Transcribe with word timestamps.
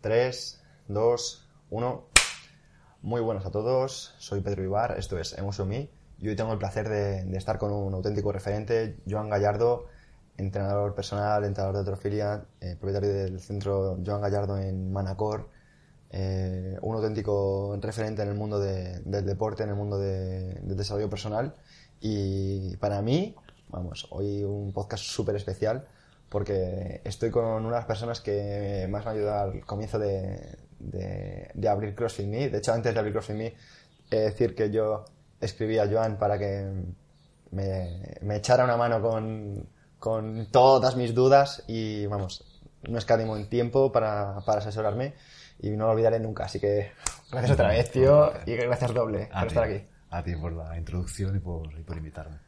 3, 0.00 0.60
2, 0.88 1.48
1. 1.70 2.04
Muy 3.02 3.20
buenos 3.20 3.44
a 3.44 3.50
todos, 3.50 4.14
soy 4.18 4.40
Pedro 4.40 4.62
Ibar, 4.62 4.98
esto 4.98 5.18
es 5.18 5.36
Emotion 5.36 5.68
Me 5.68 5.90
y 6.18 6.28
hoy 6.28 6.36
tengo 6.36 6.52
el 6.52 6.58
placer 6.58 6.88
de, 6.88 7.36
estar 7.36 7.58
con 7.58 7.72
un 7.72 7.92
auténtico 7.94 8.32
referente, 8.32 8.98
Joan 9.08 9.28
Gallardo, 9.28 9.86
entrenador 10.36 10.94
personal, 10.94 11.44
entrenador 11.44 11.76
de 11.76 11.82
atrofilia, 11.82 12.44
eh, 12.60 12.76
propietario 12.78 13.12
del 13.12 13.40
centro 13.40 13.98
Joan 14.04 14.20
Gallardo 14.20 14.58
en 14.58 14.92
Manacor, 14.92 15.48
eh, 16.10 16.78
un 16.82 16.96
auténtico 16.96 17.78
referente 17.80 18.22
en 18.22 18.28
el 18.28 18.34
mundo 18.34 18.58
de, 18.58 19.00
del 19.00 19.26
deporte, 19.26 19.62
en 19.62 19.70
el 19.70 19.76
mundo 19.76 19.98
de, 19.98 20.54
del 20.62 20.76
desarrollo 20.76 21.10
personal 21.10 21.54
y 22.00 22.76
para 22.76 23.02
mí, 23.02 23.34
vamos, 23.68 24.06
hoy 24.10 24.44
un 24.44 24.72
podcast 24.72 25.04
súper 25.04 25.36
especial 25.36 25.86
porque 26.30 27.02
estoy 27.04 27.30
con 27.30 27.66
unas 27.66 27.84
personas 27.84 28.20
que 28.20 28.86
más 28.88 29.04
me 29.04 29.10
han 29.10 29.16
ayudado 29.16 29.50
al 29.50 29.66
comienzo 29.66 29.98
de, 29.98 30.58
de, 30.78 31.50
de, 31.52 31.68
abrir 31.68 31.94
CrossFit 31.94 32.26
Me. 32.26 32.48
De 32.48 32.58
hecho, 32.58 32.72
antes 32.72 32.94
de 32.94 33.00
abrir 33.00 33.12
CrossFit 33.12 33.36
Me, 33.36 33.54
he 34.10 34.20
decir 34.20 34.54
que 34.54 34.70
yo 34.70 35.04
escribí 35.40 35.78
a 35.78 35.88
Joan 35.88 36.18
para 36.18 36.38
que 36.38 36.72
me, 37.50 38.16
me 38.22 38.36
echara 38.36 38.62
una 38.62 38.76
mano 38.76 39.02
con, 39.02 39.68
con, 39.98 40.46
todas 40.52 40.94
mis 40.94 41.14
dudas 41.14 41.64
y, 41.66 42.06
vamos, 42.06 42.62
no 42.88 42.96
escatimo 42.96 43.36
en 43.36 43.48
tiempo 43.48 43.90
para, 43.90 44.38
para, 44.46 44.60
asesorarme 44.60 45.14
y 45.58 45.70
no 45.70 45.86
lo 45.86 45.92
olvidaré 45.92 46.20
nunca. 46.20 46.44
Así 46.44 46.60
que 46.60 46.92
gracias 47.32 47.52
otra 47.52 47.70
vez, 47.70 47.90
tío, 47.90 48.32
y 48.46 48.54
gracias 48.54 48.94
doble 48.94 49.28
a 49.32 49.40
por 49.40 49.48
ti, 49.48 49.48
estar 49.48 49.64
aquí. 49.64 49.84
A 50.10 50.22
ti 50.22 50.36
por 50.36 50.52
la 50.52 50.78
introducción 50.78 51.34
y 51.36 51.40
por, 51.40 51.72
y 51.76 51.82
por 51.82 51.96
invitarme. 51.96 52.38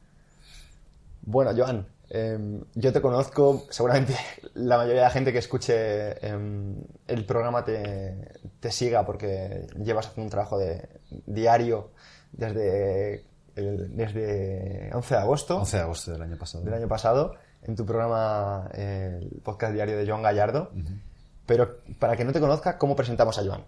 Bueno, 1.22 1.52
Joan, 1.56 1.86
eh, 2.14 2.60
yo 2.74 2.92
te 2.92 3.00
conozco, 3.00 3.64
seguramente 3.70 4.14
la 4.54 4.76
mayoría 4.76 5.00
de 5.00 5.06
la 5.06 5.10
gente 5.10 5.32
que 5.32 5.38
escuche 5.38 5.74
eh, 5.74 6.74
el 7.06 7.24
programa 7.24 7.64
te, 7.64 8.38
te, 8.60 8.70
siga 8.70 9.06
porque 9.06 9.66
llevas 9.82 10.08
haciendo 10.08 10.26
un 10.26 10.30
trabajo 10.30 10.58
de 10.58 10.86
diario 11.24 11.92
desde, 12.32 13.24
el, 13.56 13.96
desde 13.96 14.90
11 14.92 15.14
de 15.14 15.20
agosto. 15.20 15.56
11 15.60 15.76
de 15.78 15.82
agosto 15.82 16.12
del 16.12 16.20
año 16.20 16.36
pasado. 16.36 16.64
Del 16.64 16.74
año 16.74 16.88
pasado, 16.88 17.34
en 17.62 17.76
tu 17.76 17.86
programa, 17.86 18.68
eh, 18.74 19.18
el 19.22 19.40
podcast 19.40 19.72
diario 19.72 19.96
de 19.96 20.06
Joan 20.06 20.20
Gallardo. 20.20 20.70
Uh 20.74 20.80
-huh. 20.80 21.00
Pero 21.46 21.78
para 21.98 22.14
que 22.14 22.26
no 22.26 22.32
te 22.32 22.40
conozca, 22.40 22.76
¿cómo 22.76 22.94
presentamos 22.94 23.38
a 23.38 23.42
Joan? 23.42 23.64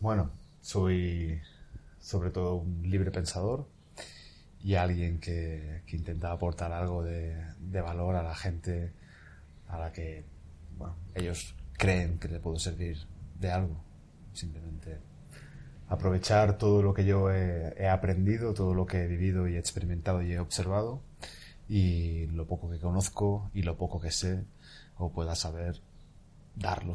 Bueno, 0.00 0.30
soy 0.62 1.38
sobre 2.00 2.30
todo 2.30 2.54
un 2.54 2.82
libre 2.88 3.10
pensador, 3.10 3.66
y 4.66 4.74
alguien 4.74 5.20
que, 5.20 5.82
que 5.86 5.94
intenta 5.94 6.32
aportar 6.32 6.72
algo 6.72 7.04
de, 7.04 7.36
de, 7.60 7.80
valor 7.80 8.16
a 8.16 8.24
la 8.24 8.34
gente 8.34 8.92
a 9.68 9.78
la 9.78 9.92
que 9.92 10.24
ellos 11.14 11.54
creen 11.78 12.18
que 12.18 12.26
le 12.26 12.40
puedo 12.40 12.58
servir 12.58 12.98
de 13.38 13.52
algo. 13.52 13.80
Simplemente 14.32 14.98
aprovechar 15.86 16.58
todo 16.58 16.82
lo 16.82 16.94
que 16.94 17.04
yo 17.04 17.30
he, 17.30 17.80
he, 17.80 17.88
aprendido, 17.88 18.54
todo 18.54 18.74
lo 18.74 18.86
que 18.86 19.04
he 19.04 19.06
vivido 19.06 19.46
y 19.46 19.54
he 19.54 19.58
experimentado 19.60 20.20
y 20.20 20.32
he 20.32 20.40
observado 20.40 21.00
y 21.68 22.26
lo 22.26 22.48
poco 22.48 22.68
que 22.68 22.80
conozco 22.80 23.52
y 23.54 23.62
lo 23.62 23.76
poco 23.76 24.00
que 24.00 24.10
sé 24.10 24.42
o 24.96 25.12
pueda 25.12 25.36
saber, 25.36 25.80
darlo 26.56 26.94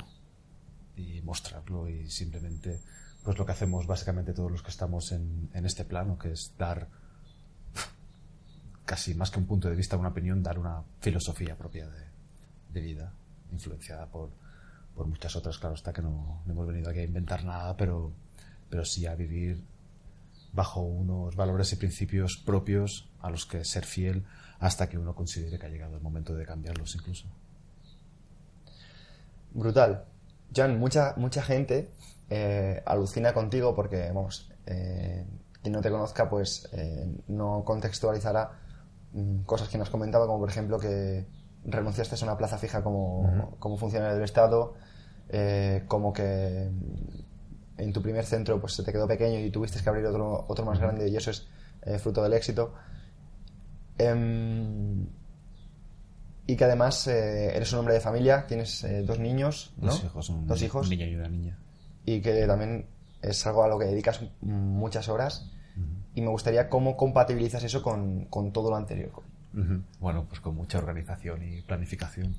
y 0.98 1.22
mostrarlo 1.22 1.88
y 1.88 2.10
simplemente 2.10 2.82
pues 3.24 3.38
lo 3.38 3.46
que 3.46 3.54
hacemos 3.54 3.88
básicamente 3.88 4.34
todos 4.34 4.52
los 4.52 4.62
que 4.62 4.72
estamos 4.72 5.14
en, 5.14 5.50
en 5.54 5.66
este 5.66 5.86
plano, 5.86 6.18
que 6.18 6.34
es 6.34 6.54
dar 6.58 6.90
casi 8.92 9.16
más 9.16 9.32
que 9.32 9.40
un 9.40 9.46
punto 9.46 9.70
de 9.70 9.76
vista, 9.76 9.96
una 9.96 10.10
opinión, 10.10 10.44
dar 10.44 10.60
una 10.60 10.84
filosofía 11.00 11.56
propia 11.56 11.88
de, 11.88 12.82
vida, 12.82 13.14
influenciada 13.50 14.06
por, 14.08 14.32
por, 14.94 15.08
muchas 15.08 15.34
otras. 15.38 15.58
Claro 15.60 15.76
está 15.76 15.94
que 15.94 16.02
no, 16.02 16.44
hemos 16.46 16.68
venido 16.68 16.90
aquí 16.90 17.00
a 17.00 17.06
inventar 17.06 17.46
nada, 17.46 17.78
pero, 17.78 18.12
pero 18.70 18.84
sí 18.84 19.06
a 19.06 19.16
vivir 19.16 19.64
bajo 20.52 20.82
unos 20.82 21.38
valores 21.38 21.72
y 21.72 21.78
principios 21.78 22.36
propios 22.46 23.08
a 23.22 23.30
los 23.30 23.46
que 23.46 23.64
ser 23.64 23.86
fiel 23.86 24.26
hasta 24.60 24.90
que 24.90 24.98
uno 24.98 25.16
considere 25.16 25.58
que 25.58 25.68
ha 25.68 25.70
llegado 25.70 25.96
el 25.96 26.02
momento 26.02 26.36
de 26.36 26.46
cambiarlos 26.46 26.94
incluso. 26.94 27.28
Brutal. 29.54 30.04
John, 30.54 30.78
mucha, 30.80 31.14
mucha 31.16 31.42
gente 31.42 31.92
eh, 32.30 32.84
alucina 32.86 33.34
contigo 33.34 33.74
porque, 33.74 34.12
vamos, 34.14 34.52
eh, 34.66 35.26
quien 35.62 35.72
no 35.72 35.80
te 35.80 35.90
conozca, 35.90 36.30
pues 36.30 36.68
eh, 36.74 37.08
no 37.30 37.64
contextualizará 37.64 38.61
cosas 39.46 39.70
que 39.70 39.78
nos 39.78 39.90
comentaba, 39.90 40.26
como 40.26 40.40
por 40.40 40.50
ejemplo 40.50 40.80
que 40.80 41.26
renunciaste 41.66 42.16
a 42.16 42.24
una 42.24 42.38
plaza 42.38 42.58
fija 42.58 42.82
como, 42.84 43.22
uh 43.22 43.28
-huh. 43.28 43.60
como 43.60 43.78
funcionario 43.78 44.16
del 44.16 44.24
Estado, 44.24 44.74
eh, 45.30 45.84
como 45.88 46.12
que 46.12 46.70
en 47.78 47.94
tu 47.94 48.02
primer 48.02 48.26
centro 48.26 48.60
pues 48.60 48.74
se 48.74 48.84
te 48.84 48.92
quedó 48.92 49.08
pequeño 49.08 49.40
y 49.40 49.50
tuviste 49.50 49.82
que 49.82 49.90
abrir 49.90 50.06
otro, 50.06 50.46
otro 50.48 50.66
más 50.66 50.80
grande 50.80 51.08
y 51.10 51.16
eso 51.16 51.32
es 51.32 51.48
eh, 51.84 51.98
fruto 52.00 52.24
del 52.24 52.34
éxito. 52.34 52.74
Eh, 53.98 55.06
y 56.48 56.56
que 56.56 56.66
además 56.66 57.08
eh, 57.08 57.56
eres 57.56 57.72
un 57.72 57.80
hombre 57.80 57.94
de 57.94 58.02
familia, 58.02 58.46
tienes 58.46 58.84
eh, 58.84 59.04
dos 59.04 59.20
niños, 59.20 59.74
¿no? 59.78 59.88
Dos 59.88 60.04
hijos, 60.04 60.30
un, 60.30 60.48
dos 60.48 60.62
hijos. 60.62 60.88
Un 60.88 60.90
niño 60.90 61.06
y 61.08 61.16
una 61.16 61.30
niña. 61.30 61.58
Y 62.06 62.22
que 62.22 62.46
también 62.46 62.88
es 63.22 63.46
algo 63.48 63.64
a 63.64 63.68
lo 63.68 63.78
que 63.80 63.86
dedicas 63.86 64.22
muchas 64.42 65.08
horas 65.08 65.50
y 66.14 66.22
me 66.22 66.28
gustaría 66.28 66.70
cómo 66.70 66.98
compatibilizas 66.98 67.64
eso 67.64 67.82
con, 67.82 68.26
con 68.26 68.52
todo 68.52 68.70
lo 68.70 68.76
anterior. 68.76 69.12
Bueno, 70.00 70.26
pues 70.28 70.40
con 70.40 70.56
mucha 70.56 70.78
organización 70.78 71.44
y 71.44 71.62
planificación. 71.62 72.36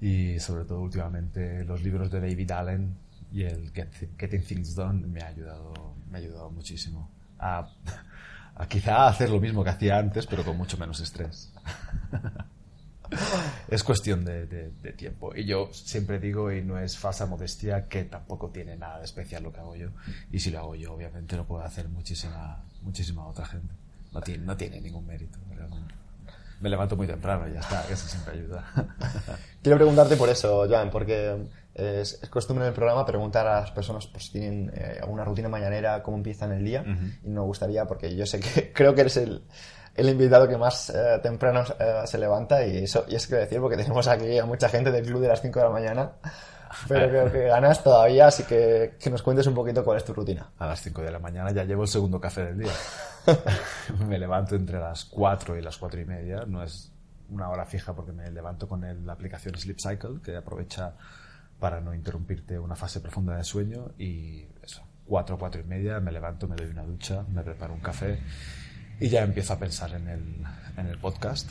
Y 0.00 0.38
sobre 0.40 0.64
todo 0.64 0.80
últimamente 0.80 1.64
los 1.64 1.82
libros 1.82 2.10
de 2.10 2.20
David 2.20 2.50
Allen 2.50 2.96
y 3.32 3.42
el 3.42 3.70
Get, 3.72 3.88
Getting 4.18 4.42
Things 4.42 4.74
Done 4.74 5.06
me 5.06 5.20
ha 5.20 5.28
ayudado, 5.28 5.72
me 6.10 6.18
ha 6.18 6.20
ayudado 6.20 6.50
muchísimo 6.50 7.10
a, 7.38 7.68
a 8.54 8.66
quizá 8.66 9.06
hacer 9.06 9.30
lo 9.30 9.40
mismo 9.40 9.64
que 9.64 9.70
hacía 9.70 9.98
antes, 9.98 10.26
pero 10.26 10.44
con 10.44 10.56
mucho 10.56 10.76
menos 10.78 11.00
estrés. 11.00 11.52
es 13.68 13.84
cuestión 13.84 14.24
de, 14.24 14.46
de, 14.46 14.70
de, 14.70 14.92
tiempo. 14.92 15.34
Y 15.34 15.44
yo 15.44 15.70
siempre 15.72 16.18
digo, 16.18 16.52
y 16.52 16.62
no 16.62 16.78
es 16.78 16.98
falsa 16.98 17.26
modestia, 17.26 17.88
que 17.88 18.04
tampoco 18.04 18.50
tiene 18.50 18.76
nada 18.76 18.98
de 18.98 19.04
especial 19.04 19.42
lo 19.42 19.52
que 19.52 19.60
hago 19.60 19.76
yo. 19.76 19.90
Y 20.30 20.40
si 20.40 20.50
lo 20.50 20.58
hago 20.58 20.74
yo, 20.74 20.92
obviamente 20.92 21.36
lo 21.36 21.46
puede 21.46 21.64
hacer 21.64 21.88
muchísima, 21.88 22.64
muchísima 22.82 23.26
otra 23.26 23.46
gente. 23.46 23.74
No 24.12 24.20
tiene, 24.20 24.44
no 24.44 24.56
tiene 24.56 24.80
ningún 24.80 25.06
mérito. 25.06 25.38
Realmente. 25.54 25.94
Me 26.60 26.70
levanto 26.70 26.96
muy 26.96 27.06
temprano 27.06 27.48
y 27.48 27.52
ya 27.52 27.60
está, 27.60 27.84
eso 27.90 28.06
siempre 28.06 28.34
ayuda. 28.34 28.64
Quiero 29.62 29.76
preguntarte 29.76 30.16
por 30.16 30.28
eso, 30.28 30.66
Joan, 30.68 30.90
porque 30.90 31.46
es, 31.74 32.20
es, 32.22 32.28
costumbre 32.30 32.64
en 32.64 32.68
el 32.68 32.74
programa 32.74 33.04
preguntar 33.04 33.46
a 33.46 33.60
las 33.60 33.70
personas 33.72 34.06
pues, 34.06 34.26
si 34.26 34.32
tienen 34.32 34.72
eh, 34.74 34.98
alguna 35.02 35.24
rutina 35.24 35.48
mañanera, 35.48 36.02
cómo 36.02 36.16
empiezan 36.16 36.52
el 36.52 36.64
día. 36.64 36.82
Uh 36.82 36.90
-huh. 36.90 37.18
Y 37.24 37.28
me 37.28 37.40
gustaría, 37.40 37.86
porque 37.86 38.14
yo 38.14 38.24
sé 38.24 38.40
que 38.40 38.72
creo 38.74 38.94
que 38.94 39.02
eres 39.02 39.16
el, 39.16 39.42
el 39.94 40.08
invitado 40.08 40.48
que 40.48 40.56
más 40.56 40.90
eh, 40.90 41.20
temprano 41.22 41.62
eh, 41.78 42.02
se 42.04 42.18
levanta 42.18 42.66
y 42.66 42.84
eso 42.84 43.04
y 43.08 43.14
es 43.14 43.26
que 43.26 43.36
decir 43.36 43.60
porque 43.60 43.76
tenemos 43.76 44.06
aquí 44.08 44.38
a 44.38 44.44
mucha 44.44 44.68
gente 44.68 44.90
del 44.90 45.06
club 45.06 45.20
de 45.20 45.28
las 45.28 45.40
5 45.40 45.58
de 45.58 45.64
la 45.64 45.70
mañana 45.70 46.12
pero 46.88 47.08
creo 47.08 47.32
que 47.32 47.44
ganas 47.44 47.82
todavía 47.82 48.26
así 48.26 48.42
que, 48.44 48.96
que 48.98 49.10
nos 49.10 49.22
cuentes 49.22 49.46
un 49.46 49.54
poquito 49.54 49.84
cuál 49.84 49.98
es 49.98 50.04
tu 50.04 50.12
rutina. 50.12 50.50
A 50.58 50.66
las 50.66 50.82
5 50.82 51.02
de 51.02 51.10
la 51.10 51.18
mañana 51.18 51.52
ya 51.52 51.64
llevo 51.64 51.82
el 51.82 51.88
segundo 51.88 52.20
café 52.20 52.44
del 52.46 52.58
día. 52.58 52.72
Me 54.08 54.18
levanto 54.18 54.56
entre 54.56 54.78
las 54.78 55.04
4 55.04 55.56
y 55.56 55.62
las 55.62 55.78
4 55.78 56.00
y 56.00 56.04
media 56.04 56.44
no 56.46 56.62
es 56.62 56.92
una 57.30 57.48
hora 57.48 57.64
fija 57.64 57.94
porque 57.94 58.12
me 58.12 58.30
levanto 58.30 58.68
con 58.68 58.84
el, 58.84 59.06
la 59.06 59.14
aplicación 59.14 59.56
Sleep 59.56 59.78
Cycle 59.80 60.20
que 60.22 60.36
aprovecha 60.36 60.94
para 61.58 61.80
no 61.80 61.94
interrumpirte 61.94 62.58
una 62.58 62.76
fase 62.76 63.00
profunda 63.00 63.34
de 63.36 63.44
sueño 63.44 63.92
y 63.98 64.46
eso 64.62 64.82
4 65.06 65.38
4 65.38 65.62
y 65.62 65.64
media 65.64 66.00
me 66.00 66.12
levanto 66.12 66.46
me 66.46 66.54
doy 66.54 66.66
una 66.66 66.84
ducha 66.84 67.24
me 67.28 67.42
preparo 67.42 67.72
un 67.72 67.80
café 67.80 68.20
y 69.00 69.08
ya 69.08 69.22
empiezo 69.22 69.52
a 69.52 69.58
pensar 69.58 69.92
en 69.94 70.08
el, 70.08 70.44
en 70.76 70.86
el 70.86 70.98
podcast. 70.98 71.50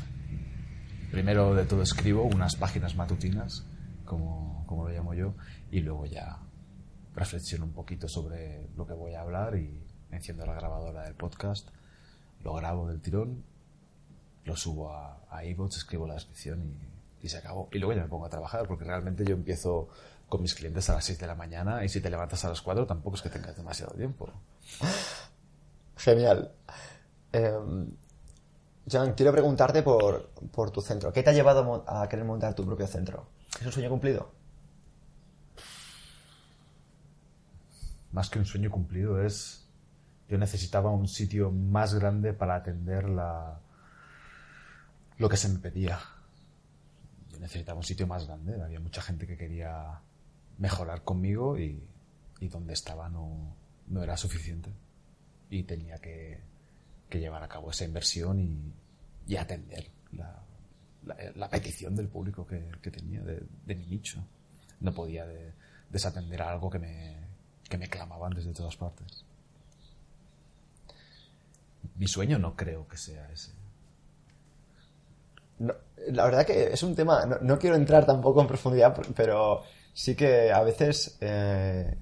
Primero 1.12 1.54
de 1.54 1.66
todo 1.66 1.84
escribo 1.84 2.24
unas 2.24 2.56
páginas 2.56 2.96
matutinas, 2.96 3.66
como, 4.06 4.64
como 4.68 4.88
lo 4.88 4.94
llamo 4.94 5.14
yo, 5.14 5.36
y 5.72 5.82
luego 5.82 6.06
ya 6.06 6.40
reflexiono 7.16 7.66
un 7.66 7.74
poquito 7.74 8.08
sobre 8.08 8.68
lo 8.76 8.88
que 8.88 8.94
voy 8.94 9.14
a 9.14 9.22
hablar 9.22 9.56
y 9.56 9.84
enciendo 10.12 10.46
la 10.46 10.56
grabadora 10.56 11.04
del 11.04 11.16
podcast, 11.16 11.70
lo 12.44 12.54
grabo 12.54 12.88
del 12.88 13.02
tirón, 13.02 13.44
lo 14.46 14.56
subo 14.56 14.94
a, 14.94 15.22
a 15.30 15.44
escribo 15.44 16.08
la 16.08 16.16
descripción 16.16 16.64
y, 17.22 17.26
y 17.26 17.30
se 17.30 17.38
acabó. 17.38 17.70
Y 17.72 17.80
luego 17.80 17.94
ya 17.94 18.04
me 18.04 18.10
pongo 18.10 18.26
a 18.26 18.30
trabajar, 18.30 18.68
porque 18.68 18.84
realmente 18.84 19.24
yo 19.26 19.36
empiezo 19.36 19.90
con 20.28 20.42
mis 20.42 20.56
clientes 20.56 20.90
a 20.90 20.96
las 20.96 21.06
6 21.06 21.20
de 21.20 21.28
la 21.28 21.36
mañana 21.36 21.86
y 21.86 21.90
si 21.90 22.02
te 22.02 22.10
levantas 22.10 22.44
a 22.44 22.50
las 22.50 22.62
4 22.62 22.88
tampoco 22.88 23.18
es 23.18 23.22
que 23.22 23.30
tengas 23.30 23.56
demasiado 23.56 23.94
tiempo. 23.94 24.32
Genial. 25.96 26.52
Eh, 27.34 27.88
John, 28.90 29.14
quiero 29.14 29.32
preguntarte 29.32 29.82
por, 29.82 30.30
por, 30.52 30.72
tu 30.72 30.82
centro. 30.82 31.12
¿Qué 31.12 31.24
te 31.24 31.30
ha 31.30 31.34
llevado 31.34 31.84
a 31.88 32.08
querer 32.08 32.26
montar 32.26 32.54
tu 32.54 32.66
propio 32.66 32.86
centro? 32.86 33.28
¿Es 33.60 33.66
un 33.66 33.72
sueño 33.72 33.90
cumplido? 33.90 34.32
Más 38.12 38.30
que 38.30 38.40
un 38.40 38.46
sueño 38.46 38.70
cumplido 38.70 39.22
es... 39.22 39.68
Yo 40.30 40.38
necesitaba 40.38 40.90
un 40.90 41.08
sitio 41.08 41.52
más 41.52 41.94
grande 41.94 42.34
para 42.34 42.56
atender 42.56 43.10
la, 43.10 43.60
lo 45.18 45.30
que 45.30 45.38
se 45.38 45.50
me 45.50 45.60
pedía. 45.60 46.00
Yo 47.30 47.40
necesitaba 47.40 47.78
un 47.78 47.84
sitio 47.84 48.08
más 48.08 48.26
grande. 48.26 48.62
Había 48.62 48.80
mucha 48.80 49.02
gente 49.02 49.28
que 49.28 49.38
quería 49.38 50.02
mejorar 50.58 51.04
conmigo 51.04 51.58
y, 51.58 51.88
y 52.40 52.48
donde 52.48 52.74
estaba 52.74 53.10
no, 53.10 53.56
no 53.88 54.02
era 54.02 54.18
suficiente. 54.18 54.74
Y 55.50 55.64
tenía 55.64 55.98
que, 56.00 56.42
que 57.14 57.20
llevar 57.20 57.44
a 57.44 57.48
cabo 57.48 57.70
esa 57.70 57.86
inversión 57.86 58.74
y, 59.28 59.36
atender 59.36 59.92
la, 61.36 61.48
petición 61.48 61.96
del 61.96 62.08
público 62.08 62.48
que, 62.48 62.90
tenía, 62.90 63.22
de, 63.22 63.46
mi 63.76 63.86
nicho. 63.86 64.26
No 64.80 64.92
podía 64.96 65.24
de, 65.28 65.54
desatender 65.92 66.42
algo 66.42 66.72
que 66.72 66.80
me, 66.80 67.16
que 67.70 67.78
me 67.78 67.88
clamaban 67.88 68.34
desde 68.34 68.52
todas 68.52 68.76
partes. 68.78 69.26
Mi 71.98 72.08
sueño 72.08 72.40
no 72.40 72.56
creo 72.56 72.88
que 72.88 72.98
sea 72.98 73.30
ese. 73.32 73.52
No, 75.60 75.76
la 76.08 76.26
verdad 76.26 76.48
que 76.48 76.74
es 76.74 76.82
un 76.82 76.96
tema, 76.96 77.28
no, 77.28 77.38
no, 77.42 77.60
quiero 77.60 77.76
entrar 77.76 78.08
tampoco 78.08 78.42
en 78.42 78.48
profundidad, 78.48 79.00
pero 79.16 79.62
sí 79.94 80.16
que 80.16 80.52
a 80.52 80.64
veces 80.64 81.16
eh, 81.22 81.96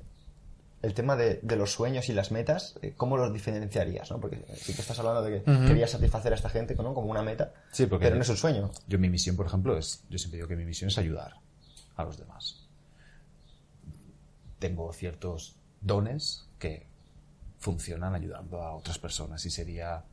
el 0.82 0.94
tema 0.94 1.16
de, 1.16 1.40
de, 1.44 1.56
los 1.56 1.72
sueños 1.72 2.10
y 2.10 2.14
las 2.14 2.32
metas, 2.32 2.76
eh, 2.82 2.94
¿cómo 2.98 3.18
los 3.18 3.32
diferenciarías? 3.32 4.10
¿no? 4.10 4.20
Porque 4.20 4.44
sí 4.56 4.74
que 4.74 4.82
estás 4.82 4.98
hablando 5.00 5.22
de 5.22 5.44
que 5.44 5.52
uh 5.52 5.54
-huh. 5.54 5.68
querías 5.68 5.92
satisfacer 5.92 6.32
a 6.32 6.36
esta 6.36 6.50
gente 6.50 6.76
¿no? 6.76 6.94
como 6.94 7.12
una 7.12 7.22
meta, 7.22 7.54
sí, 7.72 7.86
porque 7.86 8.06
pero 8.06 8.16
no 8.16 8.24
es 8.24 8.30
un 8.30 8.38
sueño. 8.38 8.72
Yo 8.88 8.98
mi 8.98 9.10
misión, 9.10 9.36
por 9.36 9.46
ejemplo, 9.46 9.78
es, 9.78 10.04
yo 10.10 10.18
siempre 10.18 10.38
digo 10.38 10.48
que 10.48 10.56
mi 10.56 10.66
misión 10.66 10.90
es 10.90 10.98
ayudar 10.98 11.36
a 11.96 12.04
los 12.04 12.18
demás. 12.18 12.68
Tengo 14.60 14.92
ciertos 14.94 15.56
dones 15.82 16.48
que 16.58 16.88
funcionan 17.60 18.16
ayudando 18.16 18.62
a 18.62 18.74
otras 18.76 18.98
personas 18.98 19.46
y 19.46 19.52
sería 19.52 20.04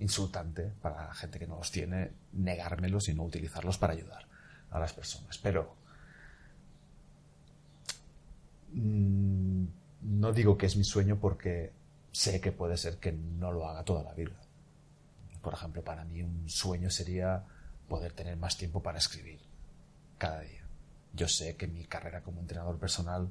insultante 0.00 0.72
para 0.82 1.06
la 1.06 1.14
gente 1.14 1.38
que 1.38 1.46
no 1.46 1.56
los 1.56 1.70
tiene 1.70 2.10
negármelos 2.32 3.08
y 3.08 3.14
no 3.14 3.22
utilizarlos 3.22 3.78
para 3.78 3.92
ayudar 3.92 4.26
a 4.70 4.80
las 4.80 4.92
personas. 4.92 5.38
Pero 5.38 5.76
no 8.74 10.32
digo 10.32 10.58
que 10.58 10.66
es 10.66 10.76
mi 10.76 10.84
sueño 10.84 11.18
porque 11.20 11.72
sé 12.12 12.40
que 12.40 12.52
puede 12.52 12.76
ser 12.76 12.98
que 12.98 13.12
no 13.12 13.52
lo 13.52 13.68
haga 13.68 13.84
toda 13.84 14.02
la 14.02 14.14
vida. 14.14 14.36
Por 15.42 15.54
ejemplo, 15.54 15.82
para 15.82 16.04
mí 16.04 16.22
un 16.22 16.48
sueño 16.48 16.90
sería 16.90 17.44
poder 17.88 18.12
tener 18.12 18.36
más 18.36 18.56
tiempo 18.56 18.82
para 18.82 18.98
escribir 18.98 19.40
cada 20.18 20.40
día. 20.40 20.62
Yo 21.12 21.28
sé 21.28 21.56
que 21.56 21.66
mi 21.66 21.84
carrera 21.84 22.22
como 22.22 22.40
entrenador 22.40 22.78
personal, 22.78 23.30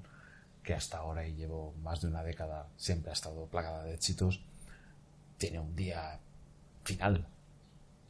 que 0.64 0.74
hasta 0.74 0.98
ahora 0.98 1.28
y 1.28 1.36
llevo 1.36 1.74
más 1.82 2.02
de 2.02 2.08
una 2.08 2.24
década, 2.24 2.68
siempre 2.78 3.10
ha 3.10 3.14
estado 3.14 3.48
plagada 3.48 3.84
de 3.84 3.94
éxitos, 3.94 4.42
tiene 5.38 5.60
un 5.60 5.76
día 5.76 6.20
final. 6.84 7.28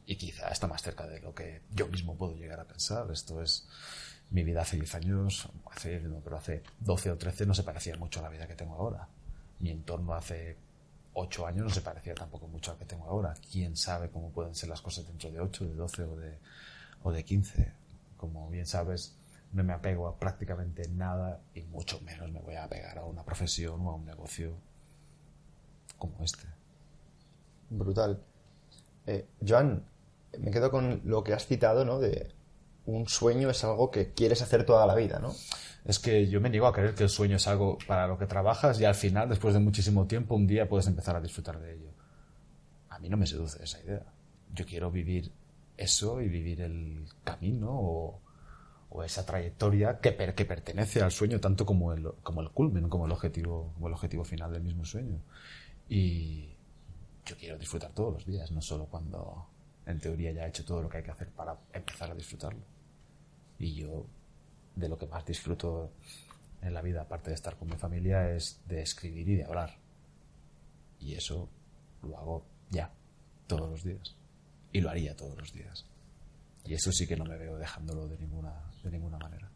Y 0.06 0.16
quizá 0.16 0.48
está 0.48 0.66
más 0.66 0.82
cerca 0.82 1.06
de 1.06 1.20
lo 1.20 1.34
que 1.34 1.62
yo 1.70 1.88
mismo 1.88 2.14
puedo 2.14 2.36
llegar 2.36 2.60
a 2.60 2.66
pensar. 2.68 3.10
Esto 3.10 3.42
es 3.42 3.66
mi 4.34 4.42
vida 4.42 4.62
hace 4.62 4.76
10 4.76 4.94
años, 4.96 5.48
hace, 5.70 6.00
no, 6.00 6.18
pero 6.18 6.36
hace 6.36 6.64
12 6.80 7.12
o 7.12 7.16
13 7.16 7.46
no 7.46 7.54
se 7.54 7.62
parecía 7.62 7.96
mucho 7.96 8.18
a 8.18 8.24
la 8.24 8.28
vida 8.28 8.48
que 8.48 8.56
tengo 8.56 8.74
ahora. 8.74 9.08
Mi 9.60 9.70
entorno 9.70 10.12
hace 10.12 10.56
8 11.12 11.46
años 11.46 11.64
no 11.66 11.70
se 11.70 11.82
parecía 11.82 12.16
tampoco 12.16 12.48
mucho 12.48 12.72
al 12.72 12.76
que 12.76 12.84
tengo 12.84 13.04
ahora. 13.04 13.32
¿Quién 13.52 13.76
sabe 13.76 14.10
cómo 14.10 14.30
pueden 14.30 14.56
ser 14.56 14.70
las 14.70 14.80
cosas 14.82 15.06
dentro 15.06 15.30
de 15.30 15.38
8, 15.38 15.66
de 15.66 15.74
12 15.76 16.02
o 16.02 16.16
de, 16.16 16.38
o 17.04 17.12
de 17.12 17.24
15? 17.24 17.72
Como 18.16 18.50
bien 18.50 18.66
sabes, 18.66 19.16
no 19.52 19.62
me 19.62 19.72
apego 19.72 20.08
a 20.08 20.18
prácticamente 20.18 20.88
nada 20.88 21.40
y 21.54 21.62
mucho 21.62 22.00
menos 22.00 22.32
me 22.32 22.40
voy 22.40 22.56
a 22.56 22.64
apegar 22.64 22.98
a 22.98 23.04
una 23.04 23.24
profesión 23.24 23.86
o 23.86 23.90
a 23.90 23.94
un 23.94 24.04
negocio 24.04 24.56
como 25.96 26.24
este. 26.24 26.48
Brutal. 27.70 28.20
Eh, 29.06 29.28
Joan, 29.46 29.84
me 30.40 30.50
quedo 30.50 30.72
con 30.72 31.02
lo 31.04 31.22
que 31.22 31.34
has 31.34 31.46
citado, 31.46 31.84
¿no? 31.84 32.00
De 32.00 32.33
un 32.86 33.08
sueño 33.08 33.50
es 33.50 33.64
algo 33.64 33.90
que 33.90 34.12
quieres 34.12 34.42
hacer 34.42 34.64
toda 34.64 34.86
la 34.86 34.94
vida, 34.94 35.18
¿no? 35.18 35.34
Es 35.84 35.98
que 35.98 36.28
yo 36.28 36.40
me 36.40 36.50
niego 36.50 36.66
a 36.66 36.72
creer 36.72 36.94
que 36.94 37.04
el 37.04 37.08
sueño 37.08 37.36
es 37.36 37.46
algo 37.46 37.78
para 37.86 38.06
lo 38.06 38.18
que 38.18 38.26
trabajas 38.26 38.80
y 38.80 38.84
al 38.84 38.94
final, 38.94 39.28
después 39.28 39.54
de 39.54 39.60
muchísimo 39.60 40.06
tiempo, 40.06 40.34
un 40.34 40.46
día 40.46 40.68
puedes 40.68 40.86
empezar 40.86 41.16
a 41.16 41.20
disfrutar 41.20 41.60
de 41.60 41.74
ello. 41.74 41.90
A 42.88 42.98
mí 42.98 43.08
no 43.08 43.16
me 43.16 43.26
seduce 43.26 43.62
esa 43.62 43.80
idea. 43.82 44.04
Yo 44.54 44.64
quiero 44.64 44.90
vivir 44.90 45.30
eso 45.76 46.20
y 46.20 46.28
vivir 46.28 46.60
el 46.60 47.06
camino 47.22 47.70
o, 47.70 48.20
esa 49.04 49.26
trayectoria 49.26 49.98
que, 49.98 50.14
que, 50.14 50.44
pertenece 50.44 51.02
al 51.02 51.10
sueño 51.10 51.40
tanto 51.40 51.66
como 51.66 51.92
el, 51.92 52.12
como 52.22 52.42
el 52.42 52.50
culmen, 52.50 52.88
como 52.88 53.06
el 53.06 53.12
objetivo, 53.12 53.72
como 53.74 53.88
el 53.88 53.92
objetivo 53.92 54.24
final 54.24 54.52
del 54.52 54.62
mismo 54.62 54.84
sueño. 54.84 55.18
Y 55.88 56.54
yo 57.26 57.36
quiero 57.36 57.58
disfrutar 57.58 57.90
todos 57.92 58.14
los 58.14 58.24
días, 58.24 58.52
no 58.52 58.62
solo 58.62 58.86
cuando 58.86 59.48
en 59.86 59.98
teoría 59.98 60.30
ya 60.30 60.46
he 60.46 60.48
hecho 60.48 60.64
todo 60.64 60.80
lo 60.80 60.88
que 60.88 60.98
hay 60.98 61.02
que 61.02 61.10
hacer 61.10 61.28
para 61.30 61.56
empezar 61.72 62.12
a 62.12 62.14
disfrutarlo. 62.14 62.60
Y 63.58 63.74
yo 63.74 64.06
de 64.76 64.88
lo 64.88 64.98
que 64.98 65.06
más 65.06 65.24
disfruto 65.24 65.92
en 66.62 66.74
la 66.74 66.82
vida, 66.82 67.02
aparte 67.02 67.30
de 67.30 67.34
estar 67.34 67.56
con 67.56 67.68
mi 67.68 67.76
familia, 67.76 68.30
es 68.30 68.60
de 68.66 68.82
escribir 68.82 69.28
y 69.28 69.36
de 69.36 69.44
hablar. 69.44 69.78
Y 70.98 71.14
eso 71.14 71.48
lo 72.02 72.18
hago 72.18 72.46
ya, 72.70 72.90
todos 73.46 73.70
los 73.70 73.84
días. 73.84 74.16
Y 74.72 74.80
lo 74.80 74.90
haría 74.90 75.16
todos 75.16 75.36
los 75.38 75.52
días. 75.52 75.86
Y 76.64 76.74
eso 76.74 76.90
sí 76.90 77.06
que 77.06 77.16
no 77.16 77.24
me 77.24 77.36
veo 77.36 77.58
dejándolo 77.58 78.08
de 78.08 78.18
ninguna, 78.18 78.72
de 78.82 78.90
ninguna 78.90 79.18
manera. 79.18 79.50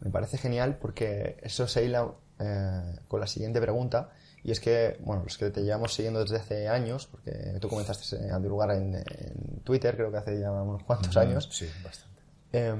Me 0.00 0.10
parece 0.10 0.36
genial 0.36 0.76
porque 0.78 1.38
eso 1.42 1.66
se 1.66 1.84
hila 1.84 2.12
eh, 2.38 2.98
con 3.08 3.20
la 3.20 3.26
siguiente 3.26 3.60
pregunta. 3.60 4.10
Y 4.44 4.52
es 4.52 4.60
que, 4.60 4.98
bueno, 5.00 5.24
los 5.24 5.38
que 5.38 5.50
te 5.50 5.62
llevamos 5.62 5.94
siguiendo 5.94 6.20
desde 6.20 6.36
hace 6.36 6.68
años, 6.68 7.06
porque 7.06 7.32
tú 7.60 7.68
comenzaste 7.68 8.30
a 8.30 8.38
divulgar 8.38 8.70
en, 8.72 8.94
en 8.94 9.60
Twitter, 9.64 9.96
creo 9.96 10.12
que 10.12 10.18
hace 10.18 10.38
ya 10.38 10.52
unos 10.52 10.84
cuantos 10.84 11.16
años. 11.16 11.48
Sí, 11.50 11.66
bastante. 11.82 12.15
Eh, 12.52 12.74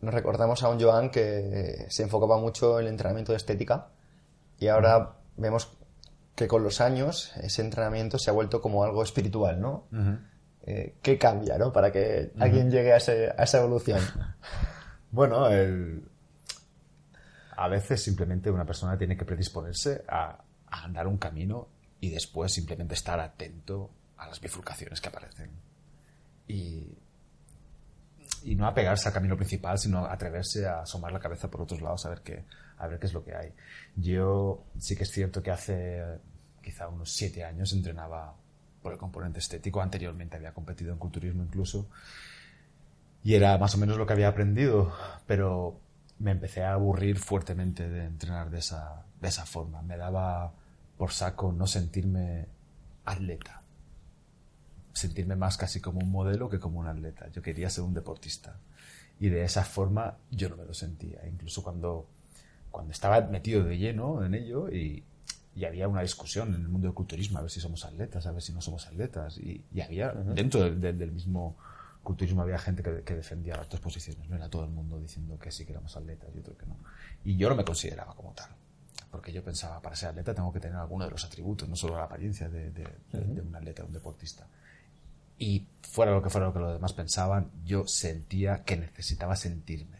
nos 0.00 0.14
recordamos 0.14 0.62
a 0.62 0.68
un 0.68 0.80
Joan 0.80 1.10
que 1.10 1.86
se 1.88 2.02
enfocaba 2.04 2.38
mucho 2.38 2.78
en 2.78 2.86
el 2.86 2.92
entrenamiento 2.92 3.32
de 3.32 3.36
estética 3.36 3.88
y 4.58 4.68
ahora 4.68 4.98
uh 4.98 5.00
-huh. 5.02 5.12
vemos 5.36 5.76
que 6.34 6.46
con 6.46 6.62
los 6.62 6.80
años 6.80 7.32
ese 7.36 7.62
entrenamiento 7.62 8.18
se 8.18 8.30
ha 8.30 8.32
vuelto 8.32 8.60
como 8.60 8.84
algo 8.84 9.02
espiritual, 9.02 9.60
¿no? 9.60 9.86
Uh 9.90 9.96
-huh. 9.96 10.20
eh, 10.62 10.94
¿Qué 11.02 11.18
cambia, 11.18 11.58
no? 11.58 11.72
Para 11.72 11.90
que 11.90 12.30
uh 12.32 12.38
-huh. 12.38 12.42
alguien 12.42 12.70
llegue 12.70 12.92
a, 12.92 12.98
ese, 12.98 13.28
a, 13.36 13.42
esa 13.42 13.58
evolución. 13.58 14.00
bueno, 15.10 15.48
el... 15.48 16.08
a 17.56 17.68
veces 17.68 18.02
simplemente 18.02 18.50
una 18.52 18.64
persona 18.64 18.96
tiene 18.96 19.16
que 19.16 19.24
predisponerse 19.24 20.04
a, 20.06 20.44
a 20.68 20.84
andar 20.84 21.08
un 21.08 21.18
camino 21.18 21.68
y 22.00 22.10
después 22.10 22.52
simplemente 22.52 22.94
estar 22.94 23.18
atento 23.18 23.90
a 24.16 24.28
las 24.28 24.40
bifurcaciones 24.40 25.00
que 25.00 25.08
aparecen. 25.08 25.50
Y 26.46 26.96
y 28.44 28.54
no 28.54 28.66
apegarse 28.66 29.08
al 29.08 29.14
camino 29.14 29.36
principal, 29.36 29.78
sino 29.78 30.04
atreverse 30.04 30.66
a 30.66 30.82
asomar 30.82 31.12
la 31.12 31.20
cabeza 31.20 31.50
por 31.50 31.62
otros 31.62 31.80
lados 31.80 32.06
a 32.06 32.10
ver 32.10 32.20
qué, 32.22 32.44
a 32.78 32.86
ver 32.86 32.98
qué 32.98 33.06
es 33.06 33.12
lo 33.12 33.24
que 33.24 33.34
hay. 33.34 33.52
Yo 33.96 34.64
sí 34.78 34.96
que 34.96 35.04
es 35.04 35.10
cierto 35.10 35.42
que 35.42 35.50
hace 35.50 36.02
quizá 36.62 36.88
unos 36.88 37.10
siete 37.12 37.44
años 37.44 37.72
entrenaba 37.72 38.34
por 38.82 38.92
el 38.92 38.98
componente 38.98 39.38
estético, 39.38 39.80
anteriormente 39.80 40.36
había 40.36 40.52
competido 40.52 40.92
en 40.92 40.98
culturismo 40.98 41.42
incluso, 41.42 41.88
y 43.24 43.34
era 43.34 43.58
más 43.58 43.74
o 43.74 43.78
menos 43.78 43.96
lo 43.98 44.06
que 44.06 44.12
había 44.12 44.28
aprendido, 44.28 44.92
pero 45.26 45.80
me 46.18 46.30
empecé 46.30 46.62
a 46.62 46.72
aburrir 46.72 47.18
fuertemente 47.18 47.88
de 47.88 48.04
entrenar 48.04 48.50
de 48.50 48.58
esa, 48.58 49.04
de 49.20 49.28
esa 49.28 49.44
forma. 49.44 49.82
Me 49.82 49.96
daba 49.96 50.52
por 50.96 51.12
saco 51.12 51.52
no 51.52 51.66
sentirme 51.66 52.46
atleta 53.04 53.57
sentirme 54.98 55.36
más 55.36 55.56
casi 55.56 55.80
como 55.80 56.00
un 56.00 56.10
modelo 56.10 56.48
que 56.48 56.58
como 56.58 56.80
un 56.80 56.86
atleta. 56.86 57.28
Yo 57.30 57.40
quería 57.42 57.70
ser 57.70 57.84
un 57.84 57.94
deportista. 57.94 58.58
Y 59.20 59.28
de 59.28 59.44
esa 59.44 59.64
forma 59.64 60.16
yo 60.30 60.48
no 60.48 60.56
me 60.56 60.64
lo 60.64 60.74
sentía. 60.74 61.26
Incluso 61.26 61.62
cuando, 61.62 62.06
cuando 62.70 62.92
estaba 62.92 63.20
metido 63.22 63.64
de 63.64 63.78
lleno 63.78 64.24
en 64.24 64.34
ello 64.34 64.68
y, 64.68 65.04
y 65.54 65.64
había 65.64 65.88
una 65.88 66.02
discusión 66.02 66.54
en 66.54 66.62
el 66.62 66.68
mundo 66.68 66.86
del 66.86 66.94
culturismo 66.94 67.38
a 67.38 67.42
ver 67.42 67.50
si 67.50 67.60
somos 67.60 67.84
atletas, 67.84 68.26
a 68.26 68.32
ver 68.32 68.42
si 68.42 68.52
no 68.52 68.60
somos 68.60 68.86
atletas. 68.86 69.38
Y, 69.38 69.64
y 69.72 69.80
había, 69.80 70.12
uh 70.12 70.18
-huh. 70.18 70.34
dentro 70.34 70.62
del, 70.62 70.80
del, 70.80 70.98
del, 70.98 71.12
mismo 71.12 71.56
culturismo 72.02 72.42
había 72.42 72.58
gente 72.58 72.82
que, 72.82 73.02
que, 73.02 73.16
defendía 73.16 73.56
las 73.56 73.68
dos 73.68 73.80
posiciones. 73.80 74.28
No 74.28 74.36
era 74.36 74.48
todo 74.48 74.64
el 74.64 74.70
mundo 74.70 74.98
diciendo 75.00 75.38
que 75.38 75.50
sí 75.50 75.64
que 75.64 75.72
éramos 75.72 75.96
atletas 75.96 76.30
y 76.34 76.38
otro 76.38 76.56
que 76.56 76.66
no. 76.66 76.76
Y 77.24 77.36
yo 77.36 77.48
no 77.48 77.56
me 77.56 77.64
consideraba 77.64 78.14
como 78.14 78.32
tal. 78.32 78.50
Porque 79.10 79.32
yo 79.32 79.42
pensaba, 79.42 79.80
para 79.80 79.96
ser 79.96 80.10
atleta 80.10 80.34
tengo 80.34 80.52
que 80.52 80.60
tener 80.60 80.76
alguno 80.76 81.06
de 81.06 81.10
los 81.10 81.24
atributos, 81.24 81.68
no 81.68 81.76
solo 81.76 81.96
la 81.96 82.04
apariencia 82.04 82.48
de, 82.48 82.70
de, 82.70 82.82
uh 82.84 83.16
-huh. 83.16 83.34
de 83.34 83.40
un 83.40 83.56
atleta, 83.56 83.82
de 83.82 83.88
un 83.88 83.94
deportista 83.94 84.46
y 85.38 85.66
fuera 85.82 86.12
lo 86.12 86.22
que 86.22 86.30
fuera 86.30 86.48
lo 86.48 86.52
que 86.52 86.58
los 86.58 86.72
demás 86.72 86.92
pensaban, 86.92 87.50
yo 87.64 87.86
sentía 87.86 88.64
que 88.64 88.76
necesitaba 88.76 89.36
sentirme 89.36 89.98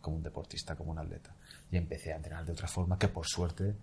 como 0.00 0.16
un 0.16 0.22
deportista, 0.22 0.76
como 0.76 0.92
un 0.92 0.98
atleta. 0.98 1.34
Y 1.70 1.76
empecé 1.76 2.12
a 2.12 2.16
entrenar 2.16 2.46
de 2.46 2.52
otra 2.52 2.68
forma 2.68 2.98
que 2.98 3.08
por 3.08 3.26
suerte 3.26 3.74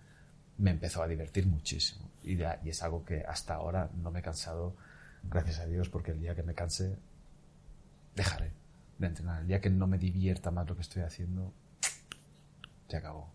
me 0.57 0.71
empezó 0.71 1.03
a 1.03 1.07
divertir 1.07 1.45
muchísimo. 1.45 2.09
Y, 2.23 2.41
es 2.41 2.81
algo 2.81 3.03
que 3.03 3.23
hasta 3.27 3.55
ahora 3.55 3.89
no 3.95 4.09
me 4.09 4.19
he 4.19 4.23
cansado, 4.23 4.75
gracias 5.23 5.59
a 5.59 5.65
Dios, 5.65 5.89
porque 5.89 6.11
el 6.11 6.21
día 6.21 6.33
que 6.33 6.43
me 6.43 6.53
canse, 6.53 6.97
dejaré 8.15 8.51
de 8.97 9.07
entrenar. 9.07 9.41
El 9.41 9.47
día 9.47 9.61
que 9.61 9.69
no 9.69 9.87
me 9.87 9.97
divierta 9.97 10.49
más 10.51 10.67
lo 10.67 10.75
que 10.75 10.81
estoy 10.81 11.03
haciendo, 11.03 11.53
se 12.87 12.97
acabó. 12.97 13.29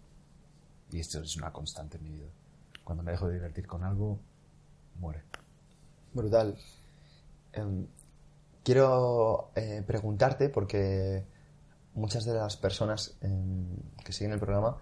Y 0.90 0.98
esto 0.98 1.20
es 1.20 1.36
una 1.36 1.52
constante 1.52 1.98
en 1.98 2.04
mi 2.04 2.10
vida. 2.10 2.28
Cuando 2.82 3.04
me 3.04 3.12
dejo 3.12 3.28
de 3.28 3.34
divertir 3.34 3.66
con 3.66 3.84
algo, 3.84 4.18
muere. 4.98 5.22
Brutal. 6.12 6.56
Um, 7.56 7.86
quiero 8.62 9.50
eh, 9.54 9.82
preguntarte, 9.86 10.48
porque 10.48 11.24
muchas 11.94 12.24
de 12.24 12.34
las 12.34 12.56
personas 12.56 13.16
em, 13.20 13.66
que 14.04 14.12
siguen 14.12 14.32
el 14.32 14.38
programa 14.38 14.78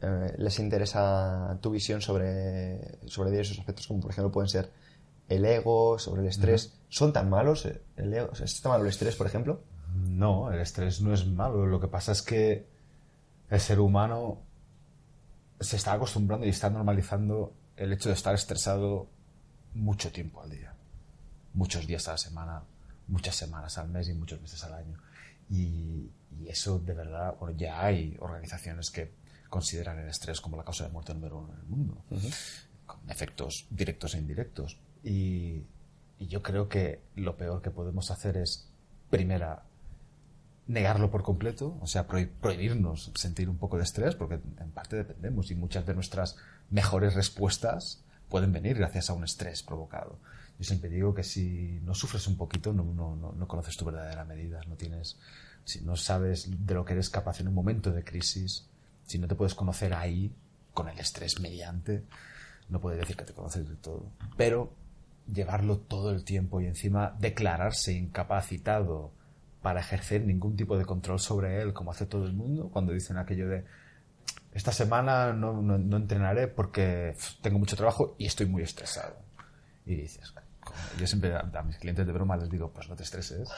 eh, 0.00 0.34
les 0.38 0.58
interesa 0.58 1.58
tu 1.60 1.70
visión 1.70 2.00
sobre, 2.00 2.98
sobre 3.08 3.30
diversos 3.30 3.58
aspectos, 3.58 3.86
como 3.86 4.00
por 4.00 4.10
ejemplo 4.10 4.32
pueden 4.32 4.48
ser 4.48 4.70
el 5.28 5.44
ego, 5.44 5.98
sobre 5.98 6.22
el 6.22 6.28
estrés. 6.28 6.78
¿Son 6.88 7.12
tan 7.12 7.28
malos? 7.28 7.68
El 7.96 8.14
ego? 8.14 8.30
¿Es 8.32 8.60
tan 8.62 8.72
malo 8.72 8.84
el 8.84 8.90
estrés, 8.90 9.16
por 9.16 9.26
ejemplo? 9.26 9.60
No, 9.94 10.50
el 10.52 10.60
estrés 10.60 11.00
no 11.00 11.12
es 11.12 11.26
malo. 11.26 11.66
Lo 11.66 11.80
que 11.80 11.88
pasa 11.88 12.12
es 12.12 12.22
que 12.22 12.66
el 13.50 13.60
ser 13.60 13.80
humano 13.80 14.38
se 15.60 15.76
está 15.76 15.92
acostumbrando 15.92 16.46
y 16.46 16.50
está 16.50 16.70
normalizando 16.70 17.52
el 17.76 17.92
hecho 17.92 18.08
de 18.08 18.14
estar 18.14 18.34
estresado 18.34 19.08
mucho 19.74 20.10
tiempo 20.12 20.40
al 20.40 20.50
día. 20.50 20.74
Muchos 21.58 21.86
días 21.88 22.06
a 22.06 22.12
la 22.12 22.18
semana, 22.18 22.62
muchas 23.08 23.34
semanas 23.34 23.78
al 23.78 23.88
mes 23.88 24.08
y 24.08 24.14
muchos 24.14 24.40
meses 24.40 24.62
al 24.62 24.74
año. 24.74 24.96
Y, 25.50 26.08
y 26.38 26.48
eso 26.48 26.78
de 26.78 26.94
verdad, 26.94 27.34
bueno, 27.40 27.56
ya 27.58 27.84
hay 27.84 28.16
organizaciones 28.20 28.90
que 28.90 29.10
consideran 29.48 29.98
el 29.98 30.08
estrés 30.08 30.40
como 30.40 30.56
la 30.56 30.62
causa 30.62 30.84
de 30.84 30.92
muerte 30.92 31.14
número 31.14 31.38
uno 31.38 31.52
en 31.52 31.58
el 31.58 31.66
mundo, 31.66 31.94
con 32.86 32.98
efectos 33.10 33.66
directos 33.70 34.14
e 34.14 34.18
indirectos. 34.18 34.78
Y, 35.02 35.64
y 36.20 36.26
yo 36.28 36.42
creo 36.42 36.68
que 36.68 37.02
lo 37.16 37.36
peor 37.36 37.60
que 37.60 37.70
podemos 37.70 38.10
hacer 38.12 38.36
es, 38.36 38.68
primera, 39.10 39.64
negarlo 40.68 41.10
por 41.10 41.22
completo, 41.22 41.76
o 41.80 41.86
sea, 41.86 42.06
prohi- 42.06 42.30
prohibirnos 42.40 43.10
sentir 43.14 43.48
un 43.48 43.56
poco 43.56 43.78
de 43.78 43.84
estrés, 43.84 44.14
porque 44.14 44.34
en 44.34 44.70
parte 44.70 44.96
dependemos 44.96 45.50
y 45.50 45.56
muchas 45.56 45.86
de 45.86 45.94
nuestras 45.94 46.36
mejores 46.70 47.14
respuestas 47.14 48.04
pueden 48.28 48.52
venir 48.52 48.76
gracias 48.76 49.10
a 49.10 49.14
un 49.14 49.24
estrés 49.24 49.62
provocado. 49.62 50.18
Yo 50.58 50.64
siempre 50.64 50.90
digo 50.90 51.14
que 51.14 51.22
si 51.22 51.78
no 51.84 51.94
sufres 51.94 52.26
un 52.26 52.36
poquito, 52.36 52.72
no, 52.72 52.82
no, 52.84 53.14
no, 53.16 53.32
no 53.32 53.46
conoces 53.48 53.76
tu 53.76 53.84
verdadera 53.84 54.24
medida, 54.24 54.60
no 54.66 54.74
tienes, 54.76 55.16
si 55.64 55.82
no 55.82 55.94
sabes 55.96 56.48
de 56.66 56.74
lo 56.74 56.84
que 56.84 56.94
eres 56.94 57.10
capaz 57.10 57.40
en 57.40 57.48
un 57.48 57.54
momento 57.54 57.92
de 57.92 58.02
crisis, 58.02 58.66
si 59.06 59.18
no 59.18 59.28
te 59.28 59.34
puedes 59.36 59.54
conocer 59.54 59.94
ahí, 59.94 60.34
con 60.74 60.88
el 60.88 60.98
estrés 60.98 61.40
mediante, 61.40 62.04
no 62.68 62.80
puedes 62.80 62.98
decir 63.00 63.16
que 63.16 63.24
te 63.24 63.32
conoces 63.32 63.68
de 63.68 63.76
todo. 63.76 64.10
Pero 64.36 64.72
llevarlo 65.32 65.78
todo 65.78 66.10
el 66.10 66.24
tiempo 66.24 66.60
y 66.60 66.66
encima 66.66 67.14
declararse 67.18 67.92
incapacitado 67.92 69.12
para 69.62 69.80
ejercer 69.80 70.24
ningún 70.24 70.56
tipo 70.56 70.76
de 70.78 70.84
control 70.84 71.20
sobre 71.20 71.60
él, 71.62 71.72
como 71.72 71.90
hace 71.90 72.06
todo 72.06 72.24
el 72.26 72.32
mundo, 72.32 72.68
cuando 72.72 72.92
dicen 72.92 73.16
aquello 73.16 73.48
de 73.48 73.64
esta 74.52 74.72
semana 74.72 75.32
no, 75.32 75.60
no- 75.62 75.78
no 75.78 75.96
entrenaré 75.96 76.48
porque 76.48 77.14
tengo 77.42 77.58
mucho 77.58 77.76
trabajo 77.76 78.14
y 78.18 78.26
estoy 78.26 78.46
muy 78.46 78.62
estresado. 78.62 79.16
Y 79.84 79.94
dices, 79.94 80.32
yo 80.98 81.06
siempre 81.06 81.34
a, 81.34 81.40
a 81.40 81.62
mis 81.62 81.78
clientes 81.78 82.06
de 82.06 82.12
broma 82.12 82.36
les 82.36 82.50
digo, 82.50 82.70
pues 82.70 82.88
no 82.88 82.96
te 82.96 83.02
estreses. 83.02 83.48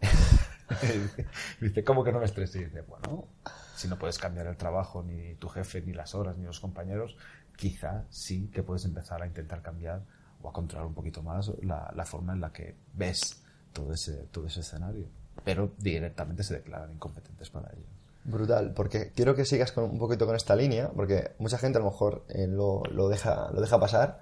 Dice, 1.60 1.84
¿cómo 1.84 2.04
que 2.04 2.12
no 2.12 2.20
me 2.20 2.26
estreses? 2.26 2.60
Y 2.60 2.64
dice, 2.64 2.82
bueno, 2.82 3.26
si 3.74 3.88
no 3.88 3.98
puedes 3.98 4.18
cambiar 4.18 4.46
el 4.46 4.56
trabajo, 4.56 5.02
ni 5.02 5.34
tu 5.34 5.48
jefe, 5.48 5.82
ni 5.82 5.92
las 5.92 6.14
horas, 6.14 6.36
ni 6.36 6.44
los 6.44 6.60
compañeros, 6.60 7.16
quizá 7.56 8.04
sí 8.08 8.48
que 8.52 8.62
puedes 8.62 8.84
empezar 8.84 9.22
a 9.22 9.26
intentar 9.26 9.62
cambiar 9.62 10.02
o 10.42 10.48
a 10.48 10.52
controlar 10.52 10.86
un 10.86 10.94
poquito 10.94 11.22
más 11.22 11.50
la, 11.62 11.92
la 11.94 12.04
forma 12.04 12.32
en 12.32 12.40
la 12.40 12.52
que 12.52 12.76
ves 12.94 13.42
todo 13.72 13.92
ese, 13.92 14.28
todo 14.30 14.46
ese 14.46 14.60
escenario. 14.60 15.06
Pero 15.44 15.72
directamente 15.78 16.42
se 16.42 16.54
declaran 16.54 16.92
incompetentes 16.92 17.50
para 17.50 17.70
ello. 17.72 17.86
Brutal, 18.24 18.72
porque 18.74 19.12
quiero 19.14 19.34
que 19.34 19.44
sigas 19.44 19.72
con, 19.72 19.84
un 19.84 19.98
poquito 19.98 20.26
con 20.26 20.36
esta 20.36 20.54
línea, 20.54 20.90
porque 20.90 21.32
mucha 21.38 21.58
gente 21.58 21.78
a 21.78 21.80
lo 21.80 21.90
mejor 21.90 22.24
eh, 22.28 22.46
lo, 22.46 22.82
lo 22.90 23.08
deja, 23.08 23.50
lo 23.50 23.60
deja 23.60 23.80
pasar. 23.80 24.20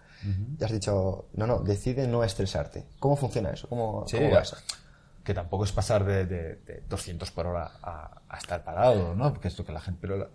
Ya 0.58 0.66
has 0.66 0.72
dicho, 0.72 1.26
no, 1.34 1.46
no, 1.46 1.60
decide 1.60 2.06
no 2.08 2.24
estresarte. 2.24 2.86
¿Cómo 2.98 3.16
funciona 3.16 3.50
eso? 3.50 3.68
¿Cómo, 3.68 4.04
Sí, 4.08 4.16
cómo 4.16 4.30
va 4.30 4.40
eso? 4.42 4.56
que 5.24 5.34
tampoco 5.34 5.64
es 5.64 5.72
pasar 5.72 6.04
de, 6.04 6.24
de- 6.24 6.56
de 6.56 6.82
200 6.88 7.30
por 7.32 7.46
hora 7.46 7.70
a, 7.82 8.22
a 8.28 8.38
estar 8.38 8.64
parado, 8.64 9.14
¿no? 9.14 9.30
Porque 9.32 9.48
es 9.48 9.58
lo 9.58 9.64
que 9.64 9.72
la 9.72 9.80
gente... 9.80 9.98
Pero 10.00 10.16
la- 10.16 10.28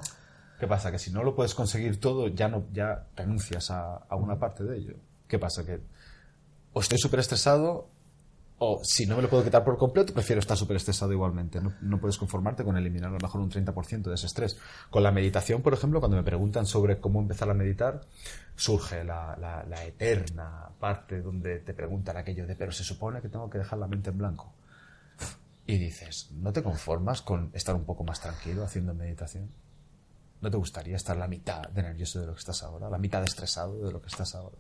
¿qué 0.59 0.67
pasa? 0.67 0.91
Que 0.91 0.99
si 0.99 1.11
no 1.11 1.23
lo 1.23 1.35
puedes 1.35 1.55
conseguir 1.55 1.99
todo, 1.99 2.27
ya 2.27 2.47
no 2.47 2.65
ya 2.71 3.05
renuncias 3.15 3.71
a, 3.71 3.95
a 4.07 4.15
una 4.15 4.37
parte 4.37 4.63
de 4.63 4.77
ello. 4.77 4.95
¿Qué 5.27 5.39
pasa? 5.39 5.65
Que 5.65 5.81
o 6.73 6.79
estoy 6.79 6.97
súper 6.99 7.19
estresado 7.21 7.87
o 8.59 8.81
si 8.83 9.05
no 9.05 9.15
me 9.15 9.21
lo 9.23 9.29
puedo 9.29 9.43
quitar 9.43 9.63
por 9.63 9.77
completo, 9.77 10.13
prefiero 10.13 10.39
estar 10.39 10.55
súper 10.55 10.77
estresado 10.77 11.11
igualmente. 11.11 11.59
No, 11.61 11.73
no 11.81 11.99
puedes 11.99 12.17
conformarte 12.17 12.63
con 12.63 12.77
eliminar 12.77 13.09
a 13.09 13.13
lo 13.13 13.19
mejor 13.19 13.41
un 13.41 13.49
30% 13.49 14.03
de 14.09 14.15
ese 14.15 14.27
estrés. 14.27 14.57
Con 14.89 15.03
la 15.03 15.11
meditación, 15.11 15.61
por 15.61 15.73
ejemplo, 15.73 15.99
cuando 15.99 16.17
me 16.17 16.23
preguntan 16.23 16.65
sobre 16.65 16.99
cómo 16.99 17.19
empezar 17.19 17.49
a 17.49 17.53
meditar, 17.53 18.01
surge 18.55 19.03
la, 19.03 19.35
la- 19.39 19.63
la 19.63 19.83
eterna 19.85 20.69
parte 20.79 21.21
donde 21.21 21.59
te 21.59 21.73
preguntan 21.73 22.17
aquello 22.17 22.47
de, 22.47 22.55
pero 22.55 22.71
se 22.71 22.83
supone 22.83 23.21
que 23.21 23.29
tengo 23.29 23.49
que 23.49 23.57
dejar 23.57 23.79
la 23.79 23.87
mente 23.87 24.09
en 24.11 24.17
blanco. 24.17 24.53
Y 25.65 25.77
dices, 25.77 26.29
¿no 26.33 26.51
te 26.51 26.61
conformas 26.61 27.21
con 27.21 27.49
estar 27.53 27.73
un 27.75 27.85
poco 27.85 28.03
más 28.03 28.19
tranquilo 28.21 28.63
haciendo 28.63 28.93
meditación? 28.93 29.49
¿No 30.43 30.51
te 30.51 30.57
gustaría 30.57 30.97
estar 30.97 31.15
la 31.15 31.27
mitad 31.29 31.69
de 31.69 31.81
nervioso 31.81 32.19
de 32.19 32.25
lo 32.27 32.33
que 32.33 32.39
estás 32.39 32.63
ahora? 32.63 32.89
¿La 32.89 32.97
mitad 32.97 33.19
de 33.19 33.25
estresado 33.27 33.81
de 33.85 33.93
lo 33.93 34.01
que 34.01 34.07
estás 34.09 34.35
ahora? 34.35 34.57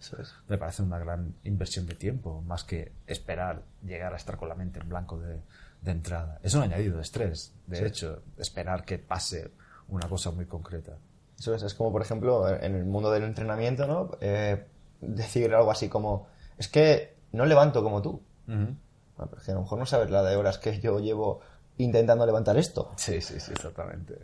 Me 0.47 0.57
parece 0.57 0.81
una 0.81 0.97
gran 0.97 1.35
inversión 1.43 1.85
de 1.85 1.95
tiempo, 1.95 2.41
más 2.41 2.63
que 2.63 2.93
esperar 3.05 3.63
llegar 3.83 4.13
a 4.13 4.15
estar 4.15 4.37
con 4.37 4.47
la 4.47 4.55
mente 4.55 4.79
en 4.79 4.87
blanco 4.87 5.19
de, 5.19 5.41
de 5.81 5.91
entrada. 5.91 6.39
Es 6.41 6.53
un 6.53 6.63
añadido 6.63 6.95
de 6.95 7.01
estrés, 7.01 7.53
de 7.67 7.75
Sí. 7.77 7.83
hecho, 7.83 8.23
esperar 8.37 8.85
que 8.85 8.97
pase 8.97 9.51
una 9.89 10.07
cosa 10.07 10.31
muy 10.31 10.45
concreta. 10.45 10.93
Eso 11.37 11.53
es, 11.53 11.63
es 11.63 11.73
como, 11.73 11.91
por 11.91 12.01
ejemplo, 12.01 12.47
en 12.47 12.75
el 12.75 12.85
mundo 12.85 13.11
del 13.11 13.23
entrenamiento, 13.23 13.85
¿no? 13.85 14.11
Eh, 14.21 14.65
decir 15.01 15.53
algo 15.53 15.69
así 15.69 15.89
como, 15.89 16.27
es 16.57 16.69
que 16.69 17.17
no 17.33 17.45
levanto 17.45 17.83
como 17.83 18.01
tú. 18.01 18.21
Bueno, 18.47 18.77
pero 19.17 19.37
es 19.37 19.43
que 19.43 19.51
a 19.51 19.55
lo 19.55 19.61
mejor 19.63 19.79
no 19.79 19.85
sabes 19.85 20.09
la 20.09 20.23
de 20.23 20.37
horas 20.37 20.57
que 20.59 20.79
yo 20.79 20.99
llevo 21.01 21.41
intentando 21.77 22.25
levantar 22.25 22.57
esto. 22.57 22.93
Sí, 22.97 23.21
sí, 23.21 23.39
sí, 23.39 23.51
exactamente. 23.51 24.15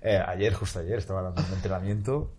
Eh, 0.00 0.20
ayer, 0.26 0.52
justo 0.54 0.80
ayer, 0.80 0.98
estaba 0.98 1.22
dando 1.22 1.42
un 1.42 1.54
entrenamiento 1.54 2.32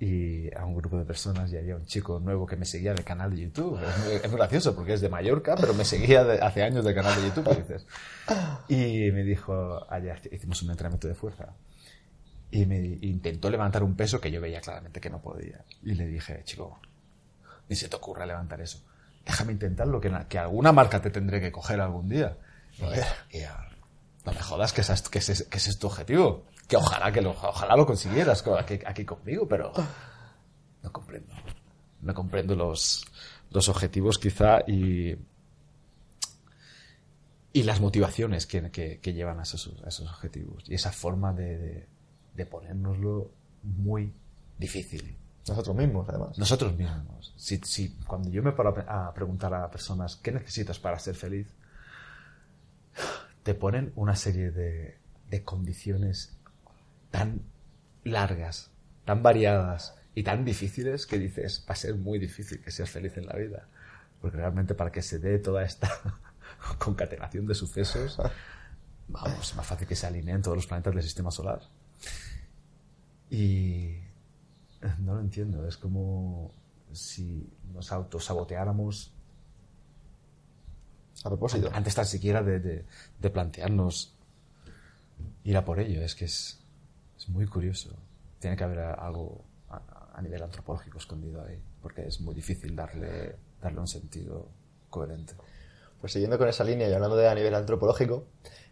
y 0.00 0.52
a 0.56 0.64
un 0.64 0.74
grupo 0.74 0.98
de 0.98 1.04
personas 1.04 1.52
y 1.52 1.56
había 1.56 1.76
un 1.76 1.86
chico 1.86 2.18
nuevo 2.18 2.44
que 2.44 2.56
me 2.56 2.64
seguía 2.64 2.92
del 2.92 3.04
canal 3.04 3.30
de 3.30 3.42
YouTube. 3.42 3.78
Es 3.80 4.28
muy, 4.28 4.36
gracioso 4.36 4.74
porque 4.74 4.94
es 4.94 5.00
de 5.00 5.08
Mallorca, 5.08 5.54
pero 5.54 5.74
me 5.74 5.84
seguía 5.84 6.24
de- 6.24 6.40
hace 6.40 6.64
años 6.64 6.84
del 6.84 6.94
canal 6.94 7.14
de 7.14 7.28
YouTube, 7.28 7.56
dices. 7.56 7.86
Y 8.68 9.12
me 9.12 9.22
dijo, 9.22 9.86
ayer 9.88 10.20
hicimos 10.32 10.60
un 10.62 10.70
entrenamiento 10.70 11.06
de 11.06 11.14
fuerza. 11.14 11.54
Y 12.50 12.66
me 12.66 12.78
intentó 13.00 13.48
levantar 13.48 13.82
un 13.84 13.94
peso 13.94 14.20
que 14.20 14.30
yo 14.30 14.40
veía 14.40 14.60
claramente 14.60 15.00
que 15.00 15.08
no 15.08 15.22
podía. 15.22 15.64
Y 15.82 15.94
le 15.94 16.06
dije, 16.06 16.42
chico, 16.44 16.80
ni 17.68 17.76
se 17.76 17.88
te 17.88 17.94
ocurra 17.96 18.26
levantar 18.26 18.60
eso. 18.60 18.82
Déjame 19.24 19.52
intentarlo, 19.52 20.00
que, 20.00 20.12
que 20.28 20.38
alguna 20.38 20.72
marca 20.72 21.00
te 21.00 21.10
tendré 21.10 21.40
que 21.40 21.52
coger 21.52 21.80
algún 21.80 22.08
día. 22.08 22.36
Y, 23.32 23.38
y, 23.38 23.42
no 24.24 24.32
me 24.32 24.40
jodas 24.40 24.72
que, 24.72 24.80
esa 24.82 24.94
es- 24.94 25.08
que, 25.08 25.18
ese, 25.18 25.48
que 25.48 25.58
ese 25.58 25.70
es 25.70 25.78
tu 25.78 25.86
objetivo. 25.88 26.44
Que 26.68 26.76
ojalá 26.76 27.12
que 27.12 27.20
lo, 27.20 27.30
ojalá 27.30 27.76
lo 27.76 27.84
consiguieras 27.86 28.42
co- 28.42 28.56
aquí, 28.56 28.78
aquí 28.86 29.04
conmigo, 29.04 29.46
pero 29.48 29.72
no 30.82 30.92
comprendo. 30.92 31.34
No 32.00 32.14
comprendo 32.14 32.54
los, 32.56 33.04
los 33.50 33.68
objetivos 33.68 34.18
quizá 34.18 34.60
y, 34.66 35.16
y 37.52 37.62
las 37.64 37.80
motivaciones 37.80 38.46
que, 38.46 38.70
que, 38.70 38.98
que 39.00 39.12
llevan 39.12 39.38
a 39.40 39.42
esos, 39.42 39.72
a 39.84 39.88
esos 39.88 40.08
objetivos. 40.10 40.64
Y 40.68 40.74
esa 40.74 40.92
forma 40.92 41.32
de, 41.32 41.58
de, 41.58 41.88
de 42.34 42.46
ponérnoslo 42.46 43.30
muy 43.62 44.12
difícil. 44.58 45.16
Nosotros 45.46 45.76
mismos, 45.76 46.08
además. 46.08 46.38
Nosotros 46.38 46.76
mismos. 46.76 47.34
Si, 47.36 47.58
si 47.64 47.96
cuando 48.06 48.30
yo 48.30 48.42
me 48.42 48.52
paro 48.52 48.74
a 48.88 49.12
preguntar 49.12 49.52
a 49.54 49.68
personas 49.70 50.16
qué 50.16 50.30
necesitas 50.32 50.78
para 50.78 50.98
ser 50.98 51.14
feliz, 51.16 51.48
te 53.42 53.54
ponen 53.54 53.92
una 53.96 54.16
serie 54.16 54.50
de, 54.50 54.98
de 55.28 55.44
condiciones 55.44 56.36
tan 57.10 57.42
largas, 58.04 58.70
tan 59.04 59.22
variadas 59.22 59.96
y 60.14 60.22
tan 60.22 60.44
difíciles 60.44 61.06
que 61.06 61.18
dices, 61.18 61.64
va 61.68 61.72
a 61.72 61.76
ser 61.76 61.94
muy 61.96 62.18
difícil 62.18 62.60
que 62.60 62.70
seas 62.70 62.90
feliz 62.90 63.16
en 63.16 63.26
la 63.26 63.36
vida. 63.36 63.68
Porque 64.20 64.36
realmente 64.36 64.74
para 64.74 64.92
que 64.92 65.02
se 65.02 65.18
dé 65.18 65.38
toda 65.38 65.64
esta 65.64 65.90
concatenación 66.78 67.46
de 67.46 67.54
sucesos, 67.54 68.18
vamos, 69.08 69.50
es 69.50 69.56
más 69.56 69.66
fácil 69.66 69.86
que 69.86 69.96
se 69.96 70.06
alineen 70.06 70.42
todos 70.42 70.56
los 70.56 70.66
planetas 70.66 70.94
del 70.94 71.02
sistema 71.02 71.30
solar. 71.30 71.60
Y 73.30 73.96
no 74.98 75.14
lo 75.14 75.20
entiendo, 75.20 75.66
es 75.66 75.76
como 75.76 76.52
si 76.92 77.50
nos 77.72 77.90
autosaboteáramos 77.90 79.14
A 81.24 81.28
propósito. 81.28 81.70
antes 81.72 81.94
tan 81.94 82.06
siquiera 82.06 82.42
de, 82.42 82.60
de- 82.60 82.84
de 83.18 83.30
plantearnos 83.30 84.14
ir 85.44 85.56
a 85.56 85.64
por 85.64 85.78
ello. 85.80 86.02
Es 86.02 86.14
que 86.14 86.24
es, 86.26 86.60
es 87.16 87.28
muy 87.28 87.46
curioso. 87.46 87.90
Tiene 88.38 88.56
que 88.56 88.64
haber 88.64 88.80
algo 88.80 89.44
a, 89.70 90.10
a 90.14 90.22
nivel 90.22 90.42
antropológico 90.42 90.98
escondido 90.98 91.44
ahí, 91.44 91.60
porque 91.80 92.06
es 92.06 92.20
muy 92.20 92.34
difícil 92.34 92.74
darle, 92.74 93.36
darle 93.60 93.80
un 93.80 93.86
sentido 93.88 94.48
coherente. 94.90 95.34
Pues 96.00 96.12
siguiendo 96.12 96.36
con 96.38 96.48
esa 96.48 96.64
línea 96.64 96.88
y 96.88 96.92
hablando 96.92 97.16
de 97.16 97.28
a 97.28 97.34
nivel 97.34 97.54
antropológico, 97.54 98.26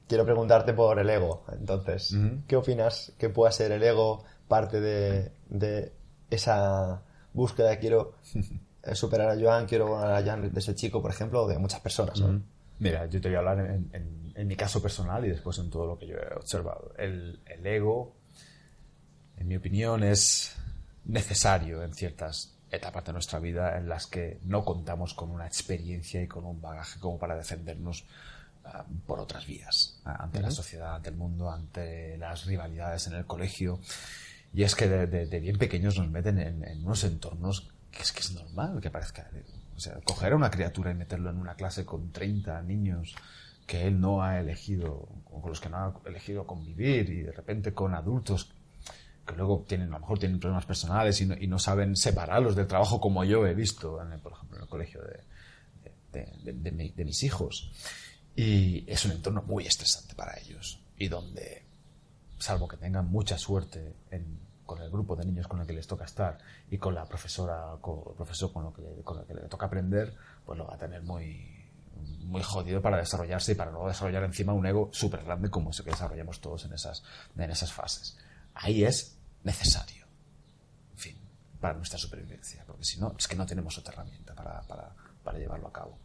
quiero 0.09 0.25
preguntarte 0.25 0.73
por 0.73 0.99
el 0.99 1.09
ego. 1.09 1.45
Entonces. 1.52 2.12
¿qué 2.49 2.57
opinas 2.57 3.12
que 3.19 3.28
pueda 3.30 3.52
ser 3.52 3.71
el 3.73 3.83
ego 3.83 4.25
parte 4.49 4.80
de, 4.80 5.30
de 5.49 5.92
esa 6.30 7.02
búsqueda? 7.33 7.78
Quiero 7.78 8.16
eh, 8.35 8.61
superar 8.94 9.30
a 9.30 9.40
Joan, 9.40 9.66
quiero 9.66 9.94
ganar 9.97 10.14
a 10.14 10.23
Joan 10.25 10.52
de 10.52 10.59
ese 10.61 10.75
chico, 10.75 11.00
por 11.02 11.11
ejemplo, 11.11 11.42
o 11.44 11.49
de 11.49 11.59
muchas 11.59 11.80
personas. 11.80 12.18
¿no? 12.20 12.28
Mira, 12.78 13.06
yo 13.06 13.20
te 13.20 13.28
voy 13.28 13.37
a 13.37 13.38
hablar 13.40 13.59
en, 13.61 13.90
en- 13.92 14.32
en 14.35 14.47
mi 14.49 14.56
caso 14.56 14.80
personal 14.80 15.25
y 15.26 15.28
después 15.28 15.59
en 15.59 15.68
todo 15.70 15.87
lo 15.87 15.99
que 15.99 16.06
yo 16.06 16.16
he 16.16 16.35
observado. 16.35 16.92
El, 16.97 17.40
el 17.47 17.66
ego, 17.66 18.14
en 19.37 19.49
mi 19.49 19.56
opinión, 19.56 20.02
es 20.02 20.56
necesario 21.04 21.82
en 21.82 21.92
ciertas 21.94 22.54
etapas 22.70 23.04
de 23.04 23.12
nuestra 23.12 23.38
vida 23.38 23.76
en 23.76 23.88
las 23.88 24.06
que 24.06 24.38
no 24.44 24.64
contamos 24.64 25.12
con 25.14 25.30
una 25.30 25.47
experiencia 25.47 26.23
y 26.23 26.26
con 26.28 26.44
un 26.44 26.61
bagaje 26.61 27.00
como 27.00 27.18
para 27.18 27.37
defendernos 27.37 28.04
ah, 28.64 28.85
por 29.06 29.18
otras 29.18 29.47
vías, 29.47 30.00
ah, 30.04 30.16
ante 30.20 30.40
la 30.40 30.50
sociedad, 30.50 30.94
ante 30.94 31.11
el 31.11 31.16
mundo, 31.16 31.50
ante 31.50 32.16
las 32.16 32.44
rivalidades 32.47 33.06
en 33.09 33.14
el 33.14 33.26
colegio. 33.26 33.80
Y 34.54 34.62
es 34.62 34.75
que 34.75 34.88
de, 34.88 35.06
de- 35.06 35.26
de 35.26 35.40
bien 35.40 35.59
pequeños 35.59 35.99
nos 35.99 36.09
meten 36.09 36.38
en, 36.38 36.64
en 36.64 36.85
unos 36.85 37.02
entornos 37.04 37.68
que 37.90 38.02
es 38.02 38.12
que 38.12 38.20
es 38.20 38.32
normal 38.32 38.80
que 38.80 38.90
parezca. 38.90 39.28
O 39.76 39.80
sea, 39.80 39.99
coger 40.04 40.32
a 40.32 40.37
una 40.37 40.50
criatura 40.50 40.90
y 40.90 40.94
meterlo 40.94 41.30
en 41.30 41.38
una 41.38 41.54
clase 41.54 41.85
con 41.87 42.12
30 42.12 42.61
niños 42.62 43.14
que 43.66 43.87
él 43.87 44.00
no 44.00 44.23
ha 44.23 44.40
elegido, 44.40 45.09
con 45.30 45.49
los 45.49 45.61
que 45.61 45.68
no 45.68 45.76
ha 45.78 45.94
elegido 46.09 46.47
convivir, 46.47 47.09
y 47.11 47.23
de 47.23 47.32
repente 47.32 47.73
con 47.73 47.94
adultos 47.94 48.52
que 49.26 49.35
luego 49.37 49.64
tienen, 49.68 49.88
a 49.88 49.92
lo 49.92 50.00
mejor 50.00 50.18
tienen 50.18 50.40
problemas 50.40 50.66
personales 50.66 51.20
y 51.20 51.26
no, 51.26 51.35
y 51.38 51.47
no 51.47 51.59
saben 51.59 51.94
separarlos 51.97 52.56
del 52.56 52.66
trabajo 52.66 53.00
como 53.00 53.23
yo 53.25 53.47
he 53.47 53.54
visto, 53.54 54.02
en 54.02 54.12
el- 54.12 54.20
por 54.20 54.32
ejemplo, 54.32 54.56
en 54.56 54.62
el 54.64 54.68
colegio 54.68 55.00
de, 55.02 55.20
de- 56.12 56.52
de- 56.52 56.73
mi- 56.73 56.90
de 56.90 57.04
mis 57.04 57.23
hijos. 57.23 57.70
Y 58.35 58.85
es 58.90 59.04
un 59.04 59.12
entorno 59.12 59.42
muy 59.42 59.66
estresante 59.66 60.14
para 60.14 60.37
ellos 60.38 60.80
y 60.99 61.09
donde, 61.09 61.64
salvo 62.38 62.66
que 62.66 62.76
tengan 62.76 63.09
mucha 63.11 63.38
suerte 63.38 63.94
en- 64.11 64.29
grupo 64.90 65.16
de 65.16 65.25
niños 65.25 65.47
con 65.47 65.61
el 65.61 65.66
que 65.66 65.73
les 65.73 65.87
toca 65.87 66.04
estar 66.04 66.38
y 66.70 66.78
con 66.78 66.94
la 66.94 67.04
profesora, 67.04 67.76
con 67.80 68.02
el 68.09 68.14
profesor 68.14 68.52
con, 68.52 68.64
lo 68.64 68.73
que, 68.73 68.82
con 69.02 69.18
el 69.18 69.26
que 69.26 69.35
le 69.35 69.42
toca 69.42 69.66
aprender, 69.66 70.14
pues 70.44 70.59
lo 70.59 70.66
va 70.66 70.75
a 70.75 70.78
tener 70.78 71.02
muy, 71.02 71.61
muy 72.25 72.42
jodido 72.42 72.80
para 72.80 72.99
desarrollarse 72.99 73.52
y 73.52 73.54
para 73.54 73.70
no 73.70 73.87
desarrollar 73.87 74.25
encima 74.25 74.52
un 74.52 74.66
ego 74.66 74.90
súper 74.92 75.25
grande 75.25 75.50
como 75.50 75.70
ese 75.70 75.85
que 75.85 75.90
desarrollamos 75.90 76.40
todos 76.40 76.64
en 76.64 76.73
esas, 76.73 77.02
en 77.37 77.50
esas 77.50 77.73
fases. 77.73 78.16
Ahí 78.54 78.85
es 78.85 79.16
necesario, 79.44 80.06
en 80.92 80.99
fin, 80.99 81.18
para 81.61 81.75
nuestra 81.75 81.99
supervivencia, 81.99 82.64
porque 82.66 82.85
si 82.85 83.00
no, 83.00 83.14
es 83.18 83.26
que 83.26 83.37
no 83.37 83.47
tenemos 83.47 83.76
otra 83.78 83.94
herramienta 83.94 84.35
para, 84.35 84.61
para, 84.62 84.92
para 85.25 85.38
llevarlo 85.38 85.68
a 85.68 85.73
cabo. 85.73 85.99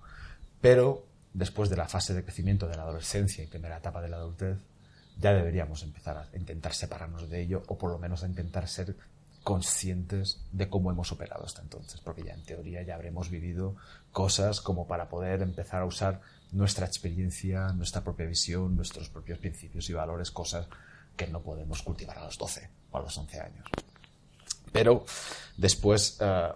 Pero 0.62 1.06
después 1.34 1.70
de 1.70 1.75
la 1.75 1.88
fase 1.88 2.13
de 2.13 2.24
crecimiento 2.24 2.68
de 2.68 2.77
la 2.77 2.84
adolescencia 2.84 3.44
y 3.44 3.48
primera 3.48 3.77
etapa 3.77 4.01
de 4.01 4.10
la 4.10 4.18
adultez, 4.18 4.58
ya 5.19 5.34
deberíamos 5.34 5.84
empezar 5.84 6.17
a 6.17 6.38
intentar 6.38 6.74
separarnos 6.74 7.29
de 7.29 7.41
ello 7.41 7.63
o 7.67 7.77
por 7.77 7.91
lo 7.91 8.00
menos 8.00 8.24
a 8.24 8.27
intentar 8.27 8.67
ser 8.67 8.95
conscientes 9.43 10.41
de 10.51 10.69
cómo 10.69 10.89
hemos 10.89 11.12
operado 11.12 11.45
hasta 11.45 11.62
entonces, 11.62 12.01
porque 12.01 12.24
ya 12.24 12.34
en 12.34 12.43
teoría 12.43 12.81
ya 12.81 12.95
habremos 12.95 13.29
vivido 13.29 13.75
cosas 14.12 14.60
como 14.60 14.88
para 14.88 15.07
poder 15.07 15.43
empezar 15.43 15.84
a 15.84 15.86
usar 15.86 16.22
nuestra 16.51 16.88
experiencia, 16.88 17.67
nuestra 17.74 18.03
propia 18.03 18.25
visión, 18.25 18.75
nuestros 18.75 19.10
propios 19.10 19.38
principios 19.38 19.89
y 19.89 19.93
valores, 19.93 20.31
cosas 20.31 20.67
que 21.15 21.27
no 21.27 21.41
podemos 21.41 21.84
cultivar 21.84 22.17
a 22.17 22.25
los 22.25 22.38
12 22.38 22.69
o 22.91 22.98
a 22.98 23.01
los 23.01 23.15
11 23.17 23.39
años. 23.39 23.69
Pero 24.72 25.05
después, 25.57 26.17
eh, 26.22 26.51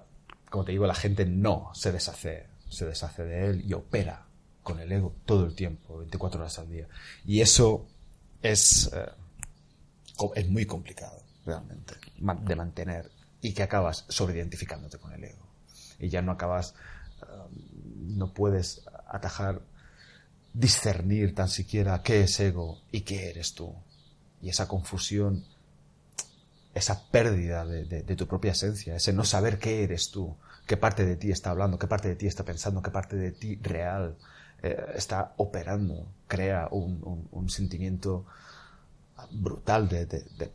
como 0.49 0.65
te 0.65 0.71
digo, 0.71 0.87
la 0.87 0.95
gente 0.95 1.25
no 1.25 1.69
se 1.75 1.91
deshace, 1.91 2.47
se 2.69 2.85
deshace 2.85 3.23
de 3.23 3.49
él 3.49 3.63
y 3.65 3.73
opera 3.73 4.25
con 4.63 4.79
el 4.79 4.91
ego 4.91 5.15
todo 5.25 5.45
el 5.45 5.55
tiempo, 5.55 5.99
24 5.99 6.41
horas 6.41 6.57
al 6.59 6.69
día. 6.69 6.87
Y 7.23 7.41
eso 7.41 7.87
es, 8.41 8.89
eh, 8.93 9.05
es 10.35 10.49
muy 10.49 10.65
complicado, 10.65 11.21
realmente, 11.45 11.95
de 12.45 12.55
mantener 12.55 13.09
y 13.41 13.53
que 13.53 13.63
acabas 13.63 14.05
sobreidentificándote 14.09 14.97
con 14.97 15.13
el 15.13 15.23
ego. 15.23 15.47
Y 15.99 16.09
ya 16.09 16.21
no 16.21 16.31
acabas, 16.33 16.73
eh, 17.21 17.25
no 18.07 18.33
puedes 18.33 18.81
atajar, 19.07 19.61
discernir 20.53 21.35
tan 21.35 21.47
siquiera 21.49 22.01
qué 22.03 22.21
es 22.23 22.39
ego 22.39 22.81
y 22.91 23.01
qué 23.01 23.29
eres 23.29 23.53
tú. 23.53 23.73
Y 24.41 24.49
esa 24.49 24.67
confusión 24.67 25.45
esa 26.73 27.03
pérdida 27.09 27.65
de, 27.65 27.85
de- 27.85 28.03
de 28.03 28.15
tu 28.15 28.27
propia 28.27 28.51
esencia, 28.51 28.95
ese 28.95 29.13
no 29.13 29.23
saber 29.25 29.59
qué 29.59 29.83
eres 29.83 30.11
tú, 30.11 30.35
qué 30.67 30.77
parte 30.77 31.05
de 31.05 31.15
ti 31.15 31.31
está 31.31 31.49
hablando, 31.51 31.79
qué 31.79 31.87
parte 31.87 32.07
de 32.09 32.15
ti 32.15 32.27
está 32.27 32.43
pensando, 32.43 32.81
qué 32.81 32.91
parte 32.91 33.15
de 33.15 33.31
ti 33.31 33.57
real 33.61 34.15
eh, 34.61 34.93
está 34.95 35.33
operando, 35.37 36.07
crea 36.27 36.67
un, 36.71 37.49
sentimiento 37.49 38.25
brutal 39.31 39.89
de 39.89 40.05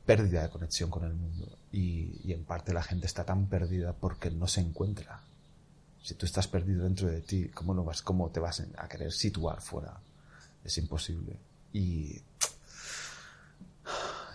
pérdida 0.07 0.43
de 0.43 0.51
conexión 0.51 0.91
con 0.91 1.05
el 1.05 1.15
mundo. 1.15 1.59
Y, 1.73 2.21
y 2.25 2.33
en 2.33 2.45
parte 2.45 2.73
la 2.73 2.83
gente 2.83 3.07
está 3.07 3.25
tan 3.25 3.47
perdida 3.47 3.93
porque 3.93 4.31
no 4.31 4.47
se 4.47 4.61
encuentra. 4.61 5.21
Si 6.03 6.15
tú 6.15 6.27
estás 6.27 6.47
perdido 6.47 6.85
dentro 6.85 7.09
de 7.09 7.23
ti, 7.23 7.49
¿cómo, 7.49 7.73
no 7.75 7.83
vas, 7.83 8.03
cómo 8.03 8.31
te 8.31 8.39
vas 8.39 8.63
a 8.77 8.89
querer 8.89 9.11
situar 9.11 9.61
fuera? 9.61 9.99
Es 10.63 10.77
imposible. 10.79 11.39
Y 11.73 12.21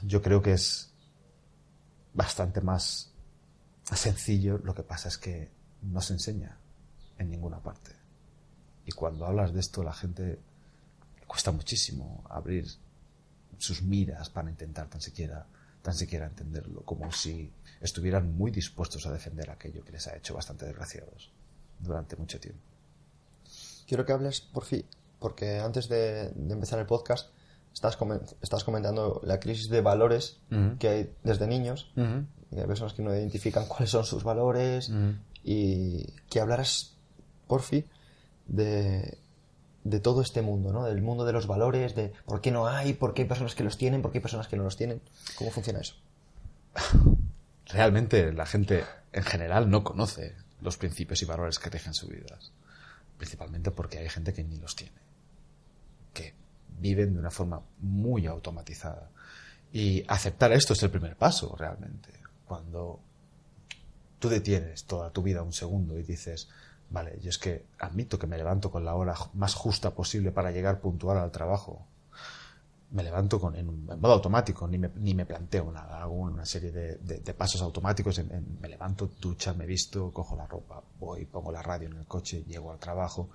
yo 0.03 0.21
creo 0.21 0.41
que 0.41 0.53
es 0.53 0.89
bastante 2.13 2.61
más 2.61 3.11
sencillo, 3.83 4.57
lo 4.57 4.73
que 4.73 4.83
pasa 4.83 5.09
es 5.09 5.17
que 5.17 5.51
no 5.81 6.01
se 6.01 6.13
enseña 6.13 6.57
en 7.17 7.29
ninguna 7.29 7.59
parte. 7.59 7.91
Y 8.89 8.91
cuando 8.91 9.27
hablas 9.27 9.53
de 9.53 9.59
esto, 9.59 9.83
la 9.83 9.93
gente 9.93 10.23
le 11.19 11.25
cuesta 11.27 11.51
muchísimo 11.51 12.23
abrir 12.27 12.65
sus 13.59 13.83
miras 13.83 14.31
para 14.31 14.49
intentar 14.49 14.87
tan 14.89 14.99
siquiera, 14.99 15.45
tan 15.83 15.93
siquiera 15.93 16.25
entenderlo, 16.25 16.81
como 16.85 17.11
si 17.11 17.51
estuvieran 17.81 18.35
muy 18.35 18.49
dispuestos 18.49 19.05
a 19.05 19.11
defender 19.11 19.51
aquello 19.51 19.83
que 19.85 19.91
les 19.91 20.07
ha 20.07 20.15
hecho 20.17 20.33
bastante 20.33 20.65
desgraciados 20.65 21.29
durante 21.79 22.15
mucho 22.15 22.39
tiempo. 22.39 22.61
Quiero 23.87 24.05
que 24.07 24.11
hables, 24.13 24.41
por 24.41 24.65
fin, 24.65 24.83
porque 25.19 25.59
antes 25.59 25.87
de, 25.87 26.29
de 26.31 26.53
empezar 26.53 26.79
el 26.79 26.87
podcast 26.87 27.29
estás, 27.71 27.95
comen- 27.99 28.23
estás 28.41 28.63
comentando 28.63 29.21
la 29.23 29.39
crisis 29.39 29.69
de 29.69 29.81
valores 29.81 30.37
que 30.79 30.87
hay 30.89 31.13
desde 31.23 31.45
niños. 31.45 31.91
Y 32.51 32.59
hay 32.59 32.65
personas 32.65 32.93
que 32.93 33.03
no 33.03 33.13
identifican 33.13 33.67
cuáles 33.67 33.91
son 33.91 34.03
sus 34.03 34.23
valores. 34.23 34.89
Y 35.43 36.05
que 36.29 36.39
hablaras, 36.39 36.95
por 37.47 37.61
fin, 37.61 37.85
de, 38.49 39.17
de 39.83 39.99
todo 39.99 40.21
este 40.21 40.41
mundo, 40.41 40.73
¿no? 40.73 40.85
Del 40.85 41.01
mundo 41.01 41.25
de 41.25 41.33
los 41.33 41.47
valores, 41.47 41.95
de 41.95 42.11
por 42.25 42.41
qué 42.41 42.51
no 42.51 42.67
hay, 42.67 42.93
por 42.93 43.13
qué 43.13 43.23
hay 43.23 43.27
personas 43.27 43.55
que 43.55 43.63
los 43.63 43.77
tienen, 43.77 44.01
por 44.01 44.11
qué 44.11 44.17
hay 44.17 44.21
personas 44.23 44.47
que 44.47 44.57
no 44.57 44.63
los 44.63 44.77
tienen. 44.77 45.01
¿Cómo 45.37 45.51
funciona 45.51 45.79
eso? 45.79 45.95
realmente 47.65 48.33
la 48.33 48.45
gente 48.45 48.83
en 49.11 49.23
general 49.23 49.69
no 49.69 49.83
conoce 49.83 50.35
los 50.61 50.77
principios 50.77 51.21
y 51.21 51.25
valores 51.25 51.59
que 51.59 51.69
rigen 51.69 51.93
sus 51.93 52.09
vidas. 52.09 52.51
Principalmente 53.17 53.71
porque 53.71 53.99
hay 53.99 54.09
gente 54.09 54.33
que 54.33 54.43
ni 54.43 54.57
los 54.57 54.75
tiene. 54.75 54.97
Que 56.13 56.33
viven 56.79 57.13
de 57.13 57.19
una 57.19 57.31
forma 57.31 57.61
muy 57.79 58.27
automatizada. 58.27 59.09
Y 59.71 60.03
aceptar 60.07 60.51
esto 60.51 60.73
es 60.73 60.83
el 60.83 60.89
primer 60.89 61.15
paso, 61.15 61.55
realmente. 61.57 62.09
Cuando 62.45 62.99
tú 64.19 64.29
detienes 64.29 64.85
toda 64.85 65.11
tu 65.11 65.21
vida 65.21 65.43
un 65.43 65.53
segundo 65.53 65.97
y 65.97 66.03
dices, 66.03 66.49
vale, 66.89 67.19
yo 67.21 67.29
es 67.29 67.37
que 67.37 67.65
admito 67.79 68.17
que 68.19 68.27
me 68.27 68.37
levanto 68.37 68.71
con 68.71 68.83
la 68.85 68.95
hora 68.95 69.15
más 69.33 69.53
justa 69.55 69.91
posible 69.91 70.31
para 70.31 70.51
llegar 70.51 70.79
puntual 70.79 71.17
al 71.17 71.31
trabajo. 71.31 71.85
Me 72.91 73.03
levanto 73.03 73.39
con, 73.39 73.55
en, 73.55 73.85
modo 73.85 74.13
automático, 74.13 74.67
ni 74.67 74.79
me, 74.79 74.89
ni 74.95 75.13
me 75.13 75.25
planteo 75.25 75.71
nada. 75.71 76.01
Hago 76.01 76.13
una 76.15 76.45
serie 76.45 76.71
de, 76.71 77.33
pasos 77.35 77.61
automáticos. 77.61 78.17
en- 78.17 78.57
me 78.59 78.67
levanto, 78.67 79.11
ducha, 79.21 79.53
me 79.53 79.65
visto, 79.67 80.11
cojo 80.11 80.35
la 80.35 80.47
ropa, 80.47 80.81
voy, 80.99 81.25
pongo 81.25 81.51
la 81.51 81.61
radio 81.61 81.87
en 81.87 81.97
el 81.97 82.05
coche, 82.07 82.43
llego 82.47 82.71
al 82.71 82.79
trabajo. 82.79 83.29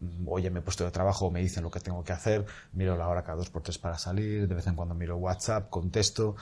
mm, 0.00 0.26
Oye, 0.28 0.50
me 0.50 0.58
he 0.58 0.62
puesto 0.62 0.84
de 0.84 0.90
trabajo, 0.90 1.30
me 1.30 1.40
dicen 1.40 1.62
lo 1.62 1.70
que 1.70 1.78
tengo 1.80 2.02
que 2.02 2.12
hacer, 2.12 2.44
miro 2.72 2.96
la 2.96 3.08
hora 3.08 3.22
cada 3.22 3.38
dos 3.38 3.48
por 3.50 3.62
tres 3.62 3.78
para 3.78 3.96
salir, 3.98 4.48
de 4.48 4.54
vez 4.56 4.66
en 4.66 4.74
cuando 4.74 4.94
miro 4.96 5.16
WhatsApp, 5.16 5.70
contesto, 5.70 6.34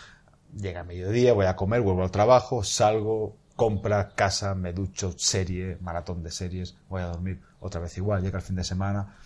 llega 0.56 0.84
mediodía, 0.84 1.34
voy 1.34 1.46
a 1.46 1.56
comer, 1.56 1.82
vuelvo 1.82 2.02
al 2.02 2.10
trabajo, 2.10 2.62
salgo, 2.64 3.36
compra, 3.56 4.10
casa, 4.14 4.54
me 4.54 4.72
ducho, 4.72 5.14
serie, 5.16 5.78
maratón 5.80 6.22
de 6.22 6.30
series, 6.30 6.76
voy 6.88 7.02
a 7.02 7.06
dormir 7.06 7.40
otra 7.60 7.80
vez 7.80 7.96
igual, 7.98 8.22
llega 8.22 8.38
el 8.38 8.44
fin 8.44 8.56
de 8.56 8.64
semana 8.64 9.16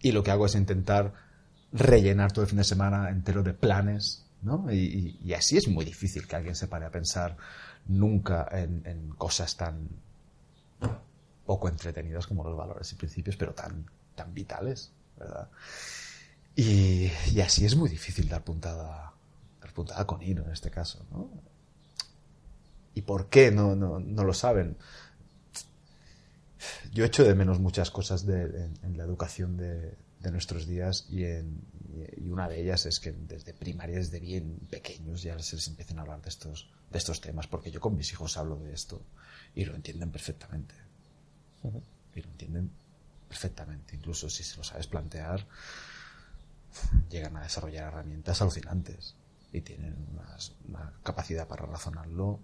y 0.00 0.12
lo 0.12 0.22
que 0.22 0.30
hago 0.30 0.46
es 0.46 0.54
intentar 0.54 1.12
rellenar 1.72 2.32
todo 2.32 2.42
el 2.42 2.48
fin 2.48 2.58
de 2.58 2.64
semana 2.64 3.10
entero 3.10 3.42
de 3.42 3.54
planes, 3.54 4.26
¿no? 4.42 4.70
Y, 4.72 5.32
así 5.34 5.56
es 5.56 5.68
muy 5.68 5.84
difícil 5.84 6.26
que 6.26 6.36
alguien 6.36 6.54
se 6.54 6.68
pare 6.68 6.86
a 6.86 6.90
pensar 6.90 7.36
nunca 7.86 8.48
en, 8.52 9.10
cosas 9.16 9.56
tan 9.56 9.88
poco 11.46 11.68
entretenidas 11.68 12.26
como 12.26 12.44
los 12.44 12.56
valores 12.56 12.92
y 12.92 12.96
principios, 12.96 13.36
pero 13.36 13.54
tan, 13.54 13.86
tan 14.14 14.32
vitales, 14.34 14.92
¿verdad? 15.18 15.48
Y, 16.54 17.10
y 17.32 17.40
así 17.40 17.64
es 17.64 17.76
muy 17.76 17.88
difícil 17.88 18.28
dar 18.28 18.42
puntada, 18.44 19.12
dar 19.60 19.72
puntada 19.72 20.06
con 20.06 20.22
hilo 20.22 20.44
en 20.44 20.52
este 20.52 20.70
caso, 20.70 21.06
¿no? 21.10 21.30
¿Y 23.00 23.02
por 23.02 23.30
qué 23.30 23.50
no, 23.50 23.74
no, 23.74 23.98
no 23.98 24.24
lo 24.24 24.34
saben? 24.34 24.76
Yo 26.92 27.06
echo 27.06 27.24
de 27.24 27.34
menos 27.34 27.58
muchas 27.58 27.90
cosas 27.90 28.26
de, 28.26 28.42
en, 28.42 28.78
en 28.82 28.98
la 28.98 29.04
educación 29.04 29.56
de, 29.56 29.94
de 30.20 30.30
nuestros 30.30 30.66
días 30.66 31.06
y, 31.08 31.24
en, 31.24 31.62
y, 31.94 32.26
y 32.26 32.30
una 32.30 32.46
de 32.46 32.60
ellas 32.60 32.84
es 32.84 33.00
que 33.00 33.12
desde 33.12 33.54
primaria, 33.54 33.96
desde 33.96 34.20
bien 34.20 34.58
pequeños, 34.68 35.22
ya 35.22 35.38
se 35.38 35.56
les 35.56 35.66
empiecen 35.68 35.98
a 35.98 36.02
hablar 36.02 36.20
de 36.20 36.28
estos, 36.28 36.68
de 36.90 36.98
estos 36.98 37.22
temas, 37.22 37.46
porque 37.46 37.70
yo 37.70 37.80
con 37.80 37.96
mis 37.96 38.12
hijos 38.12 38.36
hablo 38.36 38.56
de 38.56 38.74
esto 38.74 39.00
y 39.54 39.64
lo 39.64 39.74
entienden 39.74 40.10
perfectamente. 40.10 40.74
Y 42.14 42.20
lo 42.20 42.28
entienden 42.28 42.70
perfectamente. 43.28 43.96
Incluso 43.96 44.28
si 44.28 44.44
se 44.44 44.58
lo 44.58 44.62
sabes 44.62 44.88
plantear, 44.88 45.46
llegan 47.08 47.34
a 47.38 47.44
desarrollar 47.44 47.86
herramientas 47.88 48.42
alucinantes 48.42 49.14
y 49.54 49.62
tienen 49.62 49.96
una 50.68 50.92
capacidad 51.02 51.48
para 51.48 51.64
razonarlo 51.64 52.40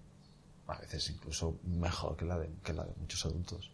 a 0.68 0.79
veces 0.79 1.11
incluso 1.11 1.59
mejor 1.64 2.16
que 2.16 2.24
la 2.24 2.38
de, 2.38 2.50
que 2.62 2.72
la 2.72 2.85
de 2.85 2.92
muchos 2.98 3.24
adultos. 3.26 3.72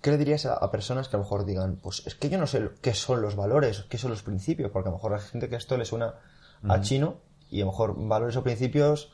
¿Qué 0.00 0.10
le 0.10 0.18
dirías 0.18 0.46
a, 0.46 0.70
personas 0.72 1.08
que 1.08 1.14
a 1.14 1.18
lo 1.18 1.24
mejor 1.24 1.44
digan, 1.44 1.76
pues 1.76 2.04
es 2.06 2.16
que 2.16 2.28
yo 2.28 2.36
no 2.36 2.48
sé 2.48 2.70
qué 2.80 2.92
son 2.92 3.22
los 3.22 3.36
valores, 3.36 3.84
qué 3.88 3.98
son 3.98 4.10
los 4.10 4.24
principios? 4.24 4.72
Porque 4.72 4.88
a 4.88 4.90
lo 4.90 4.96
mejor 4.98 5.14
hay 5.14 5.20
gente 5.20 5.48
que 5.48 5.54
esto 5.54 5.76
le 5.76 5.84
suena 5.84 6.14
a 6.68 6.80
chino 6.80 7.18
y 7.50 7.60
a 7.60 7.64
lo 7.64 7.70
mejor 7.70 7.94
valores 7.96 8.36
o 8.36 8.42
principios 8.42 9.12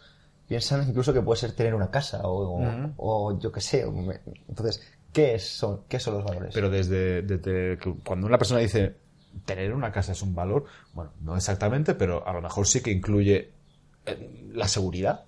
piensan 0.48 0.88
incluso 0.88 1.12
que 1.12 1.20
puede 1.20 1.38
ser 1.38 1.52
tener 1.52 1.74
una 1.74 1.90
casa 1.90 2.22
o, 2.24 3.38
yo 3.38 3.52
qué 3.52 3.60
sé. 3.60 3.84
Entonces, 4.48 4.80
¿qué 5.12 5.38
son, 5.38 5.82
¿qué 5.88 6.00
son 6.00 6.14
los 6.14 6.24
valores? 6.24 6.54
Pero 6.54 6.70
desde, 6.70 7.20
desde 7.20 7.78
cuando 8.02 8.26
una 8.26 8.38
persona 8.38 8.60
dice 8.60 8.96
tener 9.44 9.74
una 9.74 9.92
casa 9.92 10.12
es 10.12 10.22
un 10.22 10.34
valor, 10.34 10.64
bueno, 10.94 11.12
no 11.20 11.36
exactamente, 11.36 11.94
pero 11.94 12.26
a 12.26 12.32
lo 12.32 12.40
mejor 12.40 12.66
sí 12.66 12.80
que 12.80 12.90
incluye 12.90 13.52
eh, 14.06 14.50
la 14.52 14.68
seguridad, 14.68 15.26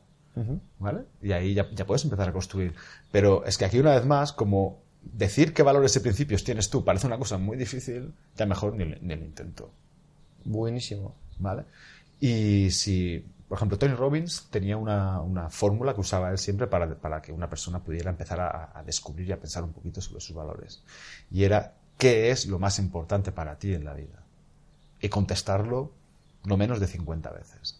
¿vale? 0.79 1.05
Y 1.23 1.33
ahí 1.33 1.55
ya, 1.55 1.69
puedes 1.87 2.05
empezar 2.05 2.29
a 2.29 2.33
construir. 2.33 2.75
Pero 3.11 3.45
es 3.45 3.59
que 3.59 3.65
aquí 3.65 3.79
una 3.79 3.95
vez 3.95 4.07
más, 4.07 4.33
como 4.33 4.83
decir 5.03 5.55
qué 5.55 5.63
valores 5.63 5.97
y 5.97 6.01
principios 6.01 6.45
tienes 6.45 6.69
tú 6.69 6.85
parece 6.85 7.07
una 7.07 7.19
cosa 7.19 7.39
muy 7.39 7.57
difícil, 7.57 8.13
ya 8.37 8.47
mejor 8.47 8.75
ni, 8.75 8.85
ni 8.85 9.17
lo 9.17 9.25
intento. 9.25 9.73
Buenísimo. 10.45 11.15
¿Vale? 11.39 11.65
Y 12.21 12.71
si, 12.71 13.25
por 13.49 13.57
ejemplo, 13.57 13.79
Tony 13.79 13.95
Robbins 13.95 14.49
tenía 14.51 14.77
una, 14.77 15.49
fórmula 15.51 15.95
que 15.95 16.01
usaba 16.01 16.31
él 16.31 16.39
siempre 16.39 16.67
para, 16.67 16.95
para 16.97 17.23
que 17.23 17.33
una 17.33 17.49
persona 17.49 17.83
pudiera 17.83 18.11
empezar 18.11 18.41
a, 18.41 18.79
a, 18.79 18.83
descubrir 18.83 19.29
y 19.29 19.33
a 19.33 19.41
pensar 19.41 19.65
un 19.65 19.73
poquito 19.73 20.01
sobre 20.01 20.21
sus 20.21 20.37
valores. 20.37 20.83
Y 21.31 21.45
era, 21.45 21.75
¿qué 21.97 22.31
es 22.31 22.47
lo 22.47 22.59
más 22.59 22.79
importante 22.79 23.33
para 23.33 23.59
ti 23.59 23.73
en 23.73 23.85
la 23.85 23.95
vida? 23.95 24.23
Y 25.01 25.09
contestarlo 25.09 25.93
no 26.45 26.57
menos 26.57 26.81
de 26.81 26.87
50 26.87 27.31
veces. 27.31 27.80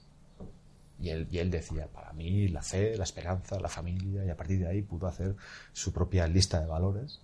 Y 1.01 1.09
él, 1.09 1.29
y 1.31 1.39
decía, 1.49 1.89
para 1.89 2.13
mí, 2.13 2.49
la 2.49 2.63
fe, 2.63 2.97
la 2.97 3.05
esperanza, 3.05 3.59
la 3.59 3.69
familia, 3.69 4.25
y 4.25 4.29
a 4.29 4.37
partir 4.37 4.59
de 4.59 4.69
ahí 4.69 4.83
pudo 4.83 5.07
hacer 5.07 5.35
su 5.73 5.93
propia 5.93 6.27
lista 6.27 6.61
de 6.61 6.67
valores. 6.67 7.21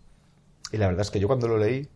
Y 0.73 0.79
la 0.79 0.87
verdad 0.87 1.03
es 1.03 1.11
que 1.11 1.21
yo 1.21 1.27
cuando 1.27 1.47
lo 1.47 1.59
leí, 1.59 1.89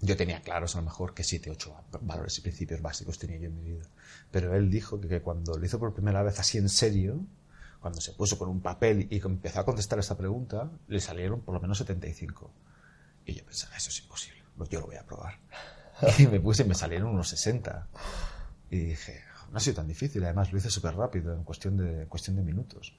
yo 0.00 0.16
tenía 0.16 0.42
claros 0.42 0.74
a 0.74 0.78
lo 0.78 0.84
mejor 0.84 1.14
que 1.14 1.24
siete, 1.24 1.50
ocho 1.50 1.74
valores 2.00 2.38
y 2.38 2.40
principios 2.40 2.82
básicos 2.82 3.18
tenía 3.18 3.38
yo 3.38 3.46
en 3.46 3.56
mi 3.56 3.72
vida. 3.72 3.84
Pero 4.30 4.54
él 4.54 4.70
dijo 4.70 5.00
que, 5.00 5.20
cuando 5.20 5.58
lo 5.58 5.64
hizo 5.64 5.78
por 5.78 5.94
primera 5.94 6.22
vez 6.22 6.38
así 6.38 6.58
en 6.58 6.68
serio, 6.68 7.20
cuando 7.80 8.00
se 8.00 8.12
puso 8.12 8.38
con 8.38 8.48
un 8.48 8.60
papel 8.60 9.06
y 9.10 9.20
empezó 9.24 9.60
a 9.60 9.64
contestar 9.64 9.98
esta 9.98 10.16
pregunta, 10.16 10.70
le 10.88 11.00
salieron 11.00 11.40
por 11.40 11.54
lo 11.54 11.60
menos 11.60 11.78
75. 11.78 12.50
Y 13.24 13.34
yo 13.34 13.44
pensaba, 13.44 13.76
eso 13.76 13.90
es 13.90 14.00
imposible, 14.00 14.42
yo 14.70 14.80
lo 14.80 14.86
voy 14.86 14.96
a 14.96 15.04
probar. 15.04 15.38
Y 16.18 16.26
me 16.26 16.40
puse 16.40 16.62
y 16.62 16.66
me 16.66 16.74
salieron 16.74 17.08
unos 17.08 17.28
60. 17.28 17.88
Y 18.70 18.78
dije, 18.78 19.22
no 19.50 19.56
ha 19.56 19.60
sido 19.60 19.76
tan 19.76 19.88
difícil, 19.88 20.24
además 20.24 20.52
lo 20.52 20.58
hice 20.58 20.70
súper 20.70 20.94
rápido, 20.94 21.34
en 21.34 21.44
cuestión 21.44 21.76
de, 21.76 22.06
cuestión 22.06 22.36
de 22.36 22.42
minutos. 22.42 22.96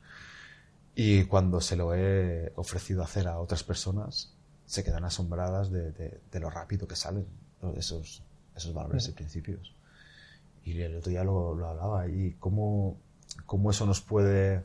Y 0.95 1.25
cuando 1.25 1.61
se 1.61 1.75
lo 1.75 1.93
he 1.93 2.51
ofrecido 2.55 3.03
hacer 3.03 3.27
a 3.27 3.39
otras 3.39 3.63
personas, 3.63 4.33
se 4.65 4.83
quedan 4.83 5.05
asombradas 5.05 5.71
de, 5.71 5.91
de, 5.91 6.39
lo 6.39 6.49
rápido 6.49 6.87
que 6.87 6.95
salen 6.95 7.25
esos, 7.75 8.23
esos 8.55 8.73
valores 8.73 9.07
y 9.07 9.11
principios. 9.11 9.75
Y 10.63 10.81
el 10.81 10.97
otro 10.97 11.11
día 11.11 11.23
lo, 11.23 11.55
lo 11.55 11.67
hablaba, 11.67 12.07
y 12.07 12.35
cómo, 12.39 12.97
cómo 13.45 13.71
eso 13.71 13.85
nos 13.85 14.01
puede 14.01 14.63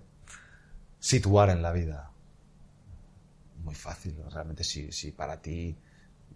situar 0.98 1.50
en 1.50 1.62
la 1.62 1.72
vida. 1.72 2.10
Muy 3.62 3.74
fácil, 3.74 4.16
realmente 4.30 4.64
si, 4.64 4.90
si 4.90 5.12
para 5.12 5.40
ti 5.40 5.76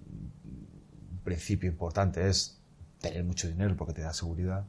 un 0.04 1.20
principio 1.24 1.70
importante 1.70 2.28
es 2.28 2.60
tener 3.00 3.24
mucho 3.24 3.48
dinero 3.48 3.76
porque 3.76 3.94
te 3.94 4.02
da 4.02 4.12
seguridad, 4.12 4.64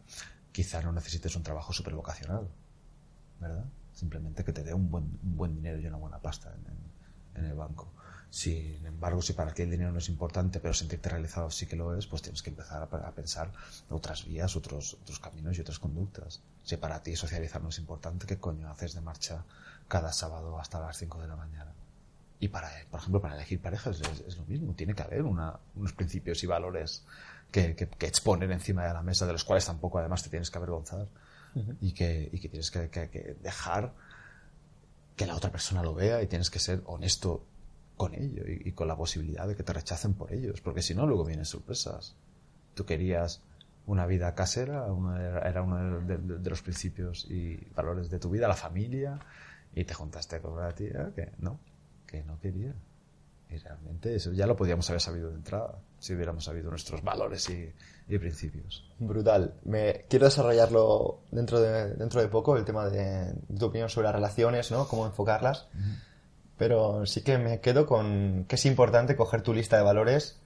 quizá 0.58 0.82
no 0.82 0.92
necesites 0.92 1.36
un 1.36 1.44
trabajo 1.44 1.72
súper 1.72 1.94
vocacional, 1.94 2.48
¿verdad? 3.40 3.66
Simplemente 3.94 4.44
que 4.44 4.52
te 4.52 4.64
dé 4.64 4.74
un 4.74 4.90
buen, 4.90 5.20
buen 5.22 5.54
dinero 5.54 5.80
y 5.80 5.86
una 5.86 5.98
buena 5.98 6.18
pasta 6.18 6.52
en, 7.36 7.46
el 7.46 7.54
banco. 7.54 7.94
Sin 8.32 8.84
embargo, 8.84 9.22
si 9.22 9.34
para 9.34 9.54
ti 9.54 9.62
el 9.62 9.70
dinero 9.70 9.92
no 9.92 10.00
es 10.00 10.10
importante, 10.10 10.60
pero 10.60 10.74
sentirte 10.74 11.10
realizado 11.10 11.52
sí 11.52 11.68
que 11.68 11.76
lo 11.76 11.96
es, 11.96 12.08
pues 12.08 12.24
tienes 12.24 12.42
que 12.42 12.50
empezar 12.50 12.82
a, 12.82 13.12
pensar 13.12 13.52
otras 13.92 14.26
vías, 14.26 14.56
otros, 14.56 14.96
otros 14.96 15.20
caminos 15.20 15.56
y 15.60 15.62
otras 15.62 15.78
conductas. 15.78 16.42
Si 16.64 16.76
para 16.78 17.04
ti 17.04 17.16
socializar 17.16 17.62
no 17.62 17.70
es 17.70 17.78
importante, 17.78 18.26
¿qué 18.26 18.40
coño 18.40 18.68
haces 18.72 18.96
de 18.96 19.02
marcha 19.02 19.44
cada 19.88 20.12
sábado 20.12 20.60
hasta 20.60 20.80
las 20.80 20.98
5 20.98 21.22
de 21.22 21.28
la 21.28 21.36
mañana? 21.36 21.72
Y 22.40 22.48
para, 22.48 22.72
por 22.90 23.00
ejemplo, 23.00 23.22
para 23.22 23.36
elegir 23.36 23.62
parejas 23.62 24.02
es, 24.02 24.38
lo 24.38 24.46
mismo. 24.46 24.74
Tiene 24.74 24.96
que 24.96 25.04
haber 25.04 25.22
unos 25.22 25.94
principios 25.96 26.44
y 26.44 26.48
valores 26.48 27.06
que, 27.52 27.76
que, 27.76 28.06
exponer 28.06 28.52
encima 28.52 28.86
de 28.86 28.94
la 28.94 29.02
mesa, 29.02 29.26
de 29.26 29.34
los 29.34 29.44
cuales 29.44 29.66
tampoco 29.66 30.00
además 30.00 30.24
te 30.24 30.30
tienes 30.30 30.52
que 30.52 30.58
avergonzar 30.58 31.08
y, 31.82 31.94
que, 31.94 32.30
y 32.32 32.40
que 32.40 32.50
tienes 32.50 32.72
que, 32.72 33.38
dejar 33.42 33.94
que 35.16 35.26
la 35.26 35.36
otra 35.36 35.52
persona 35.52 35.82
lo 35.82 35.96
vea 35.96 36.22
y 36.22 36.28
tienes 36.28 36.50
que 36.50 36.60
ser 36.60 36.84
honesto 36.86 37.46
con 37.96 38.14
ello 38.14 38.44
y, 38.46 38.72
con 38.74 38.88
la 38.88 38.96
posibilidad 38.96 39.48
de 39.48 39.56
que 39.56 39.64
te 39.64 39.74
rechacen 39.74 40.14
por 40.14 40.32
ellos, 40.32 40.62
porque 40.62 40.84
si 40.84 40.94
no, 40.94 41.08
luego 41.08 41.26
vienen 41.26 41.46
sorpresas. 41.46 42.16
Tú 42.76 42.86
querías 42.86 43.42
una 43.88 44.06
vida 44.06 44.36
casera, 44.36 44.86
era 45.44 45.64
uno 45.64 46.02
de, 46.02 46.18
de, 46.18 46.50
los 46.50 46.62
principios 46.62 47.26
y 47.28 47.56
valores 47.74 48.10
de 48.12 48.20
tu 48.20 48.30
vida, 48.30 48.48
la 48.48 48.56
familia, 48.56 49.18
y 49.74 49.84
te 49.84 49.94
juntaste 49.96 50.40
con 50.42 50.54
una 50.54 50.72
tía 50.74 51.12
que 51.16 51.32
no, 51.40 51.60
que 52.06 52.24
no 52.24 52.40
quería. 52.40 52.76
Y 53.50 53.58
realmente 53.58 54.16
eso 54.16 54.32
ya 54.34 54.46
lo 54.46 54.56
podíamos 54.56 54.90
haber 54.90 55.02
sabido 55.02 55.30
de 55.30 55.36
entrada, 55.36 55.76
si 56.00 56.14
hubiéramos 56.14 56.44
sabido 56.44 56.70
nuestros 56.70 57.02
valores 57.02 57.50
y, 57.50 57.74
principios. 58.18 58.90
Brutal. 59.00 59.54
Me 59.66 60.06
quiero 60.10 60.26
desarrollarlo 60.26 61.20
dentro 61.32 61.60
de, 61.60 61.94
dentro 61.96 62.22
de 62.22 62.28
poco, 62.28 62.56
el 62.58 62.66
tema 62.66 62.88
de, 62.88 63.34
tu 63.58 63.66
opinión 63.66 63.90
sobre 63.90 64.06
las 64.06 64.16
relaciones, 64.16 64.72
¿no? 64.72 64.88
Cómo 64.88 65.06
enfocarlas. 65.06 65.68
Pero 66.58 67.06
sí 67.06 67.22
que 67.22 67.38
me 67.38 67.60
quedo 67.60 67.86
con 67.86 68.46
que 68.48 68.56
es 68.56 68.66
importante 68.66 69.16
coger 69.16 69.42
tu 69.42 69.54
lista 69.54 69.78
de 69.78 69.84
valores, 69.84 70.40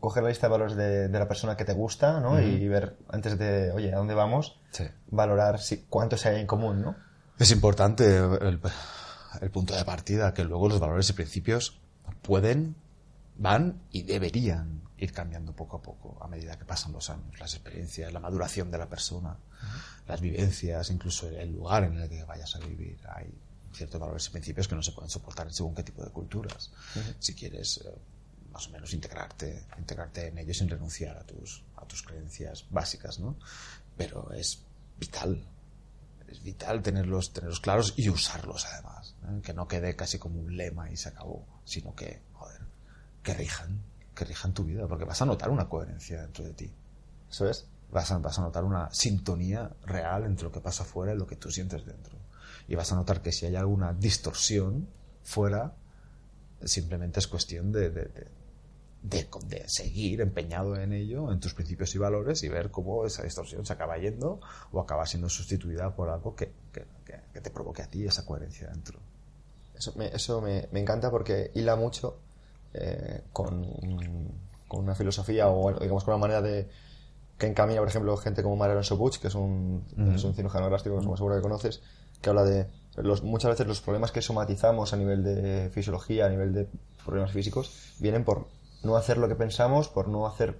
coger 0.00 0.22
la 0.22 0.28
lista 0.30 0.46
de 0.46 0.50
valores 0.50 0.76
de, 0.76 1.08
la 1.08 1.28
persona 1.28 1.56
que 1.56 1.64
te 1.64 1.72
gusta, 1.72 2.20
¿no? 2.20 2.40
Y 2.40 2.66
ver, 2.68 2.96
antes 3.08 3.38
de, 3.38 3.72
oye, 3.72 3.92
¿a 3.92 3.96
dónde 3.96 4.14
vamos? 4.14 4.60
Valorar 5.10 5.60
si, 5.60 5.84
cuántos 5.88 6.24
hay 6.26 6.40
en 6.40 6.46
común, 6.46 6.82
¿no? 6.82 6.96
Es 7.38 7.50
importante 7.52 8.16
el, 8.16 8.60
el 9.40 9.50
punto 9.50 9.74
de 9.74 9.84
partida, 9.84 10.34
que 10.34 10.44
luego 10.44 10.68
los 10.68 10.80
valores 10.80 11.08
y 11.10 11.12
principios 11.12 11.80
pueden, 12.22 12.76
van 13.36 13.82
y 13.90 14.02
deberían 14.02 14.82
ir 14.98 15.12
cambiando 15.12 15.54
poco 15.54 15.76
a 15.76 15.82
poco 15.82 16.18
a 16.22 16.28
medida 16.28 16.58
que 16.58 16.64
pasan 16.64 16.92
los 16.92 17.08
años, 17.10 17.38
las 17.38 17.54
experiencias, 17.54 18.12
la 18.12 18.20
maduración 18.20 18.70
de 18.70 18.78
la 18.78 18.88
persona, 18.88 19.36
las 20.06 20.20
vivencias, 20.20 20.90
incluso 20.90 21.28
el 21.28 21.52
lugar 21.52 21.84
en 21.84 21.98
el 21.98 22.08
que 22.08 22.24
vayas 22.24 22.54
a 22.56 22.58
vivir. 22.58 22.98
Hay 23.14 23.32
ciertos 23.72 24.00
valores 24.00 24.26
y 24.26 24.30
principios 24.30 24.66
que 24.66 24.74
no 24.74 24.82
se 24.82 24.92
pueden 24.92 25.10
soportar 25.10 25.52
según 25.52 25.74
qué 25.74 25.84
tipo 25.84 26.02
de 26.02 26.10
culturas. 26.10 26.70
Si 27.18 27.34
quieres 27.34 27.78
eh, 27.84 27.94
más 28.52 28.66
o 28.66 28.70
menos 28.70 28.92
integrarte, 28.92 29.66
integrarte 29.78 30.28
en 30.28 30.38
ellos 30.38 30.58
sin 30.58 30.68
renunciar 30.68 31.16
a 31.16 31.24
tus, 31.24 31.62
a 31.76 31.84
tus 31.86 32.02
creencias 32.02 32.64
básicas, 32.70 33.20
¿no? 33.20 33.36
Pero 33.96 34.32
es 34.32 34.64
vital, 34.98 35.44
es 36.26 36.42
vital 36.42 36.82
tenerlos, 36.82 37.32
tenerlos 37.32 37.60
claros 37.60 37.94
y 37.96 38.08
usarlos 38.08 38.66
además. 38.66 38.97
Que 39.42 39.54
no 39.54 39.68
quede 39.68 39.96
casi 39.96 40.18
como 40.18 40.40
un 40.40 40.56
lema 40.56 40.90
y 40.90 40.96
se 40.96 41.08
acabó 41.08 41.46
sino 41.68 41.94
que, 41.94 42.22
joder, 42.32 42.62
que 43.22 43.34
rijan, 43.34 43.82
que 44.14 44.24
rijan 44.24 44.54
tu 44.54 44.64
vida, 44.64 44.88
porque 44.88 45.04
vas 45.04 45.20
a 45.20 45.26
notar 45.26 45.50
una 45.50 45.68
coherencia 45.68 46.22
dentro 46.22 46.44
de 46.44 46.54
ti. 46.54 46.72
¿Eso 47.30 47.48
es? 47.48 47.66
Vas 47.92 48.10
a, 48.10 48.18
vas 48.18 48.38
a 48.38 48.42
notar 48.42 48.64
una 48.64 48.92
sintonía 48.92 49.70
real 49.84 50.24
entre 50.24 50.44
lo 50.44 50.52
que 50.52 50.60
pasa 50.60 50.84
afuera 50.84 51.12
y 51.12 51.18
lo 51.18 51.26
que 51.26 51.36
tú 51.36 51.50
sientes 51.50 51.84
dentro. 51.84 52.16
Y 52.68 52.74
vas 52.74 52.90
a 52.90 52.96
notar 52.96 53.20
que 53.20 53.32
si 53.32 53.44
hay 53.44 53.56
alguna 53.56 53.92
distorsión 53.92 54.88
fuera, 55.22 55.74
simplemente 56.64 57.20
es 57.20 57.26
cuestión 57.26 57.70
de, 57.70 57.90
de, 57.90 58.28
de, 59.02 59.68
seguir 59.68 60.22
empeñado 60.22 60.74
en 60.76 60.94
ello, 60.94 61.30
en 61.30 61.38
tus 61.38 61.52
principios 61.52 61.94
y 61.94 61.98
valores, 61.98 62.42
y 62.44 62.48
ver 62.48 62.70
cómo 62.70 63.04
esa 63.04 63.24
distorsión 63.24 63.66
se 63.66 63.74
acaba 63.74 63.98
yendo 63.98 64.40
o 64.72 64.80
acaba 64.80 65.04
siendo 65.04 65.28
sustituida 65.28 65.94
por 65.94 66.08
algo 66.08 66.34
que, 66.34 66.50
que, 66.72 66.86
que 67.32 67.40
te 67.42 67.50
provoque 67.50 67.82
a 67.82 67.90
ti 67.90 68.06
esa 68.06 68.24
coherencia 68.24 68.68
dentro. 68.68 68.98
Eso 69.78 69.92
me, 69.96 70.06
eso 70.06 70.40
me, 70.40 70.68
me 70.72 70.80
encanta 70.80 71.10
porque 71.10 71.52
hila 71.54 71.76
mucho 71.76 72.18
eh, 72.74 73.22
con, 73.32 73.64
con, 74.66 74.80
una 74.80 74.94
filosofía 74.94 75.48
o 75.48 75.72
digamos 75.78 76.04
con 76.04 76.14
una 76.14 76.20
manera 76.20 76.42
de 76.42 76.68
que 77.38 77.46
encamina, 77.46 77.78
por 77.80 77.88
ejemplo, 77.88 78.16
gente 78.16 78.42
como 78.42 78.56
Mariano 78.56 78.82
Sobuch, 78.82 79.18
que 79.18 79.28
es 79.28 79.34
un, 79.34 79.84
es 80.14 80.24
un 80.24 80.34
cirujano 80.34 80.68
gráfico, 80.68 80.96
como 80.96 81.16
seguro 81.16 81.36
que 81.36 81.42
conoces, 81.42 81.80
que 82.20 82.30
habla 82.30 82.42
de 82.42 82.66
los, 82.96 83.22
muchas 83.22 83.50
veces 83.50 83.66
los 83.68 83.80
problemas 83.80 84.10
que 84.10 84.20
somatizamos 84.20 84.92
a 84.92 84.96
nivel 84.96 85.22
de 85.22 85.70
fisiología, 85.70 86.26
a 86.26 86.28
nivel 86.28 86.52
de 86.52 86.68
problemas 87.04 87.30
físicos, 87.30 87.94
vienen 88.00 88.24
por 88.24 88.48
no 88.82 88.96
hacer 88.96 89.18
lo 89.18 89.28
que 89.28 89.36
pensamos, 89.36 89.88
por 89.88 90.08
no 90.08 90.26
hacer 90.26 90.58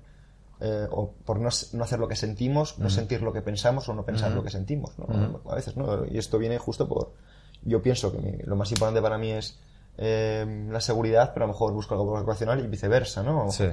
eh, 0.61 0.87
o 0.91 1.13
por 1.25 1.41
no, 1.41 1.49
no, 1.73 1.85
hacer 1.85 1.99
lo 1.99 2.07
que 2.07 2.17
sentimos, 2.17 2.79
no 2.79 2.91
sentir 2.91 3.23
lo 3.23 3.33
que 3.33 3.43
pensamos 3.43 3.89
o 3.89 3.95
no 3.95 4.05
pensar 4.05 4.31
lo 4.33 4.43
que 4.43 4.51
sentimos, 4.51 4.99
¿no? 4.99 5.41
A 5.51 5.55
veces, 5.57 5.77
¿no? 5.77 6.07
Y 6.07 6.19
esto 6.19 6.39
viene 6.39 6.59
justo 6.59 6.89
por, 6.89 7.13
yo 7.63 7.83
pienso 7.83 8.13
que 8.13 8.43
lo 8.45 8.57
más 8.57 8.71
importante 8.71 9.03
para 9.03 9.19
mí 9.19 9.31
es 9.31 9.59
eh, 9.97 10.67
la 10.71 10.81
seguridad, 10.81 11.33
pero 11.33 11.45
a 11.45 11.49
lo 11.49 11.55
mejor 11.55 11.73
busco 11.73 11.95
algo 11.95 12.07
vocacional 12.07 12.61
y 12.61 12.67
viceversa, 12.67 13.23
¿no? 13.23 13.51
Sí. 13.51 13.69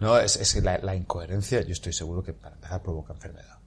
No, 0.00 0.18
es, 0.18 0.36
es 0.36 0.54
que 0.54 0.62
la, 0.62 0.78
la 0.78 0.94
incoherencia, 0.94 1.60
yo 1.60 1.72
estoy 1.72 1.92
seguro 1.92 2.22
que 2.22 2.32
para 2.32 2.54
empezar 2.54 2.82
provoca 2.82 3.12
enfermedad. 3.12 3.58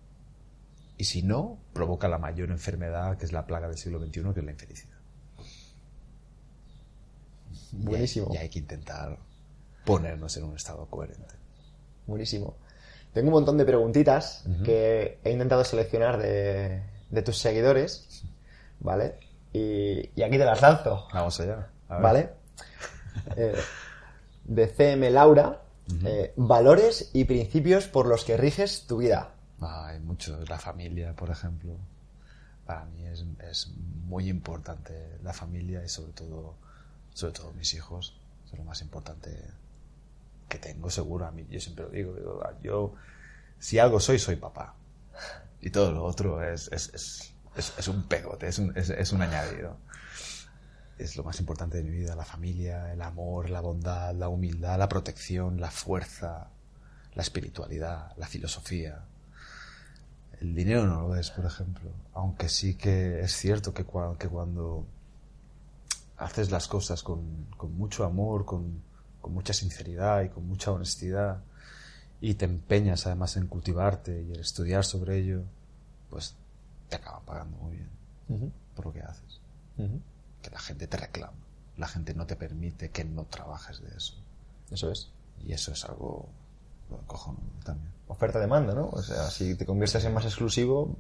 Y 0.97 1.05
si 1.05 1.21
no, 1.21 1.59
provoca 1.73 2.07
la 2.07 2.17
mayor 2.17 2.49
enfermedad, 2.49 3.17
que 3.17 3.25
es 3.25 3.31
la 3.31 3.45
plaga 3.45 3.67
del 3.67 3.77
siglo 3.77 3.99
XXI, 3.99 4.33
que 4.33 4.39
es 4.39 4.45
la 4.45 4.51
infelicidad. 4.51 4.97
Buenísimo. 7.71 8.27
Y 8.31 8.37
hay, 8.37 8.37
y 8.37 8.43
hay 8.43 8.49
que 8.49 8.59
intentar 8.59 9.17
ponernos 9.85 10.35
en 10.37 10.45
un 10.45 10.55
estado 10.55 10.85
coherente. 10.87 11.35
Buenísimo. 12.05 12.57
Tengo 13.13 13.27
un 13.27 13.33
montón 13.33 13.57
de 13.57 13.65
preguntitas 13.65 14.43
que 14.65 15.19
he 15.23 15.31
intentado 15.31 15.63
seleccionar 15.63 16.17
de, 16.17 16.81
de 17.11 17.21
tus 17.21 17.37
seguidores, 17.37 18.23
¿vale? 18.79 19.19
Y, 19.53 20.09
y 20.15 20.23
aquí 20.23 20.37
te 20.37 20.45
las 20.45 20.61
lanzo, 20.61 21.07
Vamos 21.13 21.39
allá. 21.39 21.69
A 21.87 21.93
ver. 21.95 22.03
¿vale? 22.03 22.29
Eh, 23.37 23.55
de 24.43 24.67
CM 24.67 25.11
Laura, 25.11 25.61
eh, 26.03 26.33
valores 26.35 27.11
y 27.13 27.25
principios 27.25 27.87
por 27.87 28.07
los 28.07 28.25
que 28.25 28.37
riges 28.37 28.87
tu 28.87 28.97
vida. 28.97 29.35
Ah, 29.61 29.87
hay 29.89 29.99
mucho. 29.99 30.39
La 30.49 30.57
familia, 30.57 31.15
por 31.15 31.29
ejemplo. 31.29 31.77
Para 32.65 32.85
mí 32.85 33.05
es, 33.05 33.23
es 33.51 33.71
muy 34.05 34.29
importante 34.29 35.19
la 35.21 35.31
familia 35.31 35.83
y 35.83 35.89
sobre 35.89 36.13
todo, 36.13 36.55
sobre 37.13 37.33
todo 37.33 37.53
mis 37.53 37.73
hijos. 37.75 38.19
Es 38.45 38.57
lo 38.57 38.63
más 38.63 38.81
importante 38.81 39.29
que 40.49 40.57
tengo, 40.57 40.89
seguro. 40.89 41.25
A 41.25 41.31
mí, 41.31 41.45
yo 41.49 41.59
siempre 41.59 41.85
lo 41.85 41.91
digo, 41.91 42.13
digo, 42.13 42.41
ah, 42.43 42.53
yo, 42.61 42.95
si 43.59 43.79
algo 43.79 43.99
soy, 43.99 44.19
soy 44.19 44.37
papá. 44.37 44.75
Y 45.61 45.69
todo 45.69 45.91
lo 45.91 46.03
otro 46.03 46.43
es, 46.43 46.69
es, 46.71 46.93
es, 46.93 47.32
es, 47.55 47.73
es 47.77 47.87
un 47.87 48.03
pegote, 48.03 48.47
es 48.47 48.59
un, 48.59 48.73
es, 48.75 49.11
un 49.11 49.21
añadido. 49.21 49.77
Es 50.97 51.15
lo 51.17 51.23
más 51.23 51.39
importante 51.39 51.77
de 51.77 51.83
mi 51.83 51.91
vida, 51.91 52.15
la 52.15 52.25
familia, 52.25 52.91
el 52.93 53.01
amor, 53.01 53.49
la 53.49 53.61
bondad, 53.61 54.13
la 54.13 54.29
humildad, 54.29 54.77
la 54.77 54.89
protección, 54.89 55.59
la 55.59 55.71
fuerza, 55.71 56.49
la 57.13 57.21
espiritualidad, 57.21 58.15
la 58.17 58.27
filosofía. 58.27 59.03
El 60.39 60.55
dinero 60.55 60.85
no 60.85 61.01
lo 61.01 61.15
es, 61.15 61.31
por 61.31 61.45
ejemplo. 61.45 61.91
Aunque 62.13 62.49
sí 62.49 62.75
que 62.75 63.21
es 63.21 63.35
cierto 63.35 63.73
que, 63.73 63.85
que 64.19 64.27
cuando 64.27 64.85
haces 66.17 66.51
las 66.51 66.67
cosas 66.67 67.01
con, 67.03 67.47
con 67.57 67.75
mucho 67.75 68.05
amor, 68.05 68.45
con, 68.45 68.81
con 69.21 69.33
mucha 69.33 69.53
sinceridad 69.53 70.21
y 70.23 70.29
con 70.29 70.47
mucha 70.47 70.71
honestidad, 70.71 71.43
y 72.21 72.35
te 72.35 72.45
empeñas 72.45 73.05
además 73.05 73.35
en 73.35 73.47
cultivarte 73.47 74.21
y 74.21 74.33
en 74.33 74.39
estudiar 74.39 74.85
sobre 74.85 75.17
ello, 75.17 75.43
pues 76.09 76.35
te 76.93 76.97
acaban 76.97 77.25
pagando 77.25 77.57
muy 77.57 77.77
bien 77.77 78.53
por 78.75 78.85
lo 78.85 78.93
que 78.93 79.01
haces. 79.01 79.41
Que 80.41 80.49
la 80.51 80.59
gente 80.59 80.87
te 80.87 80.97
reclama, 80.97 81.33
la 81.77 81.87
gente 81.87 82.13
no 82.13 82.27
te 82.27 82.35
permite 82.35 82.91
que 82.91 83.03
no 83.03 83.25
trabajes 83.25 83.81
de 83.81 83.89
eso. 83.97 84.15
Eso 84.69 84.91
es. 84.91 85.11
Y 85.43 85.53
eso 85.53 85.71
es 85.71 85.83
algo 85.85 86.29
cojonudo 87.07 87.41
también. 87.63 87.91
Oferta-demanda, 88.07 88.75
¿no? 88.75 88.89
O 88.89 89.01
sea, 89.01 89.29
si 89.29 89.55
te 89.55 89.65
conviertes 89.65 90.05
en 90.05 90.13
más 90.13 90.25
exclusivo, 90.25 90.95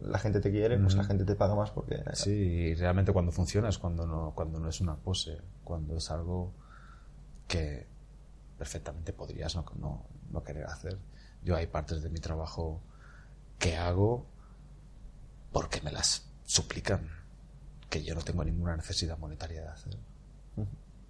la 0.00 0.18
gente 0.18 0.40
te 0.40 0.50
quiere, 0.50 0.78
pues 0.78 0.94
la 0.94 1.04
gente 1.04 1.26
te 1.26 1.34
paga 1.34 1.54
más 1.54 1.70
porque... 1.70 2.02
Sí, 2.14 2.30
y 2.30 2.74
realmente 2.74 3.12
cuando 3.12 3.30
funciona 3.30 3.68
es 3.68 3.76
cuando 3.76 4.06
no, 4.06 4.32
cuando 4.34 4.58
no 4.58 4.70
es 4.70 4.80
una 4.80 4.96
pose, 4.96 5.38
cuando 5.62 5.96
es 5.96 6.10
algo 6.10 6.52
que 7.46 7.86
perfectamente 8.56 9.12
podrías 9.12 9.54
no, 9.56 9.64
no, 9.78 10.06
no 10.30 10.42
querer 10.42 10.64
hacer. 10.64 10.98
Yo 11.42 11.54
hay 11.54 11.66
partes 11.66 12.02
de 12.02 12.08
mi 12.08 12.18
trabajo 12.18 12.80
que 13.58 13.76
hago 13.76 14.26
porque 15.52 15.80
me 15.80 15.92
las 15.92 16.26
suplican, 16.44 17.08
que 17.88 18.02
yo 18.02 18.14
no 18.14 18.22
tengo 18.22 18.44
ninguna 18.44 18.76
necesidad 18.76 19.18
monetaria 19.18 19.62
de 19.62 19.68
hacer. 19.68 19.96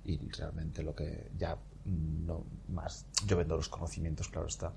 Y 0.05 0.19
realmente 0.31 0.83
lo 0.83 0.95
que 0.95 1.31
ya 1.37 1.57
no 1.85 2.45
más, 2.69 3.07
yo 3.27 3.37
vendo 3.37 3.57
los 3.57 3.69
conocimientos, 3.69 4.29
claro 4.29 4.47
está, 4.47 4.73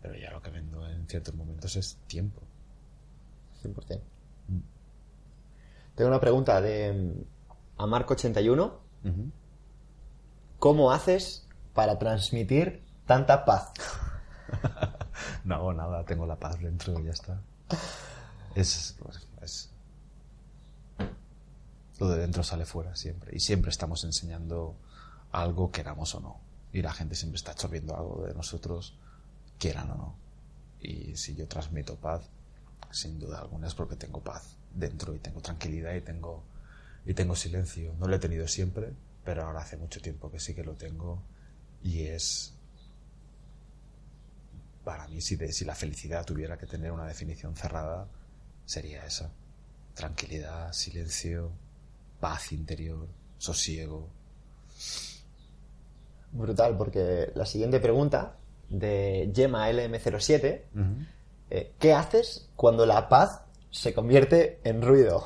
pero 0.00 0.16
ya 0.16 0.30
lo 0.30 0.42
que 0.42 0.50
vendo 0.50 0.88
en 0.88 1.06
ciertos 1.06 1.34
momentos 1.34 1.76
es 1.76 1.96
tiempo. 2.06 2.42
100%. 3.62 4.00
Tengo 5.94 6.08
una 6.08 6.20
pregunta 6.20 6.60
de 6.60 6.92
mm, 6.92 7.82
a 7.82 7.86
Marco81. 7.86 8.72
¿Cómo 10.58 10.92
haces 10.92 11.46
para 11.74 11.98
transmitir 11.98 12.82
tanta 13.06 13.44
paz? 13.44 13.72
No 15.44 15.56
hago 15.56 15.72
nada, 15.74 16.04
tengo 16.04 16.26
la 16.26 16.36
paz 16.36 16.58
dentro 16.58 16.98
y 16.98 17.04
ya 17.04 17.12
está. 17.12 17.38
Es, 18.54 18.96
es- 19.42 19.70
Lo 21.98 22.08
de 22.08 22.18
dentro 22.20 22.42
sale 22.42 22.66
fuera 22.66 22.94
siempre. 22.96 23.34
Y 23.36 23.40
siempre 23.40 23.70
estamos 23.70 24.02
enseñando 24.04 24.74
algo, 25.32 25.70
queramos 25.70 26.14
o 26.14 26.20
no. 26.20 26.40
Y 26.72 26.82
la 26.82 26.92
gente 26.92 27.14
siempre 27.14 27.36
está 27.36 27.52
absorbiendo 27.52 27.96
algo 27.96 28.24
de 28.26 28.34
nosotros, 28.34 28.96
quieran 29.58 29.90
o 29.92 29.94
no. 29.96 30.14
Y 30.80 31.16
si 31.16 31.34
yo 31.36 31.46
transmito 31.46 31.96
paz, 31.96 32.22
sin 32.90 33.18
duda 33.18 33.38
alguna 33.40 33.68
es 33.68 33.74
porque 33.74 33.96
tengo 33.96 34.20
paz 34.20 34.56
dentro 34.74 35.14
y 35.14 35.18
tengo 35.20 35.40
tranquilidad 35.40 35.94
y 35.94 36.00
tengo, 36.00 36.42
y 37.06 37.14
tengo 37.14 37.36
silencio. 37.36 37.94
No 37.98 38.08
lo 38.08 38.16
he 38.16 38.18
tenido 38.18 38.48
siempre, 38.48 38.92
pero 39.24 39.44
ahora 39.44 39.60
hace 39.60 39.76
mucho 39.76 40.00
tiempo 40.00 40.30
que 40.30 40.40
sí 40.40 40.52
que 40.54 40.64
lo 40.64 40.74
tengo. 40.74 41.22
Y 41.82 42.02
es, 42.06 42.54
para 44.84 45.06
mí, 45.08 45.20
si, 45.20 45.36
de- 45.36 45.52
si 45.52 45.64
la 45.64 45.74
felicidad 45.76 46.24
tuviera 46.26 46.58
que 46.58 46.66
tener 46.66 46.90
una 46.92 47.06
definición 47.06 47.54
cerrada, 47.56 48.08
sería 48.64 49.04
esa. 49.06 49.30
Tranquilidad, 49.94 50.72
silencio, 50.72 51.52
paz 52.20 52.52
interior, 52.52 53.08
sosiego. 53.38 54.08
Brutal, 56.32 56.76
porque 56.76 57.30
la 57.34 57.46
siguiente 57.46 57.78
pregunta 57.78 58.36
de 58.68 59.30
Gemma 59.34 59.70
LM07, 59.70 60.62
eh, 61.50 61.74
¿qué 61.78 61.92
haces 61.92 62.48
cuando 62.56 62.86
la 62.86 63.08
paz 63.08 63.42
se 63.70 63.94
convierte 63.94 64.60
en 64.64 64.82
ruido? 64.82 65.24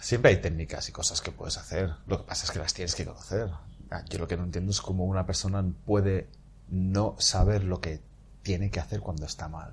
Siempre 0.00 0.32
hay 0.32 0.40
técnicas 0.40 0.88
y 0.88 0.92
cosas 0.92 1.20
que 1.20 1.30
puedes 1.30 1.56
hacer. 1.56 1.94
Lo 2.06 2.18
que 2.18 2.24
pasa 2.24 2.44
es 2.44 2.50
que 2.50 2.58
las 2.58 2.74
tienes 2.74 2.94
que 2.94 3.04
conocer. 3.04 3.50
Ah, 3.90 4.04
Yo 4.08 4.18
lo 4.18 4.26
que 4.26 4.36
no 4.36 4.44
entiendo 4.44 4.70
es 4.72 4.80
cómo 4.80 5.04
una 5.04 5.24
persona 5.24 5.64
puede 5.86 6.28
no 6.68 7.16
saber 7.18 7.64
lo 7.64 7.80
que 7.80 8.00
tiene 8.42 8.70
que 8.70 8.80
hacer 8.80 9.00
cuando 9.00 9.24
está 9.24 9.48
mal. 9.48 9.72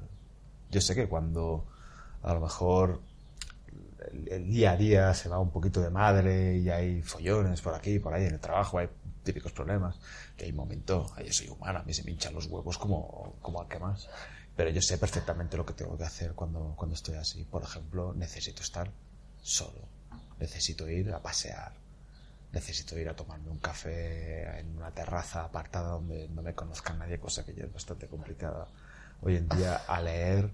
Yo 0.69 0.81
sé 0.81 0.95
que 0.95 1.07
cuando 1.07 1.65
a 2.23 2.33
lo 2.33 2.41
mejor 2.41 3.01
el, 4.29 4.49
día 4.49 4.71
a 4.71 4.77
día 4.77 5.13
se 5.13 5.29
va 5.29 5.39
un 5.39 5.51
poquito 5.51 5.81
de 5.81 5.89
madre 5.89 6.57
y 6.57 6.69
hay 6.69 7.01
follones 7.01 7.61
por 7.61 7.73
aquí, 7.73 7.99
por 7.99 8.13
ahí 8.13 8.25
en 8.25 8.33
el 8.33 8.39
trabajo, 8.39 8.79
hay 8.79 8.89
típicos 9.23 9.51
problemas, 9.51 9.99
que 10.35 10.45
hay 10.45 10.53
momentos, 10.53 11.11
yo 11.17 11.33
soy 11.33 11.49
humana, 11.49 11.79
a 11.79 11.83
mí 11.83 11.93
se 11.93 12.03
me 12.03 12.11
hinchan 12.11 12.33
los 12.33 12.47
huevos 12.47 12.77
como, 12.77 13.35
como 13.41 13.61
al 13.61 13.67
que 13.67 13.79
más. 13.79 14.09
Pero 14.55 14.71
yo 14.71 14.81
sé 14.81 14.97
perfectamente 14.97 15.55
lo 15.55 15.65
que 15.65 15.73
tengo 15.73 15.97
que 15.97 16.03
hacer 16.03 16.33
cuando, 16.33 16.73
cuando 16.75 16.95
estoy 16.95 17.15
así. 17.15 17.43
Por 17.43 17.61
ejemplo, 17.61 18.13
necesito 18.15 18.63
estar 18.63 18.91
solo. 19.39 19.87
Necesito 20.39 20.89
ir 20.89 21.13
a 21.13 21.21
pasear. 21.21 21.73
Necesito 22.53 22.97
ir 22.97 23.07
a 23.07 23.15
tomarme 23.15 23.51
un 23.51 23.59
café 23.59 24.59
en 24.59 24.75
una 24.75 24.89
terraza 24.89 25.43
apartada 25.43 25.89
donde 25.89 26.27
no 26.29 26.41
me 26.41 26.55
conozca 26.55 26.93
nadie, 26.93 27.19
cosa 27.19 27.45
que 27.45 27.53
ya 27.53 27.65
es 27.65 27.73
bastante 27.73 28.07
complicada 28.07 28.67
hoy 29.21 29.37
en 29.37 29.49
día, 29.49 29.81
a 29.87 30.01
leer 30.01 30.51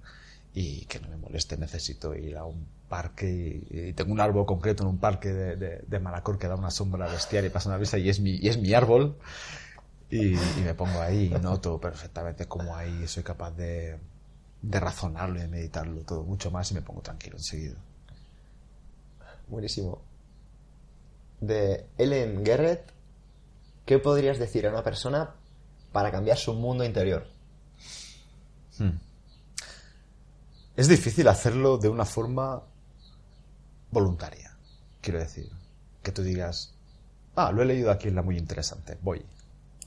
y 0.54 0.86
que 0.86 1.00
no 1.00 1.10
me 1.10 1.18
moleste. 1.18 1.58
Necesito 1.58 2.16
ir 2.16 2.38
a 2.38 2.46
un 2.46 2.66
parque 2.90 3.64
y, 3.70 3.94
tengo 3.94 4.12
un 4.14 4.20
árbol 4.20 4.46
concreto 4.46 4.84
en 4.84 4.90
un 4.90 4.98
parque 4.98 5.34
de, 5.34 5.56
de, 5.56 5.84
de 5.88 6.00
Manacor 6.00 6.38
que 6.38 6.48
da 6.48 6.56
una 6.56 6.72
sombra 6.72 7.08
bestial 7.08 7.46
y 7.46 7.50
pasa 7.50 7.70
una 7.70 7.78
brisa 7.78 7.98
y 7.98 8.10
es 8.10 8.20
mi, 8.20 8.36
y 8.36 8.48
es 8.48 8.58
mi 8.58 8.74
árbol. 8.74 9.18
Y, 10.10 10.36
y 10.36 10.62
me 10.64 10.76
pongo 10.76 11.02
ahí 11.02 11.34
y 11.36 11.40
noto 11.40 11.80
perfectamente 11.80 12.46
cómo 12.46 12.76
ahí 12.76 13.08
soy 13.08 13.24
capaz 13.24 13.52
de, 13.52 13.98
de 14.64 14.80
razonarlo 14.80 15.38
y 15.38 15.42
de 15.42 15.48
meditarlo 15.48 16.02
todo 16.02 16.24
mucho 16.24 16.50
más 16.50 16.72
y 16.72 16.76
me 16.76 16.82
pongo 16.82 17.02
tranquilo 17.02 17.38
enseguida. 17.38 17.76
Buenísimo. 19.48 20.02
De 21.42 21.86
Ellen 21.98 22.44
Garrett, 22.44 22.92
¿qué 23.86 24.00
podrías 24.00 24.40
decir 24.40 24.66
a 24.66 24.70
una 24.70 24.84
persona 24.84 25.36
para 25.92 26.12
cambiar 26.12 26.38
su 26.38 26.54
mundo 26.54 26.86
interior? 26.86 27.28
Es 30.76 30.88
difícil 30.88 31.28
hacerlo 31.28 31.78
de 31.78 31.90
una 31.90 32.06
forma 32.06 32.62
voluntaria, 33.92 34.56
quiero 35.02 35.20
decir. 35.20 35.50
Que 36.02 36.12
tú 36.12 36.22
digas, 36.22 36.74
ah, 37.36 37.52
lo 37.52 37.62
he 37.62 37.66
leído 37.66 37.92
aquí 37.92 38.08
en 38.10 38.16
la 38.16 38.22
muy 38.22 38.38
interesante, 38.38 38.98
voy. 39.02 39.24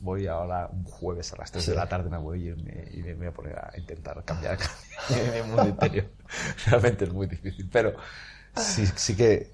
Voy 0.01 0.27
ahora 0.27 0.69
un 0.71 0.85
jueves 0.85 1.33
a 1.33 1.37
las 1.37 1.51
3 1.51 1.67
de 1.67 1.75
la 1.75 1.89
tarde, 1.89 2.11
me 2.11 2.19
voy 2.19 2.49
y 2.49 2.55
me, 2.55 2.89
y 2.93 3.03
me 3.03 3.15
voy 3.15 3.27
a 3.27 3.33
poner 3.33 3.59
a 3.59 3.73
intentar 3.77 4.23
cambiar 4.25 4.59
mi 5.35 5.43
mundo 5.49 5.69
interior. 5.69 6.11
Realmente 6.67 7.05
es 7.05 7.13
muy 7.13 7.27
difícil, 7.27 7.69
pero 7.71 7.95
sí, 8.55 8.87
sí 8.95 9.17
que 9.17 9.51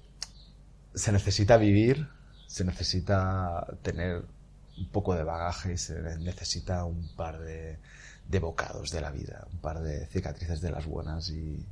se 0.93 1.11
necesita 1.11 1.57
vivir, 1.57 2.07
se 2.47 2.63
necesita 2.63 3.65
tener 3.81 4.23
un 4.77 4.87
poco 4.89 5.15
de 5.15 5.23
bagaje 5.23 5.73
y 5.73 5.77
se 5.77 6.01
necesita 6.19 6.83
un 6.85 7.07
par 7.15 7.39
de, 7.39 7.79
de 8.27 8.39
bocados 8.39 8.91
de 8.91 9.01
la 9.01 9.11
vida, 9.11 9.47
un 9.51 9.59
par 9.59 9.81
de 9.81 10.07
cicatrices 10.07 10.61
de 10.61 10.71
las 10.71 10.85
buenas 10.85 11.29
y, 11.29 11.65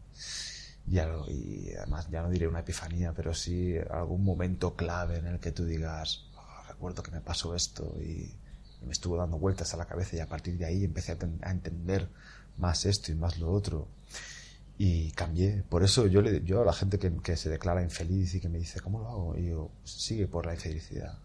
Ya 0.88 1.06
lo- 1.06 1.30
y 1.30 1.72
además 1.78 2.08
ya 2.10 2.22
no 2.24 2.30
diré 2.32 2.48
una 2.48 2.62
epifanía, 2.62 3.14
pero 3.14 3.34
sí 3.36 3.76
algún 3.92 4.24
momento 4.24 4.76
clave 4.76 5.18
en 5.20 5.28
el 5.28 5.40
que 5.40 5.52
tú 5.52 5.64
digas, 5.66 6.26
"Oh, 6.36 6.64
recuerdo 6.68 7.04
que 7.04 7.12
me 7.12 7.22
pasó 7.22 7.56
esto 7.56 7.96
y, 8.02 8.34
y 8.82 8.86
me 8.86 8.92
estuvo 8.92 9.16
dando 9.16 9.38
vueltas 9.38 9.74
a 9.74 9.78
la 9.78 9.86
cabeza 9.86 10.16
y 10.16 10.20
a 10.22 10.28
partir 10.28 10.58
de 10.58 10.66
ahí 10.66 10.84
empecé 10.84 11.12
a, 11.14 11.20
ten- 11.20 11.40
a 11.44 11.52
entender 11.52 12.10
más 12.58 12.86
esto 12.86 13.12
y 13.12 13.16
más 13.16 13.38
lo 13.38 13.52
otro. 13.52 13.88
Y 14.78 15.12
cambié. 15.12 15.64
Por 15.70 15.84
eso 15.84 16.08
yo, 16.08 16.22
le, 16.24 16.42
yo 16.44 16.62
a 16.62 16.66
la 16.66 16.74
gente 16.74 16.98
que, 16.98 17.36
se 17.38 17.50
declara 17.50 17.84
infeliz 17.84 18.34
y 18.36 18.40
que 18.42 18.50
me 18.50 18.58
dice, 18.58 18.80
¿cómo 18.82 19.00
lo 19.00 19.08
hago? 19.08 19.38
Y 19.38 19.42
digo, 19.44 19.72
sigue 19.84 20.28
por 20.28 20.46
la 20.48 20.56
infelicidad. 20.56 21.16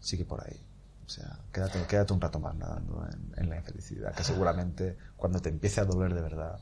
Sigue 0.00 0.24
por 0.24 0.40
ahí. 0.46 0.58
O 1.06 1.08
sea, 1.08 1.38
quédate, 1.52 1.86
quédate 1.86 2.12
un 2.12 2.20
rato 2.20 2.40
más 2.40 2.54
nadando 2.56 3.06
en, 3.10 3.44
en 3.44 3.48
la 3.48 3.56
infelicidad, 3.56 4.14
que 4.14 4.24
seguramente 4.24 4.96
cuando 5.16 5.40
te 5.40 5.48
empiece 5.48 5.80
a 5.80 5.84
doler 5.84 6.12
de 6.12 6.20
verdad, 6.20 6.58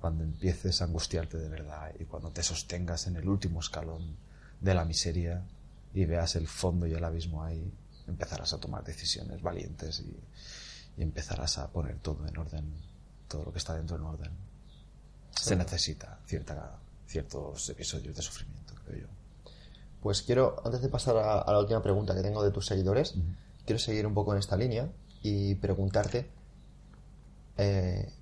cuando 0.00 0.24
empieces 0.24 0.80
a 0.80 0.86
angustiarte 0.86 1.38
de 1.38 1.48
verdad 1.48 1.92
y 1.98 2.04
cuando 2.06 2.30
te 2.30 2.42
sostengas 2.42 3.06
en 3.06 3.16
el 3.16 3.28
último 3.28 3.60
escalón 3.60 4.16
de 4.60 4.74
la 4.74 4.84
miseria 4.84 5.44
y 5.94 6.06
veas 6.06 6.34
el 6.34 6.48
fondo 6.48 6.86
y 6.86 6.94
el 6.94 7.04
abismo 7.04 7.44
ahí, 7.44 7.72
empezarás 8.08 8.52
a 8.52 8.58
tomar 8.58 8.82
decisiones 8.82 9.42
valientes 9.42 10.00
y, 10.00 10.16
y 10.96 11.02
empezarás 11.02 11.58
a 11.58 11.68
poner 11.68 11.98
todo 11.98 12.26
en 12.26 12.36
orden, 12.36 12.72
todo 13.28 13.44
lo 13.44 13.52
que 13.52 13.58
está 13.58 13.74
dentro 13.74 13.96
en 13.96 14.02
orden. 14.02 14.32
Se 15.30 15.54
necesita 15.56 16.18
cierta, 16.26 16.78
ciertos 17.06 17.68
episodios 17.68 18.16
de 18.16 18.22
sufrimiento, 18.22 18.74
creo 18.84 19.02
yo. 19.02 19.06
Pues 20.02 20.22
quiero, 20.22 20.60
antes 20.64 20.82
de 20.82 20.88
pasar 20.88 21.16
a, 21.16 21.42
a 21.42 21.52
la 21.52 21.60
última 21.60 21.82
pregunta 21.82 22.14
que 22.14 22.22
tengo 22.22 22.42
de 22.42 22.50
tus 22.50 22.66
seguidores, 22.66 23.14
quiero 23.64 23.78
seguir 23.78 24.06
un 24.06 24.14
poco 24.14 24.32
en 24.32 24.38
esta 24.38 24.56
línea 24.56 24.88
y 25.22 25.54
preguntarte 25.56 26.30
eh, 27.56 28.12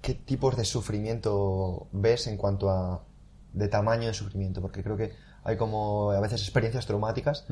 qué 0.00 0.14
tipos 0.14 0.56
de 0.56 0.64
sufrimiento 0.64 1.88
ves 1.92 2.26
en 2.26 2.36
cuanto 2.36 2.70
a 2.70 3.04
de 3.52 3.68
tamaño 3.68 4.08
de 4.08 4.14
sufrimiento, 4.14 4.62
porque 4.62 4.82
creo 4.82 4.96
que 4.96 5.12
hay 5.44 5.56
como 5.56 6.12
a 6.12 6.20
veces 6.20 6.40
experiencias 6.40 6.86
traumáticas 6.86 7.44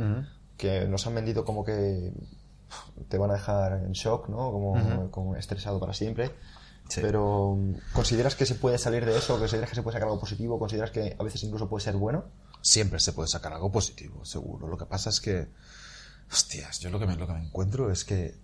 que 0.56 0.86
nos 0.86 1.06
han 1.06 1.14
vendido 1.14 1.44
como 1.44 1.64
que 1.64 2.12
te 3.08 3.18
van 3.18 3.30
a 3.30 3.34
dejar 3.34 3.84
en 3.84 3.92
shock, 3.92 4.28
¿no? 4.28 4.50
Como, 4.50 5.10
como 5.10 5.36
estresado 5.36 5.78
para 5.78 5.92
siempre. 5.92 6.30
Sí. 6.88 7.00
Pero 7.02 7.58
¿consideras 7.92 8.34
que 8.34 8.46
se 8.46 8.54
puede 8.54 8.78
salir 8.78 9.04
de 9.04 9.16
eso? 9.16 9.38
¿Consideras 9.38 9.70
que 9.70 9.76
se 9.76 9.82
puede 9.82 9.94
sacar 9.94 10.08
algo 10.08 10.20
positivo? 10.20 10.58
¿Consideras 10.58 10.90
que 10.90 11.16
a 11.18 11.22
veces 11.22 11.42
incluso 11.44 11.68
puede 11.68 11.84
ser 11.84 11.96
bueno? 11.96 12.24
siempre 12.62 13.00
se 13.00 13.12
puede 13.12 13.28
sacar 13.28 13.52
algo 13.52 13.70
positivo, 13.70 14.24
seguro. 14.24 14.68
Lo 14.68 14.76
que 14.76 14.86
pasa 14.86 15.10
es 15.10 15.20
que, 15.20 15.48
hostias, 16.30 16.78
yo 16.80 16.90
lo 16.90 16.98
que 16.98 17.06
me, 17.06 17.16
lo 17.16 17.26
que 17.26 17.32
me 17.32 17.44
encuentro 17.44 17.90
es 17.90 18.04
que 18.04 18.34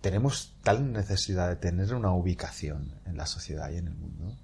tenemos 0.00 0.54
tal 0.62 0.92
necesidad 0.92 1.48
de 1.48 1.56
tener 1.56 1.94
una 1.94 2.12
ubicación 2.12 2.92
en 3.06 3.16
la 3.16 3.26
sociedad 3.26 3.70
y 3.70 3.76
en 3.78 3.88
el 3.88 3.94
mundo. 3.94 4.36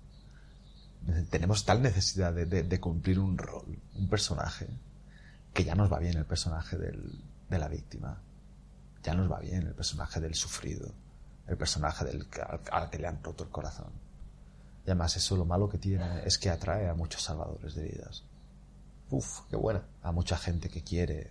Tenemos 1.31 1.65
tal 1.65 1.83
necesidad 1.83 2.33
de, 2.33 2.47
de- 2.47 2.81
cumplir 2.81 3.19
un 3.19 3.37
rol, 3.37 3.79
un 3.95 4.09
personaje, 4.09 4.67
que 5.53 5.65
ya 5.65 5.75
nos 5.75 5.93
va 5.93 5.99
bien 5.99 6.17
el 6.17 6.25
personaje 6.25 6.77
del- 6.79 7.23
de 7.51 7.59
la 7.59 7.69
víctima. 7.69 8.21
Ya 9.03 9.15
nos 9.15 9.31
va 9.31 9.39
bien 9.41 9.67
el 9.67 9.75
personaje 9.75 10.19
del 10.21 10.35
sufrido, 10.35 10.91
el 11.47 11.57
personaje 11.59 12.05
del, 12.07 12.27
al, 12.49 12.61
al 12.73 12.91
que 12.91 12.99
le 12.99 13.07
han 13.07 13.23
roto 13.23 13.45
el 13.45 13.51
corazón. 13.51 13.93
Y 14.87 14.91
además 14.91 15.17
eso 15.17 15.37
lo 15.37 15.45
malo 15.45 15.69
que 15.69 15.79
tiene 15.79 16.25
es 16.27 16.39
que 16.39 16.49
atrae 16.51 16.89
a 16.89 16.95
muchos 16.95 17.23
salvadores 17.23 17.75
de 17.75 17.85
vidas 17.89 18.23
Uf, 19.11 19.41
qué 19.51 19.57
buena. 19.57 19.83
a 20.03 20.11
mucha 20.13 20.37
gente 20.37 20.69
que 20.71 20.83
quiere 20.83 21.31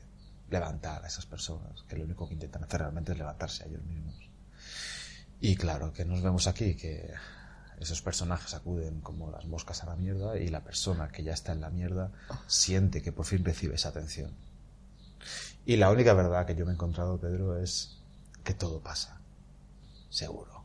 levantar 0.49 1.03
a 1.03 1.08
esas 1.08 1.25
personas, 1.25 1.84
que 1.88 1.97
lo 1.97 2.06
único 2.06 2.27
que 2.27 2.34
intentan 2.34 2.63
hacer 2.63 2.82
realmente 2.82 3.12
es 3.12 3.17
levantarse 3.17 3.63
a 3.63 3.67
ellos 3.67 3.84
mismos. 3.84 4.15
Y 5.39 5.56
claro, 5.56 5.91
que 5.93 6.06
nos 6.06 6.21
vemos 6.21 6.47
aquí, 6.47 6.75
que 6.75 7.13
esos 7.79 8.01
personajes 8.01 8.53
acuden 8.53 9.01
como 9.01 9.29
las 9.29 9.45
moscas 9.45 9.84
a 9.84 9.88
la 9.88 9.95
mierda 9.95 10.38
y 10.38 10.47
la 10.47 10.63
persona 10.63 11.10
que 11.10 11.23
ya 11.23 11.34
está 11.34 11.51
en 11.51 11.62
la 11.62 11.69
mierda 11.69 12.12
siente 12.47 13.01
que 13.01 13.12
por 13.12 13.25
fin 13.25 13.43
recibe 13.43 13.75
esa 13.75 13.89
atención. 13.89 14.32
Y 15.65 15.77
la 15.77 15.91
única 15.91 16.13
verdad 16.13 16.45
que 16.45 16.56
yo 16.56 16.65
me 16.65 16.71
he 16.71 16.75
encontrado, 16.75 17.19
Pedro, 17.19 17.58
es 17.58 17.97
que 18.43 18.53
todo 18.53 18.82
pasa. 18.82 19.19
Seguro. 20.10 20.63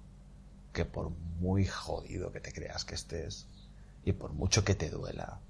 Que 0.73 0.85
por 0.85 1.11
muy 1.11 1.67
jodido 1.67 2.33
que 2.33 2.41
te 2.41 2.53
creas 2.53 2.85
que 2.85 2.95
estés, 2.95 3.47
y 4.05 4.13
por 4.13 4.33
mucho 4.33 4.65
que 4.65 4.75
te 4.75 4.91
duela, 4.91 5.41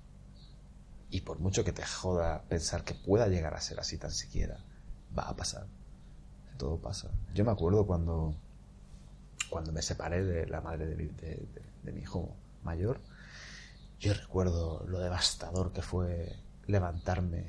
y 1.10 1.22
por 1.22 1.38
mucho 1.38 1.64
que 1.64 1.72
te 1.72 1.84
joda 1.84 2.42
pensar 2.48 2.84
que 2.84 2.94
pueda 2.94 3.28
llegar 3.28 3.54
a 3.54 3.60
ser 3.60 3.80
así 3.80 3.96
tan 3.98 4.12
siquiera, 4.12 4.58
va 5.16 5.28
a 5.28 5.36
pasar. 5.36 5.66
Todo 6.58 6.76
pasa. 6.78 7.08
Yo 7.34 7.44
me 7.44 7.52
acuerdo 7.52 7.86
cuando, 7.86 8.34
cuando 9.48 9.72
me 9.72 9.80
separé 9.82 10.24
de 10.24 10.46
la 10.46 10.60
madre 10.60 10.86
de 10.86 10.96
mi, 10.96 11.04
de- 11.06 11.46
mi 11.92 12.00
hijo 12.02 12.34
mayor, 12.64 13.00
yo 14.00 14.12
recuerdo 14.12 14.84
lo 14.86 14.98
devastador 15.00 15.72
que 15.72 15.82
fue 15.82 16.36
levantarme 16.66 17.46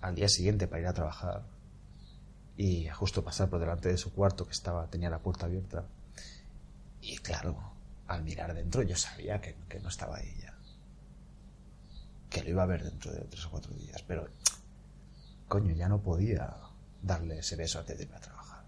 al 0.00 0.14
día 0.14 0.28
siguiente 0.28 0.66
para 0.68 0.82
ir 0.82 0.86
a 0.88 0.92
trabajar 0.94 1.42
y 2.56 2.88
justo 2.90 3.24
pasar 3.24 3.48
por 3.50 3.58
delante 3.60 3.88
de 3.88 3.96
su 3.96 4.12
cuarto 4.12 4.46
que 4.46 4.52
estaba 4.52 4.86
tenía 4.88 5.10
la 5.10 5.18
puerta 5.18 5.46
abierta 5.46 5.84
y 7.00 7.16
claro 7.18 7.56
al 8.06 8.22
mirar 8.22 8.54
dentro 8.54 8.82
yo 8.82 8.94
sabía 8.96 9.40
que, 9.40 9.56
que 9.68 9.80
no 9.80 9.88
estaba 9.88 10.20
ya 10.22 10.51
que 12.32 12.42
lo 12.42 12.50
iba 12.50 12.62
a 12.62 12.66
ver 12.66 12.82
dentro 12.84 13.12
de 13.12 13.20
tres 13.24 13.44
o 13.46 13.50
cuatro 13.50 13.74
días 13.74 14.02
pero 14.06 14.28
coño 15.48 15.74
ya 15.74 15.88
no 15.88 16.00
podía 16.00 16.54
darle 17.02 17.38
ese 17.38 17.56
beso 17.56 17.78
antes 17.78 17.98
de 17.98 18.04
irme 18.04 18.16
a 18.16 18.20
trabajar 18.20 18.64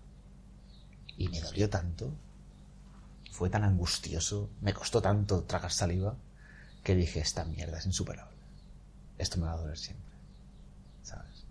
y 1.17 1.29
me 1.29 1.41
dolió 1.41 1.71
tanto 1.71 2.13
fue 3.33 3.51
tan 3.51 3.65
angustioso 3.65 4.51
me 4.61 4.73
costó 4.75 5.01
tanto 5.03 5.43
tragar 5.45 5.73
saliva 5.73 6.15
que 6.83 6.95
dije 6.95 7.21
esta 7.21 7.45
mierda 7.45 7.79
es 7.79 7.87
insuperable 7.87 8.37
esto 9.19 9.39
me 9.39 9.47
va 9.47 9.53
a 9.53 9.57
doler 9.57 9.79
siempre 9.79 10.13
¿sabes? 11.03 11.45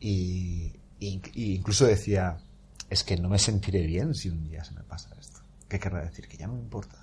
Y, 0.00 0.72
y- 1.00 1.54
incluso 1.54 1.86
decía, 1.86 2.38
es 2.90 3.04
que 3.04 3.16
no 3.16 3.28
me 3.30 3.38
sentiré 3.38 3.86
bien 3.86 4.14
si 4.14 4.28
un 4.28 4.44
día 4.44 4.62
se 4.64 4.72
me 4.74 4.82
pasa 4.82 5.08
esto. 5.18 5.40
¿Qué 5.66 5.78
querrá 5.80 6.04
decir? 6.04 6.28
Que 6.28 6.36
ya 6.36 6.46
no 6.46 6.52
me 6.54 6.60
importa. 6.60 6.98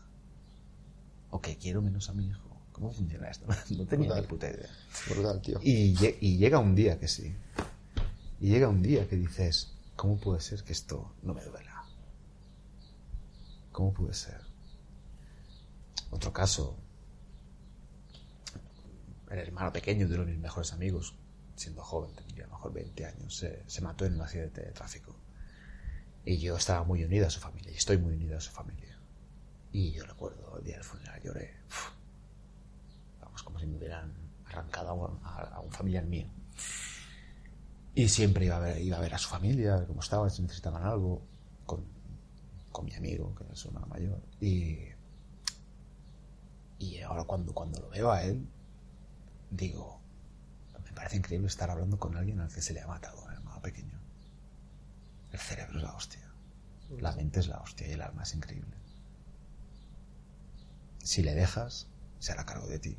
O 1.31 1.41
que 1.41 1.57
quiero 1.57 1.81
menos 1.81 2.09
a 2.09 2.13
mi 2.13 2.27
hijo. 2.27 2.50
¿Cómo 2.71 2.91
funciona 2.91 3.29
esto? 3.29 3.45
No 3.77 3.86
tenía 3.86 4.07
Brutal. 4.07 4.21
ni 4.21 4.27
puta 4.27 4.49
idea. 4.49 4.69
Brutal, 5.10 5.41
tío. 5.41 5.60
Y, 5.63 5.95
lle- 5.95 6.17
y 6.21 6.38
llega 6.38 6.60
un 6.60 6.75
día 6.75 6.99
que 6.99 7.07
sí. 7.07 7.36
Y 8.39 8.49
llega 8.49 8.67
un 8.69 8.81
día 8.81 9.07
que 9.07 9.15
dices, 9.17 9.73
¿cómo 9.95 10.19
puede 10.19 10.41
ser 10.41 10.63
que 10.63 10.73
esto 10.73 11.13
no 11.21 11.34
me 11.34 11.43
duela? 11.43 11.84
¿Cómo 13.71 13.93
puede 13.93 14.13
ser? 14.13 14.41
Otro 16.10 16.34
caso, 16.34 16.75
el 19.29 19.39
hermano 19.39 19.71
pequeño 19.71 20.07
de 20.07 20.15
uno 20.15 20.25
de 20.25 20.31
mis 20.31 20.41
mejores 20.41 20.73
amigos, 20.73 21.15
siendo 21.55 21.81
joven, 21.84 22.13
tenía 22.15 22.43
a 22.43 22.47
lo 22.47 22.53
mejor 22.53 22.73
20 22.73 23.05
años, 23.05 23.38
se, 23.38 23.63
se 23.67 23.81
mató 23.81 24.05
en 24.05 24.15
un 24.15 24.21
accidente 24.21 24.62
de 24.62 24.71
tráfico. 24.71 25.15
Y 26.25 26.38
yo 26.38 26.57
estaba 26.57 26.84
muy 26.84 27.03
unida 27.03 27.27
a 27.27 27.29
su 27.29 27.39
familia, 27.39 27.71
y 27.71 27.75
estoy 27.75 27.97
muy 27.97 28.13
unida 28.15 28.38
a 28.38 28.41
su 28.41 28.51
familia. 28.51 28.97
Y 29.71 29.91
yo 29.91 30.05
recuerdo 30.05 30.57
el 30.57 30.63
día 30.65 30.75
del 30.75 30.84
funeral, 30.84 31.21
lloré. 31.23 31.53
Uf, 31.69 31.89
si 33.62 33.67
me 33.67 33.78
hubieran 33.78 34.12
arrancado 34.45 34.89
a 34.89 34.93
un, 34.93 35.19
a- 35.24 35.56
a 35.56 35.60
un 35.62 35.71
familiar 35.71 36.04
mío. 36.06 36.28
Y 37.95 38.08
siempre 38.10 38.45
iba 38.45 38.58
a 38.58 38.60
ver, 38.60 38.82
iba 38.82 38.97
a 38.97 39.02
ver 39.02 39.13
a 39.13 39.17
su 39.17 39.30
familia, 39.30 39.74
a 39.74 39.78
ver 39.78 39.88
cómo 39.88 40.02
estaban, 40.02 40.30
si 40.30 40.41
necesitaban 40.41 40.84
algo, 40.84 41.21
con, 41.65 41.84
con 42.71 42.86
mi 42.86 42.93
amigo, 42.95 43.34
que 43.36 43.43
es 43.52 43.60
su 43.60 43.67
hermano 43.69 43.88
mayor. 43.88 44.21
Y, 44.39 44.78
y 46.80 47.00
ahora 47.02 47.24
cuando, 47.26 47.54
cuando 47.54 47.80
lo 47.82 47.89
veo 47.89 48.12
a 48.12 48.24
él, 48.24 48.47
digo, 49.52 50.00
me 50.84 50.91
parece 50.93 51.17
increíble 51.17 51.47
estar 51.47 51.69
hablando 51.69 52.00
con 52.00 52.15
alguien 52.15 52.39
al 52.39 52.52
que 52.52 52.62
se 52.62 52.74
le 52.74 52.82
ha 52.82 52.88
matado 52.88 53.21
un 53.24 53.32
hermano 53.32 53.62
pequeño. 53.62 54.00
El 55.32 55.39
cerebro 55.39 55.78
es 55.78 55.84
la 55.84 55.93
hostia. 55.93 56.21
La 57.00 57.12
mente 57.13 57.39
es 57.39 57.47
la 57.47 57.58
hostia 57.60 57.88
y 57.88 57.91
el 57.91 58.02
alma 58.02 58.24
es 58.24 58.34
increíble. 58.36 58.76
Si 61.04 61.24
le 61.24 61.34
dejas, 61.36 61.88
se 62.19 62.32
hará 62.32 62.45
cargo 62.45 62.67
de 62.67 62.80
ti. 62.80 62.97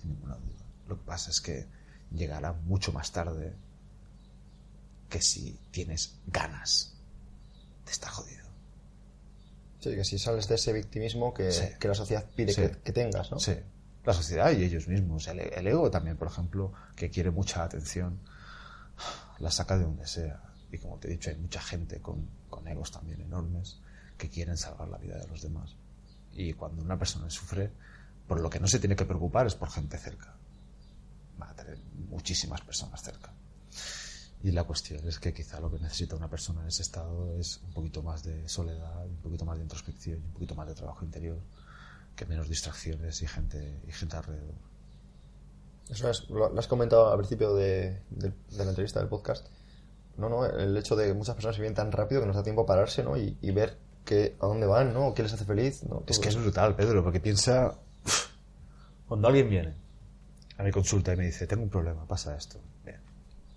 Sin 0.00 0.10
ninguna 0.10 0.34
duda. 0.36 0.64
Lo 0.88 0.96
que 0.98 1.04
pasa 1.04 1.30
es 1.30 1.40
que 1.40 1.66
llegará 2.12 2.52
mucho 2.52 2.92
más 2.92 3.12
tarde 3.12 3.54
que 5.08 5.20
si 5.22 5.58
tienes 5.70 6.16
ganas 6.26 6.94
de 7.84 7.92
estar 7.92 8.10
jodido. 8.10 8.46
Sí, 9.80 9.90
que 9.94 10.04
si 10.04 10.18
sales 10.18 10.48
de 10.48 10.56
ese 10.56 10.72
victimismo 10.72 11.32
que, 11.32 11.52
Sí. 11.52 11.64
que 11.78 11.88
la 11.88 11.94
sociedad 11.94 12.24
pide 12.34 12.52
Sí. 12.52 12.62
que, 12.62 12.70
que 12.78 12.92
tengas, 12.92 13.30
¿no? 13.30 13.38
Sí. 13.38 13.54
La 14.04 14.12
sociedad 14.12 14.50
y 14.52 14.64
ellos 14.64 14.88
mismos. 14.88 15.26
El, 15.28 15.40
el 15.40 15.66
ego 15.66 15.90
también, 15.90 16.16
por 16.16 16.28
ejemplo, 16.28 16.72
que 16.96 17.10
quiere 17.10 17.30
mucha 17.30 17.62
atención, 17.62 18.18
la 19.38 19.50
saca 19.50 19.76
de 19.78 19.84
donde 19.84 20.06
sea. 20.06 20.42
Y 20.72 20.78
como 20.78 20.98
te 20.98 21.08
he 21.08 21.10
dicho, 21.12 21.30
hay 21.30 21.36
mucha 21.36 21.60
gente 21.60 22.00
con, 22.00 22.28
con 22.50 22.66
egos 22.68 22.90
también 22.90 23.20
enormes 23.20 23.78
que 24.16 24.28
quieren 24.28 24.56
salvar 24.56 24.88
la 24.88 24.98
vida 24.98 25.16
de 25.18 25.26
los 25.28 25.42
demás. 25.42 25.76
Y 26.32 26.52
cuando 26.54 26.82
una 26.82 26.98
persona 26.98 27.30
sufre, 27.30 27.70
por 28.28 28.40
lo 28.40 28.48
que 28.50 28.60
no 28.60 28.68
se 28.68 28.78
tiene 28.78 28.94
que 28.94 29.04
preocupar 29.06 29.46
es 29.46 29.54
por 29.56 29.70
gente 29.70 29.98
cerca. 29.98 30.36
Va 31.40 31.50
a 31.50 31.54
tener 31.54 31.78
muchísimas 32.10 32.60
personas 32.60 33.02
cerca. 33.02 33.32
Y 34.42 34.52
la 34.52 34.62
cuestión 34.64 35.06
es 35.08 35.18
que 35.18 35.32
quizá 35.34 35.58
lo 35.58 35.68
que 35.70 35.78
necesita 35.80 36.14
una 36.14 36.28
persona 36.30 36.60
en 36.62 36.68
ese 36.68 36.82
estado 36.82 37.34
es 37.38 37.60
un 37.64 37.72
poquito 37.72 38.02
más 38.02 38.22
de 38.22 38.48
soledad, 38.48 39.04
un 39.06 39.16
poquito 39.16 39.44
más 39.44 39.56
de 39.56 39.64
introspección 39.64 40.22
un 40.22 40.32
poquito 40.32 40.54
más 40.54 40.68
de 40.68 40.74
trabajo 40.74 41.04
interior 41.04 41.38
que 42.14 42.24
menos 42.26 42.48
distracciones 42.48 43.20
y 43.22 43.26
gente, 43.26 43.80
y 43.86 43.92
gente 43.92 44.16
alrededor. 44.16 44.54
Eso 45.88 46.10
es, 46.10 46.28
lo, 46.28 46.56
has 46.58 46.66
comentado 46.68 47.10
al 47.10 47.18
principio 47.18 47.54
de, 47.54 48.02
de- 48.10 48.28
de 48.50 48.64
la 48.64 48.70
entrevista 48.70 49.00
del 49.00 49.08
podcast. 49.08 49.46
No, 50.18 50.28
no, 50.28 50.44
el 50.44 50.76
hecho 50.76 50.96
de 50.96 51.06
que 51.06 51.14
muchas 51.14 51.34
personas 51.34 51.56
se 51.56 51.62
vienen 51.62 51.76
tan 51.76 51.90
rápido 51.92 52.20
que 52.20 52.26
nos 52.26 52.36
da 52.36 52.42
tiempo 52.42 52.62
a 52.62 52.66
pararse, 52.66 53.02
¿no? 53.04 53.16
Y, 53.16 53.38
y 53.40 53.50
ver 53.52 53.78
que, 54.04 54.36
a 54.40 54.46
dónde 54.46 54.66
van, 54.66 54.92
¿no? 54.92 55.14
¿Qué 55.14 55.22
les 55.22 55.32
hace 55.32 55.44
feliz? 55.44 55.84
¿no? 55.84 56.02
Es 56.06 56.18
que 56.18 56.28
es 56.28 56.36
brutal, 56.36 56.74
Pedro, 56.76 57.02
porque 57.04 57.20
piensa. 57.20 57.78
Cuando 59.08 59.28
alguien 59.28 59.48
viene 59.48 59.74
a 60.58 60.62
mi 60.62 60.70
consulta 60.70 61.12
y 61.12 61.16
me 61.16 61.26
dice, 61.26 61.46
tengo 61.46 61.62
un 61.62 61.70
problema, 61.70 62.06
pasa 62.06 62.36
esto. 62.36 62.60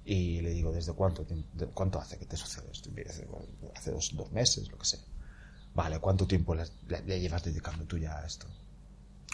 Y 0.04 0.42
le 0.42 0.50
digo, 0.52 0.72
¿desde 0.72 0.94
cuánto 0.94 1.24
de- 1.26 1.68
cuánto 1.68 2.00
hace 2.00 2.18
que 2.18 2.26
te 2.26 2.36
sucede 2.36 2.72
esto? 2.72 2.90
Y 2.90 2.94
me 2.94 3.04
dice, 3.04 3.26
"Bueno, 3.26 3.48
hace 3.76 3.92
dos, 3.92 4.12
dos 4.16 4.32
meses, 4.32 4.68
lo 4.72 4.78
que 4.78 4.86
sea. 4.86 5.00
Vale, 5.76 6.00
¿cuánto 6.00 6.26
tiempo 6.26 6.56
le 6.56 7.20
llevas 7.20 7.44
dedicando 7.44 7.86
tú 7.86 7.98
ya 7.98 8.18
a 8.18 8.26
esto? 8.26 8.48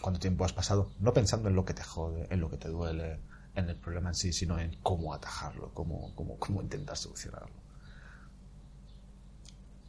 ¿Cuánto 0.01 0.19
tiempo 0.19 0.43
has 0.43 0.53
pasado? 0.53 0.91
No 0.99 1.13
pensando 1.13 1.49
en 1.49 1.55
lo 1.55 1.63
que 1.65 1.73
te 1.73 1.83
jode, 1.83 2.27
en 2.29 2.39
lo 2.41 2.49
que 2.49 2.57
te 2.57 2.67
duele, 2.67 3.19
en 3.55 3.69
el 3.69 3.75
problema 3.77 4.09
en 4.09 4.15
sí, 4.15 4.33
sino 4.33 4.59
en 4.59 4.75
cómo 4.83 5.13
atajarlo, 5.13 5.73
cómo, 5.73 6.13
cómo, 6.15 6.37
cómo 6.37 6.61
intentar 6.61 6.97
solucionarlo. 6.97 7.55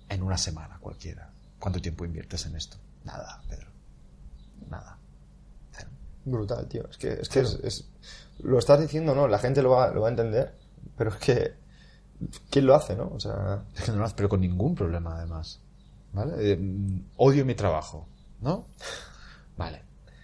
En 0.09 0.23
una 0.23 0.39
semana 0.39 0.79
cualquiera. 0.79 1.31
¿Cuánto 1.59 1.81
tiempo 1.81 2.05
inviertes 2.05 2.47
en 2.47 2.57
esto? 2.57 2.79
Nada, 3.05 3.43
Pedro. 3.49 3.69
Nada. 4.71 4.98
Brutal, 6.31 6.67
tío. 6.69 6.87
Es 6.91 6.97
que, 6.99 7.13
es 7.13 7.29
que 7.29 7.41
es, 7.41 7.59
es- 7.63 7.85
Lo 8.41 8.59
estás 8.59 8.81
diciendo, 8.81 9.15
¿no? 9.15 9.27
La 9.29 9.39
gente 9.39 9.63
lo 9.63 9.71
va, 9.71 9.91
lo 9.91 10.03
va 10.03 10.09
a 10.09 10.11
entender, 10.11 10.55
pero 10.97 11.11
es 11.11 11.17
que... 11.17 11.55
¿Quién 12.51 12.67
lo 12.67 12.75
hace, 12.75 12.97
no? 12.97 13.11
O 13.15 13.21
sea... 13.21 13.65
Es 13.77 13.85
que 13.85 13.93
no 13.93 13.99
lo 13.99 14.05
haces, 14.05 14.15
pero 14.17 14.29
con 14.29 14.41
ningún 14.41 14.75
problema, 14.75 15.17
además. 15.17 15.61
¿Vale? 16.13 16.53
Eh, 16.53 16.57
mm, 16.57 17.01
odio 17.17 17.45
mi 17.45 17.55
trabajo, 17.55 18.07
¿no? 18.41 18.67
Vale. 19.57 19.83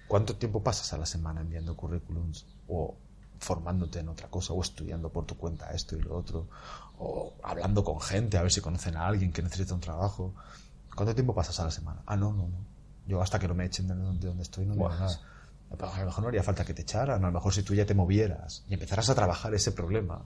¿Cuánto 0.09 0.37
tiempo 0.37 0.63
pasas 0.63 0.93
a 0.93 0.99
la 0.99 1.07
semana 1.07 1.41
enviando 1.41 1.77
currículums? 1.77 2.47
O 2.69 2.97
formándote 3.39 3.99
en 4.01 4.09
otra 4.09 4.29
cosa, 4.29 4.53
o 4.55 4.63
estudiando 4.63 5.11
por 5.11 5.27
tu 5.27 5.37
cuenta 5.37 5.71
esto 5.73 5.97
y 5.97 6.01
lo 6.01 6.17
otro, 6.17 6.47
o 6.99 7.35
hablando 7.43 7.85
con 7.85 8.01
gente 8.01 8.39
a 8.39 8.43
ver 8.43 8.51
si 8.53 8.61
conocen 8.63 8.97
a 8.97 9.07
alguien 9.07 9.33
que 9.33 9.43
necesita 9.43 9.75
un 9.75 9.81
trabajo. 9.81 10.33
¿Cuánto 10.95 11.15
tiempo 11.15 11.35
pasas 11.35 11.59
a 11.61 11.65
la 11.65 11.71
semana? 11.71 12.01
Ah, 12.07 12.17
no, 12.17 12.33
no, 12.33 12.49
no. 12.49 12.57
Yo 13.07 13.21
hasta 13.21 13.39
que 13.39 13.47
no 13.49 13.55
me 13.55 13.67
echen 13.67 13.87
de 13.89 13.95
donde 13.95 14.43
estoy 14.43 14.65
no 14.65 14.75
me 14.77 14.85
nada. 14.89 15.21
A 15.81 16.01
lo 16.01 16.07
mejor 16.07 16.23
no 16.23 16.29
haría 16.29 16.43
falta 16.43 16.65
que 16.65 16.75
te 16.75 16.83
echaran, 16.83 17.25
a 17.25 17.27
lo 17.29 17.33
mejor 17.33 17.53
si 17.53 17.63
tú 17.63 17.75
ya 17.75 17.87
te 17.87 17.95
movieras 17.95 18.65
y 18.69 18.75
empezaras 18.75 19.09
a 19.11 19.15
trabajar 19.15 19.55
ese 19.55 19.73
problema, 19.73 20.23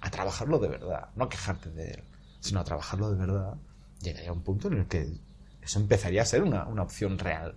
a 0.00 0.10
trabajarlo 0.10 0.58
de 0.58 0.68
verdad, 0.68 1.08
no 1.16 1.24
a 1.24 1.28
quejarte 1.28 1.70
de 1.70 1.90
él, 1.92 2.04
sino 2.40 2.60
a 2.60 2.64
trabajarlo 2.64 3.10
de 3.10 3.16
verdad, 3.16 3.54
llegaría 4.00 4.32
un 4.32 4.42
punto 4.42 4.68
en 4.68 4.78
el 4.78 4.86
que 4.86 5.12
eso 5.60 5.78
empezaría 5.78 6.22
a 6.22 6.26
ser 6.26 6.42
una, 6.42 6.66
una 6.66 6.82
opción 6.82 7.18
real. 7.18 7.54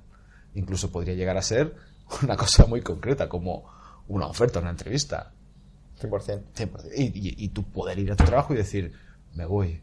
Incluso 0.54 0.92
podría 0.92 1.16
llegar 1.16 1.38
a 1.38 1.42
ser 1.42 1.76
una 2.24 2.38
cosa 2.38 2.66
muy 2.66 2.82
concreta, 2.82 3.28
como 3.28 3.66
una 4.08 4.28
oferta, 4.28 4.60
una 4.60 4.70
entrevista. 4.70 5.32
100%. 6.00 6.44
100%. 6.56 6.90
Y, 6.96 7.04
y, 7.04 7.46
y 7.46 7.50
tú 7.50 7.64
poder 7.64 7.98
ir 8.00 8.12
a 8.12 8.16
tu 8.16 8.26
trabajo 8.26 8.54
y 8.54 8.58
decir, 8.58 8.94
me 9.34 9.46
voy, 9.46 9.82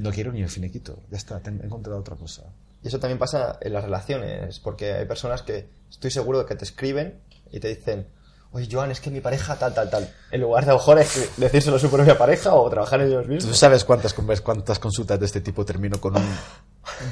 no 0.00 0.10
quiero 0.10 0.32
ni 0.32 0.42
el 0.42 0.48
finiquito, 0.48 0.98
ya 1.10 1.18
está, 1.18 1.40
he 1.44 1.48
encontrado 1.48 2.00
otra 2.00 2.16
cosa. 2.16 2.44
Y 2.82 2.88
eso 2.88 2.98
también 2.98 3.18
pasa 3.18 3.58
en 3.60 3.72
las 3.72 3.84
relaciones, 3.84 4.58
porque 4.58 4.92
hay 4.92 5.06
personas 5.06 5.42
que 5.42 5.68
estoy 5.92 6.10
seguro 6.10 6.40
de 6.40 6.46
que 6.46 6.56
te 6.56 6.64
escriben 6.64 7.20
y 7.50 7.60
te 7.60 7.68
dicen, 7.68 8.08
oye, 8.50 8.68
Joan, 8.70 8.90
es 8.90 9.00
que 9.00 9.10
mi 9.10 9.20
pareja 9.20 9.56
tal, 9.56 9.74
tal, 9.74 9.90
tal. 9.90 10.12
En 10.30 10.40
lugar 10.40 10.64
de 10.64 10.70
a 10.70 10.74
lo 10.74 10.78
mejor 10.78 10.98
decírselo 11.36 11.76
a 11.76 11.78
su 11.78 11.90
propia 11.90 12.16
pareja 12.18 12.54
o 12.54 12.68
trabajar 12.70 13.00
en 13.02 13.08
ellos 13.08 13.24
¿Tú 13.24 13.32
mismos. 13.32 13.58
sabes 13.58 13.84
cuántas, 13.84 14.14
cuántas 14.14 14.78
consultas 14.78 15.20
de 15.20 15.26
este 15.26 15.40
tipo 15.40 15.64
termino 15.64 16.00
con 16.00 16.16
un 16.16 16.26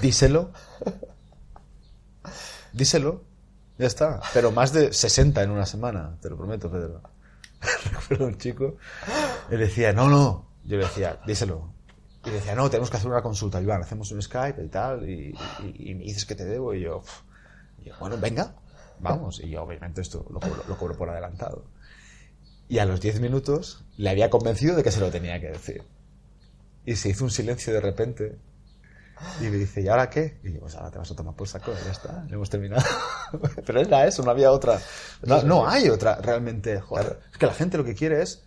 díselo? 0.00 0.50
Díselo. 2.72 3.24
Ya 3.78 3.86
está. 3.86 4.20
Pero 4.34 4.50
más 4.50 4.72
de 4.72 4.92
60 4.92 5.42
en 5.42 5.50
una 5.50 5.66
semana, 5.66 6.16
te 6.20 6.28
lo 6.28 6.36
prometo, 6.36 6.70
Pedro. 6.70 7.02
Recuerdo 7.92 8.26
un 8.26 8.38
chico, 8.38 8.76
él 9.50 9.58
decía, 9.58 9.92
no, 9.92 10.08
no. 10.08 10.50
Yo 10.64 10.76
le 10.76 10.84
decía, 10.84 11.20
díselo. 11.26 11.72
Y 12.24 12.30
decía, 12.30 12.54
no, 12.54 12.68
tenemos 12.68 12.90
que 12.90 12.98
hacer 12.98 13.10
una 13.10 13.22
consulta, 13.22 13.60
Iván, 13.60 13.82
hacemos 13.82 14.10
un 14.12 14.20
Skype 14.20 14.62
y 14.62 14.68
tal, 14.68 15.08
y, 15.08 15.34
me 15.94 16.04
dices 16.04 16.26
que 16.26 16.34
te 16.34 16.44
debo. 16.44 16.74
Y 16.74 16.82
yo, 16.82 17.02
bueno, 17.98 18.18
venga, 18.18 18.54
vamos. 19.01 19.40
Y 19.40 19.51
yo, 19.51 19.62
obviamente, 19.62 20.01
esto 20.01 20.26
lo 20.30 20.40
cobro, 20.40 20.64
lo 20.68 20.76
cobro 20.76 20.96
por 20.96 21.11
adelantado. 21.11 21.64
Y 22.68 22.78
a 22.78 22.84
los 22.84 23.01
10 23.01 23.20
minutos 23.20 23.84
le 23.96 24.11
había 24.11 24.30
convencido 24.30 24.76
de 24.76 24.82
que 24.82 24.92
se 24.92 25.01
lo 25.01 25.11
tenía 25.11 25.40
que 25.40 25.48
decir. 25.48 25.82
Y 26.86 26.96
se 26.96 27.09
hizo 27.09 27.24
un 27.24 27.30
silencio 27.30 27.72
de 27.72 27.80
repente. 27.80 28.38
Y 29.40 29.44
me 29.44 29.57
dice, 29.57 29.82
¿y 29.82 29.88
ahora 29.88 30.09
qué? 30.09 30.38
Y 30.42 30.53
yo, 30.53 30.61
pues 30.61 30.76
ahora 30.76 30.90
te 30.90 30.98
vas 30.98 31.11
a 31.11 31.16
tomar 31.16 31.34
por 31.34 31.46
saco, 31.46 31.72
ya 31.84 31.90
está, 31.90 32.24
ya 32.28 32.34
hemos 32.34 32.48
terminado. 32.48 32.82
Pero 33.66 33.80
era 33.80 34.07
eso, 34.07 34.22
no 34.22 34.30
había 34.30 34.51
otra. 34.51 34.80
No, 35.22 35.42
no 35.42 35.68
hay 35.68 35.88
otra, 35.88 36.16
realmente. 36.22 36.80
Joder. 36.80 37.20
Es 37.30 37.38
que 37.38 37.46
la 37.46 37.55
gente 37.55 37.76
lo 37.76 37.84
que 37.84 37.94
quiere 37.94 38.22
es. 38.22 38.44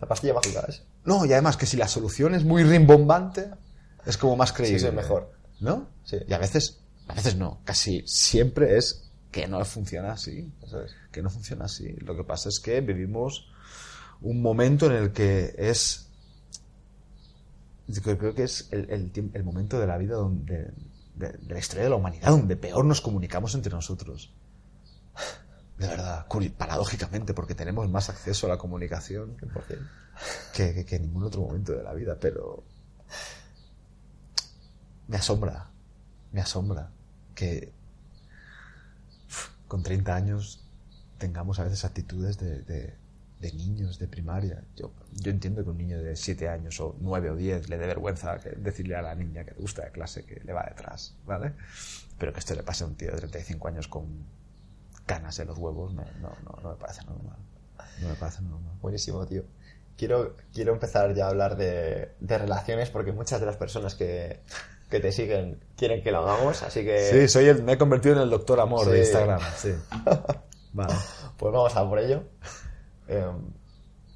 La 0.00 0.08
pastilla 0.08 0.34
mágica 0.34 0.64
es. 0.68 0.82
No, 1.04 1.24
y 1.24 1.32
además 1.32 1.56
que 1.56 1.66
si 1.66 1.76
la 1.76 1.88
solución 1.88 2.34
es 2.34 2.44
muy 2.44 2.64
rimbombante, 2.64 3.50
es 4.04 4.16
como 4.16 4.36
más 4.36 4.52
creíble. 4.52 4.78
Sí, 4.78 4.86
es 4.86 4.92
mejor. 4.92 5.32
¿No? 5.60 5.88
Sí. 6.04 6.18
Y 6.26 6.32
a 6.32 6.38
veces, 6.38 6.80
a 7.08 7.14
veces 7.14 7.36
no, 7.36 7.60
casi 7.64 8.02
siempre 8.06 8.76
es 8.76 9.05
que 9.36 9.46
no 9.46 9.62
funciona 9.66 10.12
así. 10.12 10.50
Que 11.12 11.22
no 11.22 11.28
funciona 11.28 11.66
así. 11.66 11.92
Lo 12.00 12.16
que 12.16 12.24
pasa 12.24 12.48
es 12.48 12.58
que 12.58 12.80
vivimos 12.80 13.46
un 14.22 14.40
momento 14.40 14.86
en 14.86 14.92
el 14.92 15.12
que 15.12 15.54
es. 15.58 16.08
Creo 18.02 18.34
que 18.34 18.44
es 18.44 18.70
el, 18.72 19.12
momento 19.44 19.78
de 19.78 19.86
la 19.86 19.98
vida 19.98 20.14
donde, 20.14 20.72
de, 21.16 21.32
de 21.32 21.52
la 21.52 21.58
historia 21.58 21.84
de 21.84 21.90
la 21.90 21.96
humanidad 21.96 22.30
donde 22.30 22.56
peor 22.56 22.86
nos 22.86 23.02
comunicamos 23.02 23.54
entre 23.54 23.70
nosotros. 23.74 24.32
De 25.76 25.86
verdad, 25.86 26.26
paradójicamente, 26.56 27.34
porque 27.34 27.54
tenemos 27.54 27.90
más 27.90 28.08
acceso 28.08 28.46
a 28.46 28.48
la 28.48 28.56
comunicación 28.56 29.36
100%. 29.36 29.88
que, 30.54 30.86
que- 30.86 30.96
en 30.96 31.02
ningún 31.02 31.24
otro 31.24 31.42
momento 31.42 31.72
de 31.72 31.82
la 31.82 31.92
vida, 31.92 32.16
pero 32.18 32.64
me 35.08 35.18
asombra, 35.18 35.70
me 36.32 36.40
asombra 36.40 36.90
que 37.34 37.75
con 39.68 39.82
30 39.82 40.14
años 40.14 40.64
tengamos 41.18 41.58
a 41.58 41.64
veces 41.64 41.84
actitudes 41.84 42.38
de, 42.38 42.62
de- 42.62 42.94
de 43.40 43.52
niños 43.52 43.98
de 43.98 44.08
primaria. 44.08 44.64
Yo, 44.76 44.92
yo 45.12 45.30
entiendo 45.30 45.62
que 45.62 45.68
un 45.68 45.76
niño 45.76 46.00
de 46.02 46.16
7 46.16 46.48
años 46.48 46.80
o 46.80 46.96
9 47.00 47.30
o 47.30 47.36
10 47.36 47.68
le 47.68 47.76
dé 47.76 47.86
vergüenza 47.86 48.36
decirle 48.56 48.96
a 48.96 49.02
la 49.02 49.14
niña 49.14 49.44
que 49.44 49.50
le 49.50 49.58
gusta 49.60 49.84
de 49.84 49.90
clase 49.90 50.24
que 50.24 50.40
le 50.42 50.52
va 50.54 50.64
detrás, 50.66 51.14
¿vale? 51.26 51.52
Pero 52.18 52.32
que 52.32 52.38
esto 52.40 52.54
le 52.54 52.62
pase 52.62 52.84
a 52.84 52.86
un 52.86 52.94
tío 52.94 53.10
de 53.10 53.18
35 53.18 53.68
años 53.68 53.88
con 53.88 54.06
canas 55.04 55.38
en 55.38 55.48
los 55.48 55.58
huevos 55.58 55.92
no, 55.94 56.04
no, 56.22 56.30
no, 56.44 56.62
no 56.62 56.70
me 56.70 56.76
parece 56.76 57.04
normal. 57.04 57.36
No 58.00 58.08
me 58.08 58.14
parece 58.14 58.40
normal. 58.42 58.72
Buenísimo, 58.80 59.26
tío. 59.26 59.44
Quiero, 59.98 60.34
quiero 60.54 60.72
empezar 60.72 61.14
ya 61.14 61.26
a 61.26 61.28
hablar 61.28 61.56
de, 61.56 62.12
de 62.20 62.38
relaciones 62.38 62.88
porque 62.90 63.12
muchas 63.12 63.40
de 63.40 63.46
las 63.46 63.56
personas 63.58 63.94
que, 63.94 64.40
que 64.90 65.00
te 65.00 65.10
siguen 65.12 65.62
quieren 65.76 66.02
que 66.02 66.10
lo 66.12 66.18
hagamos, 66.18 66.62
así 66.62 66.84
que 66.84 67.10
Sí, 67.10 67.28
soy 67.28 67.46
el, 67.46 67.62
me 67.62 67.72
he 67.72 67.78
convertido 67.78 68.14
en 68.16 68.22
el 68.22 68.30
doctor 68.30 68.60
amor 68.60 68.88
de. 68.88 69.00
Instagram. 69.00 69.40
Sí. 69.56 69.72
Vale. 70.72 70.94
pues 71.36 71.52
vamos 71.52 71.74
a 71.76 71.88
por 71.88 71.98
ello. 71.98 72.22
Eh, 73.08 73.24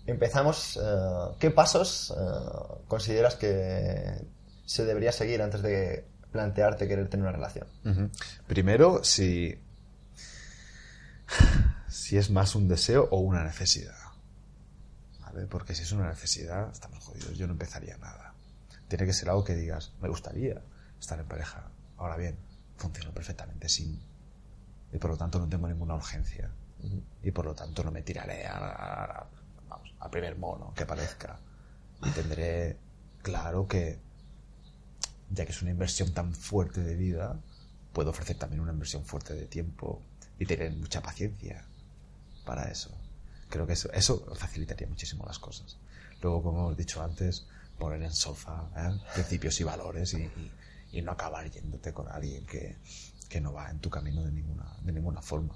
empezamos. 0.07 0.79
eh, 0.83 1.35
¿Qué 1.39 1.51
pasos 1.51 2.15
eh, 2.17 2.79
consideras 2.89 3.35
que 3.37 4.27
se 4.67 4.85
debería 4.85 5.13
seguir 5.13 5.43
antes 5.43 5.63
de 5.63 6.07
plantearte 6.31 6.87
querer 6.87 7.09
tener 7.09 7.25
una 7.27 7.33
relación? 7.33 7.67
Primero, 8.47 9.03
si, 9.03 9.59
si 11.89 12.17
es 12.19 12.31
más 12.31 12.55
un 12.55 12.69
deseo 12.69 13.09
o 13.11 13.19
una 13.19 13.43
necesidad. 13.43 13.97
¿Vale? 15.21 15.47
Porque 15.47 15.75
si 15.75 15.83
es 15.83 15.93
una 15.93 16.09
necesidad, 16.09 16.71
estamos 16.73 17.03
jodidos. 17.05 17.37
Yo 17.37 17.47
no 17.47 17.53
empezaría 17.55 17.97
nada. 17.99 18.30
Tiene 18.91 19.07
que 19.07 19.13
ser 19.15 19.31
algo 19.31 19.45
que 19.45 19.55
digas, 19.55 19.93
me 20.03 20.09
gustaría 20.09 20.61
estar 21.01 21.19
en 21.19 21.27
pareja. 21.27 21.71
Ahora 21.97 22.17
bien, 22.19 22.37
funciona 22.77 23.11
perfectamente 23.13 23.69
sin. 23.71 23.99
Y 24.93 24.99
por 24.99 25.11
lo 25.13 25.17
tanto 25.17 25.39
no 25.39 25.49
tengo 25.49 25.67
ninguna 25.69 25.95
urgencia. 25.95 26.51
Y 27.23 27.31
por 27.31 27.45
lo 27.47 27.55
tanto 27.55 27.85
no 27.85 27.93
me 27.93 28.03
tiraré 28.03 28.47
a, 28.47 28.57
a- 28.59 29.27
vamos, 29.69 29.95
al 30.01 30.11
primer 30.11 30.37
mono 30.37 30.75
que 30.75 30.83
aparezca. 30.83 31.39
Y 32.05 32.11
tendré 32.11 32.77
claro 33.23 33.69
que 33.69 34.01
ya 35.31 35.47
que 35.47 35.53
es 35.53 35.63
una 35.63 35.71
inversión 35.71 36.13
tan 36.13 36.35
fuerte 36.35 36.83
de 36.83 36.97
vida, 36.97 37.39
puedo 37.93 38.11
ofrecer 38.11 38.37
también 38.39 38.61
una 38.61 38.73
inversión 38.73 39.05
fuerte 39.05 39.35
de 39.35 39.47
tiempo 39.47 40.03
y 40.39 40.47
tener 40.47 40.73
mucha 40.73 41.01
paciencia 41.03 41.65
para 42.45 42.69
eso. 42.71 42.91
Creo 43.49 43.67
que 43.67 43.75
eso, 43.75 43.93
eso 43.93 44.35
facilitaría 44.35 44.89
muchísimo 44.89 45.25
las 45.27 45.39
cosas. 45.39 45.79
Luego, 46.23 46.43
como 46.43 46.59
hemos 46.61 46.77
dicho 46.77 47.03
antes, 47.03 47.47
poner 47.81 48.01
en 48.03 48.13
solfa 48.13 48.71
¿eh? 48.77 48.97
principios 49.15 49.61
y 49.61 49.65
valores 49.65 50.15
y, 50.15 50.19
y- 50.23 50.53
y 50.93 51.03
no 51.03 51.13
acabar 51.13 51.51
yéndote 51.51 51.93
con 51.93 52.09
alguien 52.09 52.47
que, 52.47 52.77
que 53.29 53.41
no 53.41 53.53
va 53.53 53.71
en 53.71 53.79
tu 53.81 53.91
camino 53.91 54.23
de 54.25 54.31
ninguna, 54.33 54.77
de 54.83 54.93
ninguna 54.93 55.23
forma. 55.23 55.55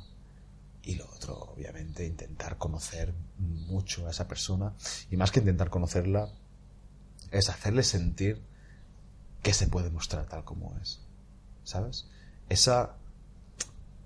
Y 0.83 0.97
lo 0.97 1.07
otro, 1.11 1.35
obviamente, 1.55 2.07
intentar 2.07 2.59
conocer 2.59 3.15
mucho 3.39 4.07
a 4.07 4.11
esa 4.11 4.29
persona 4.29 4.75
y 5.11 5.17
más 5.17 5.31
que 5.33 5.41
intentar 5.41 5.71
conocerla, 5.71 6.29
es 7.31 7.49
hacerle 7.49 7.83
sentir 7.83 8.41
que 9.43 9.53
se 9.55 9.67
puede 9.67 9.91
mostrar 9.91 10.27
tal 10.27 10.45
como 10.45 10.77
es. 10.83 11.01
¿Sabes? 11.65 12.07
Esa, 12.49 12.97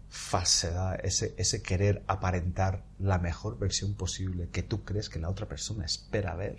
falsedad, 0.09 1.05
ese, 1.05 1.35
ese 1.37 1.63
querer 1.63 2.03
aparentar 2.07 2.85
la 2.99 3.19
mejor 3.19 3.59
versión 3.59 3.95
posible 3.95 4.49
que 4.49 4.63
tú 4.63 4.85
crees 4.85 5.09
que 5.09 5.19
la 5.19 5.29
otra 5.29 5.47
persona 5.47 5.85
espera 5.85 6.35
ver. 6.35 6.59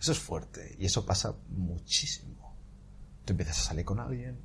Eso 0.00 0.12
es 0.12 0.18
fuerte 0.18 0.76
y 0.78 0.86
eso 0.86 1.06
pasa 1.06 1.34
muchísimo. 1.48 2.54
Tú 3.24 3.32
empiezas 3.32 3.58
a 3.60 3.62
salir 3.62 3.84
con 3.84 3.98
alguien 3.98 4.38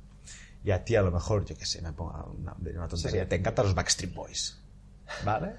y 0.64 0.70
a 0.70 0.84
ti 0.84 0.96
a 0.96 1.02
lo 1.02 1.10
mejor, 1.10 1.44
yo 1.44 1.56
qué 1.56 1.66
sé, 1.66 1.82
me 1.82 1.92
pongo 1.92 2.12
una, 2.38 2.54
una 2.54 2.88
tontería, 2.88 3.28
te 3.28 3.36
encantan 3.36 3.66
los 3.66 3.74
Backstreet 3.74 4.14
Boys. 4.14 4.58
¿Vale? 5.24 5.54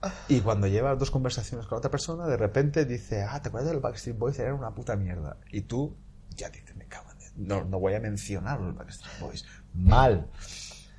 Y 0.28 0.40
cuando 0.40 0.68
llevas 0.68 0.96
dos 0.96 1.10
conversaciones 1.10 1.66
con 1.66 1.78
otra 1.78 1.90
persona, 1.90 2.26
de 2.26 2.36
repente 2.36 2.84
dice, 2.84 3.24
ah, 3.24 3.42
¿te 3.42 3.48
acuerdas 3.48 3.72
del 3.72 3.80
Backstreet 3.80 4.16
Boys? 4.16 4.38
Eran 4.38 4.54
una 4.54 4.72
puta 4.72 4.94
mierda. 4.94 5.38
Y 5.50 5.62
tú 5.62 5.96
ya 6.36 6.48
dices, 6.50 6.76
me 6.76 6.86
cago 6.86 7.10
en... 7.10 7.18
No, 7.48 7.64
no 7.64 7.80
voy 7.80 7.94
a 7.94 8.00
mencionar 8.00 8.60
los 8.60 8.76
Backstreet 8.76 9.18
Boys. 9.18 9.44
Mal. 9.74 10.30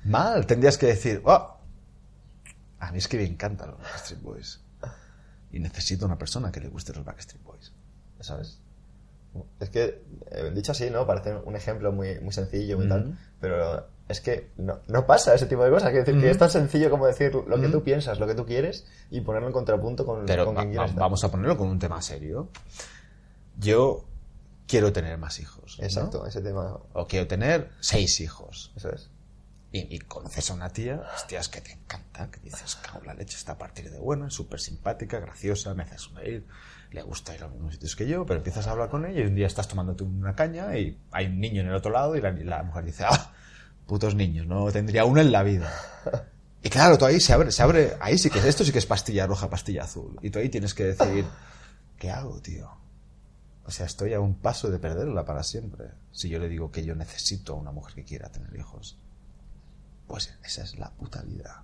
Mal. 0.04 0.46
Tendrías 0.46 0.76
que 0.76 0.86
decir, 0.86 1.22
oh, 1.24 1.56
a 2.78 2.92
mí 2.92 2.98
es 2.98 3.08
que 3.08 3.16
me 3.16 3.24
encantan 3.24 3.70
los 3.70 3.78
Backstreet 3.78 4.20
Boys. 4.22 4.60
Y 5.52 5.58
necesito 5.58 6.06
una 6.06 6.18
persona 6.18 6.52
que 6.52 6.60
le 6.60 6.68
guste 6.68 6.92
los 6.92 7.04
Backstreet 7.04 7.42
Boys. 7.42 7.72
¿Sabes? 8.20 8.58
Es 9.60 9.70
que, 9.70 10.02
eh, 10.32 10.50
dicho 10.54 10.72
así, 10.72 10.90
¿no? 10.90 11.06
Parece 11.06 11.34
un 11.36 11.54
ejemplo 11.56 11.92
muy, 11.92 12.18
muy 12.20 12.32
sencillo, 12.32 12.76
muy 12.78 12.88
tal, 12.88 13.16
pero 13.40 13.86
es 14.08 14.20
que 14.20 14.50
no, 14.56 14.80
no 14.88 15.06
pasa 15.06 15.34
ese 15.34 15.46
tipo 15.46 15.62
de 15.64 15.70
cosas. 15.70 15.90
Quiero 15.90 16.04
decir, 16.04 16.20
que 16.20 16.30
es 16.30 16.38
tan 16.38 16.50
sencillo 16.50 16.90
como 16.90 17.06
decir 17.06 17.32
lo 17.34 17.60
que 17.60 17.68
tú 17.68 17.82
piensas, 17.84 18.18
lo 18.18 18.26
que 18.26 18.34
tú 18.34 18.44
quieres 18.44 18.86
y 19.10 19.20
ponerlo 19.20 19.46
en 19.46 19.52
contrapunto 19.52 20.04
con, 20.04 20.26
Pero 20.26 20.46
con 20.46 20.56
va- 20.56 20.62
quien 20.62 20.72
quieres. 20.74 20.94
vamos 20.96 21.22
a 21.22 21.30
ponerlo 21.30 21.56
con 21.56 21.68
un 21.68 21.78
tema 21.78 22.02
serio. 22.02 22.48
Yo 23.58 24.04
quiero 24.66 24.92
tener 24.92 25.16
más 25.18 25.38
hijos. 25.38 25.76
¿no? 25.78 25.84
Exacto, 25.84 26.26
ese 26.26 26.40
tema. 26.40 26.78
O 26.92 27.06
quiero 27.06 27.26
tener 27.28 27.70
seis 27.80 28.20
hijos. 28.20 28.72
Eso 28.76 28.90
es. 28.90 29.10
Y, 29.72 30.00
conoces 30.00 30.50
a 30.50 30.54
una 30.54 30.68
tía, 30.70 31.00
hostias, 31.14 31.48
que 31.48 31.60
te 31.60 31.70
encanta, 31.70 32.28
que 32.28 32.40
dices, 32.40 32.74
cago, 32.76 33.02
la 33.04 33.14
leche 33.14 33.36
está 33.36 33.52
a 33.52 33.58
partir 33.58 33.88
de 33.88 34.00
buena, 34.00 34.28
súper 34.28 34.58
simpática, 34.58 35.20
graciosa, 35.20 35.74
me 35.74 35.84
hace 35.84 35.96
sonreír, 35.96 36.44
le 36.90 37.02
gusta 37.02 37.36
ir 37.36 37.42
a 37.42 37.46
los 37.46 37.54
mismos 37.54 37.74
sitios 37.74 37.94
que 37.94 38.08
yo, 38.08 38.26
pero 38.26 38.38
empiezas 38.38 38.66
a 38.66 38.72
hablar 38.72 38.88
con 38.88 39.06
ella 39.06 39.20
y 39.20 39.26
un 39.26 39.36
día 39.36 39.46
estás 39.46 39.68
tomándote 39.68 40.02
una 40.02 40.34
caña 40.34 40.76
y 40.76 40.98
hay 41.12 41.26
un 41.26 41.38
niño 41.38 41.60
en 41.60 41.68
el 41.68 41.74
otro 41.74 41.92
lado 41.92 42.16
y 42.16 42.20
la, 42.20 42.32
la 42.32 42.64
mujer 42.64 42.84
dice, 42.84 43.04
ah, 43.06 43.32
putos 43.86 44.16
niños, 44.16 44.46
no 44.48 44.72
tendría 44.72 45.04
uno 45.04 45.20
en 45.20 45.30
la 45.30 45.44
vida. 45.44 45.72
Y 46.62 46.68
claro, 46.68 46.98
tú 46.98 47.06
ahí 47.06 47.20
se 47.20 47.32
abre, 47.32 47.50
se 47.52 47.62
abre, 47.62 47.96
ahí 48.00 48.18
sí 48.18 48.28
que 48.28 48.38
es, 48.38 48.44
esto 48.44 48.64
sí 48.64 48.72
que 48.72 48.78
es 48.78 48.86
pastilla 48.86 49.26
roja, 49.26 49.48
pastilla 49.48 49.84
azul. 49.84 50.18
Y 50.20 50.30
tú 50.30 50.38
ahí 50.38 50.50
tienes 50.50 50.74
que 50.74 50.84
decir, 50.84 51.24
¿qué 51.96 52.10
hago, 52.10 52.40
tío? 52.42 52.70
O 53.64 53.70
sea, 53.70 53.86
estoy 53.86 54.12
a 54.12 54.20
un 54.20 54.34
paso 54.34 54.70
de 54.70 54.78
perderla 54.78 55.24
para 55.24 55.42
siempre. 55.42 55.86
Si 56.12 56.28
yo 56.28 56.38
le 56.38 56.48
digo 56.48 56.70
que 56.70 56.84
yo 56.84 56.94
necesito 56.94 57.54
a 57.54 57.56
una 57.56 57.72
mujer 57.72 57.94
que 57.94 58.04
quiera 58.04 58.30
tener 58.30 58.54
hijos. 58.56 58.98
Pues 60.10 60.36
esa 60.44 60.64
es 60.64 60.76
la 60.76 60.90
puta 60.90 61.22
vida. 61.22 61.62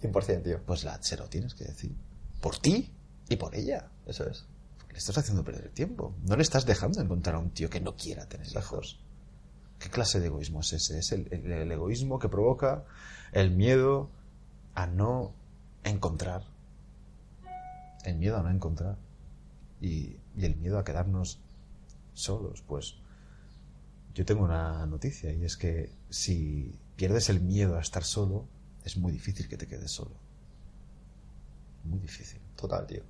100%, 0.00 0.42
tío. 0.42 0.62
Pues 0.64 0.84
la, 0.84 1.02
se 1.02 1.18
lo 1.18 1.28
tienes 1.28 1.52
que 1.54 1.64
decir. 1.64 1.94
Por 2.40 2.56
ti 2.58 2.90
y 3.28 3.36
por 3.36 3.54
ella. 3.54 3.90
Eso 4.06 4.26
es. 4.26 4.46
Porque 4.78 4.94
le 4.94 4.98
estás 5.00 5.18
haciendo 5.18 5.44
perder 5.44 5.66
el 5.66 5.72
tiempo. 5.72 6.14
No 6.22 6.34
le 6.34 6.42
estás 6.42 6.64
dejando 6.64 7.02
encontrar 7.02 7.34
a 7.36 7.40
un 7.40 7.50
tío 7.50 7.68
que 7.68 7.78
no 7.80 7.94
quiera 7.94 8.26
tener 8.26 8.46
hijos. 8.48 8.98
¿Qué 9.78 9.90
clase 9.90 10.18
de 10.18 10.28
egoísmo 10.28 10.60
es 10.60 10.72
ese? 10.72 10.98
Es 10.98 11.12
el, 11.12 11.28
el- 11.30 11.52
el 11.52 11.70
egoísmo 11.70 12.18
que 12.18 12.30
provoca 12.30 12.84
el 13.32 13.50
miedo 13.50 14.08
a 14.74 14.86
no 14.86 15.34
encontrar. 15.84 16.44
El 18.04 18.16
miedo 18.16 18.38
a 18.38 18.42
no 18.42 18.50
encontrar. 18.50 18.96
Y, 19.82 20.16
y 20.36 20.44
el 20.46 20.56
miedo 20.56 20.78
a 20.78 20.84
quedarnos 20.84 21.38
solos. 22.14 22.62
Pues 22.66 22.94
yo 24.14 24.24
tengo 24.24 24.42
una 24.44 24.86
noticia 24.86 25.30
y 25.34 25.44
es 25.44 25.58
que 25.58 25.92
si 26.08 26.78
pierdes 26.98 27.28
el 27.30 27.40
miedo 27.40 27.76
a 27.78 27.80
estar 27.80 28.02
solo, 28.02 28.44
es 28.84 28.96
muy 28.96 29.12
difícil 29.12 29.48
que 29.48 29.56
te 29.56 29.68
quedes 29.68 29.92
solo. 29.92 30.16
Muy 31.84 32.00
difícil. 32.00 32.40
Total, 32.56 32.84
tío. 32.88 33.02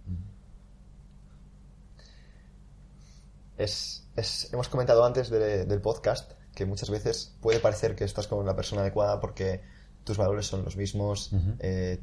Es, 3.56 4.06
es- 4.14 4.52
hemos 4.52 4.68
comentado 4.68 5.04
antes 5.04 5.30
de- 5.30 5.64
del 5.64 5.80
podcast 5.80 6.32
que 6.54 6.66
muchas 6.66 6.90
veces 6.90 7.34
puede 7.40 7.60
parecer 7.60 7.96
que 7.96 8.04
estás 8.04 8.26
con 8.28 8.44
la 8.44 8.54
persona 8.54 8.82
adecuada 8.82 9.20
porque 9.20 9.62
tus 10.04 10.16
valores 10.18 10.46
son 10.46 10.64
los 10.64 10.76
mismos, 10.76 11.30
eh, 11.60 11.98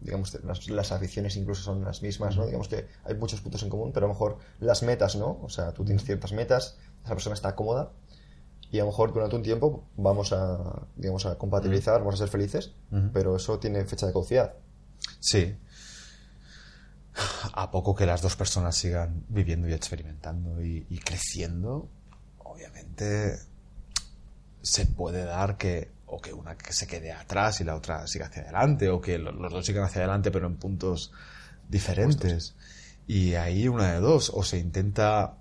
digamos, 0.00 0.32
las, 0.42 0.66
las 0.70 0.92
aficiones 0.92 1.36
incluso 1.36 1.62
son 1.62 1.84
las 1.84 2.00
mismas, 2.02 2.36
¿no? 2.36 2.46
Digamos 2.46 2.68
que 2.68 2.86
hay 3.04 3.14
muchos 3.16 3.42
puntos 3.42 3.62
en 3.62 3.68
común, 3.68 3.92
pero 3.92 4.06
a 4.06 4.08
lo 4.08 4.14
mejor 4.14 4.38
las 4.60 4.82
metas, 4.82 5.14
¿no? 5.16 5.38
O 5.42 5.48
sea, 5.50 5.72
tú 5.72 5.84
tienes 5.84 6.04
ciertas 6.04 6.32
metas, 6.32 6.78
esa 7.04 7.14
persona 7.14 7.34
está 7.34 7.54
cómoda 7.54 7.92
y 8.72 8.78
a 8.78 8.82
lo 8.84 8.90
mejor 8.90 9.12
durante 9.12 9.36
un 9.36 9.42
tiempo 9.42 9.84
vamos 9.96 10.32
a, 10.32 10.86
digamos, 10.96 11.26
a 11.26 11.36
compatibilizar, 11.36 11.98
vamos 12.00 12.14
a 12.14 12.18
ser 12.18 12.28
felices, 12.28 12.72
pero 13.12 13.36
eso 13.36 13.58
tiene 13.58 13.84
fecha 13.84 14.06
de 14.06 14.12
caducidad. 14.12 14.54
Sí. 15.18 15.56
A 17.54 17.70
poco 17.70 17.94
que 17.94 18.06
las 18.06 18.22
dos 18.22 18.36
personas 18.36 18.76
sigan 18.76 19.24
viviendo 19.28 19.68
y 19.68 19.72
experimentando 19.72 20.62
y, 20.62 20.86
y 20.88 20.98
creciendo, 20.98 21.88
obviamente 22.38 23.38
se 24.62 24.86
puede 24.86 25.24
dar 25.24 25.56
que 25.56 25.90
o 26.06 26.20
que 26.20 26.32
una 26.32 26.56
que 26.56 26.72
se 26.72 26.86
quede 26.86 27.12
atrás 27.12 27.60
y 27.60 27.64
la 27.64 27.74
otra 27.76 28.06
siga 28.06 28.26
hacia 28.26 28.42
adelante 28.42 28.88
o 28.90 29.00
que 29.00 29.18
lo- 29.18 29.32
los 29.32 29.52
dos 29.52 29.64
sigan 29.66 29.84
hacia 29.84 30.00
adelante 30.02 30.30
pero 30.30 30.46
en 30.46 30.56
puntos 30.56 31.12
diferentes. 31.68 32.54
Y 33.06 33.34
ahí 33.34 33.66
una 33.68 33.92
de 33.92 34.00
dos, 34.00 34.30
o 34.34 34.42
se 34.44 34.58
intenta 34.58 35.34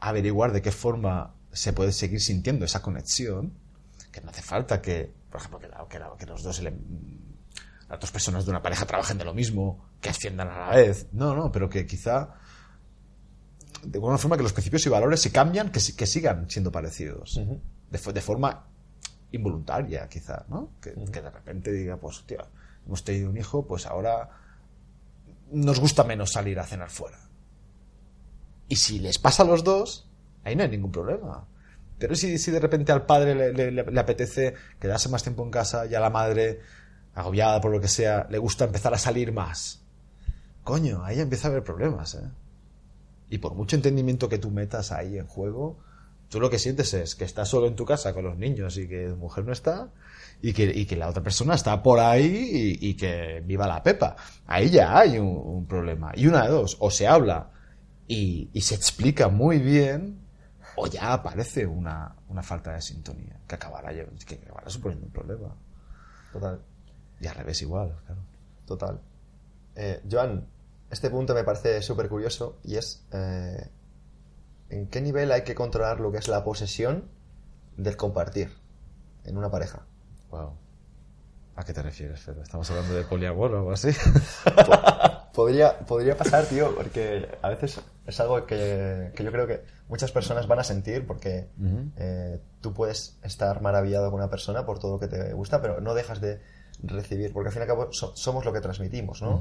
averiguar 0.00 0.52
de 0.52 0.62
qué 0.62 0.70
forma 0.72 1.34
se 1.56 1.72
puede 1.72 1.92
seguir 1.92 2.20
sintiendo 2.20 2.64
esa 2.64 2.82
conexión, 2.82 3.52
que 4.12 4.20
no 4.20 4.30
hace 4.30 4.42
falta 4.42 4.80
que, 4.80 5.12
por 5.30 5.40
ejemplo, 5.40 5.58
que, 5.58 5.68
la- 5.68 5.86
que 5.88 5.98
la- 5.98 6.16
que 6.18 6.26
los 6.26 6.42
dos 6.42 6.62
las 6.62 8.00
dos 8.00 8.10
personas 8.10 8.44
de 8.44 8.50
una 8.50 8.62
pareja 8.62 8.84
trabajen 8.84 9.16
de 9.18 9.24
lo 9.24 9.32
mismo, 9.34 9.84
que 10.00 10.08
asciendan 10.08 10.48
a 10.48 10.58
la 10.70 10.76
vez. 10.76 11.06
No, 11.12 11.34
no, 11.36 11.52
pero 11.52 11.68
que 11.68 11.86
quizá 11.86 12.34
de 13.84 13.98
alguna 13.98 14.18
forma 14.18 14.36
que 14.36 14.42
los 14.42 14.52
principios 14.52 14.84
y 14.86 14.88
valores 14.88 15.20
si 15.20 15.30
cambian, 15.30 15.70
que, 15.70 15.80
que 15.96 16.06
sigan 16.06 16.50
siendo 16.50 16.72
parecidos. 16.72 17.40
de 17.90 18.20
forma 18.20 18.66
involuntaria, 19.32 20.08
quizá, 20.08 20.44
¿no? 20.48 20.70
Que, 20.80 20.94
que 20.94 21.22
de 21.22 21.30
repente 21.30 21.72
diga, 21.72 21.96
pues, 21.96 22.24
tío, 22.26 22.38
hemos 22.86 23.04
tenido 23.04 23.30
un 23.30 23.36
hijo, 23.36 23.66
pues 23.66 23.86
ahora 23.86 24.30
nos 25.52 25.78
gusta 25.78 26.02
menos 26.04 26.32
salir 26.32 26.58
a 26.58 26.64
cenar 26.64 26.90
fuera. 26.90 27.18
Y 28.68 28.76
si 28.76 28.98
les 28.98 29.18
pasa 29.18 29.44
a 29.44 29.46
los 29.46 29.62
dos, 29.62 30.05
ahí 30.46 30.54
no 30.54 30.62
hay 30.62 30.68
ningún 30.68 30.92
problema. 30.92 31.44
Pero 31.98 32.14
si, 32.14 32.38
si 32.38 32.50
de 32.50 32.60
repente 32.60 32.92
al 32.92 33.04
padre 33.04 33.52
le, 33.52 34.00
apetece 34.00 34.54
quedarse 34.78 35.08
más 35.08 35.22
tiempo 35.22 35.42
en 35.42 35.50
casa 35.50 35.86
y 35.86 35.94
a 35.94 36.00
la 36.00 36.10
madre, 36.10 36.60
agobiada 37.14 37.60
por 37.60 37.72
lo 37.72 37.80
que 37.80 37.88
sea, 37.88 38.26
le 38.30 38.38
gusta 38.38 38.64
empezar 38.64 38.94
a 38.94 38.98
salir 38.98 39.32
más, 39.32 39.82
coño, 40.62 41.04
ahí 41.04 41.20
empieza 41.20 41.48
a 41.48 41.50
haber 41.50 41.64
problemas, 41.64 42.14
¿eh? 42.14 42.28
Y 43.28 43.38
por 43.38 43.54
mucho 43.54 43.74
entendimiento 43.74 44.28
que 44.28 44.38
tú 44.38 44.52
metas 44.52 44.92
ahí 44.92 45.18
en 45.18 45.26
juego, 45.26 45.78
tú 46.28 46.38
lo 46.38 46.48
que 46.48 46.60
sientes 46.60 46.94
es 46.94 47.16
que 47.16 47.24
estás 47.24 47.48
solo 47.48 47.66
en 47.66 47.74
tu 47.74 47.84
casa 47.84 48.14
con 48.14 48.24
los 48.24 48.36
niños 48.36 48.76
y 48.76 48.86
que 48.86 49.08
tu 49.08 49.16
mujer 49.16 49.44
no 49.44 49.52
está 49.52 49.88
y 50.42 50.52
que, 50.52 50.64
y 50.64 50.86
que 50.86 50.94
la 50.94 51.08
otra 51.08 51.24
persona 51.24 51.54
está 51.56 51.82
por 51.82 51.98
ahí 51.98 52.78
y, 52.80 52.94
que 52.94 53.42
viva 53.44 53.66
la 53.66 53.82
pepa. 53.82 54.14
Ahí 54.46 54.70
ya 54.70 54.96
hay 54.96 55.18
un, 55.18 55.66
problema. 55.66 56.12
Y 56.14 56.28
una 56.28 56.44
de 56.44 56.50
dos, 56.50 56.76
o 56.78 56.88
se 56.88 57.08
habla 57.08 57.50
y 58.06 58.48
se 58.60 58.76
explica 58.76 59.28
muy 59.28 59.58
bien 59.58 60.25
o 60.76 60.86
ya 60.86 61.12
aparece 61.12 61.66
una, 61.66 62.14
una 62.28 62.42
falta 62.42 62.72
de 62.72 62.82
sintonía 62.82 63.40
que 63.46 63.54
acabará, 63.54 63.92
que 63.92 64.34
acabará 64.34 64.70
suponiendo 64.70 65.06
un 65.06 65.12
problema. 65.12 65.54
Total. 66.32 66.60
Y 67.20 67.26
al 67.26 67.34
revés 67.34 67.62
igual, 67.62 67.96
claro. 68.04 68.20
Total. 68.66 69.00
Eh, 69.74 70.02
Joan, 70.10 70.46
este 70.90 71.10
punto 71.10 71.34
me 71.34 71.44
parece 71.44 71.80
súper 71.82 72.08
curioso 72.08 72.58
y 72.62 72.76
es 72.76 73.06
eh, 73.12 73.70
en 74.68 74.88
qué 74.88 75.00
nivel 75.00 75.32
hay 75.32 75.42
que 75.42 75.54
controlar 75.54 76.00
lo 76.00 76.12
que 76.12 76.18
es 76.18 76.28
la 76.28 76.44
posesión 76.44 77.08
del 77.76 77.96
compartir 77.96 78.52
en 79.24 79.36
una 79.36 79.50
pareja. 79.50 79.86
Wow. 80.30 80.52
¿A 81.56 81.64
qué 81.64 81.72
te 81.72 81.82
refieres, 81.82 82.20
Pedro? 82.20 82.42
¿Estamos 82.42 82.70
hablando 82.70 82.94
de 82.94 83.04
poliamor 83.04 83.54
o 83.54 83.58
algo 83.58 83.72
así? 83.72 83.88
Podría, 85.32 85.78
podría 85.80 86.16
pasar, 86.16 86.46
tío, 86.46 86.74
porque 86.74 87.28
a 87.42 87.50
veces 87.50 87.78
es 88.06 88.20
algo 88.20 88.46
que, 88.46 89.12
que 89.14 89.24
yo 89.24 89.32
creo 89.32 89.46
que 89.46 89.62
muchas 89.88 90.12
personas 90.12 90.46
van 90.46 90.58
a 90.60 90.64
sentir 90.64 91.06
porque 91.06 91.48
eh, 91.96 92.40
tú 92.60 92.72
puedes 92.72 93.18
estar 93.22 93.60
maravillado 93.60 94.10
con 94.10 94.20
una 94.20 94.30
persona 94.30 94.64
por 94.64 94.78
todo 94.78 94.92
lo 94.92 94.98
que 95.00 95.08
te 95.08 95.32
gusta, 95.32 95.60
pero 95.60 95.80
no 95.80 95.94
dejas 95.94 96.20
de 96.20 96.40
recibir, 96.82 97.32
porque 97.32 97.48
al 97.48 97.52
fin 97.52 97.60
y 97.60 97.64
al 97.64 97.68
cabo 97.68 97.92
so- 97.92 98.14
somos 98.16 98.44
lo 98.44 98.52
que 98.52 98.60
transmitimos, 98.60 99.22
¿no? 99.22 99.38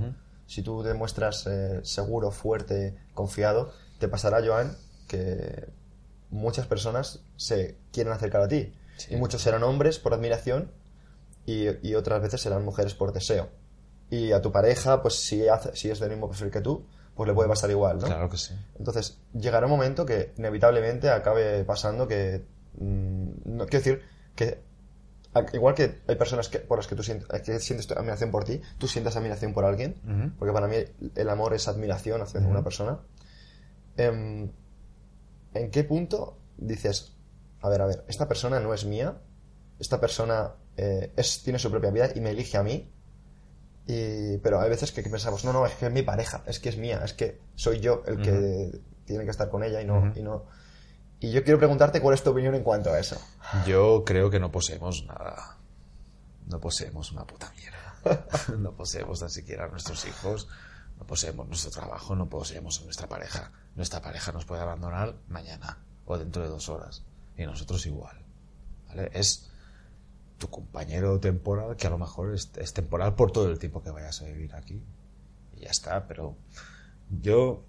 Si 0.48 0.62
tú 0.62 0.84
te 0.84 0.94
muestras 0.94 1.46
eh, 1.48 1.80
seguro, 1.84 2.32
fuerte, 2.32 2.96
confiado, 3.14 3.72
te 4.00 4.08
pasará, 4.08 4.46
Joan, 4.46 4.76
que 5.08 5.68
muchas 6.30 6.66
personas 6.68 7.22
se 7.36 7.78
quieren 7.92 8.14
acercar 8.14 8.42
a 8.42 8.48
ti. 8.48 8.74
Y 9.10 9.16
muchos 9.18 9.42
serán 9.42 9.64
hombres 9.64 10.00
por 10.00 10.14
admiración 10.14 10.72
y, 11.46 11.66
y 11.88 11.96
otras 11.96 12.22
veces 12.22 12.42
serán 12.42 12.64
mujeres 12.64 12.94
por 12.96 13.12
deseo. 13.14 13.50
Y 14.10 14.32
a 14.32 14.42
tu 14.42 14.52
pareja, 14.52 15.02
pues 15.02 15.16
si, 15.16 15.48
hace- 15.48 15.76
si 15.76 15.90
es 15.90 16.00
del 16.00 16.12
mismo 16.12 16.28
perfil 16.30 16.52
que 16.52 16.62
tú, 16.62 16.86
pues 17.16 17.28
le 17.28 17.34
puede 17.34 17.50
pasar 17.50 17.70
igual, 17.72 18.00
¿no? 18.00 18.08
Claro 18.08 18.30
que 18.30 18.38
sí. 18.38 18.54
Entonces, 18.78 19.20
llegará 19.34 19.66
un 19.68 19.72
momento 19.72 20.06
que 20.06 20.34
inevitablemente 20.38 21.10
acabe 21.10 21.64
pasando 21.64 22.08
que... 22.08 22.46
mm, 22.78 23.28
no, 23.46 23.66
quiero 23.66 23.84
decir 23.84 24.02
que 24.36 24.64
igual 25.54 25.76
que 25.76 26.02
hay 26.08 26.16
personas 26.16 26.48
que, 26.50 26.60
por 26.60 26.78
las 26.78 26.88
que 26.88 26.96
tú 26.96 27.04
sientes, 27.04 27.28
que 27.42 27.60
sientes 27.60 27.92
admiración 27.92 28.32
por 28.32 28.46
ti, 28.46 28.62
tú 28.78 28.88
sientas 28.88 29.16
admiración 29.18 29.54
por 29.54 29.66
alguien, 29.66 30.34
porque 30.40 30.54
para 30.54 30.68
mí 30.68 30.78
el 31.16 31.30
amor 31.30 31.54
es 31.54 31.68
admiración 31.68 32.22
hacia 32.22 32.40
una 32.42 32.64
persona. 32.64 33.00
Em, 33.98 34.52
¿En 35.54 35.72
qué 35.72 35.84
punto 35.84 36.38
dices, 36.58 37.16
a 37.62 37.70
ver, 37.70 37.82
a 37.82 37.86
ver, 37.86 38.06
esta 38.08 38.28
persona 38.28 38.60
no 38.60 38.74
es 38.74 38.86
mía, 38.86 39.22
esta 39.80 40.00
persona 40.00 40.54
eh, 40.78 41.12
es, 41.16 41.44
tiene 41.44 41.60
su 41.60 41.70
propia 41.70 41.92
vida 41.92 42.10
y 42.16 42.22
me 42.22 42.32
elige 42.32 42.58
a 42.58 42.64
mí? 42.64 42.92
Y, 43.88 44.38
pero 44.40 44.60
hay 44.60 44.70
veces 44.70 44.92
que, 44.92 45.04
pensamos, 45.04 45.46
no, 45.46 45.54
no, 45.54 45.66
es 45.66 45.74
que 45.76 45.86
es 45.86 45.92
mi 45.92 46.02
pareja, 46.02 46.44
es 46.48 46.60
que 46.60 46.70
es 46.70 46.78
mía, 46.78 47.02
es 47.04 47.14
que 47.14 47.40
soy 47.56 47.80
yo 47.80 48.04
el 48.08 48.22
que 48.22 48.82
tiene 49.06 49.24
que 49.26 49.30
estar 49.30 49.50
con 49.50 49.64
ella 49.64 49.82
y 49.82 49.86
no, 49.86 50.12
y 50.16 50.22
no. 50.22 50.46
Y 51.20 51.32
yo 51.32 51.44
quiero 51.44 51.60
preguntarte 51.60 52.02
cuál 52.02 52.16
es 52.16 52.24
tu 52.24 52.32
opinión 52.32 52.56
en 52.56 52.64
cuanto 52.64 52.92
a 52.92 53.00
eso. 53.00 53.22
Yo 53.66 54.04
creo 54.06 54.30
que 54.30 54.40
no 54.40 54.52
poseemos 54.52 55.06
nada. 55.06 55.58
No 56.48 56.60
poseemos 56.60 57.12
una 57.12 57.26
puta 57.26 57.52
mierda. 57.56 57.76
No 58.60 58.72
poseemos 58.74 59.20
tan 59.20 59.32
siquiera 59.32 59.66
a 59.66 59.68
nuestros 59.68 60.06
hijos, 60.06 60.48
no 61.00 61.08
poseemos 61.08 61.48
nuestro 61.48 61.72
trabajo, 61.72 62.16
no 62.16 62.30
poseemos 62.30 62.80
a 62.80 62.84
nuestra 62.84 63.08
pareja. 63.08 63.52
Nuestra 63.76 64.02
pareja 64.02 64.32
nos 64.32 64.46
puede 64.46 64.62
abandonar 64.62 65.16
mañana 65.28 65.80
o 66.06 66.18
dentro 66.18 66.44
de 66.44 66.50
dos 66.50 66.70
horas. 66.70 67.04
Y 67.38 67.46
nosotros 67.46 67.86
igual. 67.88 68.24
¿Vale? 68.88 69.10
Es 69.14 69.50
tu 70.46 70.52
compañero 70.52 71.20
temporal 71.20 71.76
que 71.76 71.88
a 71.88 71.90
lo 71.90 71.98
mejor 71.98 72.34
es, 72.34 72.52
es 72.58 72.74
temporal 72.74 73.16
por 73.16 73.32
todo 73.32 73.50
el 73.50 73.60
tiempo 73.60 73.82
que 73.82 73.90
vayas 73.90 74.22
a 74.22 74.26
vivir 74.26 74.54
aquí. 74.54 74.82
Y 75.56 75.62
ya 75.62 75.70
está, 75.70 76.08
pero 76.08 76.36
yo 77.10 77.64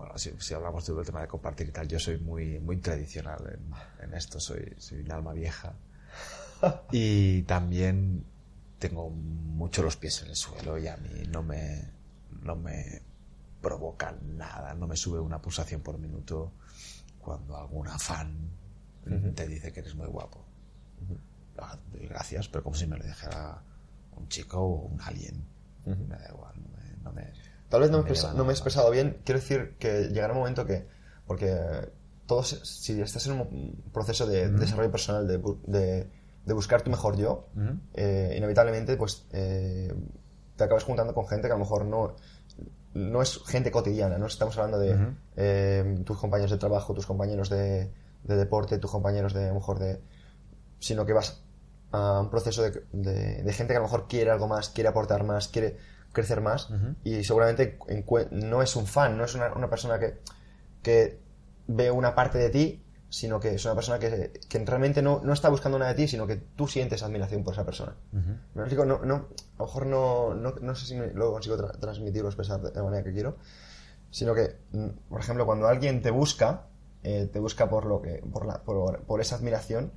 bueno, 0.00 0.16
si, 0.16 0.32
si 0.38 0.54
hablamos 0.54 0.86
del 0.86 1.04
tema 1.04 1.20
de 1.20 1.28
compartir 1.28 1.68
y 1.68 1.72
tal, 1.72 1.86
yo 1.86 1.98
soy 1.98 2.18
muy, 2.18 2.58
muy 2.58 2.78
tradicional 2.78 3.40
en, 3.52 4.04
en 4.04 4.14
esto, 4.14 4.40
soy, 4.40 4.74
soy 4.78 5.00
un 5.00 5.12
alma 5.12 5.32
vieja. 5.32 5.74
Y 6.92 7.42
también 7.42 8.24
tengo 8.78 9.10
mucho 9.10 9.82
los 9.82 9.96
pies 9.96 10.22
en 10.22 10.28
el 10.28 10.36
suelo 10.36 10.78
y 10.78 10.88
a 10.88 10.96
mí 10.96 11.24
no 11.30 11.42
me, 11.42 11.90
no 12.42 12.56
me 12.56 13.02
provoca 13.60 14.14
nada, 14.22 14.74
no 14.74 14.86
me 14.86 14.96
sube 14.96 15.20
una 15.20 15.40
pulsación 15.40 15.82
por 15.82 15.98
minuto 15.98 16.52
cuando 17.18 17.56
alguna 17.56 17.98
fan 17.98 18.50
te 19.34 19.46
dice 19.46 19.72
que 19.72 19.80
eres 19.80 19.94
muy 19.94 20.06
guapo. 20.06 20.44
Ah, 21.60 21.78
doy 21.92 22.06
Gracias, 22.06 22.48
pero 22.48 22.64
como 22.64 22.76
si 22.76 22.86
me 22.86 22.96
lo 22.96 23.04
dijera 23.04 23.62
un 24.16 24.28
chico 24.28 24.60
o 24.60 24.86
un 24.88 25.00
alien. 25.00 25.44
Me 25.84 26.16
da 26.16 26.28
igual, 26.28 26.54
no 26.62 26.68
me... 26.70 27.02
No 27.02 27.12
me 27.12 27.32
Tal 27.68 27.80
vez 27.82 27.90
no, 27.90 28.02
me, 28.02 28.10
he 28.10 28.34
no 28.34 28.44
me 28.44 28.52
expresado 28.52 28.90
bien. 28.90 29.20
Quiero 29.24 29.40
decir 29.40 29.76
que 29.78 30.08
llegará 30.08 30.32
un 30.32 30.40
momento 30.40 30.66
que, 30.66 30.88
porque 31.24 31.56
todos, 32.26 32.48
si 32.64 33.00
estás 33.00 33.26
en 33.28 33.40
un 33.40 33.84
proceso 33.92 34.26
de 34.26 34.48
desarrollo 34.50 34.90
personal, 34.90 35.28
de, 35.28 36.10
de 36.44 36.54
buscar 36.54 36.82
tu 36.82 36.90
mejor 36.90 37.16
yo, 37.16 37.48
eh, 37.94 38.34
inevitablemente 38.36 38.96
pues 38.96 39.26
eh, 39.32 39.94
te 40.56 40.64
acabas 40.64 40.84
juntando 40.84 41.14
con 41.14 41.26
gente 41.28 41.46
que 41.46 41.52
a 41.52 41.56
lo 41.56 41.64
mejor 41.64 41.84
no, 41.84 42.16
no 42.94 43.22
es 43.22 43.40
gente 43.46 43.70
cotidiana, 43.70 44.18
no 44.18 44.26
estamos 44.26 44.56
hablando 44.56 44.78
de 44.78 45.14
eh, 45.36 46.02
tus 46.04 46.18
compañeros 46.18 46.50
de 46.50 46.58
trabajo, 46.58 46.94
tus 46.94 47.06
compañeros 47.06 47.50
de, 47.50 47.92
de 48.24 48.36
deporte, 48.36 48.78
tus 48.78 48.90
compañeros 48.90 49.34
de 49.34 49.44
a 49.44 49.48
lo 49.48 49.54
mejor 49.54 49.78
de 49.78 50.00
sino 50.78 51.04
que 51.04 51.12
vas 51.12 51.42
a 51.92 52.20
un 52.20 52.30
proceso 52.30 52.62
de, 52.62 52.84
de- 52.92 53.42
de 53.42 53.52
gente 53.52 53.72
que 53.72 53.76
a 53.76 53.80
lo 53.80 53.86
mejor 53.86 54.06
quiere 54.08 54.30
algo 54.30 54.46
más, 54.48 54.68
quiere 54.68 54.88
aportar 54.88 55.24
más, 55.24 55.48
quiere 55.48 55.76
crecer 56.12 56.40
más 56.40 56.68
y 57.04 57.22
seguramente 57.24 57.78
no 58.30 58.62
es 58.62 58.74
un 58.76 58.86
fan, 58.86 59.16
no 59.16 59.24
es 59.24 59.34
una, 59.34 59.52
una 59.54 59.68
persona 59.70 59.98
que, 59.98 60.18
que 60.82 61.20
ve 61.66 61.90
una 61.90 62.14
parte 62.14 62.38
de 62.38 62.50
ti, 62.50 62.84
sino 63.08 63.40
que 63.40 63.54
es 63.54 63.64
una 63.64 63.74
persona 63.74 63.98
que, 63.98 64.32
que 64.48 64.58
realmente 64.64 65.02
no, 65.02 65.20
no 65.24 65.32
está 65.32 65.48
buscando 65.48 65.78
nada 65.78 65.92
de 65.92 65.96
ti, 65.96 66.08
sino 66.08 66.26
que 66.26 66.36
tú 66.36 66.66
sientes 66.68 67.02
admiración 67.02 67.42
por 67.42 67.54
esa 67.54 67.64
persona. 67.64 67.94
¿Me 68.54 68.62
explico? 68.62 68.84
No, 68.84 69.04
no, 69.04 69.14
a 69.14 69.58
lo 69.58 69.64
mejor 69.66 69.86
no, 69.86 70.34
no, 70.34 70.52
no 70.60 70.74
sé 70.76 70.86
si 70.86 70.96
lo 71.14 71.32
consigo 71.32 71.56
tra- 71.56 71.76
transmitir 71.78 72.24
o 72.24 72.28
expresar 72.28 72.60
de 72.60 72.72
la 72.72 72.82
manera 72.84 73.02
que 73.04 73.12
quiero, 73.12 73.36
sino 74.10 74.34
que, 74.34 74.56
mm, 74.72 74.88
por 75.08 75.20
ejemplo, 75.20 75.46
cuando 75.46 75.66
alguien 75.68 76.02
te 76.02 76.10
busca, 76.10 76.66
eh, 77.02 77.28
te 77.32 77.38
busca 77.40 77.68
por, 77.68 77.84
lo 77.86 78.00
que, 78.02 78.22
por, 78.32 78.46
la, 78.46 78.62
por, 78.62 79.02
por 79.02 79.20
esa 79.20 79.36
admiración, 79.36 79.92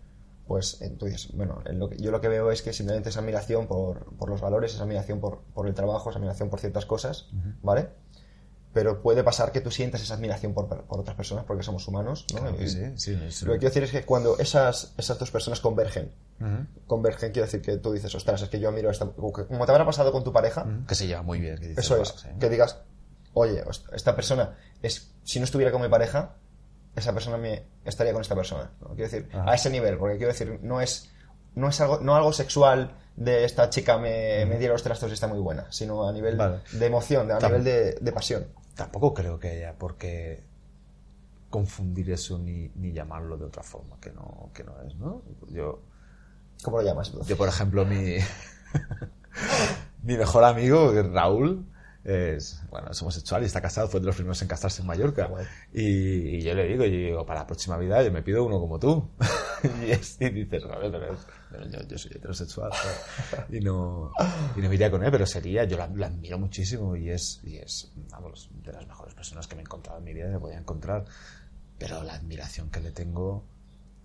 pues 0.48 0.82
eh, 0.82 0.90
tú 0.98 1.06
dices, 1.06 1.30
bueno, 1.34 1.62
en 1.66 1.80
lo 1.80 1.90
que- 1.90 1.98
yo 1.98 2.12
lo 2.12 2.20
que 2.22 2.28
veo 2.28 2.52
es 2.52 2.62
que 2.62 2.74
simplemente 2.74 3.10
es 3.10 3.18
admiración 3.18 3.66
por, 3.68 4.06
por 4.18 4.30
los 4.30 4.42
valores, 4.42 4.74
es 4.74 4.82
admiración 4.82 5.20
por, 5.20 5.40
por 5.54 5.68
el 5.68 5.74
trabajo, 5.74 6.10
es 6.10 6.16
admiración 6.16 6.50
por 6.50 6.60
ciertas 6.60 6.86
cosas, 6.86 7.28
¿vale? 7.62 7.90
Pero 8.74 9.02
puede 9.04 9.24
pasar 9.24 9.52
que 9.52 9.62
tú 9.62 9.70
sientas 9.70 10.02
esa 10.02 10.16
admiración 10.16 10.54
por, 10.56 10.68
por 10.86 11.00
otras 11.00 11.16
personas 11.16 11.46
porque 11.46 11.62
somos 11.62 11.88
humanos, 11.88 12.26
¿no? 12.34 12.40
Claro 12.40 12.58
que 12.58 12.68
sí, 12.68 12.82
sí, 12.96 13.18
sí. 13.30 13.46
Lo 13.46 13.54
que 13.54 13.60
quiero 13.60 13.70
decir 13.70 13.84
es 13.84 13.92
que 13.92 14.04
cuando 14.04 14.38
esas, 14.40 14.94
esas 14.98 15.20
dos 15.20 15.30
personas 15.32 15.60
convergen, 15.60 16.12
convergen 16.88 17.32
quiere 17.32 17.46
decir 17.46 17.62
que 17.62 17.78
tú 17.78 17.92
dices, 17.94 18.14
ostras, 18.16 18.42
es 18.42 18.50
que 18.50 18.60
yo 18.60 18.70
admiro 18.70 18.90
a 18.90 18.92
esta... 18.92 19.06
Como 19.06 19.66
te 19.66 19.72
habrá 19.72 19.86
pasado 19.86 20.12
con 20.12 20.24
tu 20.24 20.34
pareja, 20.34 20.66
Que 20.88 20.96
se 20.96 21.06
lleva 21.08 21.22
muy 21.22 21.40
bien. 21.40 21.58
que 21.60 21.68
dices, 21.70 21.86
eso 21.86 21.94
"Wow, 21.96 22.04
es, 22.04 22.10
sí". 22.18 22.28
que 22.40 22.50
digas, 22.50 22.80
oye, 23.34 23.64
esta 23.94 24.16
persona, 24.16 24.56
es 24.82 25.12
si 25.24 25.40
no 25.40 25.46
estuviera 25.46 25.72
con 25.72 25.82
mi 25.82 25.88
pareja, 25.88 26.36
esa 26.96 27.14
persona 27.14 27.38
me 27.38 27.64
estaría 27.86 28.14
con 28.14 28.22
esta 28.22 28.36
persona. 28.36 28.72
¿no? 28.82 28.90
Quiero 28.90 29.10
decir, 29.10 29.30
a 29.34 29.54
ese 29.56 29.70
nivel, 29.70 29.98
porque 29.98 30.18
quiero 30.18 30.32
decir, 30.32 30.60
no 30.62 30.82
es, 30.82 31.12
no 31.56 31.70
es 31.70 31.82
algo, 31.82 32.00
no 32.00 32.16
algo 32.16 32.34
sexual 32.34 32.98
de 33.16 33.46
esta 33.46 33.70
chica 33.70 33.98
me, 33.98 34.46
me 34.46 34.58
diera 34.58 34.74
los 34.74 34.84
trastos 34.84 35.10
y 35.12 35.14
está 35.14 35.28
muy 35.28 35.40
buena, 35.40 35.72
sino 35.72 36.08
a 36.08 36.12
nivel 36.12 36.36
Vale. 36.36 36.62
de 36.72 36.86
emoción, 36.86 37.32
a 37.32 37.40
nivel 37.40 37.64
de, 37.64 37.94
de 37.94 38.12
pasión. 38.12 38.48
Tampoco 38.76 39.14
creo 39.14 39.40
que 39.40 39.50
haya 39.50 39.78
por 39.78 39.98
qué 39.98 40.44
confundir 41.50 42.10
eso 42.10 42.40
ni, 42.40 42.72
ni 42.76 42.92
llamarlo 42.92 43.38
de 43.38 43.46
otra 43.46 43.62
forma 43.62 44.00
que 44.00 44.12
no, 44.12 44.50
que 44.56 44.64
no 44.64 44.82
es, 44.82 44.96
¿no? 44.96 45.22
Yo, 45.50 45.82
¿Cómo 46.64 46.78
lo 46.78 46.84
llamas? 46.84 47.12
yo 47.28 47.38
por 47.38 47.48
ejemplo, 47.48 47.86
mi, 47.86 48.18
mi 50.02 50.18
mejor 50.18 50.44
amigo, 50.46 50.92
Raúl, 51.14 51.68
es, 52.04 52.62
bueno, 52.70 52.90
es 52.92 53.02
homosexual 53.02 53.44
y 53.44 53.46
está 53.46 53.62
casado, 53.62 53.88
fue 53.88 54.00
de 54.00 54.06
los 54.08 54.16
primeros 54.16 54.42
en 54.42 54.48
casarse 54.48 54.82
en 54.82 54.88
Mallorca. 54.88 55.30
Y, 55.74 55.82
y 56.38 56.42
yo 56.42 56.54
le 56.54 56.68
digo, 56.68 56.84
yo 56.86 56.92
digo, 56.92 57.26
para 57.26 57.42
la 57.42 57.48
próxima 57.48 57.78
vida 57.78 58.04
yo 58.04 58.12
me 58.12 58.22
pido 58.22 58.44
uno 58.46 58.60
como 58.60 58.78
tú. 58.80 59.10
y, 59.88 59.92
es- 59.92 60.18
y 60.20 60.30
dices, 60.30 60.64
"Joder, 60.64 60.92
pero, 60.92 61.16
pero 61.50 61.68
yo, 61.70 61.88
yo 61.88 61.98
soy 61.98 62.12
heterosexual. 62.16 62.72
Y 63.50 63.60
no, 63.62 64.12
y 64.56 64.62
no 64.62 64.70
me 64.70 64.76
iría 64.76 64.92
con 64.92 65.04
él, 65.04 65.12
pero 65.12 65.26
sería, 65.26 65.64
yo 65.64 65.78
la, 65.78 65.88
la 65.88 66.08
admiro 66.08 66.38
muchísimo 66.38 66.96
y 66.96 67.10
es, 67.10 67.40
y 67.44 67.58
es, 67.58 67.92
vamos, 68.12 68.50
de 68.64 68.74
las 68.74 68.86
mejores 68.88 69.14
personas 69.14 69.48
que 69.48 69.56
me 69.56 69.62
he 69.62 69.66
encontrado 69.66 70.00
en 70.00 70.04
mi 70.06 70.14
vida, 70.14 70.28
me 70.28 70.38
voy 70.38 70.54
a 70.54 70.60
encontrar. 70.60 71.06
Pero 71.80 72.04
la 72.04 72.14
admiración 72.16 72.70
que 72.70 72.80
le 72.82 72.92
tengo, 72.92 73.46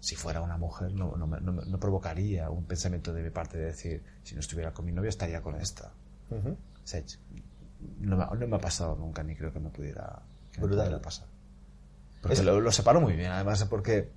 si 0.01 0.15
fuera 0.15 0.41
una 0.41 0.57
mujer, 0.57 0.93
no, 0.93 1.17
no, 1.17 1.27
no 1.27 1.53
no 1.53 1.81
provocaría 1.81 2.49
un 2.51 2.65
pensamiento 2.65 3.13
de 3.13 3.23
mi 3.23 3.31
parte 3.31 3.59
de 3.59 3.65
decir, 3.67 4.03
si 4.23 4.35
no 4.35 4.41
estuviera 4.41 4.73
con 4.73 4.85
mi 4.85 4.93
novia, 4.93 5.09
estaría 5.09 5.43
con 5.43 5.57
esta. 5.61 5.93
O 6.31 6.57
sea, 6.91 7.03
no 8.01 8.17
me, 8.17 8.25
no 8.39 8.47
me 8.49 8.57
ha 8.57 8.61
pasado 8.61 8.97
nunca, 8.97 9.23
ni 9.23 9.35
creo 9.37 9.53
que 9.53 9.61
me 9.61 9.71
pudiera, 9.71 10.23
que 10.53 10.61
me 10.61 10.69
pudiera 10.83 11.03
pasar. 11.03 11.27
Porque 12.21 12.35
Es- 12.35 12.45
lo, 12.45 12.61
lo 12.61 12.73
separo 12.73 13.01
muy 13.01 13.15
bien, 13.15 13.31
además, 13.31 13.65
porque 13.65 14.11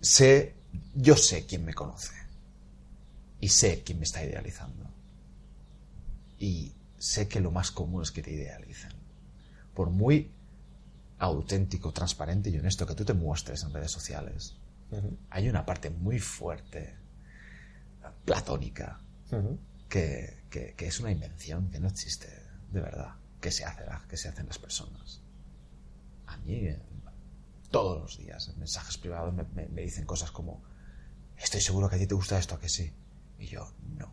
sé, 0.00 0.54
yo 0.94 1.16
sé 1.16 1.46
quién 1.46 1.64
me 1.64 1.74
conoce. 1.74 2.14
Y 3.40 3.48
sé 3.48 3.82
quién 3.84 3.98
me 3.98 4.04
está 4.04 4.24
idealizando. 4.24 4.84
Y 6.38 6.72
sé 6.98 7.28
que 7.28 7.40
lo 7.40 7.50
más 7.50 7.70
común 7.70 8.02
es 8.02 8.10
que 8.10 8.22
te 8.22 8.30
idealicen. 8.32 8.92
Por 9.74 9.90
muy 9.90 10.30
auténtico, 11.18 11.92
transparente 11.92 12.50
y 12.50 12.58
honesto 12.58 12.86
que 12.86 12.94
tú 12.94 13.04
te 13.04 13.12
muestres 13.14 13.62
en 13.64 13.72
redes 13.72 13.90
sociales, 13.90 14.56
hay 15.30 15.48
una 15.48 15.66
parte 15.66 15.90
muy 15.90 16.18
fuerte, 16.20 16.94
platónica. 18.24 19.00
Que, 19.88 20.42
que- 20.50 20.74
es 20.86 21.00
una 21.00 21.10
invención, 21.10 21.70
que 21.70 21.80
no 21.80 21.88
existe 21.88 22.28
de 22.72 22.80
verdad, 22.80 23.14
que 23.40 23.50
se 23.50 23.64
hace, 23.64 23.84
que 24.08 24.16
se 24.16 24.28
hacen 24.28 24.46
las 24.46 24.58
personas. 24.58 25.20
A 26.26 26.36
mí, 26.38 26.54
eh, 26.54 26.78
todos 27.70 28.00
los 28.00 28.18
días, 28.18 28.48
en 28.48 28.58
mensajes 28.58 28.98
privados 28.98 29.34
me 29.34 29.82
dicen 29.82 30.04
cosas 30.06 30.30
como, 30.30 30.62
estoy 31.36 31.60
seguro 31.60 31.88
que 31.88 31.96
a 31.96 31.98
ti 31.98 32.06
te 32.06 32.14
gusta 32.14 32.38
esto, 32.38 32.54
¿a 32.54 32.60
que 32.60 32.68
sí? 32.68 32.92
Y 33.38 33.46
yo, 33.46 33.72
no. 33.96 34.12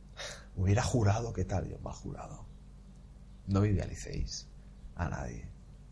Hubiera 0.56 0.82
jurado 0.82 1.32
que 1.32 1.44
tal, 1.44 1.68
yo, 1.68 1.78
mal 1.78 1.94
jurado. 1.94 2.44
No 3.46 3.64
idealicéis 3.66 4.46
a 4.96 5.08
nadie, 5.08 5.46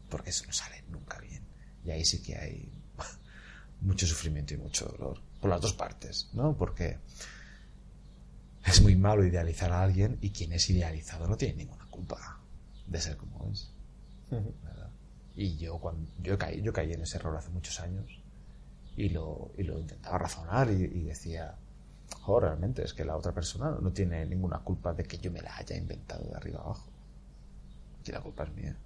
porque 0.09 0.31
eso 0.31 0.45
no 0.47 0.53
sale 0.53 0.85
nunca 0.91 1.19
bien. 1.19 1.43
Y 1.85 1.91
ahí 1.91 2.05
sí 2.05 2.23
que 2.23 2.37
hay 2.37 2.71
mucho 3.81 4.07
sufrimiento 4.07 4.55
y 4.55 4.59
mucho 4.59 4.87
dolor, 4.87 5.21
por 5.41 5.51
las 5.51 5.61
dos 5.61 5.73
partes, 5.73 6.29
¿no? 6.33 6.57
Porque 6.57 6.99
es 8.65 8.83
muy 8.83 8.97
malo 8.97 9.25
idealizar 9.25 9.73
a 9.73 9.83
alguien 9.83 10.19
y 10.21 10.31
quien 10.31 10.53
es 10.53 10.69
idealizado 10.71 11.27
no 11.27 11.37
tiene 11.37 11.55
ninguna 11.55 11.87
culpa 11.91 12.41
de 12.87 13.01
ser 13.01 13.17
como 13.17 13.49
es. 13.51 13.73
Y 15.35 15.57
yo, 15.57 15.79
cuando, 15.79 16.11
yo, 16.23 16.39
caí, 16.39 16.61
yo 16.61 16.73
caí 16.73 16.93
en 16.93 17.03
ese 17.03 17.17
error 17.17 17.37
hace 17.37 17.51
muchos 17.51 17.81
años 17.81 18.21
y 18.97 19.09
lo, 19.09 19.53
y 19.57 19.63
lo 19.63 19.79
intentaba 19.79 20.19
razonar 20.19 20.71
y, 20.71 20.85
y 20.85 21.05
decía, 21.05 21.57
jo, 22.21 22.41
realmente 22.41 22.85
es 22.85 22.93
que 22.93 23.05
la 23.05 23.17
otra 23.17 23.33
persona 23.33 23.77
no 23.81 23.93
tiene 23.93 24.27
ninguna 24.27 24.59
culpa 24.59 24.93
de 24.93 25.05
que 25.05 25.19
yo 25.19 25.31
me 25.31 25.41
la 25.41 25.57
haya 25.57 25.77
inventado 25.77 26.25
de 26.29 26.37
arriba 26.37 26.61
abajo. 26.61 26.91
Aquí 28.01 28.13
la 28.13 28.21
culpa 28.21 28.45
es 28.45 28.53
mía. 28.53 28.77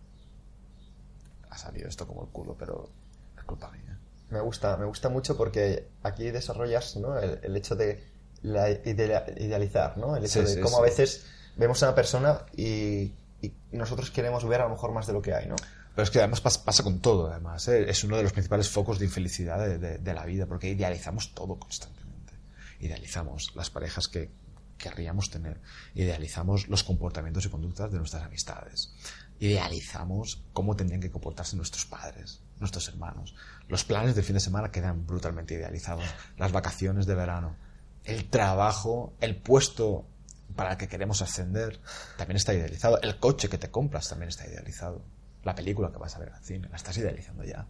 Ha 1.51 1.59
salido 1.59 1.89
esto 1.89 2.07
como 2.07 2.25
el 2.25 2.29
culo, 2.29 2.57
pero 2.57 2.91
es 3.37 3.45
culpa 3.45 3.71
mía. 3.71 3.99
Me 4.31 4.41
gusta, 4.41 4.77
me 4.77 4.85
gusta 4.85 5.09
mucho 5.09 5.37
porque 5.37 5.89
aquí 6.03 6.31
desarrollas 6.31 6.97
¿no? 6.97 7.19
el, 7.19 7.41
el 7.43 7.57
hecho 7.57 7.75
de 7.75 8.14
la 8.45 8.71
idea- 8.71 9.25
idealizar, 9.37 9.99
¿no? 9.99 10.17
El 10.17 10.25
hecho 10.25 10.41
Sí, 10.41 10.47
de 10.47 10.55
sí, 10.55 10.61
cómo 10.61 10.77
sí. 10.77 10.83
a 10.83 10.85
veces 10.85 11.27
vemos 11.57 11.83
a 11.83 11.87
una 11.87 11.95
persona 11.95 12.41
y, 12.57 13.13
y 13.43 13.53
nosotros 13.73 14.11
queremos 14.11 14.47
ver 14.47 14.61
a 14.61 14.65
lo 14.65 14.71
mejor 14.71 14.93
más 14.93 15.07
de 15.07 15.13
lo 15.13 15.21
que 15.23 15.35
hay, 15.35 15.47
¿no? 15.49 15.57
Pero 15.95 16.03
es 16.03 16.11
que 16.11 16.19
además 16.19 16.43
pas- 16.43 16.63
pasa 16.65 16.83
con 16.83 17.01
todo, 17.01 17.31
además. 17.31 17.67
¿eh? 17.69 17.89
Es 17.89 18.03
uno 18.05 18.17
de 18.17 18.23
los 18.25 18.33
principales 18.33 18.69
focos 18.69 18.99
de 18.99 19.05
infelicidad 19.07 19.59
de, 19.59 19.79
de- 19.79 19.99
de 19.99 20.15
la 20.15 20.25
vida, 20.25 20.47
porque 20.47 20.69
idealizamos 20.69 21.35
todo 21.35 21.57
constantemente. 21.59 22.33
Idealizamos 22.81 23.53
las 23.55 23.71
parejas 23.71 24.09
que 24.09 24.31
querríamos 24.77 25.31
tener. 25.31 25.61
Idealizamos 25.95 26.69
los 26.69 26.83
comportamientos 26.83 27.47
y 27.47 27.49
conductas 27.49 27.93
de 27.93 27.99
nuestras 27.99 28.25
amistades. 28.25 28.93
Idealizamos 29.39 30.43
cómo 30.53 30.75
tendrían 30.75 31.01
que 31.01 31.11
comportarse 31.11 31.57
nuestros 31.57 31.87
padres, 31.87 32.41
nuestros 32.59 32.89
hermanos. 32.89 33.35
Los 33.69 33.85
planes 33.85 34.15
de 34.17 34.23
fin 34.23 34.35
de 34.35 34.41
semana 34.41 34.71
quedan 34.73 35.07
brutalmente 35.07 35.55
idealizados. 35.55 36.05
Las 36.37 36.51
vacaciones 36.51 37.07
de 37.07 37.15
verano. 37.15 37.57
El 38.05 38.29
trabajo, 38.29 39.15
el 39.21 39.37
puesto 39.37 40.07
para 40.55 40.73
el 40.73 40.77
que 40.77 40.89
queremos 40.89 41.21
ascender, 41.23 41.81
también 42.17 42.37
está 42.37 42.55
idealizado. 42.55 43.01
El 43.01 43.19
coche 43.19 43.49
que 43.49 43.59
te 43.59 43.71
compras 43.71 44.09
también 44.09 44.29
está 44.29 44.47
idealizado. 44.47 45.03
La 45.43 45.55
película 45.55 45.91
que 45.91 45.99
vas 45.99 46.15
a 46.15 46.19
ver 46.19 46.31
al 46.31 46.43
cine, 46.43 46.69
la 46.69 46.77
estás 46.77 46.97
idealizando 46.99 47.45
ya. 47.45 47.67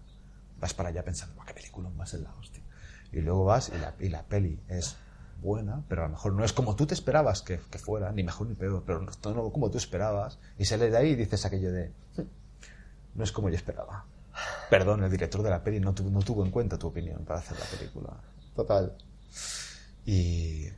Vas 0.58 0.74
para 0.74 0.90
allá 0.90 1.04
pensando, 1.04 1.34
"Buah, 1.36 1.46
qué 1.46 1.54
película 1.54 1.90
a 1.98 2.06
ser 2.06 2.20
la 2.20 2.34
hostia. 2.34 2.62
Y 3.12 3.20
luego 3.20 3.44
vas 3.44 3.70
y 3.70 3.78
la, 3.78 3.94
y 4.00 4.10
peli 4.28 4.60
es 4.68 4.96
buena, 5.40 5.82
pero 5.88 6.02
a 6.02 6.06
lo 6.06 6.12
mejor 6.12 6.32
no 6.32 6.44
es 6.44 6.52
como 6.52 6.74
tú 6.76 6.86
te 6.86 6.94
esperabas 6.94 7.42
que, 7.42 7.58
fuera, 7.78 8.12
ni 8.12 8.22
mejor 8.22 8.48
ni 8.48 8.54
peor, 8.54 8.82
pero 8.84 9.00
no, 9.00 9.10
no 9.34 9.50
como 9.50 9.70
tú 9.70 9.78
esperabas. 9.78 10.38
Y 10.58 10.64
sales 10.64 10.90
de 10.90 10.98
ahí 10.98 11.10
y 11.10 11.14
dices 11.16 11.44
aquello 11.44 11.72
de, 11.72 11.92
"Hm, 12.16 12.22
no 13.14 13.24
es 13.24 13.32
como 13.32 13.48
yo 13.48 13.56
esperaba. 13.56 14.04
Perdón, 14.68 15.04
el 15.04 15.10
director 15.10 15.42
de 15.42 15.50
la 15.50 15.62
peli 15.62 15.80
no 15.80 15.94
tuvo 15.94 16.44
en 16.44 16.50
cuenta 16.50 16.78
tu 16.78 16.88
opinión 16.88 17.24
para 17.24 17.40
hacer 17.40 17.58
la 17.58 17.66
película. 17.66 18.14
Total. 18.56 18.96
Y 20.06 20.68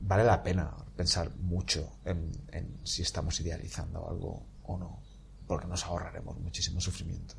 vale 0.00 0.24
la 0.24 0.42
pena 0.42 0.74
pensar 0.96 1.34
mucho 1.36 1.98
en, 2.04 2.30
en 2.52 2.80
si 2.84 3.02
estamos 3.02 3.38
idealizando 3.40 4.08
algo 4.08 4.46
o 4.64 4.78
no, 4.78 5.02
porque 5.46 5.66
nos 5.66 5.84
ahorraremos 5.84 6.38
muchísimo 6.38 6.80
sufrimiento. 6.80 7.34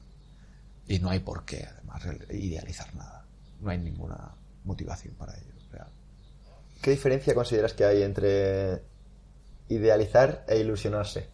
Y 0.87 0.99
no 0.99 1.09
hay 1.09 1.19
por 1.19 1.45
qué, 1.45 1.65
además, 1.65 2.03
idealizar 2.29 2.93
nada. 2.95 3.25
No 3.61 3.69
hay 3.69 3.77
ninguna 3.77 4.35
motivación 4.65 5.15
para 5.15 5.37
ello, 5.37 5.53
real. 5.71 5.87
¿Qué 6.81 6.91
diferencia 6.91 7.33
consideras 7.33 7.73
que 7.73 7.85
hay 7.85 8.03
entre 8.03 8.83
idealizar 9.69 10.45
e 10.47 10.57
ilusionarse? 10.59 11.29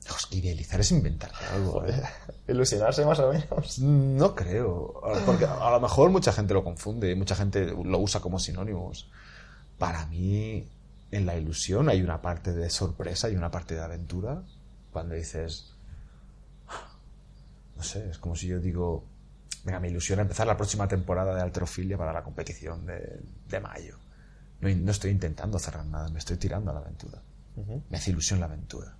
Es 0.00 0.26
que 0.26 0.36
idealizar 0.36 0.80
es 0.80 0.90
inventarte 0.90 1.44
algo. 1.52 1.84
¿eh? 1.86 2.02
Ilusionarse 2.48 3.04
más 3.04 3.18
o 3.18 3.30
menos. 3.30 3.78
No 3.78 4.34
creo, 4.34 5.02
porque 5.26 5.44
a 5.44 5.70
lo 5.70 5.80
mejor 5.80 6.10
mucha 6.10 6.32
gente 6.32 6.54
lo 6.54 6.64
confunde, 6.64 7.14
mucha 7.14 7.36
gente 7.36 7.66
lo 7.66 7.98
usa 7.98 8.20
como 8.20 8.38
sinónimos. 8.38 9.10
Para 9.76 10.06
mí, 10.06 10.66
en 11.10 11.26
la 11.26 11.36
ilusión 11.36 11.90
hay 11.90 12.02
una 12.02 12.22
parte 12.22 12.52
de 12.52 12.70
sorpresa 12.70 13.28
y 13.28 13.36
una 13.36 13.50
parte 13.50 13.74
de 13.74 13.82
aventura. 13.82 14.42
Cuando 14.92 15.14
dices, 15.14 15.74
no 17.76 17.82
sé, 17.82 18.08
es 18.08 18.18
como 18.18 18.34
si 18.34 18.46
yo 18.48 18.58
digo, 18.58 19.04
venga, 19.64 19.78
me 19.78 19.88
ilusiona 19.88 20.22
empezar 20.22 20.46
la 20.46 20.56
próxima 20.56 20.88
temporada 20.88 21.34
de 21.34 21.42
Alterofilia 21.42 21.98
para 21.98 22.14
la 22.14 22.24
competición 22.24 22.86
de, 22.86 23.20
de 23.46 23.60
mayo. 23.60 23.98
No, 24.60 24.68
no 24.68 24.90
estoy 24.90 25.10
intentando 25.10 25.58
cerrar 25.58 25.84
nada, 25.84 26.08
me 26.08 26.18
estoy 26.18 26.38
tirando 26.38 26.70
a 26.70 26.74
la 26.74 26.80
aventura. 26.80 27.22
Me 27.90 27.98
hace 27.98 28.10
ilusión 28.10 28.40
la 28.40 28.46
aventura. 28.46 28.96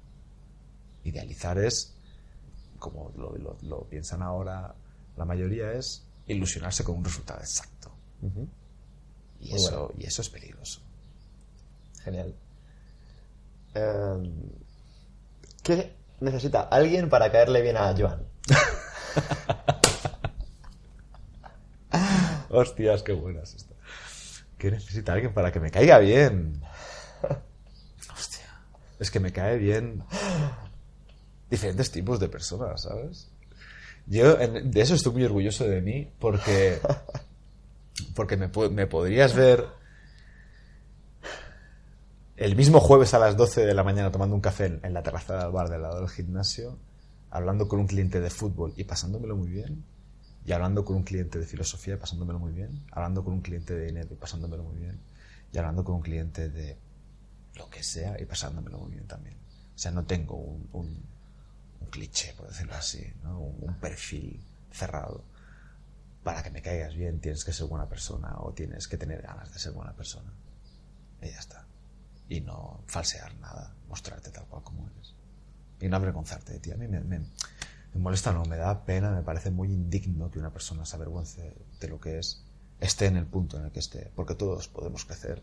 Idealizar 1.05 1.59
es 1.59 1.98
como 2.79 3.13
lo, 3.17 3.37
lo- 3.37 3.57
lo 3.63 3.85
piensan 3.85 4.23
ahora 4.23 4.75
la 5.17 5.25
mayoría, 5.25 5.73
es 5.73 6.05
ilusionarse 6.27 6.85
con 6.85 6.97
un 6.97 7.05
resultado 7.05 7.41
exacto. 7.41 7.91
Y, 9.41 9.51
Muy 9.51 9.59
eso, 9.59 9.87
bueno. 9.87 9.95
y 9.99 10.05
eso 10.07 10.23
es 10.23 10.29
peligroso. 10.29 10.81
Genial. 12.03 12.35
Em, 13.75 14.43
¿Qué 15.63 15.95
necesita 16.21 16.63
alguien 16.63 17.09
para 17.09 17.31
caerle 17.33 17.63
bien 17.63 17.77
a 17.77 17.95
Joan? 17.97 18.23
Hostias, 22.51 23.03
qué 23.03 23.13
buenas 23.13 23.55
estas. 23.55 23.77
¿Qué 24.57 24.71
necesita 24.71 25.13
alguien 25.13 25.33
para 25.35 25.53
que 25.53 25.61
me 25.61 25.71
caiga 25.71 25.99
bien? 25.99 26.63
Hostia. 28.15 28.47
Es 28.99 29.11
que 29.11 29.21
me 29.21 29.33
cae 29.33 29.59
bien 29.59 30.03
diferentes 31.51 31.91
tipos 31.91 32.21
de 32.21 32.29
personas, 32.29 32.83
¿sabes? 32.83 33.31
Yo 34.07 34.41
en- 34.41 34.71
de 34.71 34.81
eso 34.81 34.95
estoy 34.95 35.13
muy 35.13 35.25
orgulloso 35.25 35.65
de 35.65 35.81
mí 35.81 36.11
porque 36.19 36.79
porque 38.15 38.37
me, 38.37 38.49
me 38.71 38.87
podrías 38.87 39.35
ver 39.35 39.67
el 42.37 42.55
mismo 42.57 42.81
jueves 42.81 43.15
a 43.15 43.19
las 43.19 43.37
12 43.37 43.67
de 43.67 43.75
la 43.75 43.83
mañana 43.83 44.13
tomando 44.13 44.35
un 44.35 44.41
café 44.41 44.67
en, 44.67 44.81
en 44.83 44.95
la 44.95 45.03
terraza 45.03 45.37
del 45.43 45.53
bar 45.53 45.69
del 45.69 45.83
lado 45.83 46.01
del 46.01 46.09
gimnasio, 46.09 46.79
hablando 47.31 47.67
con 47.69 47.81
un 47.81 47.87
cliente 47.87 48.21
de 48.21 48.31
fútbol 48.31 48.73
y 48.77 48.85
pasándomelo 48.85 49.37
muy 49.37 49.49
bien, 49.49 49.85
y 50.47 50.53
hablando 50.53 50.85
con 50.85 50.97
un 50.97 51.03
cliente 51.03 51.39
de 51.39 51.47
filosofía 51.47 51.95
y 51.95 51.97
pasándomelo 51.97 52.39
muy 52.39 52.53
bien, 52.53 52.85
hablando 52.93 53.25
con 53.25 53.35
un 53.35 53.41
cliente 53.41 53.75
de 53.75 53.87
dinero 53.87 54.09
y 54.13 54.17
pasándomelo 54.17 54.63
muy 54.63 54.77
bien, 54.77 55.01
y 55.53 55.59
hablando 55.59 55.83
con 55.85 55.97
un 55.97 56.03
cliente 56.03 56.49
de 56.49 56.77
lo 57.57 57.69
que 57.69 57.83
sea 57.83 58.21
y 58.21 58.25
pasándomelo 58.25 58.79
muy 58.79 58.93
bien 58.93 59.07
también. 59.07 59.37
O 59.75 59.79
sea, 59.79 59.91
no 59.91 60.05
tengo 60.05 60.37
un, 60.37 60.69
un- 60.73 61.03
un 61.81 61.89
cliché, 61.89 62.35
por 62.35 62.49
decirlo 62.49 62.75
así, 62.75 63.13
un, 63.25 63.75
perfil 63.81 64.45
cerrado. 64.71 65.25
Para 66.23 66.43
que 66.43 66.51
me 66.51 66.61
caigas 66.63 66.95
bien 66.95 67.21
tienes 67.21 67.45
que 67.45 67.53
ser 67.53 67.67
buena 67.67 67.89
persona 67.89 68.37
o 68.39 68.53
tienes 68.53 68.89
que 68.89 68.99
tener 68.99 69.23
ganas 69.23 69.53
de 69.53 69.59
ser 69.59 69.73
buena 69.73 69.93
persona. 69.95 70.33
Y 71.23 71.31
ya 71.31 71.39
está. 71.39 71.67
Y 72.29 72.41
no 72.41 72.83
falsear 72.87 73.35
nada, 73.37 73.75
mostrarte 73.89 74.31
tal 74.31 74.47
cual 74.47 74.63
como 74.63 74.89
eres. 74.89 75.15
Y 75.81 75.89
no 75.89 75.97
avergonzarte 75.97 76.55
de 76.55 76.59
ti. 76.59 76.73
A 76.73 76.77
mí 76.77 76.87
me, 76.89 77.01
me- 77.01 77.21
me 77.21 78.01
molesta, 78.01 78.33
no, 78.33 78.45
me 78.45 78.57
da 78.57 78.85
pena, 78.85 79.11
me 79.13 79.23
parece 79.23 79.51
muy 79.51 79.69
indigno 79.73 80.31
que 80.31 80.39
una 80.39 80.53
persona 80.53 80.85
se 80.85 80.97
avergüence 80.97 81.55
de 81.81 81.89
lo 81.89 81.99
que 81.99 82.19
es, 82.19 82.45
esté 82.81 83.07
en 83.07 83.17
el 83.17 83.27
punto 83.27 83.57
en 83.59 83.65
el 83.65 83.73
que 83.73 83.79
esté, 83.81 84.13
porque 84.15 84.35
todos 84.35 84.69
podemos 84.69 85.07
crecer, 85.07 85.43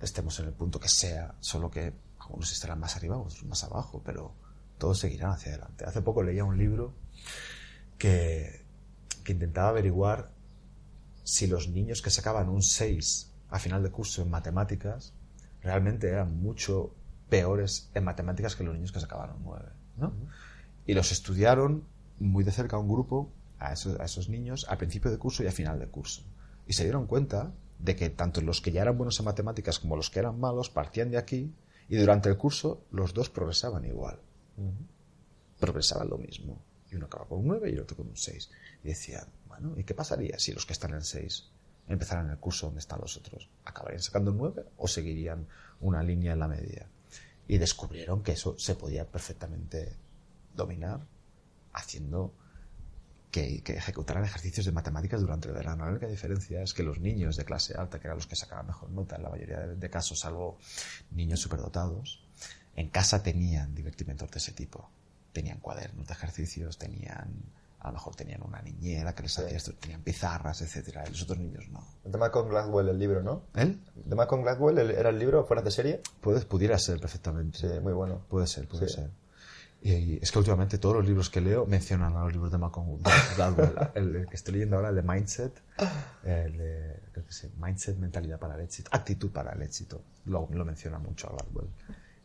estemos 0.00 0.38
en 0.40 0.46
el 0.46 0.52
punto 0.52 0.80
que 0.80 0.88
sea, 0.88 1.34
solo 1.40 1.70
que 1.70 1.92
algunos 2.18 2.50
estarán 2.52 2.80
más 2.80 2.96
arriba, 2.96 3.16
otros 3.16 3.44
más 3.44 3.62
abajo, 3.62 4.02
pero 4.04 4.34
todos 4.78 4.98
seguirán 4.98 5.32
hacia 5.32 5.52
adelante. 5.52 5.84
Hace 5.84 6.02
poco 6.02 6.22
leía 6.22 6.44
un 6.44 6.56
libro 6.56 6.94
que, 7.98 8.64
que 9.24 9.32
intentaba 9.32 9.68
averiguar 9.68 10.30
si 11.24 11.46
los 11.46 11.68
niños 11.68 12.00
que 12.00 12.10
sacaban 12.10 12.48
un 12.48 12.62
6 12.62 13.32
a 13.50 13.58
final 13.58 13.82
de 13.82 13.90
curso 13.90 14.22
en 14.22 14.30
matemáticas 14.30 15.12
realmente 15.62 16.08
eran 16.08 16.40
mucho 16.40 16.94
peores 17.28 17.90
en 17.94 18.04
matemáticas 18.04 18.56
que 18.56 18.64
los 18.64 18.74
niños 18.74 18.92
que 18.92 19.00
sacaban 19.00 19.36
un 19.36 19.42
9. 19.44 19.66
¿no? 19.98 20.12
Y 20.86 20.94
los 20.94 21.12
estudiaron 21.12 21.84
muy 22.18 22.44
de 22.44 22.52
cerca 22.52 22.78
un 22.78 22.88
grupo 22.88 23.30
a 23.58 23.72
esos, 23.72 23.98
a 24.00 24.04
esos 24.04 24.28
niños 24.28 24.66
al 24.68 24.78
principio 24.78 25.10
de 25.10 25.18
curso 25.18 25.42
y 25.42 25.46
a 25.46 25.52
final 25.52 25.78
de 25.78 25.88
curso. 25.88 26.22
Y 26.66 26.72
se 26.72 26.84
dieron 26.84 27.06
cuenta 27.06 27.52
de 27.78 27.96
que 27.96 28.10
tanto 28.10 28.40
los 28.40 28.60
que 28.60 28.72
ya 28.72 28.82
eran 28.82 28.96
buenos 28.96 29.18
en 29.18 29.26
matemáticas 29.26 29.78
como 29.78 29.96
los 29.96 30.10
que 30.10 30.18
eran 30.18 30.38
malos 30.38 30.70
partían 30.70 31.10
de 31.10 31.18
aquí 31.18 31.52
y 31.88 31.96
durante 31.96 32.28
el 32.28 32.36
curso 32.36 32.84
los 32.90 33.14
dos 33.14 33.30
progresaban 33.30 33.84
igual. 33.84 34.18
Progresaban 35.58 36.08
lo 36.08 36.18
mismo. 36.18 36.62
Y 36.90 36.96
uno 36.96 37.06
acaba 37.06 37.26
con 37.26 37.40
un 37.40 37.48
9 37.48 37.70
y 37.70 37.74
el 37.74 37.80
otro 37.80 37.96
con 37.96 38.08
un 38.08 38.16
6. 38.16 38.50
Y 38.84 38.88
decían, 38.88 39.26
bueno, 39.46 39.74
¿y 39.76 39.84
qué 39.84 39.94
pasaría 39.94 40.38
si 40.38 40.52
los 40.52 40.64
que 40.64 40.72
están 40.72 40.94
en 40.94 41.02
6 41.02 41.50
empezaran 41.88 42.30
el 42.30 42.38
curso 42.38 42.66
donde 42.66 42.80
están 42.80 43.00
los 43.00 43.16
otros? 43.16 43.48
¿Acabarían 43.64 44.02
sacando 44.02 44.30
un 44.30 44.38
9 44.38 44.64
o 44.76 44.88
seguirían 44.88 45.46
una 45.80 46.02
línea 46.02 46.32
en 46.32 46.38
la 46.38 46.48
media? 46.48 46.86
Y 47.46 47.58
descubrieron 47.58 48.22
que 48.22 48.32
eso 48.32 48.58
se 48.58 48.74
podía 48.74 49.06
perfectamente 49.06 49.96
dominar 50.54 51.06
haciendo 51.72 52.34
que, 53.30 53.62
ejecutaran 53.66 54.24
ejercicios 54.24 54.66
de 54.66 54.72
matemáticas 54.72 55.20
durante 55.20 55.48
el 55.48 55.54
verano. 55.54 55.84
La 55.84 55.90
única 55.90 56.06
diferencia 56.06 56.62
es 56.62 56.74
que 56.74 56.82
los 56.82 57.00
niños 57.00 57.36
de 57.36 57.44
clase 57.44 57.74
alta, 57.76 57.98
que 57.98 58.06
eran 58.06 58.16
los 58.16 58.26
que 58.26 58.36
sacaban 58.36 58.66
mejor 58.66 58.90
nota 58.90 59.16
en 59.16 59.22
la 59.22 59.30
mayoría 59.30 59.60
de 59.60 59.90
casos, 59.90 60.20
salvo 60.20 60.58
niños 61.10 61.40
superdotados, 61.40 62.27
en 62.80 62.88
casa 62.88 63.22
tenían 63.22 63.74
divertimentos 63.74 64.30
de 64.30 64.38
ese 64.38 64.52
tipo. 64.52 64.88
Tenían 65.32 65.58
cuadernos 65.58 66.06
de 66.06 66.12
ejercicios, 66.14 66.78
tenían, 66.78 67.28
a 67.80 67.88
lo 67.88 67.92
mejor 67.94 68.14
tenían 68.16 68.42
una 68.42 68.60
niñera 68.62 69.14
que 69.14 69.22
les 69.22 69.32
Sí. 69.34 69.42
hacía 69.42 69.56
esto, 69.56 69.72
tenían 69.74 70.02
pizarras, 70.02 70.62
etcétera. 70.62 71.04
Y 71.06 71.10
los 71.10 71.22
otros 71.22 71.38
niños 71.38 71.68
no. 71.70 71.84
El 72.04 72.12
de 72.12 72.18
Malcolm 72.18 72.48
Gladwell, 72.48 72.88
el 72.88 72.98
libro, 72.98 73.22
¿no? 73.22 73.42
¿Él? 73.54 73.80
De 73.94 74.14
Malcolm 74.16 74.42
Gladwell 74.42 74.78
el- 74.78 74.90
era 74.92 75.10
el 75.10 75.18
libro 75.18 75.44
fuera 75.44 75.62
de 75.62 75.70
serie. 75.70 76.00
Puede, 76.20 76.40
pudiera 76.42 76.78
ser 76.78 76.98
perfectamente. 77.00 77.58
Sí, 77.58 77.66
muy 77.82 77.92
bueno. 77.92 78.20
Puede 78.28 78.46
ser, 78.46 78.66
puede 78.66 78.88
Sí. 78.88 78.94
ser. 78.94 79.10
Y, 79.80 79.92
y 79.92 80.18
es 80.20 80.32
que 80.32 80.38
últimamente 80.40 80.78
todos 80.78 80.96
los 80.96 81.06
libros 81.06 81.30
que 81.30 81.40
leo 81.40 81.64
mencionan 81.64 82.16
a 82.16 82.24
los 82.24 82.32
libros 82.32 82.50
de 82.50 82.58
Malcolm 82.58 82.98
Gladwell. 83.36 83.76
el, 83.94 84.16
el 84.16 84.26
que 84.28 84.34
estoy 84.34 84.54
leyendo 84.54 84.74
ahora, 84.76 84.88
el 84.88 84.96
de 84.96 85.02
Mindset, 85.02 85.52
el 86.24 86.56
de, 86.58 87.00
creo 87.12 87.24
que 87.26 87.32
sí, 87.32 87.48
Mindset, 87.60 87.96
mentalidad 87.96 88.40
para 88.40 88.56
el 88.56 88.62
éxito, 88.62 88.88
actitud 88.92 89.30
para 89.30 89.52
el 89.52 89.62
éxito, 89.62 90.02
lo, 90.24 90.48
lo 90.50 90.64
menciona 90.64 90.98
mucho 90.98 91.28
a 91.28 91.36
Gladwell. 91.36 91.68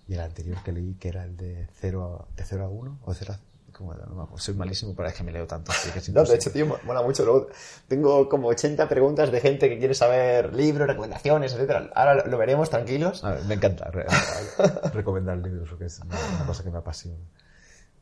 Y 0.07 0.13
el 0.15 0.19
anterior 0.19 0.61
que 0.63 0.71
leí, 0.71 0.95
que 0.95 1.09
era 1.09 1.23
el 1.23 1.37
de 1.37 1.67
0 1.79 2.27
a, 2.29 2.35
de 2.35 2.43
0 2.45 2.65
a 2.65 2.69
1, 2.69 2.99
o 3.03 3.13
0 3.13 3.33
a, 3.33 3.39
acuerdo. 3.73 4.37
Soy 4.37 4.53
malísimo, 4.53 4.93
pero 4.95 5.07
es 5.09 5.15
que 5.15 5.23
me 5.23 5.31
leo 5.31 5.47
tanto. 5.47 5.71
que 5.93 6.11
No, 6.11 6.23
de 6.23 6.35
hecho, 6.35 6.51
tío, 6.51 6.77
mola 6.85 7.01
mucho. 7.01 7.23
Luego 7.25 7.47
tengo 7.87 8.27
como 8.29 8.49
80 8.49 8.87
preguntas 8.87 9.31
de 9.31 9.39
gente 9.41 9.69
que 9.69 9.79
quiere 9.79 9.93
saber 9.95 10.53
libros, 10.53 10.87
recomendaciones, 10.87 11.53
etcétera. 11.53 11.89
Ahora 11.95 12.25
lo, 12.27 12.37
veremos 12.37 12.69
tranquilos. 12.69 13.23
A 13.23 13.31
ver, 13.31 13.45
me 13.45 13.55
encanta 13.55 13.89
re- 13.89 14.05
recomendar 14.93 15.37
libros 15.37 15.69
porque 15.69 15.85
es 15.85 15.99
una, 15.99 16.15
una 16.35 16.45
cosa 16.45 16.63
que 16.63 16.69
me 16.69 16.77
apasiona. 16.79 17.17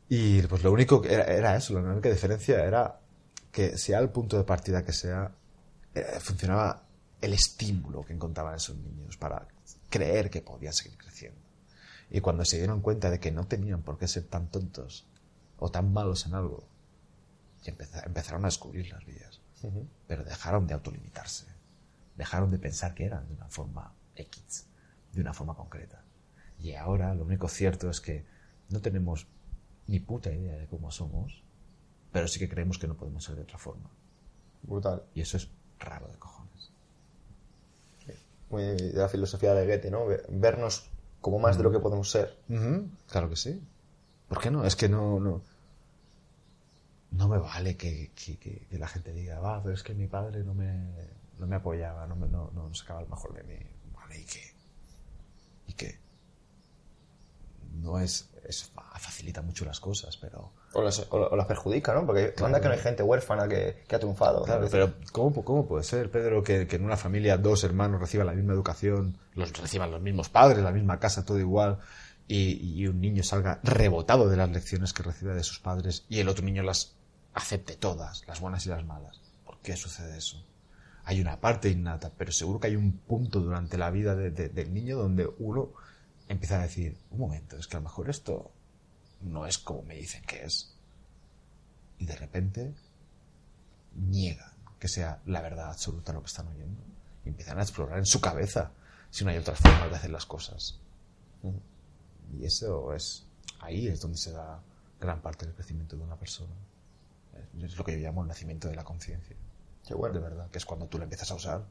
Y 0.08 0.42
pues 0.42 0.62
lo 0.62 0.72
único 0.72 1.00
que 1.00 1.14
era, 1.14 1.24
era 1.24 1.56
eso, 1.56 1.72
la 1.80 1.90
única 1.90 2.10
diferencia 2.10 2.62
era 2.64 2.98
que 3.50 3.78
sea 3.78 3.98
el 3.98 4.10
punto 4.10 4.36
de 4.36 4.44
partida 4.44 4.84
que 4.84 4.92
sea, 4.92 5.30
eh, 5.94 6.04
funcionaba 6.20 6.82
el 7.20 7.32
estímulo 7.32 8.04
que 8.04 8.12
encontraban 8.12 8.56
esos 8.56 8.76
niños 8.76 9.16
para 9.16 9.46
creer 9.88 10.28
que 10.28 10.42
podían 10.42 10.72
seguir 10.74 10.98
creciendo. 10.98 11.40
Y 12.14 12.20
cuando 12.20 12.44
se 12.44 12.58
dieron 12.58 12.82
cuenta 12.82 13.10
de 13.10 13.18
que 13.18 13.32
no 13.32 13.46
tenían 13.46 13.82
por 13.82 13.96
qué 13.98 14.06
ser 14.06 14.24
tan 14.24 14.48
tontos 14.48 15.06
o 15.58 15.70
tan 15.70 15.92
malos 15.92 16.26
en 16.26 16.34
algo, 16.34 16.62
y 17.64 17.70
empeza- 17.70 18.04
empezaron 18.04 18.44
a 18.44 18.48
descubrir 18.48 18.90
las 18.90 19.04
vías. 19.06 19.40
Pero 20.06 20.22
dejaron 20.22 20.66
de 20.66 20.74
autolimitarse. 20.74 21.46
Dejaron 22.16 22.50
de 22.50 22.58
pensar 22.58 22.94
que 22.94 23.06
eran 23.06 23.26
de 23.28 23.34
una 23.34 23.48
forma 23.48 23.92
X, 24.16 24.66
de 25.12 25.20
una 25.22 25.32
forma 25.32 25.54
concreta. 25.54 26.02
Y 26.60 26.74
ahora 26.74 27.14
lo 27.14 27.24
único 27.24 27.48
cierto 27.48 27.88
es 27.88 28.00
que 28.00 28.24
no 28.68 28.80
tenemos 28.80 29.26
ni 29.86 29.98
puta 30.00 30.30
idea 30.30 30.56
de 30.56 30.66
cómo 30.66 30.90
somos, 30.90 31.42
pero 32.12 32.28
sí 32.28 32.38
que 32.38 32.48
creemos 32.48 32.78
que 32.78 32.88
no 32.88 32.94
podemos 32.96 33.24
ser 33.24 33.36
de 33.36 33.42
otra 33.42 33.58
forma. 33.58 33.88
Brutal. 34.62 35.02
Y 35.14 35.22
eso 35.22 35.38
es 35.38 35.48
raro 35.78 36.08
de 36.08 36.18
cojones. 36.18 36.70
Muy 38.50 38.64
de 38.64 38.92
la 38.92 39.08
filosofía 39.08 39.54
de 39.54 39.66
Goethe, 39.66 39.90
¿no? 39.90 40.06
Ve- 40.06 40.22
Vernos 40.28 40.90
como 41.22 41.38
más 41.38 41.56
de 41.56 41.62
lo 41.62 41.70
que 41.72 41.78
podemos 41.78 42.10
ser. 42.10 42.36
Claro 43.08 43.30
que 43.30 43.36
sí. 43.36 43.58
¿Por 44.28 44.40
qué 44.42 44.50
no? 44.50 44.64
Es 44.66 44.76
que 44.76 44.88
no, 44.90 45.18
no, 45.20 45.40
no 47.12 47.28
me 47.28 47.38
vale 47.38 47.76
que, 47.76 48.10
que- 48.14 48.36
que- 48.38 48.66
que 48.70 48.78
la 48.78 48.88
gente 48.88 49.12
diga, 49.14 49.38
va, 49.40 49.62
pero 49.62 49.74
es 49.74 49.82
que 49.82 49.94
mi 49.94 50.06
padre 50.06 50.42
no 50.44 50.52
me, 50.54 50.72
no 51.38 51.46
me 51.46 51.56
apoyaba, 51.56 52.06
no, 52.06 52.16
me, 52.16 52.28
no, 52.28 52.50
no 52.52 52.74
sacaba 52.74 53.00
el 53.00 53.08
mejor 53.08 53.32
de 53.34 53.42
mí. 53.44 53.58
Vale, 53.94 54.20
¿y 54.20 54.24
qué? 54.24 54.42
¿Y 55.68 55.72
qué? 55.74 55.98
No 57.74 57.98
es, 57.98 58.28
es 58.46 58.64
fa- 58.64 58.82
facilita 58.98 59.42
mucho 59.42 59.64
las 59.64 59.80
cosas, 59.80 60.16
pero... 60.16 60.52
O 60.74 60.82
las, 60.82 61.00
o, 61.10 61.16
o 61.16 61.36
las 61.36 61.46
perjudica, 61.46 61.94
¿no? 61.94 62.06
Porque 62.06 62.34
anda 62.44 62.60
que 62.60 62.68
no 62.68 62.74
hay 62.74 62.80
gente 62.80 63.02
huérfana 63.02 63.48
que, 63.48 63.82
que 63.86 63.96
ha 63.96 63.98
triunfado. 63.98 64.42
Claro, 64.44 64.68
pero 64.70 64.94
¿cómo, 65.12 65.44
cómo 65.44 65.66
puede 65.66 65.84
ser, 65.84 66.10
Pedro, 66.10 66.42
que, 66.42 66.66
que 66.66 66.76
en 66.76 66.84
una 66.84 66.96
familia 66.96 67.36
dos 67.36 67.64
hermanos 67.64 68.00
reciban 68.00 68.26
la 68.26 68.32
misma 68.32 68.52
educación, 68.54 69.16
los 69.34 69.52
reciban 69.52 69.90
los 69.90 70.00
mismos 70.00 70.28
padres, 70.28 70.62
la 70.62 70.72
misma 70.72 70.98
casa, 70.98 71.24
todo 71.24 71.38
igual, 71.38 71.78
y, 72.28 72.52
y 72.80 72.86
un 72.86 73.00
niño 73.00 73.22
salga 73.22 73.60
rebotado 73.62 74.28
de 74.28 74.36
las 74.36 74.50
lecciones 74.50 74.92
que 74.92 75.02
recibe 75.02 75.34
de 75.34 75.42
sus 75.42 75.58
padres 75.58 76.04
y 76.08 76.20
el 76.20 76.28
otro 76.28 76.44
niño 76.44 76.62
las 76.62 76.94
acepte 77.34 77.76
todas, 77.76 78.26
las 78.26 78.40
buenas 78.40 78.64
y 78.66 78.68
las 78.70 78.84
malas? 78.84 79.20
¿Por 79.44 79.58
qué 79.58 79.76
sucede 79.76 80.16
eso? 80.18 80.42
Hay 81.04 81.20
una 81.20 81.40
parte 81.40 81.68
innata, 81.68 82.12
pero 82.16 82.30
seguro 82.32 82.60
que 82.60 82.68
hay 82.68 82.76
un 82.76 82.92
punto 82.92 83.40
durante 83.40 83.76
la 83.76 83.90
vida 83.90 84.14
de- 84.14 84.30
de- 84.30 84.48
del 84.48 84.72
niño 84.72 84.96
donde 84.96 85.28
uno 85.38 85.70
empieza 86.32 86.58
a 86.58 86.62
decir, 86.62 86.96
un 87.10 87.18
momento, 87.18 87.56
es 87.56 87.66
que 87.66 87.76
a 87.76 87.80
lo 87.80 87.84
mejor 87.84 88.10
esto 88.10 88.50
no 89.20 89.46
es 89.46 89.58
como 89.58 89.82
me 89.82 89.96
dicen 89.96 90.22
que 90.24 90.44
es. 90.44 90.74
Y 91.98 92.06
de 92.06 92.16
repente 92.16 92.74
niegan 93.94 94.52
que 94.78 94.88
sea 94.88 95.20
la 95.26 95.40
verdad 95.42 95.70
absoluta 95.70 96.12
lo 96.12 96.20
que 96.20 96.26
están 96.26 96.48
oyendo. 96.48 96.80
Y 97.24 97.28
empiezan 97.28 97.58
a 97.58 97.62
explorar 97.62 97.98
en 97.98 98.06
su 98.06 98.20
cabeza 98.20 98.72
si 99.10 99.24
no 99.24 99.30
hay 99.30 99.38
otras 99.38 99.60
formas 99.60 99.90
de 99.90 99.96
hacer 99.96 100.10
las 100.10 100.26
cosas. 100.26 100.80
Y 102.36 102.44
eso 102.44 102.92
es, 102.94 103.24
ahí 103.60 103.86
es 103.86 104.00
donde 104.00 104.18
se 104.18 104.32
da 104.32 104.60
gran 105.00 105.20
parte 105.20 105.46
del 105.46 105.54
crecimiento 105.54 105.96
de 105.96 106.02
una 106.02 106.16
persona. 106.16 106.54
Es 107.60 107.76
lo 107.76 107.84
que 107.84 107.92
yo 107.92 107.98
llamo 107.98 108.22
el 108.22 108.28
nacimiento 108.28 108.68
de 108.68 108.74
la 108.74 108.84
conciencia. 108.84 109.36
Qué 109.86 109.94
bueno. 109.94 110.14
De 110.14 110.20
verdad, 110.20 110.50
que 110.50 110.58
es 110.58 110.64
cuando 110.64 110.86
tú 110.86 110.98
la 110.98 111.04
empiezas 111.04 111.30
a 111.30 111.34
usar, 111.34 111.64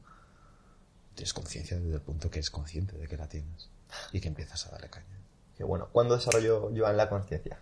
tienes 1.14 1.34
conciencia 1.34 1.78
desde 1.78 1.96
el 1.96 2.00
punto 2.00 2.30
que 2.30 2.38
es 2.38 2.50
consciente 2.50 2.96
de 2.96 3.08
que 3.08 3.16
la 3.16 3.28
tienes 3.28 3.68
y 4.12 4.20
que 4.20 4.28
empiezas 4.28 4.66
a 4.66 4.70
darle 4.70 4.90
caña. 4.90 5.18
Qué 5.56 5.64
bueno. 5.64 5.88
¿Cuándo 5.92 6.16
desarrolló 6.16 6.70
Joan 6.74 6.96
la 6.96 7.08
conciencia? 7.08 7.58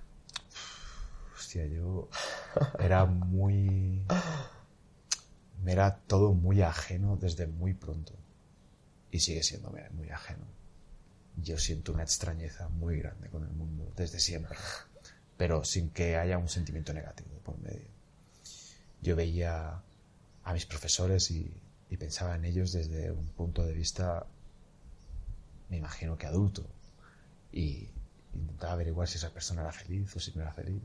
Hostia, 1.36 1.66
yo 1.66 2.08
era 2.78 3.06
muy... 3.06 4.04
Me 5.62 5.72
era 5.72 5.98
todo 6.06 6.32
muy 6.32 6.62
ajeno 6.62 7.16
desde 7.16 7.46
muy 7.46 7.74
pronto. 7.74 8.14
Y 9.10 9.20
sigue 9.20 9.42
siendo 9.42 9.72
muy 9.92 10.10
ajeno. 10.10 10.44
Yo 11.36 11.58
siento 11.58 11.92
una 11.92 12.02
extrañeza 12.02 12.68
muy 12.68 12.98
grande 13.00 13.28
con 13.28 13.42
el 13.42 13.50
mundo 13.50 13.92
desde 13.96 14.20
siempre. 14.20 14.56
Pero 15.36 15.64
sin 15.64 15.90
que 15.90 16.16
haya 16.16 16.38
un 16.38 16.48
sentimiento 16.48 16.92
negativo 16.92 17.30
por 17.42 17.58
medio. 17.58 17.88
Yo 19.02 19.16
veía 19.16 19.82
a 20.44 20.52
mis 20.52 20.66
profesores 20.66 21.30
y, 21.30 21.52
y 21.88 21.96
pensaba 21.96 22.36
en 22.36 22.44
ellos 22.44 22.72
desde 22.72 23.10
un 23.10 23.26
punto 23.28 23.64
de 23.64 23.72
vista, 23.72 24.26
me 25.70 25.78
imagino 25.78 26.18
que 26.18 26.26
adulto. 26.26 26.66
Y 27.52 27.88
intentaba 28.34 28.74
averiguar 28.74 29.08
si 29.08 29.16
esa 29.16 29.30
persona 29.30 29.62
era 29.62 29.72
feliz 29.72 30.14
o 30.14 30.20
si 30.20 30.32
no 30.32 30.42
era 30.42 30.52
feliz 30.52 30.82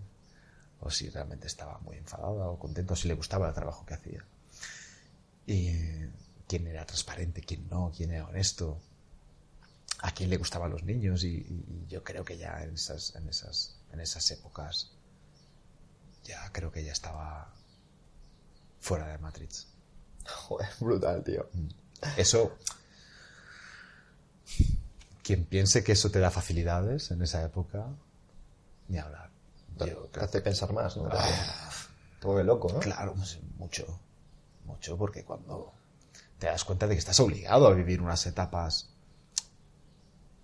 o 0.79 0.89
si 0.89 1.09
realmente 1.09 1.47
estaba 1.47 1.79
muy 1.79 1.97
enfadada 1.97 2.47
o 2.47 2.59
contenta, 2.59 2.93
o 2.93 2.95
si 2.95 3.07
le 3.07 3.15
gustaba 3.15 3.47
el 3.47 3.53
trabajo 3.53 3.85
que 3.85 3.93
hacía. 3.93 4.23
Y 5.47 5.71
quién 6.47 6.67
era 6.67 6.85
transparente, 6.85 7.41
quién 7.41 7.67
no, 7.69 7.91
quién 7.95 8.11
era 8.11 8.27
honesto, 8.27 8.79
a 9.99 10.11
quién 10.13 10.29
le 10.29 10.37
gustaban 10.37 10.71
los 10.71 10.83
niños, 10.83 11.23
y, 11.23 11.37
y 11.37 11.87
yo 11.87 12.03
creo 12.03 12.23
que 12.23 12.37
ya 12.37 12.61
en 12.63 12.75
esas, 12.75 13.15
en 13.15 13.27
esas, 13.29 13.79
en 13.91 13.99
esas 13.99 14.29
épocas, 14.31 14.91
ya 16.23 16.51
creo 16.51 16.71
que 16.71 16.83
ya 16.83 16.91
estaba 16.91 17.53
fuera 18.79 19.07
de 19.07 19.17
Matrix. 19.17 19.67
Joder, 20.25 20.69
brutal, 20.79 21.23
tío. 21.23 21.49
Eso, 22.17 22.57
quien 25.25 25.43
piense 25.43 25.83
que 25.83 25.93
eso 25.93 26.11
te 26.11 26.19
da 26.19 26.29
facilidades 26.29 27.09
en 27.09 27.23
esa 27.23 27.43
época, 27.43 27.87
ni 28.87 28.99
hablar. 28.99 29.31
Yo 29.79 30.03
Te 30.11 30.19
hace 30.19 30.39
pensar 30.39 30.71
más, 30.71 30.95
¿no? 30.97 31.09
Te, 31.09 31.17
te 32.19 32.27
vuelve 32.27 32.43
loco, 32.43 32.71
¿no? 32.71 32.79
Claro, 32.79 33.15
pues, 33.15 33.39
mucho. 33.57 33.99
Mucho, 34.65 34.95
porque 34.95 35.23
cuando 35.23 35.73
te 36.37 36.45
das 36.45 36.63
cuenta 36.63 36.85
de 36.85 36.93
que 36.93 36.99
estás 36.99 37.19
obligado 37.19 37.65
a 37.67 37.73
vivir 37.73 38.01
unas 38.01 38.23
etapas 38.27 38.89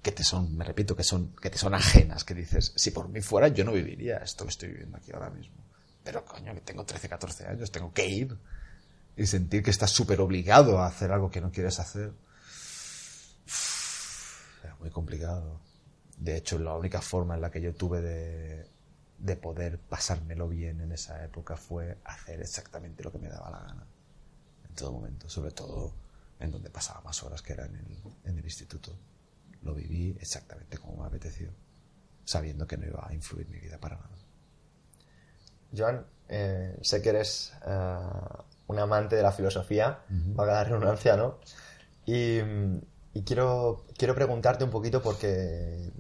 que 0.02 0.12
te 0.12 0.24
son, 0.24 0.58
me 0.58 0.66
repito, 0.66 0.96
que 0.96 1.04
son, 1.04 1.36
que 1.36 1.52
te 1.52 1.60
son 1.60 1.76
ajenas, 1.76 2.24
que 2.24 2.34
dices, 2.34 2.74
si 2.76 2.90
por 2.90 3.08
mí 3.08 3.22
fuera 3.22 3.50
yo 3.50 3.64
no 3.64 3.74
viviría 3.74 4.18
esto 4.18 4.46
que 4.46 4.50
estoy 4.50 4.70
viviendo 4.70 4.98
aquí 4.98 5.12
ahora 5.14 5.30
mismo. 5.30 5.58
Pero 6.04 6.26
coño, 6.26 6.56
que 6.56 6.62
tengo 6.62 6.84
13, 6.84 7.08
14 7.08 7.46
años, 7.46 7.72
tengo 7.72 7.94
que 7.94 8.08
ir 8.08 8.36
y 9.16 9.28
sentir 9.28 9.62
que 9.62 9.70
estás 9.70 9.92
súper 9.92 10.22
obligado 10.22 10.80
a 10.80 10.88
hacer 10.88 11.12
algo 11.12 11.30
que 11.30 11.40
no 11.40 11.52
quieres 11.52 11.80
hacer. 11.80 12.14
Muy 14.82 14.90
complicado. 14.90 15.62
De 16.18 16.36
hecho, 16.36 16.60
la 16.60 16.76
única 16.76 17.02
forma 17.02 17.36
en 17.36 17.42
la 17.42 17.50
que 17.50 17.62
yo 17.62 17.74
tuve 17.74 18.02
de, 18.02 18.68
de 19.18 19.36
poder 19.36 19.80
pasármelo 19.80 20.50
bien 20.50 20.82
en 20.82 20.92
esa 20.92 21.24
época 21.24 21.56
fue 21.56 21.98
hacer 22.04 22.42
exactamente 22.42 23.04
lo 23.04 23.12
que 23.12 23.20
me 23.20 23.30
daba 23.30 23.50
la 23.52 23.60
gana. 23.60 23.86
En 24.68 24.76
todo 24.76 24.92
momento, 24.92 25.30
sobre 25.30 25.52
todo 25.52 25.94
en 26.40 26.52
donde 26.52 26.70
pasaba 26.70 27.02
más 27.02 27.22
horas, 27.24 27.42
que 27.42 27.54
era 27.54 27.66
en 27.66 27.76
el, 27.76 27.98
en 28.26 28.38
el 28.38 28.44
instituto. 28.44 28.92
Lo 29.62 29.76
viví 29.76 30.18
exactamente 30.20 30.78
como 30.80 31.02
me 31.02 31.08
apeteció, 31.08 31.52
sabiendo 32.26 32.66
que 32.66 32.78
no 32.78 32.88
iba 32.88 33.08
a 33.08 33.14
influir 33.14 33.48
mi 33.48 33.60
vida 33.60 33.78
para 33.78 33.96
nada. 33.96 34.10
Joan, 35.76 36.06
eh, 36.28 36.78
sé 36.82 37.02
que 37.02 37.10
eres 37.10 37.54
eh, 37.66 37.98
un 38.68 38.80
amante 38.80 39.16
de 39.16 39.22
la 39.22 39.32
filosofía, 39.32 40.00
valga 40.10 40.54
la 40.54 40.64
redundancia, 40.64 41.16
¿no? 41.16 41.40
Y, 42.06 42.40
y 43.14 43.24
quiero, 43.24 43.86
quiero 43.98 44.16
preguntarte 44.16 44.64
un 44.64 44.70
poquito 44.70 45.02
porque 45.02 45.92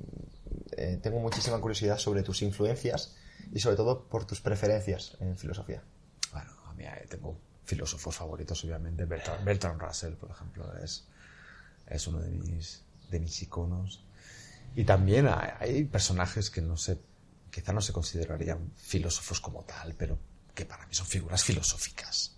eh, 0.72 1.00
tengo 1.02 1.20
muchísima 1.20 1.60
curiosidad 1.60 1.98
sobre 1.98 2.24
tus 2.24 2.42
influencias 2.42 3.16
y 3.52 3.60
sobre 3.60 3.76
todo 3.76 4.06
por 4.06 4.26
tus 4.26 4.42
preferencias 4.42 5.18
en 5.20 5.38
filosofía. 5.38 5.84
Bueno, 6.32 6.52
a 6.66 6.74
mí 6.74 6.86
eh, 6.86 7.08
tengo 7.10 7.38
filósofos 7.66 8.16
favoritos, 8.16 8.64
obviamente. 8.64 9.06
Bertrand, 9.06 9.44
Bertrand 9.44 9.82
Russell, 9.82 10.14
por 10.14 10.32
ejemplo, 10.32 10.74
es, 10.78 11.08
es 11.88 12.08
uno 12.08 12.20
de 12.20 12.30
mis, 12.30 12.84
de 13.10 13.20
mis 13.20 13.42
iconos. 13.42 14.04
Y 14.76 14.86
también 14.86 15.28
hay, 15.28 15.50
hay 15.60 15.84
personajes 15.84 16.50
que 16.50 16.62
no 16.62 16.78
sé, 16.78 17.00
quizá 17.52 17.74
no 17.74 17.82
se 17.82 17.92
considerarían 17.92 18.72
filósofos 18.78 19.42
como 19.42 19.64
tal, 19.64 19.96
pero 19.96 20.18
que 20.56 20.66
para 20.66 20.86
mí 20.88 20.94
son 20.94 21.08
figuras 21.08 21.44
filosóficas, 21.44 22.38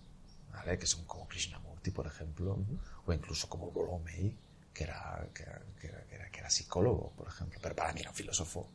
¿vale? 0.51 0.79
Que 0.79 0.87
son 0.87 1.05
como 1.05 1.27
Krishnamurti, 1.27 1.91
por 1.91 2.07
ejemplo, 2.07 2.57
o 3.05 3.13
incluso 3.13 3.47
como 3.47 3.71
Rollo 3.71 3.99
May, 3.99 4.35
que 4.73 4.83
era, 4.85 5.27
que, 5.33 5.43
era, 5.43 5.61
que, 5.79 5.87
era, 5.87 6.29
que, 6.31 6.39
era, 6.39 6.49
psicólogo, 6.49 7.11
por 7.11 7.27
ejemplo, 7.27 7.59
pero 7.61 7.75
para 7.75 7.93
mí 7.93 8.01
era 8.01 8.09
un 8.09 8.15
filósofo 8.15 8.69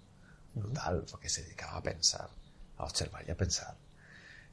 brutal, 0.55 1.05
porque 1.11 1.29
se 1.29 1.43
dedicaba 1.43 1.77
a 1.77 1.83
pensar, 1.83 2.31
a 2.77 2.85
observar 2.85 3.25
y 3.27 3.31
a 3.31 3.37
pensar 3.37 3.77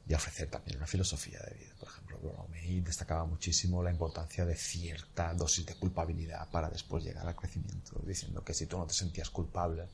y 0.08 0.14
a 0.14 0.16
ofrecer 0.16 0.48
también 0.48 0.76
una 0.76 0.86
filosofía 0.86 1.40
de 1.40 1.54
vida. 1.54 1.74
Por 1.78 1.88
ejemplo, 1.88 2.18
Bromey 2.18 2.80
destacaba 2.80 3.24
muchísimo 3.24 3.82
la 3.82 3.90
importancia 3.90 4.44
de 4.44 4.54
cierta 4.54 5.34
dosis 5.34 5.66
de 5.66 5.74
culpabilidad 5.74 6.48
para 6.50 6.70
después 6.70 7.02
llegar 7.02 7.26
al 7.26 7.34
crecimiento, 7.34 8.00
diciendo 8.06 8.44
que 8.44 8.54
si 8.54 8.66
tú 8.66 8.78
no 8.78 8.86
te 8.86 8.94
sentías 8.94 9.30
culpable 9.30 9.88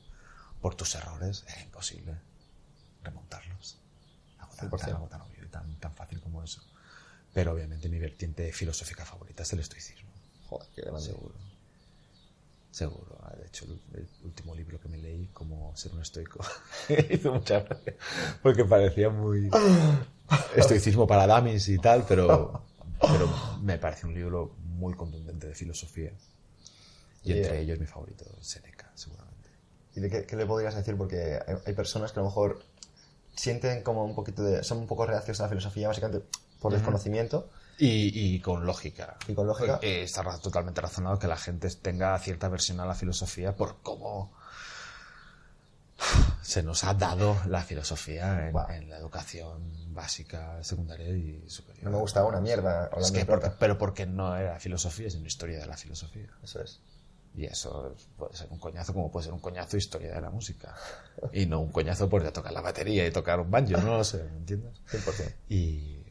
por 0.61 0.75
tus 0.75 0.93
errores, 0.95 1.43
era 1.47 1.61
imposible. 1.61 2.15
remontarlos. 3.03 3.79
Algo 4.37 4.55
tan, 4.55 4.69
tan, 4.69 4.89
algo 4.91 5.07
tan 5.07 5.21
obvio 5.21 5.43
y 5.43 5.47
tan, 5.47 5.75
tan 5.79 5.95
fácil 5.95 6.21
como 6.21 6.43
eso. 6.43 6.61
Pero 7.33 7.53
obviamente 7.53 7.89
mi 7.89 7.97
vertiente 7.97 8.53
filosófica 8.53 9.03
favorita 9.03 9.41
es 9.41 9.51
el 9.53 9.59
estoicismo. 9.59 10.02
Joder, 10.53 10.69
qué 10.75 10.81
grande. 10.81 11.01
Seguro. 11.01 11.33
Seguro. 12.71 13.17
Ah, 13.21 13.33
De 13.37 13.47
hecho, 13.47 13.65
el, 13.65 14.07
último 14.23 14.55
libro 14.55 14.79
que 14.79 14.87
me 14.87 14.97
leí, 14.97 15.29
Cómo 15.33 15.75
ser 15.75 15.93
un 15.93 16.01
estoico, 16.01 16.39
hizo 17.09 17.33
mucha 17.33 17.59
gracia. 17.61 17.95
Porque 18.41 18.65
parecía 18.65 19.09
muy 19.09 19.49
estoicismo 20.55 21.05
para 21.05 21.27
damis 21.27 21.69
y 21.69 21.77
tal, 21.77 22.05
pero, 22.07 22.63
pero 22.99 23.59
me 23.61 23.77
parece 23.77 24.07
un 24.07 24.13
libro 24.13 24.55
muy 24.59 24.93
contundente 24.95 25.47
de 25.47 25.55
filosofía. 25.55 26.11
Y 27.23 27.31
Y, 27.31 27.37
entre 27.37 27.57
eh, 27.57 27.61
ellos 27.61 27.79
mi 27.79 27.85
favorito, 27.85 28.25
Seneca, 28.41 28.91
seguramente. 28.95 29.49
¿Y 29.95 29.99
de 29.99 30.09
qué, 30.09 30.25
qué 30.25 30.35
le 30.35 30.45
podrías 30.45 30.75
decir? 30.75 30.97
Porque 30.97 31.39
hay, 31.45 31.55
hay 31.65 31.73
personas 31.73 32.11
que 32.11 32.19
a 32.19 32.23
lo 32.23 32.29
mejor 32.29 32.63
sienten 33.35 33.83
como 33.83 34.03
un 34.03 34.15
poquito 34.15 34.43
de... 34.43 34.63
Son 34.63 34.79
un 34.79 34.87
poco 34.87 35.05
reacios 35.05 35.39
a 35.39 35.43
la 35.43 35.49
filosofía, 35.49 35.87
básicamente 35.87 36.25
por 36.59 36.73
desconocimiento. 36.73 37.49
Y, 37.79 38.35
y 38.35 38.39
con 38.39 38.65
lógica. 38.65 39.17
Y 39.27 39.33
con 39.33 39.47
lógica. 39.47 39.79
Eh, 39.81 40.03
está 40.03 40.23
totalmente 40.39 40.79
razonado 40.81 41.17
que 41.19 41.27
la 41.27 41.37
gente 41.37 41.69
tenga 41.81 42.17
cierta 42.19 42.47
aversión 42.47 42.79
a 42.79 42.85
la 42.85 42.93
filosofía 42.95 43.55
por 43.55 43.81
cómo 43.81 44.31
se 46.41 46.61
nos 46.63 46.83
ha 46.83 46.93
dado 46.93 47.37
la 47.47 47.61
filosofía 47.63 48.47
en, 48.47 48.53
Buah. 48.53 48.75
en 48.75 48.89
la 48.89 48.97
educación 48.97 49.93
básica, 49.93 50.61
secundaria 50.63 51.07
y 51.09 51.43
superior. 51.49 51.85
No 51.85 51.91
me 51.91 51.97
gusta 51.97 52.23
una 52.25 52.41
mierda 52.41 52.89
Es 52.97 53.11
que 53.11 53.25
porque- 53.25 53.51
pero 53.57 53.77
porque 53.77 54.05
no 54.05 54.35
era 54.35 54.59
filosofía, 54.59 55.09
sino 55.09 55.25
historia 55.25 55.59
de 55.59 55.65
la 55.65 55.77
filosofía. 55.77 56.27
Eso 56.43 56.61
es. 56.61 56.79
Y 57.35 57.45
eso 57.45 57.95
puede 58.17 58.35
ser 58.35 58.47
un 58.51 58.59
coñazo 58.59 58.93
como 58.93 59.09
puede 59.11 59.23
ser 59.25 59.33
un 59.33 59.39
coñazo 59.39 59.77
historia 59.77 60.13
de 60.13 60.21
la 60.21 60.29
música. 60.29 60.75
Y 61.31 61.45
no 61.45 61.61
un 61.61 61.71
coñazo 61.71 62.07
por 62.09 62.29
tocar 62.31 62.51
la 62.53 62.61
batería 62.61 63.07
y 63.07 63.11
tocar 63.11 63.39
un 63.39 63.49
banjo, 63.49 63.77
no 63.81 63.97
lo 63.97 64.03
sé, 64.03 64.23
¿me 64.23 64.37
entiendes? 64.37 64.73
100%. 64.91 65.33
Y... 65.49 66.02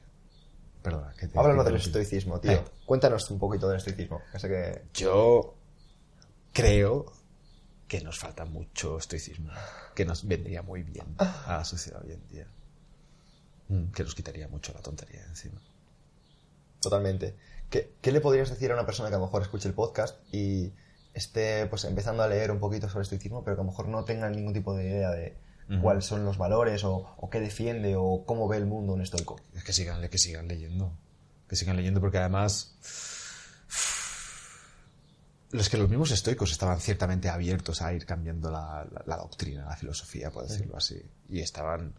Perdona, 0.83 1.15
que 1.19 1.29
te... 1.29 1.39
Háblanos 1.39 1.65
del 1.65 1.77
estoicismo, 1.77 2.41
tío. 2.41 2.53
Eh. 2.53 2.65
Cuéntanos 2.85 3.31
un 3.31 3.39
poquito 3.39 3.69
del 3.69 3.79
estoicismo. 3.79 4.21
Que. 4.41 4.83
Yo 4.95 5.55
creo 6.53 7.07
que 7.87 8.01
nos 8.01 8.19
falta 8.19 8.45
mucho 8.45 8.99
estoicismo, 8.99 9.51
que 9.95 10.05
nos 10.05 10.27
vendría 10.27 10.63
muy 10.63 10.83
bien 10.83 11.15
a 11.19 11.59
la 11.59 11.65
sociedad 11.65 12.03
hoy 12.05 12.13
en 12.13 12.29
día. 12.29 12.47
Mm, 13.69 13.93
Que 13.93 14.03
nos 14.03 14.15
quitaría 14.15 14.49
mucho 14.49 14.73
la 14.73 14.81
tontería 14.81 15.25
encima. 15.27 15.61
Totalmente. 16.81 17.37
¿Qué, 17.71 17.93
qué 18.01 18.11
le 18.13 18.21
podrías 18.21 18.51
decir 18.51 18.71
a 18.71 18.75
una 18.75 18.87
persona 18.87 19.09
que 19.09 19.15
a 19.15 19.19
lo 19.19 19.27
mejor 19.27 19.43
escuche 19.43 19.69
el 19.69 19.75
podcast 19.75 20.19
y 20.35 20.73
esté 21.15 21.67
pues 21.67 21.85
empezando 21.85 22.23
a 22.23 22.29
leer 22.29 22.51
un 22.51 22.59
poquito 22.59 22.89
sobre 22.89 23.03
estoicismo, 23.03 23.45
pero 23.45 23.57
que 23.57 23.61
a 23.61 23.65
lo 23.65 23.71
mejor 23.71 23.89
no 23.89 24.05
tenga 24.05 24.29
ningún 24.31 24.53
tipo 24.53 24.75
de 24.75 24.89
idea 24.89 25.11
de 25.11 25.37
Cuáles 25.81 26.05
son 26.05 26.25
los 26.25 26.37
valores 26.39 26.85
o, 26.85 27.15
o 27.17 27.31
qué 27.31 27.41
defiende 27.41 27.95
o 27.97 28.25
cómo 28.27 28.47
ve 28.49 28.59
el 28.59 28.67
mundo 28.67 28.93
un 28.93 29.01
estoico? 29.01 29.41
Es 29.55 29.65
que 29.65 29.73
sigan, 29.73 30.07
que 30.09 30.19
sigan 30.19 30.47
leyendo. 30.49 30.93
Que 31.49 31.57
sigan 31.57 31.77
leyendo 31.77 32.01
porque 32.01 32.19
además... 32.19 32.77
Los 35.51 35.69
que 35.69 35.77
los 35.77 35.89
mismos 35.91 36.11
estoicos 36.13 36.51
estaban 36.51 36.81
ciertamente 36.81 37.29
abiertos 37.29 37.83
a 37.83 37.93
ir 37.93 38.07
cambiando 38.07 38.51
la, 38.51 38.87
la- 38.91 39.03
la 39.07 39.17
doctrina, 39.19 39.67
la 39.67 39.77
filosofía, 39.77 40.31
por 40.31 40.49
decirlo 40.49 40.79
así. 40.79 40.99
Y 41.29 41.41
estaban 41.41 41.93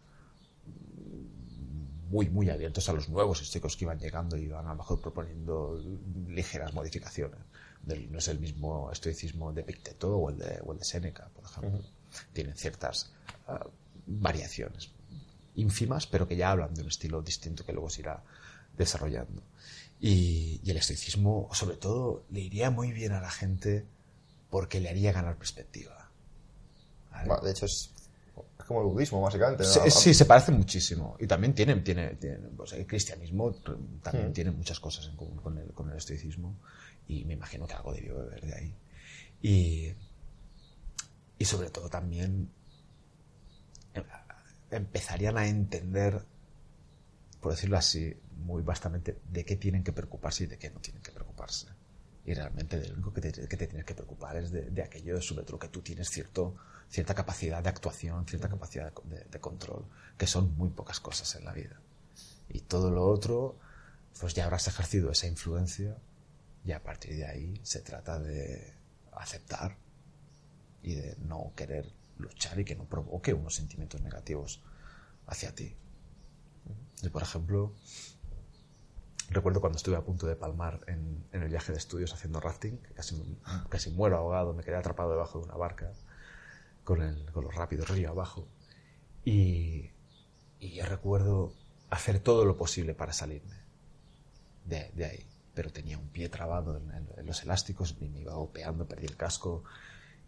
muy, 2.09 2.30
muy 2.30 2.49
abiertos 2.49 2.89
a 2.89 2.93
los 2.93 3.09
nuevos 3.09 3.41
estoicos 3.43 3.78
que 3.78 3.86
iban 3.86 3.99
llegando 3.99 4.38
y 4.38 4.45
iban 4.45 4.66
a 4.66 4.70
lo 4.70 4.76
mejor 4.78 4.99
proponiendo 5.01 5.80
ligeras 6.28 6.74
modificaciones. 6.74 7.39
Del- 7.84 8.11
no 8.11 8.18
es 8.18 8.28
el 8.28 8.39
mismo 8.39 8.91
estoicismo 8.91 9.53
de 9.53 9.61
Epicteto 9.61 10.16
o 10.18 10.30
el 10.32 10.38
de, 10.39 10.59
o 10.66 10.74
el 10.74 10.80
de 10.80 10.86
Séneca, 10.86 11.30
por 11.36 11.43
ejemplo. 11.45 11.80
Tienen 12.34 12.55
ciertas 12.55 13.11
ah, 13.47 13.66
variaciones 14.05 14.91
ínfimas, 15.55 16.07
pero 16.07 16.28
que 16.28 16.36
ya 16.36 16.51
hablan 16.51 16.74
de 16.74 16.82
un 16.82 16.88
estilo 16.88 17.22
distinto 17.22 17.66
que 17.66 17.74
luego 17.74 17.89
se 17.89 18.01
irá 18.01 18.24
desarrollando. 18.78 19.43
Y, 19.99 20.59
y 20.64 20.72
el 20.72 20.78
estoicismo, 20.78 21.49
sobre 21.53 21.78
todo, 21.78 22.26
le 22.32 22.41
iría 22.41 22.70
muy 22.72 22.91
bien 22.91 23.11
a 23.14 23.22
la 23.22 23.30
gente 23.32 23.86
porque 24.49 24.80
le 24.80 24.89
haría 24.89 25.11
ganar 25.11 25.38
perspectiva. 25.38 26.09
¿vale? 27.11 27.28
Bueno, 27.28 27.43
de 27.43 27.51
hecho 27.51 27.66
es, 27.66 27.91
es 28.59 28.66
como 28.66 28.82
el 28.82 28.88
budismo, 28.88 29.22
básicamente. 29.22 29.64
¿no? 29.64 29.70
Sí, 29.70 29.80
sí, 29.91 30.14
se 30.14 30.26
parece 30.26 30.51
muchísimo. 30.51 31.16
Y 31.20 31.28
también 31.28 31.53
tiene, 31.53 31.76
tiene, 31.78 32.16
tiene 32.16 32.38
pues, 32.57 32.74
el 32.74 32.86
cristianismo 32.86 33.53
también 34.01 34.30
Mm. 34.30 34.34
tiene 34.34 34.51
muchas 34.51 34.80
cosas 34.80 35.07
en 35.07 35.16
común 35.16 35.38
con 35.38 35.57
el, 35.57 35.72
con 35.72 35.89
el 35.89 35.97
estoicismo. 35.97 36.57
Y 37.07 37.26
me 37.26 37.34
imagino 37.34 37.68
que 37.68 37.74
algo 37.74 37.93
debió 37.93 38.18
beber 38.18 38.41
de 38.45 38.55
ahí. 38.55 38.76
Y, 39.41 39.93
y 41.43 41.45
sobre 41.45 41.69
todo 41.69 41.89
también 41.89 42.49
em- 43.93 44.05
empezarían 44.71 45.37
a 45.37 45.45
entender, 45.45 46.23
por 47.41 47.51
decirlo 47.51 47.77
así, 47.77 48.17
muy 48.37 48.61
vastamente, 48.61 49.19
de 49.29 49.43
qué 49.43 49.57
tienen 49.57 49.83
que 49.83 49.91
preocuparse 49.91 50.45
y 50.45 50.47
de 50.47 50.57
qué 50.57 50.69
no 50.69 50.79
tienen 50.79 51.03
que 51.03 51.11
preocuparse. 51.11 51.67
Y 52.25 52.33
realmente 52.33 52.77
lo 52.87 52.93
único 52.93 53.11
que 53.11 53.19
te, 53.19 53.45
que 53.45 53.57
te 53.57 53.67
tienes 53.67 53.85
que 53.85 53.93
preocupar 53.93 54.37
es 54.37 54.51
de, 54.51 54.71
de 54.71 54.83
aquello 54.83 55.19
sobre 55.21 55.45
lo 55.51 55.59
que 55.59 55.67
tú 55.67 55.81
tienes 55.81 56.09
cierto, 56.09 56.55
cierta 56.87 57.13
capacidad 57.13 57.61
de 57.61 57.67
actuación, 57.67 58.25
cierta 58.25 58.47
capacidad 58.47 58.93
de 58.93 59.39
control, 59.41 59.85
que 60.17 60.27
son 60.27 60.55
muy 60.55 60.69
pocas 60.69 61.01
cosas 61.01 61.35
en 61.35 61.43
la 61.43 61.51
vida. 61.51 61.77
Y 62.47 62.61
todo 62.61 62.89
lo 62.89 63.05
otro, 63.05 63.57
pues 64.17 64.33
ya 64.33 64.45
habrás 64.45 64.65
ejercido 64.69 65.11
esa 65.11 65.27
influencia 65.27 65.97
y 66.63 66.71
a 66.71 66.81
partir 66.81 67.17
de 67.17 67.25
ahí 67.25 67.59
se 67.63 67.81
trata 67.81 68.17
de 68.17 68.75
aceptar 69.11 69.82
y 70.84 70.95
de 70.95 71.15
no 71.25 71.51
querer 71.55 71.91
luchar 72.17 72.59
y 72.59 72.65
que 72.65 72.75
no 72.75 72.86
provoque 72.86 73.34
unos 73.34 73.55
sentimientos 73.55 74.01
negativos 74.01 74.61
hacia 75.25 75.55
ti. 75.55 75.75
Yo, 77.01 77.11
por 77.11 77.23
ejemplo, 77.23 77.73
recuerdo 79.29 79.61
cuando 79.61 79.77
estuve 79.77 79.95
a 79.95 80.01
punto 80.01 80.27
de 80.27 80.36
palmar 80.36 80.81
en, 80.88 81.23
en 81.31 81.41
el 81.43 81.49
viaje 81.49 81.71
de 81.71 81.77
estudios 81.77 82.13
haciendo 82.13 82.39
rafting, 82.39 82.77
casi, 82.95 83.15
casi 83.69 83.89
muero 83.89 84.17
ahogado, 84.17 84.53
me 84.53 84.63
quedé 84.63 84.75
atrapado 84.75 85.11
debajo 85.11 85.39
de 85.39 85.45
una 85.45 85.55
barca 85.55 85.91
con, 86.84 87.01
el, 87.01 87.31
con 87.31 87.43
los 87.45 87.55
rápidos 87.55 87.89
río 87.89 88.09
abajo. 88.09 88.47
Y, 89.25 89.89
y 90.59 90.75
yo 90.75 90.86
recuerdo 90.86 91.53
hacer 91.89 92.19
todo 92.19 92.45
lo 92.45 92.57
posible 92.57 92.93
para 92.93 93.13
salirme 93.13 93.55
de, 94.65 94.91
de 94.93 95.05
ahí. 95.05 95.27
Pero 95.53 95.71
tenía 95.71 95.97
un 95.97 96.09
pie 96.09 96.29
trabado 96.29 96.77
en, 96.77 96.91
en- 96.91 97.09
en 97.17 97.25
los 97.25 97.41
elásticos 97.43 97.95
y 97.99 98.09
me 98.09 98.19
iba 98.21 98.34
golpeando, 98.34 98.88
perdí 98.88 99.05
el 99.05 99.15
casco 99.15 99.63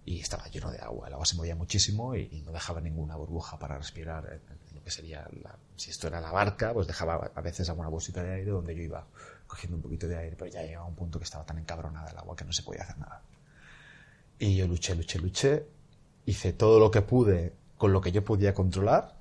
y 0.05 0.19
estaba 0.19 0.45
lleno 0.47 0.69
de 0.71 0.77
agua. 0.79 1.07
El 1.07 1.13
agua 1.13 1.25
se 1.25 1.35
movía 1.35 1.55
muchísimo 1.55 2.15
y, 2.15 2.29
y 2.31 2.41
no 2.41 2.51
dejaba 2.51 2.79
ninguna 2.81 3.15
burbuja 3.15 3.57
para 3.57 3.77
respirar. 3.77 4.25
en- 4.31 4.55
en 4.69 4.75
lo 4.75 4.83
que 4.83 4.91
sería, 4.91 5.27
la- 5.41 5.57
si 5.75 5.89
esto 5.89 6.07
era 6.07 6.21
la 6.21 6.31
barca, 6.31 6.73
pues 6.73 6.85
dejaba 6.87 7.31
a 7.33 7.41
veces 7.41 7.67
alguna 7.69 7.89
bolsita 7.89 8.21
de 8.23 8.33
aire 8.35 8.51
donde 8.51 8.75
yo 8.75 8.83
iba 8.83 9.05
cogiendo 9.47 9.77
un 9.77 9.81
poquito 9.83 10.07
de 10.07 10.17
aire, 10.17 10.35
pero 10.37 10.51
ya 10.51 10.61
llegaba 10.61 10.85
un 10.85 10.95
punto 10.95 11.17
que 11.19 11.23
estaba 11.25 11.43
tan 11.45 11.57
encabronada 11.57 12.11
el 12.11 12.17
agua 12.17 12.35
que 12.35 12.45
no 12.45 12.53
se 12.53 12.61
podía 12.63 12.83
hacer 12.83 12.97
nada. 12.99 13.21
Y 14.37 14.55
yo 14.57 14.67
luché, 14.67 14.93
luché, 14.95 15.17
luché, 15.19 15.65
hice 16.25 16.53
todo 16.53 16.79
lo 16.79 16.91
que 16.91 17.01
pude 17.01 17.53
con 17.77 17.91
lo 17.93 18.01
que 18.01 18.11
yo 18.11 18.23
podía 18.23 18.53
controlar, 18.53 19.15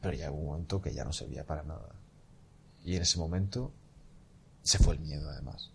pero 0.00 0.32
hubo 0.32 0.40
un 0.40 0.46
momento 0.46 0.80
que 0.82 0.92
ya 0.92 1.04
no 1.04 1.12
servía 1.12 1.44
para 1.46 1.62
nada. 1.62 1.88
Y 2.84 2.96
en 2.96 3.02
ese 3.02 3.18
momento 3.18 3.70
se 4.62 4.78
fue 4.78 4.94
el 4.94 5.00
miedo 5.00 5.28
además. 5.30 5.70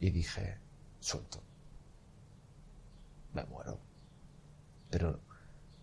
Y 0.00 0.10
dije, 0.10 0.58
suelto. 1.00 1.40
Me 3.34 3.44
muero. 3.44 3.80
Pero 4.90 5.20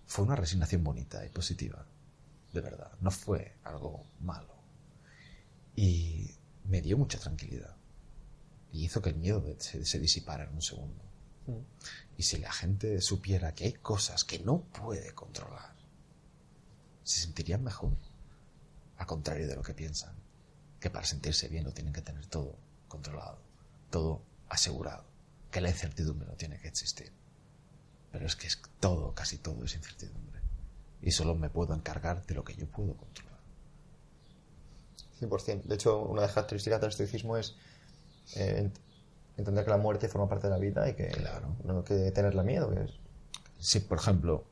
fue 0.06 0.26
una 0.26 0.36
resignación 0.36 0.84
bonita 0.84 1.26
y 1.26 1.30
positiva, 1.30 1.86
de 2.54 2.62
verdad. 2.62 2.92
No 3.02 3.12
fue 3.12 3.58
algo 3.64 4.06
malo. 4.20 4.56
Y 5.76 6.32
me 6.66 6.82
dio 6.82 6.98
mucha 6.98 7.20
tranquilidad. 7.20 7.76
Y 8.72 8.86
hizo 8.86 9.02
que 9.02 9.10
el 9.10 9.16
miedo 9.16 9.44
se, 9.58 9.86
se 9.86 10.00
disipara 10.00 10.44
en 10.44 10.54
un 10.54 10.62
segundo. 10.62 11.04
Y 12.18 12.24
si 12.24 12.38
la 12.38 12.52
gente 12.52 13.02
supiera 13.02 13.56
que 13.56 13.66
hay 13.66 13.74
cosas 13.74 14.24
que 14.24 14.40
no 14.40 14.62
puede 14.62 15.14
controlar, 15.16 15.76
se 17.04 17.22
sentirían 17.22 17.64
mejor. 17.64 17.98
Al 18.98 19.08
contrario 19.08 19.48
de 19.48 19.56
lo 19.56 19.64
que 19.64 19.74
piensan, 19.74 20.16
que 20.80 20.90
para 20.90 21.06
sentirse 21.06 21.48
bien 21.48 21.64
lo 21.64 21.74
tienen 21.74 21.94
que 21.94 22.02
tener 22.02 22.26
todo 22.28 22.58
controlado, 22.88 23.42
todo 23.90 24.24
asegurado, 24.50 25.06
que 25.52 25.62
la 25.62 25.70
incertidumbre 25.70 26.28
no 26.28 26.36
tiene 26.36 26.60
que 26.60 26.68
existir. 26.68 27.12
Pero 28.12 28.26
es 28.26 28.36
que 28.36 28.48
es 28.48 28.62
todo, 28.80 29.14
casi 29.14 29.38
todo 29.38 29.64
es 29.66 29.76
incertidumbre. 29.76 30.40
Y 31.02 31.12
solo 31.12 31.36
me 31.36 31.50
puedo 31.50 31.74
encargar 31.74 32.26
de 32.26 32.36
lo 32.36 32.44
que 32.44 32.56
yo 32.56 32.66
puedo 32.68 32.94
controlar. 32.96 33.40
100%. 35.20 35.64
De 35.64 35.76
hecho, 35.76 36.02
una 36.04 36.22
de 36.22 36.28
las 36.28 36.34
características 36.36 36.82
del 36.82 36.90
estoicismo 36.90 37.38
es 37.38 37.56
eh, 38.36 38.64
ent- 38.70 38.80
entender 39.38 39.64
que 39.66 39.70
la 39.72 39.78
muerte 39.78 40.08
forma 40.08 40.28
parte 40.30 40.48
de 40.48 40.52
la 40.54 40.60
vida 40.60 40.90
y 40.90 40.96
que 40.96 41.08
Claro. 41.08 41.56
no 41.64 41.80
hay 41.80 41.84
que 41.84 42.12
tenerle 42.12 42.44
miedo. 42.44 42.70
Que 42.74 42.84
es, 42.84 42.92
Si, 43.60 43.80
por 43.82 43.98
ejemplo, 44.00 44.46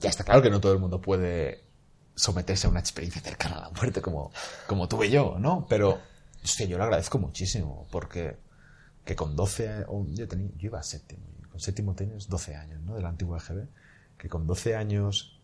ya 0.00 0.10
está 0.10 0.24
claro 0.24 0.42
que 0.42 0.50
no 0.50 0.60
todo 0.60 0.72
el 0.72 0.78
mundo 0.78 1.00
puede 1.00 1.64
someterse 2.14 2.66
a 2.66 2.70
una 2.70 2.80
experiencia 2.80 3.20
cercana 3.20 3.56
a 3.58 3.60
la 3.62 3.70
muerte 3.70 4.00
como, 4.00 4.30
como 4.66 4.88
tuve 4.88 5.10
yo, 5.10 5.36
¿no? 5.38 5.66
Pero 5.68 5.98
es 6.42 6.54
que 6.56 6.66
yo 6.68 6.78
lo 6.78 6.84
agradezco 6.84 7.18
muchísimo 7.18 7.86
porque 7.90 8.36
que 9.04 9.14
con 9.16 9.36
12, 9.36 9.84
o 9.88 10.04
yo, 10.06 10.26
tenía, 10.26 10.48
yo 10.56 10.66
iba 10.66 10.78
a 10.80 10.82
séptimo, 10.82 11.22
con 11.56 11.60
séptimo 11.62 11.94
tienes 11.94 12.28
12 12.28 12.54
años, 12.54 12.82
¿no? 12.82 12.96
Del 12.96 13.06
antiguo 13.06 13.34
EGB. 13.34 13.66
que 14.18 14.28
con 14.28 14.46
12 14.46 14.76
años 14.76 15.40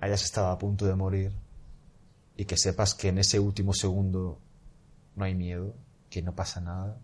hayas 0.00 0.24
estado 0.24 0.48
a 0.48 0.58
punto 0.58 0.86
de 0.86 0.94
morir 0.94 1.32
y 2.38 2.46
que 2.46 2.56
sepas 2.56 2.94
que 2.94 3.08
en 3.08 3.18
ese 3.18 3.38
último 3.38 3.74
segundo 3.74 4.38
no 5.14 5.26
hay 5.26 5.34
miedo, 5.34 5.74
que 6.08 6.22
no 6.22 6.34
pasa 6.34 6.62
nada, 6.62 6.98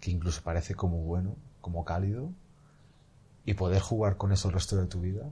que 0.00 0.10
incluso 0.10 0.42
parece 0.42 0.74
como 0.74 1.04
bueno, 1.04 1.36
como 1.60 1.84
cálido, 1.84 2.32
y 3.44 3.54
poder 3.54 3.80
jugar 3.80 4.16
con 4.16 4.32
eso 4.32 4.48
el 4.48 4.54
resto 4.54 4.76
de 4.76 4.86
tu 4.86 5.00
vida. 5.00 5.30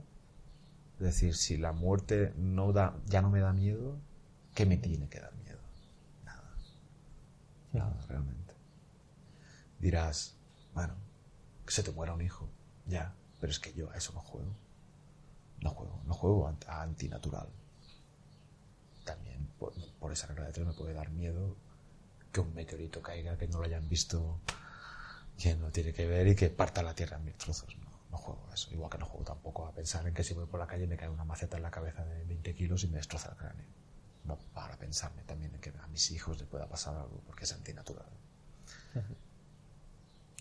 Es 0.99 1.05
decir, 1.05 1.35
si 1.35 1.57
la 1.57 1.73
muerte 1.73 2.33
no 2.37 2.71
da, 2.71 2.95
ya 3.07 3.21
no 3.21 3.29
me 3.29 3.41
da 3.41 3.51
miedo, 3.51 3.97
¿qué 4.55 4.65
me 4.65 4.77
tiene 4.77 5.09
que 5.09 5.19
dar 5.19 5.35
miedo? 5.35 5.59
Nada. 6.23 6.49
Nada, 7.73 8.05
realmente. 8.07 8.53
Dirás, 9.79 10.37
bueno, 10.73 10.95
que 11.67 11.73
se 11.73 11.83
te 11.83 11.91
muera 11.91 12.13
un 12.13 12.21
hijo, 12.21 12.49
ya, 12.87 13.13
pero 13.39 13.51
es 13.51 13.59
que 13.59 13.73
yo 13.73 13.91
a 13.91 13.97
eso 13.97 14.11
no 14.13 14.21
juego. 14.21 14.55
No 15.61 15.69
juego, 15.71 16.01
no 16.05 16.13
juego 16.13 16.47
a 16.47 16.81
antinatural. 16.81 17.49
También 19.03 19.47
por, 19.59 19.73
por 19.99 20.11
esa 20.11 20.27
regla 20.27 20.45
de 20.45 20.53
tres 20.53 20.65
me 20.65 20.73
puede 20.73 20.93
dar 20.93 21.09
miedo 21.09 21.55
que 22.31 22.41
un 22.41 22.53
meteorito 22.53 23.01
caiga, 23.01 23.37
que 23.37 23.47
no 23.47 23.59
lo 23.59 23.65
hayan 23.65 23.87
visto, 23.89 24.39
que 25.37 25.55
no 25.55 25.71
tiene 25.71 25.93
que 25.93 26.07
ver 26.07 26.27
y 26.27 26.35
que 26.35 26.49
parta 26.49 26.83
la 26.83 26.93
Tierra 26.93 27.17
en 27.17 27.25
mil 27.25 27.35
trozos. 27.35 27.75
No, 27.77 27.87
no 28.11 28.17
juego 28.17 28.47
a 28.49 28.53
eso. 28.53 28.71
Igual 28.71 28.89
que 28.89 28.97
no 28.97 29.05
juego 29.05 29.25
tampoco 29.25 29.65
a 29.65 29.73
pensar 29.73 30.07
en 30.07 30.13
que 30.13 30.23
si 30.23 30.33
voy 30.33 30.45
por 30.45 30.59
la 30.59 30.67
calle 30.67 30.87
me 30.87 30.97
cae 30.97 31.09
una 31.09 31.25
maceta 31.25 31.57
en 31.57 31.63
la 31.63 31.71
cabeza 31.71 32.05
de 32.05 32.23
20 32.25 32.53
kilos 32.55 32.83
y 32.83 32.87
me 32.87 32.97
destroza 32.97 33.29
el 33.29 33.37
cráneo. 33.37 33.65
No 34.25 34.37
para 34.53 34.77
pensarme 34.77 35.23
también 35.23 35.53
en 35.55 35.61
que 35.61 35.69
a 35.69 35.87
mis 35.87 36.11
hijos 36.11 36.37
les 36.37 36.47
pueda 36.47 36.67
pasar 36.67 36.95
algo 36.95 37.21
porque 37.25 37.45
es 37.45 37.53
antinatural. 37.53 38.09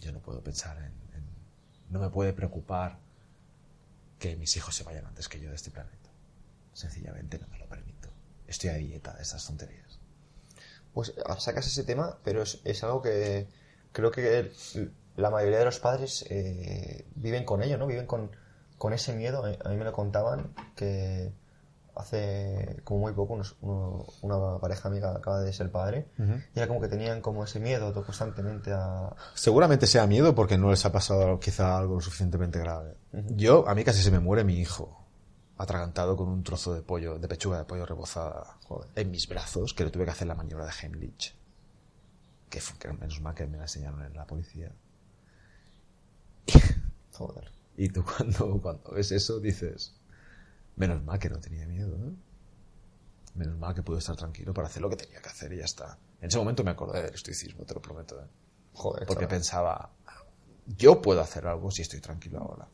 Yo 0.00 0.12
no 0.12 0.20
puedo 0.20 0.42
pensar 0.42 0.76
en, 0.78 0.84
en, 0.84 1.05
No 1.90 2.00
me 2.00 2.10
puede 2.10 2.32
preocupar 2.32 2.98
que 4.18 4.36
mis 4.36 4.56
hijos 4.56 4.74
se 4.74 4.84
vayan 4.84 5.06
antes 5.06 5.28
que 5.28 5.40
yo 5.40 5.50
de 5.50 5.56
este 5.56 5.70
planeta. 5.70 6.10
Sencillamente 6.72 7.38
no 7.38 7.48
me 7.48 7.58
lo 7.58 7.66
permito. 7.66 8.08
Estoy 8.46 8.70
a 8.70 8.74
dieta 8.74 9.14
de 9.14 9.22
esas 9.22 9.46
tonterías. 9.46 9.98
Pues 10.92 11.14
sacas 11.38 11.66
ese 11.66 11.84
tema, 11.84 12.18
pero 12.24 12.42
es, 12.42 12.60
es 12.64 12.82
algo 12.82 13.02
que 13.02 13.48
creo 13.92 14.10
que 14.10 14.52
la 15.16 15.30
mayoría 15.30 15.58
de 15.58 15.64
los 15.64 15.78
padres 15.78 16.24
eh, 16.28 17.06
viven 17.14 17.44
con 17.44 17.62
ello, 17.62 17.78
¿no? 17.78 17.86
Viven 17.86 18.06
con, 18.06 18.30
con 18.78 18.92
ese 18.92 19.14
miedo. 19.14 19.44
A 19.44 19.68
mí 19.68 19.76
me 19.76 19.84
lo 19.84 19.92
contaban 19.92 20.54
que 20.74 21.32
hace 21.96 22.80
como 22.84 23.00
muy 23.00 23.12
poco 23.12 23.34
unos, 23.34 23.56
uno, 23.62 24.06
una 24.22 24.58
pareja 24.58 24.88
amiga 24.88 25.16
acaba 25.16 25.40
de 25.40 25.52
ser 25.52 25.70
padre 25.70 26.08
uh 26.18 26.22
-huh. 26.22 26.44
y 26.54 26.58
era 26.58 26.68
como 26.68 26.80
que 26.80 26.88
tenían 26.88 27.20
como 27.20 27.44
ese 27.44 27.58
miedo 27.58 27.92
constantemente 27.94 28.72
a... 28.72 29.14
Seguramente 29.34 29.86
sea 29.86 30.06
miedo 30.06 30.34
porque 30.34 30.58
no 30.58 30.70
les 30.70 30.84
ha 30.84 30.92
pasado 30.92 31.40
quizá 31.40 31.78
algo 31.78 32.00
suficientemente 32.00 32.58
grave. 32.58 32.96
Uh 33.12 33.18
-huh. 33.18 33.36
Yo, 33.36 33.68
a 33.68 33.74
mí 33.74 33.82
casi 33.84 34.02
se 34.02 34.10
me 34.10 34.20
muere 34.20 34.44
mi 34.44 34.58
hijo 34.58 35.06
atragantado 35.58 36.16
con 36.16 36.28
un 36.28 36.42
trozo 36.42 36.74
de 36.74 36.82
pollo, 36.82 37.18
de 37.18 37.28
pechuga 37.28 37.58
de 37.58 37.64
pollo 37.64 37.86
rebozada 37.86 38.58
Joder. 38.68 38.90
en 38.94 39.10
mis 39.10 39.26
brazos, 39.26 39.72
que 39.72 39.84
le 39.84 39.90
tuve 39.90 40.04
que 40.04 40.10
hacer 40.10 40.28
la 40.28 40.34
maniobra 40.34 40.66
de 40.66 40.72
Heimlich. 40.72 41.34
Que, 42.50 42.60
fue, 42.60 42.78
que 42.78 42.92
menos 42.92 43.20
mal 43.20 43.34
que 43.34 43.46
me 43.46 43.56
la 43.56 43.64
enseñaron 43.64 44.02
en 44.04 44.14
la 44.14 44.26
policía. 44.26 44.70
Joder. 47.12 47.50
Y 47.76 47.88
tú 47.88 48.04
cuando, 48.04 48.60
cuando 48.60 48.92
ves 48.92 49.12
eso 49.12 49.40
dices, 49.40 49.95
menos 50.76 51.02
mal 51.02 51.18
que 51.18 51.28
no 51.28 51.40
tenía 51.40 51.66
miedo, 51.66 51.96
¿no? 51.96 52.14
Menos 53.34 53.58
mal 53.58 53.74
que 53.74 53.82
pude 53.82 53.98
estar 53.98 54.16
tranquilo 54.16 54.54
para 54.54 54.68
hacer 54.68 54.80
lo 54.80 54.88
que 54.88 54.96
tenía 54.96 55.20
que 55.20 55.28
hacer 55.28 55.52
y 55.52 55.58
ya 55.58 55.64
está. 55.64 55.98
En 56.20 56.28
ese 56.28 56.38
momento 56.38 56.64
me 56.64 56.70
acordé 56.70 57.02
del 57.02 57.14
estoicismo, 57.14 57.64
te 57.64 57.74
lo 57.74 57.82
prometo. 57.82 58.18
¿eh? 58.20 58.26
Joder, 58.74 59.06
Porque 59.06 59.26
pensaba, 59.26 59.90
yo 60.66 61.02
puedo 61.02 61.20
hacer 61.20 61.46
algo 61.46 61.70
si 61.70 61.82
estoy 61.82 62.00
tranquilo 62.00 62.38
ahora. 62.38 62.68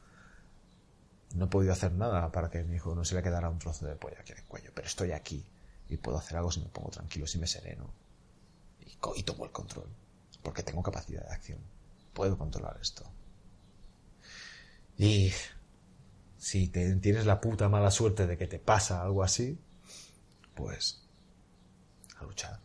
No 1.34 1.46
he 1.46 1.48
podido 1.48 1.72
hacer 1.72 1.92
nada 1.92 2.30
para 2.30 2.50
que 2.50 2.62
mi 2.62 2.76
hijo 2.76 2.94
no 2.94 3.05
se 3.05 3.14
le 3.14 3.22
quedara 3.22 3.48
un 3.48 3.59
trozo 3.59 3.86
de 3.86 3.96
pollo 3.96 4.16
aquí 4.20 4.32
en 4.32 4.38
el 4.38 4.44
cuello, 4.44 4.70
pero 4.74 4.86
estoy 4.86 5.12
aquí 5.12 5.44
y 5.88 5.96
puedo 5.96 6.18
hacer 6.18 6.36
algo 6.36 6.53
si 6.53 6.61
me 6.61 6.68
pongo 6.68 6.90
tranquilo, 6.90 7.26
si 7.26 7.38
me 7.38 7.46
sereno 7.46 7.92
y, 8.80 8.98
y 9.16 9.22
tomo 9.22 9.44
el 9.44 9.53
control, 9.53 9.88
porque 10.42 10.62
tengo 10.62 10.82
capacidad 10.82 11.26
de 11.26 11.32
acción. 11.32 11.59
Puedo 12.12 12.36
controlar 12.36 12.78
esto. 12.80 13.05
Y 14.98 15.32
si 16.43 16.66
te, 16.66 16.97
tienes 16.97 17.24
la 17.24 17.40
puta 17.40 17.68
mala 17.68 17.93
suerte 17.93 18.26
de 18.26 18.36
que 18.36 18.49
te 18.49 18.59
pasa 18.59 19.01
algo 19.01 19.22
así, 19.22 19.57
pues 20.57 21.01
a 22.18 22.24
luchar. 22.24 22.59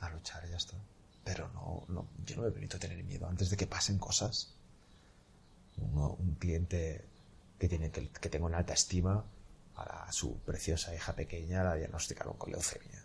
A 0.00 0.10
luchar 0.10 0.44
ya 0.50 0.56
está. 0.56 0.76
Pero 1.22 1.48
no, 1.52 1.84
no, 1.86 2.08
yo 2.26 2.34
no 2.34 2.42
me 2.42 2.50
permito 2.50 2.80
tener 2.80 3.04
miedo 3.04 3.28
antes 3.28 3.48
de 3.48 3.56
que 3.56 3.68
pasen 3.68 3.98
cosas. 3.98 4.56
Un 5.76 6.34
cliente 6.40 7.04
que, 7.60 7.68
tiene, 7.68 7.92
que, 7.92 8.08
que 8.08 8.28
tengo 8.28 8.48
en 8.48 8.56
alta 8.56 8.74
estima, 8.74 9.24
a, 9.76 10.10
su 10.10 10.36
preciosa 10.38 10.92
hija 10.92 11.14
pequeña 11.14 11.62
la 11.62 11.76
diagnosticaron 11.76 12.36
con 12.36 12.50
leucemia. 12.50 13.04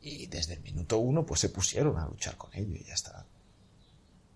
Y 0.00 0.28
desde 0.28 0.54
el 0.54 0.60
minuto 0.62 0.96
uno 0.96 1.26
pues 1.26 1.40
se 1.40 1.50
pusieron 1.50 1.98
a 1.98 2.06
luchar 2.06 2.38
con 2.38 2.54
ello 2.54 2.74
y 2.74 2.84
ya 2.84 2.94
está. 2.94 3.26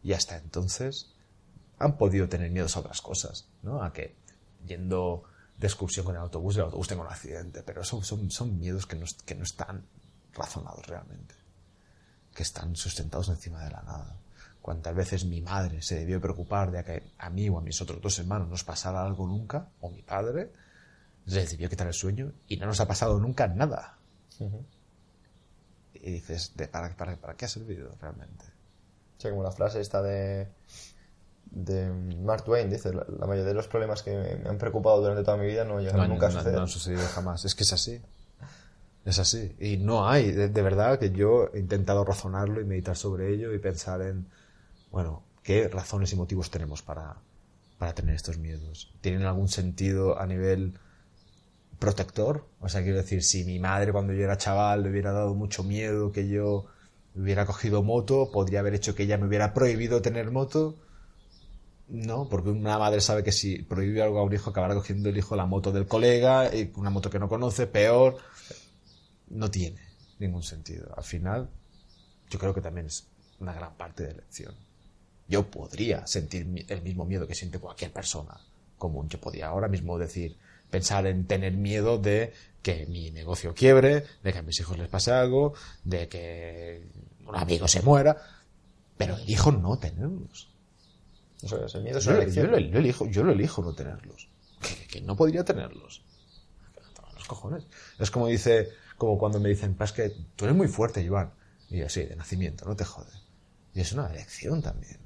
Y 0.03 0.12
hasta 0.12 0.37
entonces 0.37 1.14
han 1.79 1.97
podido 1.97 2.29
tener 2.29 2.51
miedos 2.51 2.77
a 2.77 2.81
otras 2.81 3.01
cosas, 3.01 3.47
¿no? 3.62 3.83
A 3.83 3.93
que 3.93 4.14
yendo 4.66 5.25
de 5.59 5.66
excursión 5.66 6.05
con 6.05 6.14
el 6.16 6.22
autobús, 6.22 6.57
el 6.57 6.62
autobús 6.62 6.89
tenga 6.89 7.03
un 7.03 7.09
accidente, 7.09 7.62
pero 7.62 7.85
son, 7.85 8.05
son, 8.05 8.31
son 8.31 8.59
miedos 8.59 8.87
que 8.87 8.97
no, 8.97 9.07
que 9.25 9.35
no 9.35 9.45
están 9.45 9.85
razonados 10.33 10.87
realmente, 10.87 11.35
que 12.35 12.43
están 12.43 12.75
sustentados 12.77 13.29
encima 13.29 13.62
de 13.64 13.70
la 13.70 13.83
nada. 13.83 14.16
Cuántas 14.61 14.95
veces 14.95 15.25
mi 15.27 15.41
madre 15.43 15.83
se 15.83 15.97
debió 15.97 16.20
preocupar 16.20 16.70
de 16.70 16.83
que 16.83 17.03
a 17.18 17.29
mí 17.31 17.49
o 17.49 17.59
a 17.59 17.61
mis 17.61 17.81
otros 17.81 18.01
dos 18.01 18.18
hermanos 18.18 18.49
nos 18.49 18.64
pasara 18.64 19.05
algo 19.05 19.27
nunca, 19.27 19.68
o 19.81 19.91
mi 19.91 20.03
padre, 20.03 20.51
les 21.27 21.51
debió 21.51 21.68
quitar 21.68 21.87
el 21.87 21.93
sueño 21.93 22.33
y 22.49 22.57
no 22.57 22.66
nos 22.66 22.81
ha 22.81 22.89
pasado 22.89 23.18
nunca 23.18 23.47
nada. 23.47 23.99
Uh 24.39 24.51
-huh. 24.51 24.64
Y 25.95 26.11
dices, 26.11 26.53
¿de 26.57 26.66
para, 26.66 26.97
para, 26.97 27.16
¿para 27.16 27.35
qué 27.35 27.45
ha 27.45 27.49
servido 27.49 27.95
realmente? 28.01 28.45
O 29.16 29.20
sea, 29.20 29.31
como 29.31 29.43
la 29.43 29.53
frase 29.53 29.81
esta 29.81 30.03
de 30.03 30.49
de 31.55 31.89
Mark 32.23 32.45
Twain 32.45 32.69
dice 32.69 32.93
la, 32.93 33.07
la, 33.09 33.27
mayoría 33.27 33.49
de 33.49 33.55
los 33.55 33.69
problemas 33.69 34.03
que 34.03 34.41
me 34.43 34.49
han 34.49 34.59
preocupado 34.59 35.01
durante 35.01 35.23
toda 35.23 35.37
mi 35.37 35.47
vida 35.47 35.65
no 35.65 35.79
llegaron 35.79 36.09
no, 36.09 36.15
nunca 36.15 36.29
no, 36.29 36.35
a 36.35 36.39
suceder 36.39 36.57
no 36.57 36.63
han 36.63 36.69
sucedido 36.69 37.03
jamás. 37.15 37.45
Es 37.45 37.55
que 37.55 37.63
es 37.63 37.73
así. 37.73 38.03
Es 39.05 39.19
así. 39.19 39.55
Y 39.61 39.77
no 39.77 40.09
hay 40.09 40.33
de, 40.33 40.49
de, 40.49 40.63
verdad 40.63 40.99
que 40.99 41.11
yo 41.11 41.51
he 41.55 41.61
intentado 41.61 42.05
razonarlo 42.05 42.61
y 42.61 42.65
meditar 42.65 42.97
sobre 42.97 43.33
ello 43.33 43.53
y 43.55 43.59
pensar 43.59 44.03
en 44.03 44.27
bueno 44.91 45.23
qué 45.43 45.69
razones 45.69 46.13
y 46.13 46.17
motivos 46.17 46.51
tenemos 46.51 46.83
para 46.83 47.17
para 47.79 47.95
tener 47.95 48.15
estos 48.15 48.39
miedos 48.39 48.93
tienen 49.01 49.25
algún 49.25 49.49
sentido 49.49 50.19
a 50.19 50.27
nivel 50.27 50.79
protector 51.81 52.47
o 52.61 52.69
sea 52.69 52.83
quiero 52.83 52.99
decir 52.99 53.23
si 53.23 53.45
mi 53.45 53.59
madre 53.59 53.93
cuando 53.93 54.13
yo 54.13 54.22
era 54.22 54.39
chaval 54.39 54.85
le 54.85 54.91
hubiera 54.91 55.13
dado 55.13 55.35
mucho 55.35 55.64
miedo 55.64 56.13
que 56.13 56.29
yo 56.29 56.67
hubiera 57.17 57.45
cogido 57.45 57.83
moto 57.83 58.31
podría 58.33 58.61
haber 58.61 58.75
hecho 58.75 58.95
que 58.95 59.03
ella 59.03 59.18
me 59.18 59.26
hubiera 59.26 59.53
prohibido 59.53 60.01
tener 60.01 60.31
moto 60.31 60.76
no, 61.89 62.29
porque 62.29 62.49
una 62.51 62.79
madre 62.79 63.01
sabe 63.01 63.23
que 63.23 63.33
si 63.33 63.63
prohíbe 63.63 64.03
algo 64.03 64.19
a 64.19 64.25
un 64.25 64.33
hijo 64.33 64.51
acabará 64.51 64.75
cogiendo 64.75 65.09
el 65.09 65.19
hijo 65.19 65.37
la 65.37 65.47
moto 65.47 65.71
del 65.71 65.87
colega, 65.87 66.51
una 66.77 66.91
moto 66.91 67.11
que 67.11 67.19
no 67.19 67.29
conoce, 67.29 67.67
peor. 67.67 68.17
No 69.29 69.51
tiene 69.51 69.81
ningún 70.19 70.43
sentido. 70.43 70.95
Al 70.97 71.05
final, 71.05 71.51
yo 72.31 72.39
creo 72.39 72.55
que 72.55 72.61
también 72.61 72.87
es 72.87 73.07
una 73.41 73.53
gran 73.53 73.75
parte 73.77 74.05
de 74.05 74.13
elección. 74.13 74.55
Yo 75.29 75.51
podría 75.51 76.07
sentir 76.07 76.67
el 76.69 76.83
mismo 76.83 77.05
miedo 77.05 77.27
que 77.27 77.35
siente 77.35 77.59
cualquier 77.59 77.93
persona 77.93 78.39
común. 78.79 79.09
Yo 79.09 79.21
podría 79.21 79.49
ahora 79.49 79.69
mismo 79.69 79.99
decir, 79.99 80.37
pensar 80.71 81.07
en 81.07 81.27
tener 81.27 81.53
miedo 81.53 81.99
de 81.99 82.33
que 82.63 82.87
mi 82.87 83.11
negocio 83.11 83.55
quiebre, 83.55 84.05
de 84.23 84.33
que 84.33 84.39
a 84.39 84.43
mis 84.43 84.59
hijos 84.61 84.79
les 84.79 84.89
pase 84.89 85.13
algo, 85.13 85.55
de 85.85 86.09
que 86.09 86.87
un 87.27 87.37
amigo 87.37 87.69
se 87.69 87.83
muera, 87.83 88.17
pero 88.97 89.17
elijo 89.17 89.53
no 89.53 89.79
tenerlos. 89.79 90.54
El 91.53 91.83
miedo 91.83 91.99
es 91.99 92.04
yo, 92.04 92.12
una 92.12 92.22
elección. 92.22 92.46
Yo 92.46 92.50
lo, 92.50 92.79
elijo, 92.79 93.07
yo 93.07 93.25
lo 93.25 93.33
elijo 93.33 93.62
no 93.62 93.75
tenerlos. 93.75 94.29
Que, 94.61 94.87
que 94.87 95.00
no 95.00 95.16
podría 95.16 95.45
tenerlos. 95.45 96.04
Los 97.14 97.29
cojones. 97.29 97.66
Es 97.99 98.11
como 98.11 98.29
dice, 98.29 98.71
como 98.96 99.18
cuando 99.18 99.41
me 99.41 99.49
dicen, 99.49 99.76
es 99.79 99.92
que 99.92 100.11
tú 100.37 100.45
eres 100.45 100.57
muy 100.57 100.68
fuerte, 100.68 101.07
Joan. 101.07 101.33
Y 101.68 101.79
yo, 101.79 101.88
sí, 101.88 102.04
de 102.04 102.16
nacimiento, 102.16 102.64
no 102.64 102.76
te 102.76 102.84
jode. 102.84 103.12
Y 103.75 103.80
es 103.80 103.92
una 103.92 104.07
elección 104.08 104.62
también. 104.62 104.99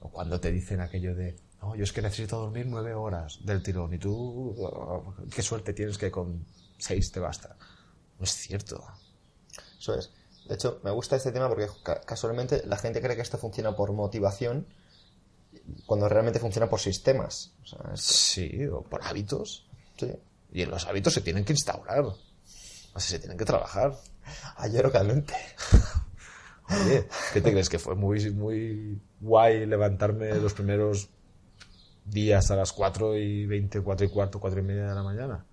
O 0.00 0.10
cuando 0.10 0.40
te 0.40 0.52
dicen 0.52 0.80
aquello 0.80 1.14
de, 1.14 1.36
no, 1.60 1.74
yo 1.74 1.82
es 1.82 1.92
que 1.92 2.02
necesito 2.02 2.38
dormir 2.38 2.66
nueve 2.66 2.94
horas 2.94 3.40
del 3.44 3.62
tirón 3.62 3.92
y 3.92 3.98
tú, 3.98 4.54
oh, 4.58 5.14
qué 5.34 5.42
suerte 5.42 5.72
tienes 5.72 5.98
que 5.98 6.10
con 6.10 6.44
seis 6.78 7.10
te 7.10 7.18
basta. 7.18 7.56
No 8.18 8.24
es 8.24 8.30
cierto. 8.30 8.84
Eso 9.78 9.94
es. 9.98 10.12
De 10.48 10.54
hecho, 10.54 10.80
me 10.82 10.90
gusta 10.92 11.16
este 11.16 11.32
tema 11.32 11.48
porque 11.48 11.66
casualmente 12.06 12.62
la 12.64 12.76
gente 12.76 13.02
cree 13.02 13.16
que 13.16 13.22
esto 13.22 13.38
funciona 13.38 13.76
por 13.76 13.92
motivación 13.92 14.66
cuando 15.86 16.08
realmente 16.08 16.38
funciona 16.38 16.68
por 16.68 16.80
sistemas. 16.80 17.54
O 17.62 17.66
sea, 17.66 17.80
esto... 17.94 18.12
Sí, 18.12 18.66
o 18.66 18.82
por 18.82 19.02
hábitos. 19.02 19.68
Sí. 19.96 20.12
Y 20.52 20.64
los 20.64 20.86
hábitos 20.86 21.14
se 21.14 21.20
tienen 21.20 21.44
que 21.44 21.52
instaurar. 21.52 22.04
Así 22.94 23.10
se 23.10 23.18
tienen 23.18 23.36
que 23.38 23.44
trabajar. 23.44 23.94
Ayer 24.56 24.86
o 24.86 24.92
caliente. 24.92 25.34
Oye, 26.70 27.08
¿qué 27.32 27.40
te 27.40 27.50
crees? 27.50 27.68
Que 27.68 27.78
fue 27.78 27.94
muy, 27.94 28.30
muy 28.30 29.00
guay 29.20 29.66
levantarme 29.66 30.34
los 30.34 30.52
primeros 30.52 31.08
días 32.04 32.50
a 32.50 32.56
las 32.56 32.72
4 32.72 33.16
y 33.16 33.46
20, 33.46 33.80
4 33.80 34.06
y 34.06 34.10
cuarto, 34.10 34.40
4 34.40 34.60
y 34.60 34.62
media 34.62 34.88
de 34.88 34.94
la 34.94 35.02
mañana. 35.02 35.46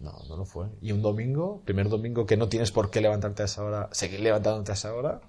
No, 0.00 0.12
no 0.28 0.36
lo 0.36 0.44
fue. 0.44 0.68
Y 0.80 0.92
un 0.92 1.02
domingo, 1.02 1.62
primer 1.64 1.88
domingo 1.88 2.26
que 2.26 2.36
no 2.36 2.48
tienes 2.48 2.70
por 2.70 2.90
qué 2.90 3.00
levantarte 3.00 3.42
a 3.42 3.46
esa 3.46 3.64
hora, 3.64 3.88
seguir 3.92 4.20
levantándote 4.20 4.72
a 4.72 4.74
esa 4.74 4.94
hora, 4.94 5.20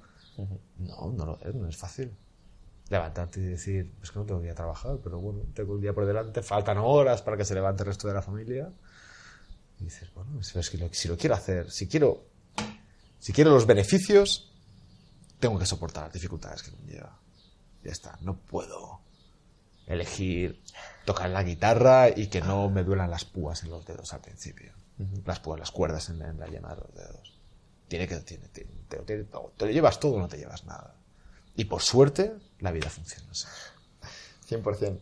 no, 0.78 1.12
no 1.14 1.26
lo 1.26 1.40
es, 1.42 1.56
no 1.56 1.68
es 1.68 1.78
fácil. 1.78 2.12
Levantarte 2.90 3.40
y 3.42 3.44
decir, 3.44 3.94
es 4.02 4.12
que 4.12 4.20
no 4.20 4.26
tengo 4.26 4.40
que 4.40 4.46
ir 4.48 4.52
a 4.52 4.56
trabajar, 4.56 4.98
pero 5.04 5.20
bueno, 5.20 5.42
tengo 5.54 5.74
un 5.74 5.82
día 5.82 5.94
por 5.94 6.06
delante, 6.06 6.42
faltan 6.42 6.78
horas 6.78 7.22
para 7.22 7.36
que 7.36 7.44
se 7.46 7.54
levante 7.54 7.84
el 7.84 7.88
resto 7.88 8.08
de 8.08 8.14
la 8.14 8.22
familia. 8.22 8.72
Y 9.80 9.86
dices, 9.86 10.12
bueno, 10.14 10.40
es 10.40 10.70
que 10.70 10.78
lo- 10.78 10.94
si 10.94 11.08
lo 11.08 11.18
quiero 11.18 11.36
hacer, 11.36 11.70
si 11.70 11.88
quiero, 11.88 12.24
si 13.20 13.34
quiero 13.34 13.52
los 13.52 13.66
beneficios, 13.68 14.54
tengo 15.40 15.60
que 15.60 15.66
soportar 15.66 16.06
las 16.06 16.14
dificultades 16.14 16.64
que 16.64 16.72
conlleva. 16.72 17.20
Ya 17.84 17.92
está, 17.92 18.18
no 18.22 18.38
puedo 18.38 19.02
elegir 19.86 20.62
tocar 21.06 21.30
la 21.30 21.44
guitarra 21.44 22.10
y 22.10 22.28
que 22.28 22.42
no 22.42 22.70
me 22.70 22.84
duelan 22.84 23.10
las 23.12 23.26
púas 23.26 23.64
en 23.64 23.70
los 23.70 23.86
dedos 23.86 24.14
al 24.14 24.22
principio. 24.22 24.74
Las 25.26 25.40
púas, 25.40 25.60
las 25.60 25.72
cuerdas 25.72 26.10
en, 26.10 26.22
en 26.22 26.40
la 26.40 26.48
yema 26.48 26.70
de 26.74 26.82
los 26.82 26.94
dedos. 26.96 27.34
Tiene 27.88 28.08
que, 28.08 28.18
tiene, 28.22 28.48
tiene- 28.48 28.72
te, 28.90 28.98
te- 29.00 29.24
te 29.26 29.66
lo 29.66 29.72
llevas 29.72 30.00
todo 30.00 30.18
no 30.20 30.28
te 30.28 30.38
llevas 30.38 30.66
nada. 30.66 30.96
Y 31.56 31.66
por 31.66 31.82
suerte, 31.82 32.34
la 32.60 32.72
vida 32.72 32.90
funciona 32.90 33.30
así. 33.32 33.48
100%. 34.48 35.00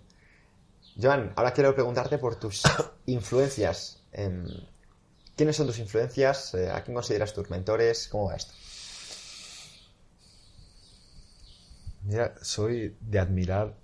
Joan, 1.02 1.34
ahora 1.36 1.52
quiero 1.53 1.73
preguntarte 1.76 2.18
por 2.18 2.36
tus 2.38 2.64
influencias. 3.06 4.02
¿Quiénes 5.36 5.56
son 5.57 5.68
tus 5.68 5.80
influencias? 5.80 6.53
Eh, 6.53 6.72
¿A 6.72 6.84
quién 6.84 6.95
consideras 6.95 7.34
tus 7.34 7.49
mentores? 7.49 8.07
¿Cómo 8.07 8.26
va 8.27 8.36
esto? 8.36 8.53
Mira, 12.03 12.36
soy 12.41 12.95
de 13.02 13.19
admirar 13.19 13.76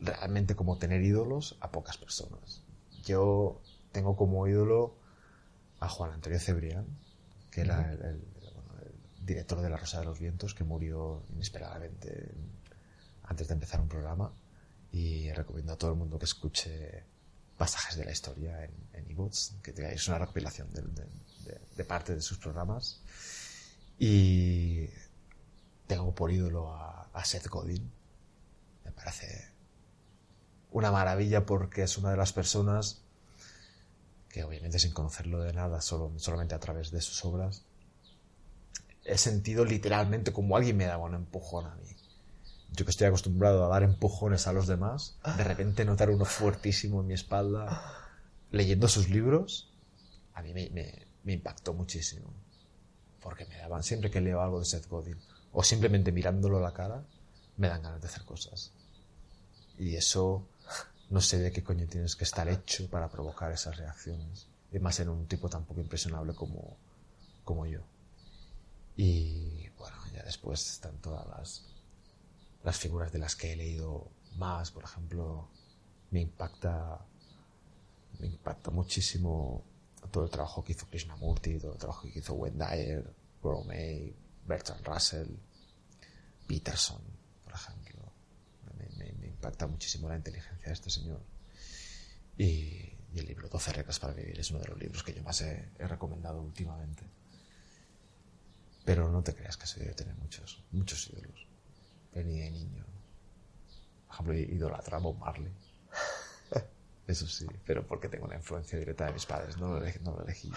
realmente 0.00 0.56
como 0.56 0.78
tener 0.78 1.02
ídolos 1.02 1.56
a 1.60 1.70
pocas 1.70 1.98
personas. 1.98 2.62
Yo 3.04 3.60
tengo 3.92 4.16
como 4.16 4.46
ídolo 4.48 4.96
a 5.80 5.88
Juan 5.88 6.12
Antonio 6.12 6.40
Cebrián, 6.40 6.86
que 7.50 7.60
era 7.60 7.92
el, 7.92 8.02
el- 8.02 8.24
bueno, 8.40 8.62
el 8.82 9.26
director 9.26 9.60
de 9.60 9.68
La 9.70 9.76
Rosa 9.76 10.00
de 10.00 10.06
los 10.06 10.18
Vientos, 10.18 10.54
que 10.54 10.64
murió 10.64 11.22
inesperadamente 11.34 12.32
antes 13.24 13.48
de 13.48 13.54
empezar 13.54 13.80
un 13.80 13.88
programa. 13.88 14.32
Y 14.92 15.30
recomiendo 15.32 15.72
a 15.72 15.76
todo 15.76 15.90
el 15.90 15.96
mundo 15.96 16.18
que 16.18 16.24
escuche 16.26 17.02
pasajes 17.56 17.96
de 17.96 18.04
la 18.04 18.12
historia 18.12 18.64
en, 18.64 18.72
en 18.92 19.10
iVoox, 19.10 19.52
que 19.62 19.72
es 19.92 20.08
una 20.08 20.18
recopilación 20.18 20.72
de, 20.72 20.82
de- 20.82 21.08
de- 21.44 21.60
de 21.76 21.84
parte 21.84 22.14
de 22.14 22.20
sus 22.20 22.38
programas. 22.38 23.00
Y 23.98 24.86
tengo 25.86 26.14
por 26.14 26.30
ídolo 26.32 26.72
a, 26.72 27.08
a 27.12 27.24
Seth 27.24 27.48
Godin. 27.48 27.90
Me 28.84 28.92
parece 28.92 29.48
una 30.70 30.90
maravilla 30.90 31.46
porque 31.46 31.82
es 31.82 31.96
una 31.98 32.10
de 32.10 32.16
las 32.16 32.32
personas 32.32 33.00
que 34.28 34.42
obviamente 34.42 34.80
sin 34.80 34.92
conocerlo 34.92 35.40
de 35.42 35.52
nada, 35.52 35.80
solo, 35.80 36.12
solamente 36.18 36.56
a 36.56 36.58
través 36.60 36.90
de 36.90 37.00
sus 37.00 37.24
obras, 37.24 37.62
he 39.04 39.16
sentido 39.16 39.64
literalmente 39.64 40.32
como 40.32 40.56
alguien 40.56 40.76
me 40.76 40.86
daba 40.86 41.04
un 41.04 41.14
empujón 41.14 41.66
a 41.66 41.74
mí. 41.76 41.93
Yo 42.76 42.84
que 42.84 42.90
estoy 42.90 43.06
acostumbrado 43.06 43.64
a 43.64 43.68
dar 43.68 43.82
empujones 43.84 44.46
a 44.46 44.52
los 44.52 44.66
demás, 44.66 45.16
de 45.36 45.44
repente 45.44 45.84
notar 45.84 46.10
uno 46.10 46.24
fuertísimo 46.24 47.00
en 47.00 47.06
mi 47.06 47.14
espalda 47.14 47.82
leyendo 48.50 48.88
sus 48.88 49.08
libros, 49.08 49.72
a 50.34 50.42
mí 50.42 50.52
me, 50.52 50.70
me- 50.70 51.06
me 51.22 51.32
impactó 51.34 51.72
muchísimo. 51.72 52.32
Porque 53.20 53.46
me 53.46 53.56
daban, 53.58 53.82
siempre 53.82 54.10
que 54.10 54.20
leo 54.20 54.40
algo 54.40 54.58
de 54.58 54.64
Seth 54.66 54.88
Godin, 54.88 55.18
o 55.52 55.62
simplemente 55.62 56.10
mirándolo 56.12 56.58
a 56.58 56.60
la 56.60 56.72
cara, 56.74 57.04
me 57.56 57.68
dan 57.68 57.82
ganas 57.82 58.00
de 58.02 58.08
hacer 58.08 58.24
cosas. 58.24 58.72
Y 59.78 59.94
eso 59.96 60.46
no 61.10 61.20
sé 61.20 61.38
de 61.38 61.52
qué 61.52 61.62
coño 61.62 61.86
tienes 61.86 62.16
que 62.16 62.24
estar 62.24 62.48
hecho 62.48 62.88
para 62.90 63.08
provocar 63.08 63.52
esas 63.52 63.76
reacciones. 63.76 64.48
Y 64.72 64.78
más 64.80 64.98
en 65.00 65.08
un 65.10 65.26
tipo 65.26 65.48
tan 65.48 65.64
poco 65.64 65.80
impresionable 65.80 66.34
como, 66.34 66.76
como 67.44 67.66
yo. 67.66 67.80
Y 68.96 69.68
bueno, 69.78 69.96
ya 70.12 70.22
después 70.24 70.68
están 70.70 70.96
todas 70.98 71.26
las, 71.28 71.64
las 72.64 72.78
figuras 72.78 73.12
de 73.12 73.18
las 73.18 73.36
que 73.36 73.52
he 73.52 73.56
leído 73.56 74.10
más, 74.36 74.70
por 74.70 74.84
ejemplo, 74.84 75.50
me 76.10 76.20
impacta, 76.20 77.06
me 78.18 78.26
impacta 78.26 78.70
muchísimo 78.70 79.64
todo 80.10 80.24
el 80.24 80.30
trabajo 80.30 80.64
que 80.64 80.72
hizo 80.72 80.88
Krishnamurti, 80.88 81.58
todo 81.58 81.72
el 81.72 81.78
trabajo 81.78 82.08
que 82.10 82.18
hizo 82.18 82.34
Goro 82.34 83.64
May, 83.64 84.16
Bertrand 84.46 84.84
Russell, 84.86 85.28
Peterson, 86.46 87.02
por 87.44 87.52
ejemplo. 87.52 88.12
Me, 88.78 89.26
impacta 89.26 89.66
muchísimo 89.66 90.08
la 90.08 90.16
inteligencia 90.16 90.66
de 90.66 90.72
este 90.72 90.88
señor. 90.88 91.20
Y, 92.38 92.90
el 93.14 93.26
libro 93.26 93.48
12 93.48 93.72
reglas 93.74 94.00
para 94.00 94.12
vivir 94.12 94.40
es 94.40 94.50
uno 94.50 94.58
de 94.58 94.68
los 94.68 94.78
libros 94.78 95.04
que 95.04 95.14
yo 95.14 95.22
más 95.22 95.40
he, 95.42 95.70
he 95.78 95.86
recomendado 95.86 96.40
últimamente. 96.40 97.04
Pero 98.84 99.10
no 99.10 99.22
te 99.22 99.34
creas 99.34 99.56
que 99.56 99.66
soy 99.66 99.84
de 99.84 99.94
tener 99.94 100.16
muchos, 100.16 100.64
muchos 100.72 101.08
ídolos. 101.10 101.46
Ni 102.14 102.40
de 102.40 102.50
niño. 102.50 102.84
Por 104.06 104.14
ejemplo, 104.14 104.34
idolatra 104.34 104.96
a 104.98 105.00
Bob 105.00 105.16
Marley. 105.18 105.52
Eso 107.06 107.26
sí, 107.26 107.46
pero 107.66 107.86
porque 107.86 108.08
tengo 108.08 108.24
una 108.26 108.36
influencia 108.36 108.78
directa 108.78 109.06
de 109.06 109.12
mis 109.12 109.26
padres. 109.26 109.58
No 109.58 109.68
lo 109.68 109.78
elegí, 109.78 109.98
no 110.00 110.12
lo 110.12 110.22
elegí 110.22 110.50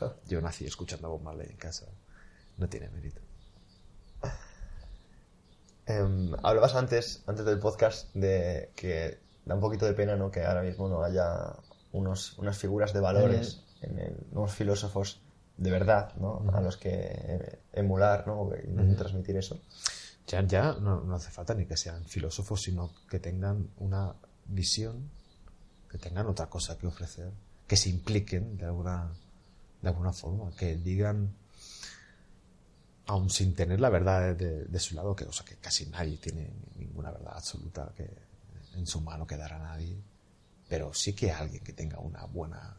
yo. 0.00 0.16
Yo 0.26 0.40
nací 0.40 0.64
escuchando 0.64 1.06
a 1.06 1.10
Bob 1.10 1.22
Marley 1.22 1.48
en 1.50 1.56
casa. 1.56 1.86
No 2.56 2.68
tiene 2.68 2.88
mérito. 2.90 3.20
Em, 5.86 6.32
hablabas 6.42 6.74
antes, 6.74 7.22
antes 7.26 7.44
del 7.44 7.58
podcast 7.58 8.14
de 8.14 8.70
que 8.76 9.18
da 9.44 9.54
un 9.56 9.60
poquito 9.60 9.84
de 9.86 9.94
pena 9.94 10.16
¿no? 10.16 10.30
que 10.30 10.44
ahora 10.44 10.62
mismo 10.62 10.88
no 10.88 11.02
haya 11.02 11.54
unos, 11.92 12.38
unas 12.38 12.56
figuras 12.56 12.92
de 12.92 13.00
valores, 13.00 13.64
en 13.80 13.98
el- 13.98 14.26
unos 14.32 14.54
filósofos 14.54 15.20
de 15.56 15.70
verdad 15.70 16.14
¿no? 16.16 16.44
a 16.54 16.60
los 16.60 16.76
que 16.76 16.90
eh, 16.92 17.58
emular 17.72 18.26
¿no? 18.26 18.40
o 18.42 18.50
que 18.50 18.62
intenten 18.64 18.96
transmitir 18.96 19.36
eso. 19.36 19.60
Ya, 20.26 20.42
ya 20.46 20.74
no, 20.74 21.14
hace 21.14 21.30
falta 21.30 21.54
ni 21.54 21.66
que 21.66 21.76
sean 21.76 22.04
filósofos, 22.04 22.62
sino 22.62 22.92
que 23.08 23.18
tengan 23.18 23.68
una 23.78 24.14
visión, 24.46 25.10
que 25.90 25.98
tengan 25.98 26.26
otra 26.26 26.46
cosa 26.46 26.78
que 26.78 26.86
ofrecer, 26.86 27.30
que 27.66 27.76
se 27.76 27.90
impliquen 27.90 28.56
de 28.56 28.66
alguna, 28.66 29.12
de 29.80 29.88
alguna 29.88 30.12
forma, 30.12 30.50
que 30.56 30.76
digan, 30.76 31.34
aun 33.06 33.30
sin 33.30 33.54
tener 33.54 33.80
la 33.80 33.90
verdad 33.90 34.34
de, 34.36 34.80
su 34.80 34.94
lado, 34.94 35.14
que, 35.16 35.24
o 35.24 35.30
que 35.44 35.56
casi 35.56 35.86
nadie 35.86 36.16
tiene 36.18 36.50
ninguna 36.76 37.10
verdad 37.10 37.34
absoluta 37.36 37.92
que 37.96 38.08
en 38.74 38.86
su 38.86 39.00
mano 39.00 39.26
que 39.26 39.36
dar 39.36 39.52
a 39.52 39.58
nadie, 39.58 40.00
pero 40.68 40.94
sí 40.94 41.12
que 41.12 41.30
alguien 41.32 41.62
que 41.62 41.72
tenga 41.72 41.98
una 41.98 42.24
buena 42.24 42.76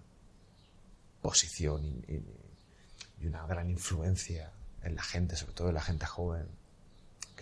posición 1.21 1.85
y 1.85 3.27
una 3.27 3.45
gran 3.45 3.69
influencia 3.69 4.51
en 4.81 4.95
la 4.95 5.03
gente, 5.03 5.35
sobre 5.35 5.53
todo 5.53 5.69
en 5.69 5.75
la 5.75 5.81
gente 5.81 6.05
joven, 6.05 6.47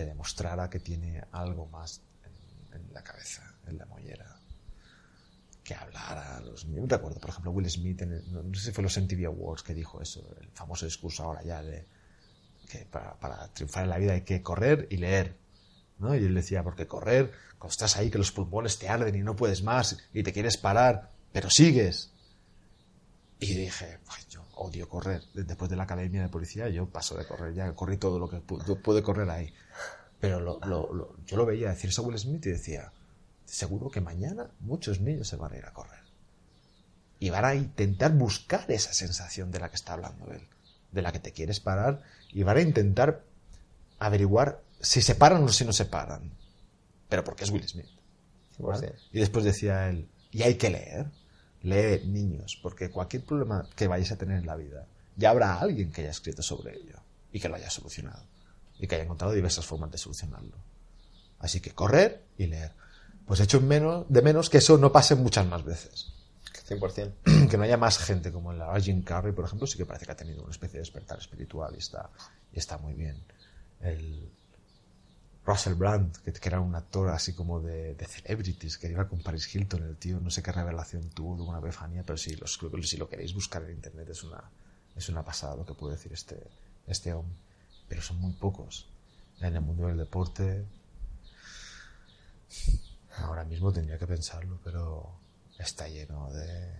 que 0.01 0.05
demostrara 0.07 0.69
que 0.69 0.79
tiene 0.79 1.23
algo 1.31 1.67
más 1.67 2.01
en, 2.73 2.81
en 2.81 2.93
la 2.93 3.03
cabeza, 3.03 3.55
en 3.67 3.77
la 3.77 3.85
mollera, 3.85 4.35
que 5.63 5.75
hablara 5.75 6.37
a 6.37 6.41
los 6.41 6.65
niños. 6.65 6.89
Recuerdo, 6.89 7.19
por 7.19 7.29
ejemplo, 7.29 7.51
Will 7.51 7.69
Smith, 7.69 8.01
en 8.01 8.13
el- 8.13 8.31
no, 8.33 8.41
no 8.43 8.53
sé 8.55 8.65
si 8.65 8.71
fue 8.71 8.83
los 8.83 8.97
MTV 8.97 9.25
Awards 9.27 9.63
que 9.63 9.73
dijo 9.75 10.01
eso, 10.01 10.27
el 10.39 10.49
famoso 10.49 10.85
discurso 10.85 11.23
ahora 11.23 11.43
ya 11.43 11.61
de 11.61 11.85
que 12.69 12.85
para, 12.85 13.13
para 13.19 13.47
triunfar 13.49 13.83
en 13.83 13.89
la 13.89 13.97
vida 13.97 14.13
hay 14.13 14.21
que 14.21 14.41
correr 14.41 14.87
y 14.89 14.97
leer. 14.97 15.35
¿no? 15.99 16.15
Y 16.15 16.19
él 16.25 16.33
decía, 16.33 16.63
porque 16.63 16.87
correr, 16.87 17.31
cuando 17.59 17.71
estás 17.71 17.95
ahí 17.97 18.09
que 18.09 18.17
los 18.17 18.31
pulmones 18.31 18.79
te 18.79 18.89
arden 18.89 19.13
y 19.15 19.19
no 19.19 19.35
puedes 19.35 19.61
más 19.61 19.97
y 20.13 20.23
te 20.23 20.33
quieres 20.33 20.57
parar, 20.57 21.11
pero 21.31 21.49
sigues. 21.51 22.11
Y 23.39 23.53
dije, 23.55 23.99
"Pues 24.05 24.27
yo 24.29 24.43
odio 24.55 24.87
correr. 24.87 25.21
Después 25.33 25.69
de 25.69 25.75
la 25.75 25.83
academia 25.83 26.21
de 26.21 26.29
policía 26.29 26.69
yo 26.69 26.87
paso 26.89 27.15
de 27.17 27.25
correr, 27.25 27.53
ya 27.53 27.73
corrí 27.73 27.97
todo 27.97 28.19
lo 28.19 28.29
que 28.29 28.37
pu- 28.37 28.81
pude 28.81 29.01
correr 29.03 29.29
ahí. 29.29 29.51
Pero 30.21 30.39
lo- 30.39 30.59
lo- 30.61 30.93
lo- 30.93 31.15
yo 31.25 31.35
lo 31.35 31.45
veía 31.45 31.69
decir 31.69 31.91
a 31.97 32.01
Will 32.01 32.17
Smith 32.17 32.45
y 32.45 32.51
decía, 32.51 32.93
seguro 33.45 33.89
que 33.89 33.99
mañana 34.01 34.51
muchos 34.59 35.01
niños 35.01 35.27
se 35.27 35.35
van 35.35 35.51
a 35.51 35.57
ir 35.57 35.65
a 35.65 35.73
correr. 35.73 35.99
Y 37.19 37.29
van 37.31 37.43
a 37.45 37.55
intentar 37.55 38.13
buscar 38.13 38.69
esa 38.71 38.93
sensación 38.93 39.51
de 39.51 39.59
la 39.59 39.69
que 39.69 39.75
está 39.75 39.93
hablando 39.93 40.31
él, 40.31 40.47
de 40.91 41.01
la 41.01 41.11
que 41.11 41.19
te 41.19 41.33
quieres 41.33 41.59
parar, 41.59 42.03
y 42.31 42.43
van 42.43 42.57
a 42.57 42.61
intentar 42.61 43.23
averiguar 43.99 44.61
si 44.79 45.01
se 45.01 45.15
paran 45.15 45.43
o 45.43 45.49
si 45.49 45.65
no 45.65 45.73
se 45.73 45.85
paran. 45.85 46.31
Pero 47.09 47.23
porque 47.23 47.43
es 47.43 47.49
Will 47.49 47.67
Smith. 47.67 47.89
¿vale? 48.59 48.89
100%. 48.89 48.95
Y 49.11 49.19
después 49.19 49.43
decía 49.43 49.89
él, 49.89 50.07
y 50.31 50.43
hay 50.43 50.55
que 50.55 50.69
leer, 50.69 51.07
lee 51.63 52.05
niños, 52.05 52.59
porque 52.61 52.89
cualquier 52.91 53.23
problema 53.25 53.67
que 53.75 53.87
vayáis 53.87 54.11
a 54.11 54.17
tener 54.17 54.37
en 54.37 54.45
la 54.45 54.55
vida, 54.55 54.85
ya 55.15 55.31
habrá 55.31 55.59
alguien 55.59 55.91
que 55.91 56.01
haya 56.01 56.11
escrito 56.11 56.41
sobre 56.43 56.75
ello 56.77 56.99
y 57.31 57.39
que 57.39 57.49
lo 57.49 57.55
haya 57.55 57.69
solucionado 57.71 58.23
y 58.81 58.87
que 58.87 58.95
haya 58.95 59.05
encontrado 59.05 59.33
diversas 59.33 59.65
formas 59.65 59.91
de 59.91 59.97
solucionarlo. 59.97 60.57
Así 61.39 61.61
que 61.61 61.71
correr 61.71 62.25
y 62.37 62.47
leer. 62.47 62.73
Pues 63.25 63.39
echo 63.39 63.59
en 63.59 63.67
menos, 63.67 64.05
de 64.09 64.21
menos 64.21 64.49
que 64.49 64.57
eso 64.57 64.77
no 64.77 64.91
pase 64.91 65.15
muchas 65.15 65.45
más 65.45 65.63
veces. 65.63 66.11
100%. 66.67 67.47
que 67.49 67.57
no 67.57 67.63
haya 67.63 67.77
más 67.77 67.97
gente 67.99 68.31
como 68.31 68.51
la 68.51 68.77
Jim 68.81 69.03
Carrey, 69.03 69.31
por 69.31 69.45
ejemplo, 69.45 69.67
sí 69.67 69.77
que 69.77 69.85
parece 69.85 70.05
que 70.05 70.11
ha 70.11 70.17
tenido 70.17 70.41
una 70.41 70.51
especie 70.51 70.73
de 70.73 70.81
despertar 70.81 71.19
espiritual 71.19 71.73
y 71.75 71.79
está, 71.79 72.09
y 72.51 72.59
está 72.59 72.77
muy 72.77 72.93
bien. 72.93 73.23
El, 73.79 74.29
Russell 75.45 75.73
Brand, 75.73 76.15
que, 76.23 76.31
que 76.33 76.49
era 76.49 76.59
un 76.59 76.75
actor 76.75 77.09
así 77.09 77.33
como 77.33 77.59
de, 77.59 77.95
de 77.95 78.05
celebrities, 78.05 78.77
que 78.77 78.89
iba 78.89 79.07
con 79.07 79.21
Paris 79.21 79.53
Hilton, 79.53 79.83
el 79.83 79.97
tío, 79.97 80.19
no 80.19 80.29
sé 80.29 80.43
qué 80.43 80.51
revelación 80.51 81.09
tuvo, 81.09 81.35
tuvo 81.35 81.49
una 81.49 81.59
epifanía, 81.59 82.03
pero 82.03 82.17
si, 82.17 82.35
los, 82.35 82.59
si 82.83 82.97
lo 82.97 83.09
queréis 83.09 83.33
buscar 83.33 83.63
en 83.63 83.71
internet 83.71 84.09
es 84.09 84.23
una, 84.23 84.43
es 84.95 85.09
una 85.09 85.23
pasada 85.23 85.55
lo 85.55 85.65
que 85.65 85.73
puede 85.73 85.95
decir 85.95 86.13
este, 86.13 86.37
este 86.85 87.13
hombre. 87.13 87.35
Pero 87.91 88.01
son 88.01 88.21
muy 88.21 88.31
pocos. 88.31 88.87
En 89.41 89.53
el 89.53 89.59
mundo 89.59 89.87
del 89.87 89.97
deporte, 89.97 90.65
ahora 93.17 93.43
mismo 93.43 93.73
tendría 93.73 93.97
que 93.97 94.07
pensarlo, 94.07 94.61
pero 94.63 95.11
está 95.59 95.89
lleno 95.89 96.31
de, 96.31 96.71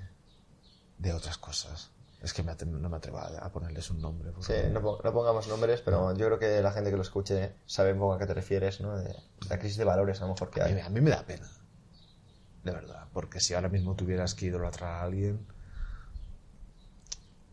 de 0.99 1.11
otras 1.11 1.37
cosas. 1.37 1.91
Es 2.21 2.31
que 2.31 2.43
me 2.43 2.55
no 2.55 2.87
me 2.87 2.95
atrevo 2.95 3.17
a, 3.17 3.51
ponerles 3.51 3.89
un 3.89 3.99
nombre. 3.99 4.31
Sí, 4.39 4.53
no, 4.71 4.79
no 4.79 5.13
pongamos 5.13 5.49
nombres, 5.49 5.81
pero 5.81 6.15
yo 6.15 6.27
creo 6.27 6.39
que 6.39 6.61
la 6.61 6.71
gente 6.71 6.91
que 6.91 6.95
lo 6.95 7.01
escuche 7.01 7.55
sabe 7.65 7.91
un 7.91 7.99
poco 7.99 8.13
a 8.13 8.17
qué 8.17 8.25
te 8.25 8.33
refieres, 8.33 8.79
¿no? 8.79 8.97
De, 8.97 9.13
la 9.49 9.59
crisis 9.59 9.75
de 9.75 9.83
valores 9.83 10.21
a 10.21 10.27
lo 10.27 10.31
mejor 10.31 10.49
que 10.49 10.61
A 10.61 10.67
mí, 10.67 10.75
hay. 10.75 10.79
a 10.79 10.89
mí 10.89 11.01
me 11.01 11.09
da 11.09 11.25
pena. 11.25 11.51
De 12.63 12.71
verdad. 12.71 13.09
Porque 13.11 13.41
si 13.41 13.53
ahora 13.53 13.67
mismo 13.67 13.97
tuvieras 13.97 14.33
que 14.33 14.45
idolatrar 14.45 14.93
a 14.93 15.01
alguien, 15.01 15.45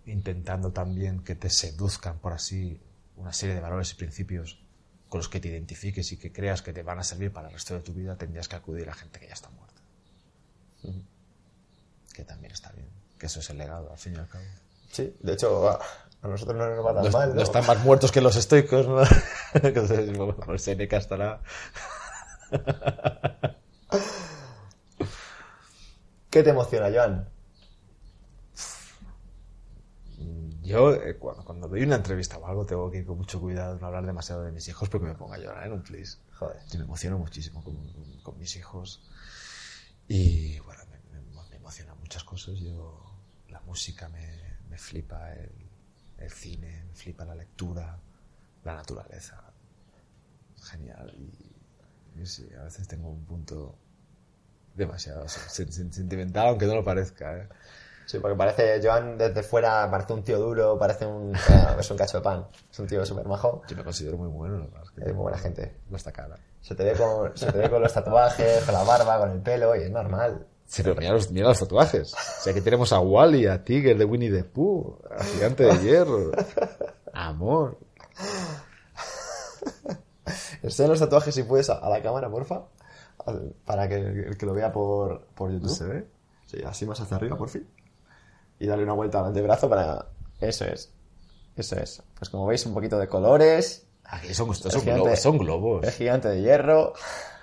intentando 0.06 0.70
también 0.70 1.24
que 1.24 1.34
te 1.34 1.50
seduzcan 1.50 2.20
por 2.20 2.34
así 2.34 2.80
una 3.18 3.32
serie 3.32 3.54
de 3.54 3.60
valores 3.60 3.92
y 3.92 3.94
principios 3.96 4.64
con 5.08 5.18
los 5.18 5.28
que 5.28 5.40
te 5.40 5.48
identifiques 5.48 6.12
y 6.12 6.18
que 6.18 6.32
creas 6.32 6.62
que 6.62 6.72
te 6.72 6.82
van 6.82 6.98
a 6.98 7.04
servir 7.04 7.32
para 7.32 7.48
el 7.48 7.54
resto 7.54 7.74
de 7.74 7.80
tu 7.80 7.92
vida, 7.92 8.16
tendrías 8.16 8.48
que 8.48 8.56
acudir 8.56 8.88
a 8.88 8.94
gente 8.94 9.18
que 9.18 9.26
ya 9.26 9.34
está 9.34 9.48
muerta. 9.50 9.80
Que 12.14 12.24
también 12.24 12.52
está 12.52 12.70
bien. 12.72 12.88
Que 13.18 13.26
eso 13.26 13.40
es 13.40 13.50
el 13.50 13.58
legado, 13.58 13.90
al 13.90 13.98
fin 13.98 14.14
y 14.14 14.18
al 14.18 14.28
cabo. 14.28 14.44
Sí, 14.92 15.14
de 15.20 15.32
hecho, 15.32 15.68
a, 15.68 15.80
a 16.22 16.28
nosotros 16.28 16.56
no 16.56 16.68
nos 16.74 16.84
va 16.84 16.94
tan 16.94 17.04
No, 17.04 17.10
mal, 17.10 17.28
no 17.30 17.34
¿no? 17.36 17.42
están 17.42 17.66
más 17.66 17.78
muertos 17.84 18.12
que 18.12 18.20
los 18.20 18.36
estoicos, 18.36 18.86
¿no? 18.86 19.02
Entonces, 19.54 20.16
bueno, 20.16 20.58
Seneca 20.58 20.96
estará... 20.98 21.40
¿Qué 26.30 26.42
te 26.42 26.50
emociona, 26.50 26.90
Joan? 26.92 27.28
Yo, 30.68 30.94
eh, 30.94 31.16
cuando, 31.18 31.44
cuando 31.44 31.68
doy 31.68 31.82
una 31.82 31.96
entrevista 31.96 32.38
o 32.38 32.46
algo, 32.46 32.66
tengo 32.66 32.90
que 32.90 32.98
ir 32.98 33.06
con 33.06 33.16
mucho 33.18 33.40
cuidado 33.40 33.74
de 33.74 33.80
no 33.80 33.86
hablar 33.86 34.06
demasiado 34.06 34.42
de 34.44 34.52
mis 34.52 34.66
hijos 34.68 34.88
porque 34.88 35.06
me 35.06 35.14
pongo 35.14 35.34
a 35.34 35.38
llorar 35.38 35.66
en 35.66 35.72
un 35.72 35.82
plis. 35.82 36.20
Joder. 36.34 36.58
Yo 36.70 36.78
me 36.78 36.84
emociono 36.84 37.18
muchísimo 37.18 37.62
con, 37.62 37.76
con- 38.22 38.38
mis 38.38 38.56
hijos. 38.56 39.02
Y 40.08 40.58
bueno, 40.60 40.82
me, 40.90 41.20
me- 41.20 41.48
me 41.50 41.56
emocionan 41.56 41.98
muchas 41.98 42.24
cosas. 42.24 42.58
Yo, 42.58 43.04
la 43.48 43.60
música 43.60 44.08
me, 44.08 44.58
me 44.68 44.78
flipa, 44.78 45.32
el, 45.34 45.50
el 46.18 46.30
cine, 46.30 46.84
me 46.88 46.94
flipa 46.94 47.24
la 47.24 47.34
lectura, 47.34 47.98
la 48.64 48.74
naturaleza. 48.76 49.42
Genial. 50.70 51.12
Y, 51.16 52.20
y 52.20 52.26
sí, 52.26 52.48
a 52.58 52.64
veces 52.64 52.88
tengo 52.88 53.08
un 53.10 53.24
punto 53.24 53.76
demasiado 54.74 55.24
sen- 55.26 55.68
sen- 55.70 55.92
sentimental, 55.92 56.48
aunque 56.48 56.66
no 56.66 56.74
lo 56.76 56.84
parezca. 56.84 57.38
¿eh? 57.38 57.48
Sí, 58.08 58.18
porque 58.20 58.38
parece, 58.38 58.80
Joan 58.82 59.18
desde 59.18 59.42
fuera 59.42 59.86
parece 59.90 60.14
un 60.14 60.24
tío 60.24 60.38
duro, 60.38 60.78
parece 60.78 61.04
un, 61.04 61.34
es 61.78 61.90
un 61.90 61.96
cacho 61.98 62.16
de 62.16 62.22
pan. 62.22 62.46
Es 62.72 62.78
un 62.78 62.86
tío 62.86 63.04
súper 63.04 63.26
majo. 63.26 63.60
Yo 63.68 63.76
me 63.76 63.84
considero 63.84 64.16
muy 64.16 64.28
bueno, 64.28 64.60
la 64.60 64.64
verdad 64.64 64.82
es 64.96 65.14
muy 65.14 65.22
buena 65.24 65.36
gente. 65.36 65.76
no 65.90 65.96
está 65.98 66.10
cara. 66.10 66.38
Se 66.62 66.74
te 66.74 66.84
ve 66.84 66.94
con, 66.94 67.36
se 67.36 67.52
te 67.52 67.58
ve 67.58 67.68
con 67.68 67.82
los 67.82 67.92
tatuajes, 67.92 68.64
con 68.64 68.72
la 68.72 68.82
barba, 68.82 69.18
con 69.18 69.30
el 69.32 69.42
pelo, 69.42 69.76
y 69.76 69.82
es 69.82 69.90
normal. 69.90 70.46
Sí, 70.64 70.82
pero 70.82 70.96
mira 70.96 71.12
los, 71.12 71.30
mira 71.30 71.48
los 71.48 71.58
tatuajes. 71.58 72.14
O 72.14 72.42
sea, 72.44 72.52
aquí 72.52 72.62
tenemos 72.62 72.94
a 72.94 73.00
Wally, 73.00 73.46
a 73.46 73.62
Tiger 73.62 73.98
de 73.98 74.06
Winnie 74.06 74.30
the 74.30 74.42
Pooh, 74.44 74.98
a 75.10 75.22
Gigante 75.24 75.64
de 75.64 75.78
Hierro. 75.80 76.32
Amor. 77.12 77.76
Enseña 80.62 80.88
los 80.88 80.98
tatuajes 80.98 81.34
si 81.34 81.42
puedes 81.42 81.68
a, 81.68 81.74
a 81.74 81.90
la 81.90 82.02
cámara, 82.02 82.30
porfa. 82.30 82.62
Para 83.66 83.86
que 83.86 83.96
el, 83.96 84.38
que 84.38 84.46
lo 84.46 84.54
vea 84.54 84.72
por, 84.72 85.26
por 85.34 85.50
YouTube. 85.50 85.68
¿No 85.68 85.74
se 85.74 85.84
ve? 85.84 86.08
Sí, 86.46 86.62
así 86.64 86.86
más 86.86 86.98
hacia 86.98 87.18
arriba, 87.18 87.36
por 87.36 87.50
fin. 87.50 87.68
Y 88.58 88.66
darle 88.66 88.84
una 88.84 88.92
vuelta 88.94 89.20
al 89.20 89.26
antebrazo 89.26 89.68
para... 89.68 90.06
Eso 90.40 90.64
es. 90.64 90.92
Eso 91.56 91.76
es. 91.76 92.02
Pues 92.16 92.28
como 92.30 92.46
veis, 92.46 92.64
un 92.66 92.74
poquito 92.74 92.98
de 92.98 93.08
colores. 93.08 93.86
Aquí 94.04 94.32
son, 94.34 94.50
estos 94.50 94.72
son, 94.72 94.82
gigante- 94.82 95.02
globos, 95.02 95.20
son 95.20 95.38
globos. 95.38 95.84
El 95.84 95.92
gigante 95.92 96.28
de 96.28 96.40
hierro. 96.42 96.92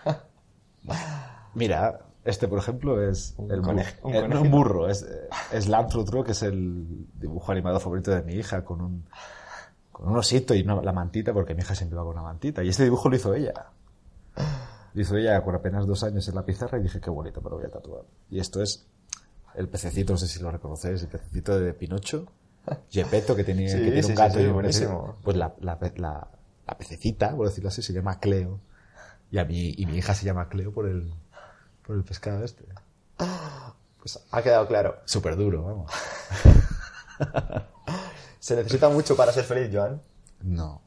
Mira, 1.54 2.00
este 2.24 2.48
por 2.48 2.60
ejemplo 2.60 3.02
es 3.08 3.34
Un 3.38 3.52
el 3.52 3.62
bu- 3.62 3.66
conej- 3.74 3.96
un 4.04 4.14
eh, 4.14 4.22
no, 4.22 4.22
conejito. 4.28 4.42
un 4.42 4.52
burro, 4.52 4.90
es, 4.90 5.06
es 5.52 5.68
Lantrutro, 5.68 6.24
que 6.24 6.32
es 6.34 6.42
el 6.44 7.08
dibujo 7.20 7.52
animado 7.52 7.80
favorito 7.80 8.12
de 8.12 8.22
mi 8.24 8.34
hija, 8.34 8.64
con 8.66 8.82
un, 8.82 9.06
con 9.92 10.10
un 10.10 10.18
osito 10.18 10.54
y 10.54 10.62
una- 10.64 10.82
la 10.82 10.92
mantita, 10.94 11.34
porque 11.34 11.54
mi 11.56 11.62
hija 11.62 11.76
siempre 11.76 11.98
va 11.98 12.04
con 12.04 12.14
una 12.14 12.24
mantita. 12.24 12.64
Y 12.64 12.70
este 12.70 12.84
dibujo 12.84 13.10
lo 13.10 13.16
hizo 13.16 13.34
ella. 13.34 13.54
Lo 14.94 15.02
hizo 15.02 15.16
ella 15.18 15.42
con 15.44 15.56
apenas 15.56 15.86
dos 15.86 16.04
años 16.04 16.28
en 16.28 16.36
la 16.36 16.44
pizarra 16.46 16.78
y 16.78 16.84
dije, 16.84 17.00
qué 17.00 17.10
bonito, 17.10 17.42
me 17.42 17.50
lo 17.50 17.58
voy 17.58 17.66
a 17.66 17.70
tatuar. 17.70 18.04
Y 18.30 18.40
esto 18.40 18.62
es 18.62 18.86
el 19.58 19.70
pececito, 19.70 20.14
no 20.14 20.18
sé 20.18 20.28
si 20.28 20.40
lo 20.40 20.52
reconocéis, 20.52 21.02
el 21.04 21.08
pececito 21.10 21.60
de 21.60 21.74
Pinocho. 21.74 22.28
Gepetto, 22.90 23.36
que 23.36 23.44
tiene, 23.44 23.70
Sí, 23.70 23.78
que 23.78 23.84
tiene 23.84 24.04
sí, 24.04 24.10
un 24.10 24.16
gato 24.16 24.38
sí, 24.40 24.44
y 24.46 24.48
buenísimo. 24.50 25.16
Pues 25.24 25.38
la, 25.38 25.54
la, 25.62 25.78
la, 25.98 26.28
la 26.68 26.78
pececita, 26.78 27.36
por 27.36 27.48
decirlo 27.48 27.70
así, 27.70 27.82
se 27.82 27.94
llama 27.94 28.20
Cleo. 28.20 28.60
Y, 29.32 29.38
a 29.38 29.46
mi, 29.46 29.74
y 29.78 29.86
mi 29.86 29.98
hija 29.98 30.14
se 30.14 30.26
llama 30.26 30.50
Cleo 30.50 30.72
por 30.74 30.88
el, 30.88 31.14
por 31.86 31.96
el 31.96 32.04
pescado 32.04 32.44
este. 32.44 32.66
Pues 34.00 34.20
ha 34.32 34.42
quedado 34.42 34.68
claro. 34.68 34.98
Súper 35.06 35.36
duro, 35.36 35.64
vamos. 35.64 35.92
¿Se 38.40 38.56
necesita 38.56 38.90
mucho 38.90 39.16
para 39.16 39.32
ser 39.32 39.44
feliz, 39.46 39.70
Joan? 39.74 40.02
No. 40.42 40.82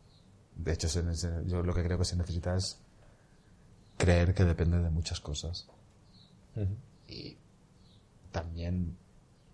De 0.54 0.72
hecho, 0.72 0.88
se- 0.88 1.14
se- 1.16 1.44
yo 1.46 1.62
lo 1.62 1.74
que 1.74 1.82
creo 1.82 1.98
que 1.98 2.04
se 2.04 2.16
necesita 2.16 2.56
es 2.56 2.78
creer 3.96 4.34
que 4.34 4.44
depende 4.44 4.78
de 4.80 4.90
muchas 4.90 5.20
cosas. 5.20 5.66
Y 7.08 7.36
también 8.42 8.96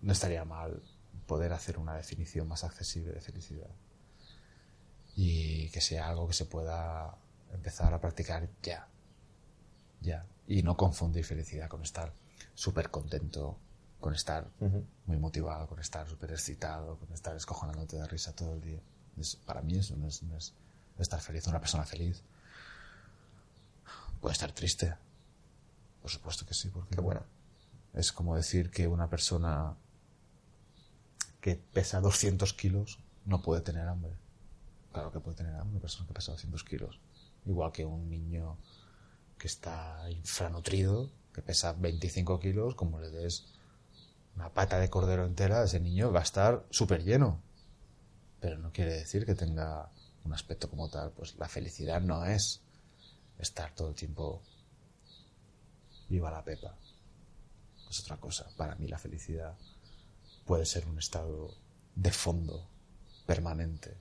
no 0.01 0.11
estaría 0.13 0.45
mal 0.45 0.81
poder 1.27 1.53
hacer 1.53 1.77
una 1.77 1.95
definición 1.95 2.47
más 2.47 2.63
accesible 2.63 3.11
de 3.13 3.21
felicidad. 3.21 3.69
Y 5.15 5.69
que 5.69 5.81
sea 5.81 6.09
algo 6.09 6.27
que 6.27 6.33
se 6.33 6.45
pueda 6.45 7.17
empezar 7.53 7.93
a 7.93 7.99
practicar 8.01 8.49
ya. 8.61 8.87
Ya. 10.01 10.25
Y 10.47 10.61
no 10.61 10.75
confundir 10.77 11.25
felicidad 11.25 11.67
con 11.69 11.81
estar 11.81 12.13
súper 12.53 12.91
contento, 12.91 13.57
con 13.99 14.13
estar 14.13 14.47
muy 15.07 15.17
motivado, 15.17 15.67
con 15.67 15.79
estar 15.79 16.07
súper 16.07 16.31
excitado, 16.31 16.97
con 16.99 17.11
estar 17.13 17.35
escojonándote 17.35 17.95
de 17.97 18.07
risa 18.07 18.35
todo 18.35 18.53
el 18.53 18.61
día. 18.61 18.79
Es- 19.17 19.37
para 19.37 19.61
mí 19.61 19.77
eso 19.77 19.95
no 19.95 20.07
es, 20.07 20.21
no 20.23 20.37
es 20.37 20.53
estar 20.99 21.19
feliz. 21.21 21.47
Una 21.47 21.59
persona 21.59 21.85
feliz 21.85 22.21
puede 24.21 24.33
estar 24.33 24.51
triste. 24.51 24.93
Por 26.01 26.11
supuesto 26.11 26.45
que 26.45 26.53
sí, 26.53 26.69
porque 26.69 26.95
Qué 26.95 27.01
buena. 27.01 27.23
Es 27.95 28.11
como 28.11 28.35
decir 28.35 28.69
que 28.71 28.87
una 28.87 29.09
persona 29.09 29.75
que 31.39 31.55
pesa 31.55 32.01
200 32.01 32.53
kilos 32.53 32.99
no 33.25 33.41
puede 33.41 33.61
tener 33.61 33.87
hambre. 33.87 34.17
Claro 34.91 35.11
que 35.11 35.19
puede 35.19 35.37
tener 35.37 35.53
hambre 35.53 35.71
una 35.71 35.81
persona 35.81 36.07
que 36.07 36.13
pesa 36.13 36.33
200 36.33 36.63
kilos. 36.65 36.99
Igual 37.45 37.71
que 37.71 37.85
un 37.85 38.09
niño 38.09 38.57
que 39.37 39.47
está 39.47 40.09
infranutrido, 40.09 41.09
que 41.33 41.41
pesa 41.41 41.73
25 41.73 42.39
kilos, 42.39 42.75
como 42.75 42.99
le 42.99 43.09
des 43.09 43.45
una 44.35 44.49
pata 44.49 44.77
de 44.79 44.89
cordero 44.89 45.25
entera, 45.25 45.63
ese 45.63 45.79
niño 45.79 46.11
va 46.11 46.19
a 46.19 46.23
estar 46.23 46.65
súper 46.71 47.03
lleno. 47.03 47.41
Pero 48.41 48.57
no 48.57 48.73
quiere 48.73 48.93
decir 48.93 49.25
que 49.25 49.35
tenga 49.35 49.89
un 50.25 50.33
aspecto 50.33 50.69
como 50.69 50.89
tal. 50.89 51.11
Pues 51.11 51.35
la 51.35 51.47
felicidad 51.47 52.01
no 52.01 52.25
es 52.25 52.61
estar 53.39 53.73
todo 53.73 53.89
el 53.89 53.95
tiempo 53.95 54.41
viva 56.09 56.29
la 56.29 56.43
pepa 56.43 56.77
es 57.95 58.01
otra 58.01 58.17
cosa. 58.17 58.47
Para 58.57 58.75
mí 58.75 58.87
la 58.87 58.99
felicidad 58.99 59.57
puede 60.45 60.65
ser 60.65 60.85
un 60.85 60.99
estado 60.99 61.55
de 61.95 62.11
fondo 62.11 62.69
permanente. 63.25 63.97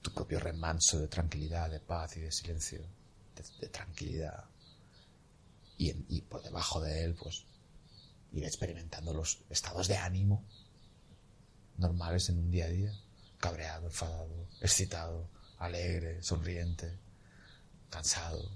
Tu 0.00 0.12
propio 0.12 0.40
remanso 0.40 0.98
de 0.98 1.08
tranquilidad, 1.08 1.70
de 1.70 1.80
paz 1.80 2.16
y 2.16 2.20
de 2.20 2.32
silencio, 2.32 2.80
de, 3.60 3.68
tranquilidad. 3.68 4.44
Y, 5.76 5.94
y 6.08 6.22
por 6.22 6.42
debajo 6.42 6.80
de 6.80 7.04
él, 7.04 7.14
pues, 7.14 7.44
ir 8.32 8.44
experimentando 8.44 9.12
los 9.12 9.44
estados 9.50 9.86
de 9.88 9.96
ánimo 9.96 10.44
normales 11.76 12.28
en 12.30 12.38
un 12.38 12.50
día 12.50 12.64
a 12.64 12.68
día. 12.68 12.92
Cabreado, 13.38 13.86
enfadado, 13.86 14.48
excitado, 14.60 15.28
alegre, 15.58 16.22
sonriente, 16.22 16.98
cansado, 17.90 18.48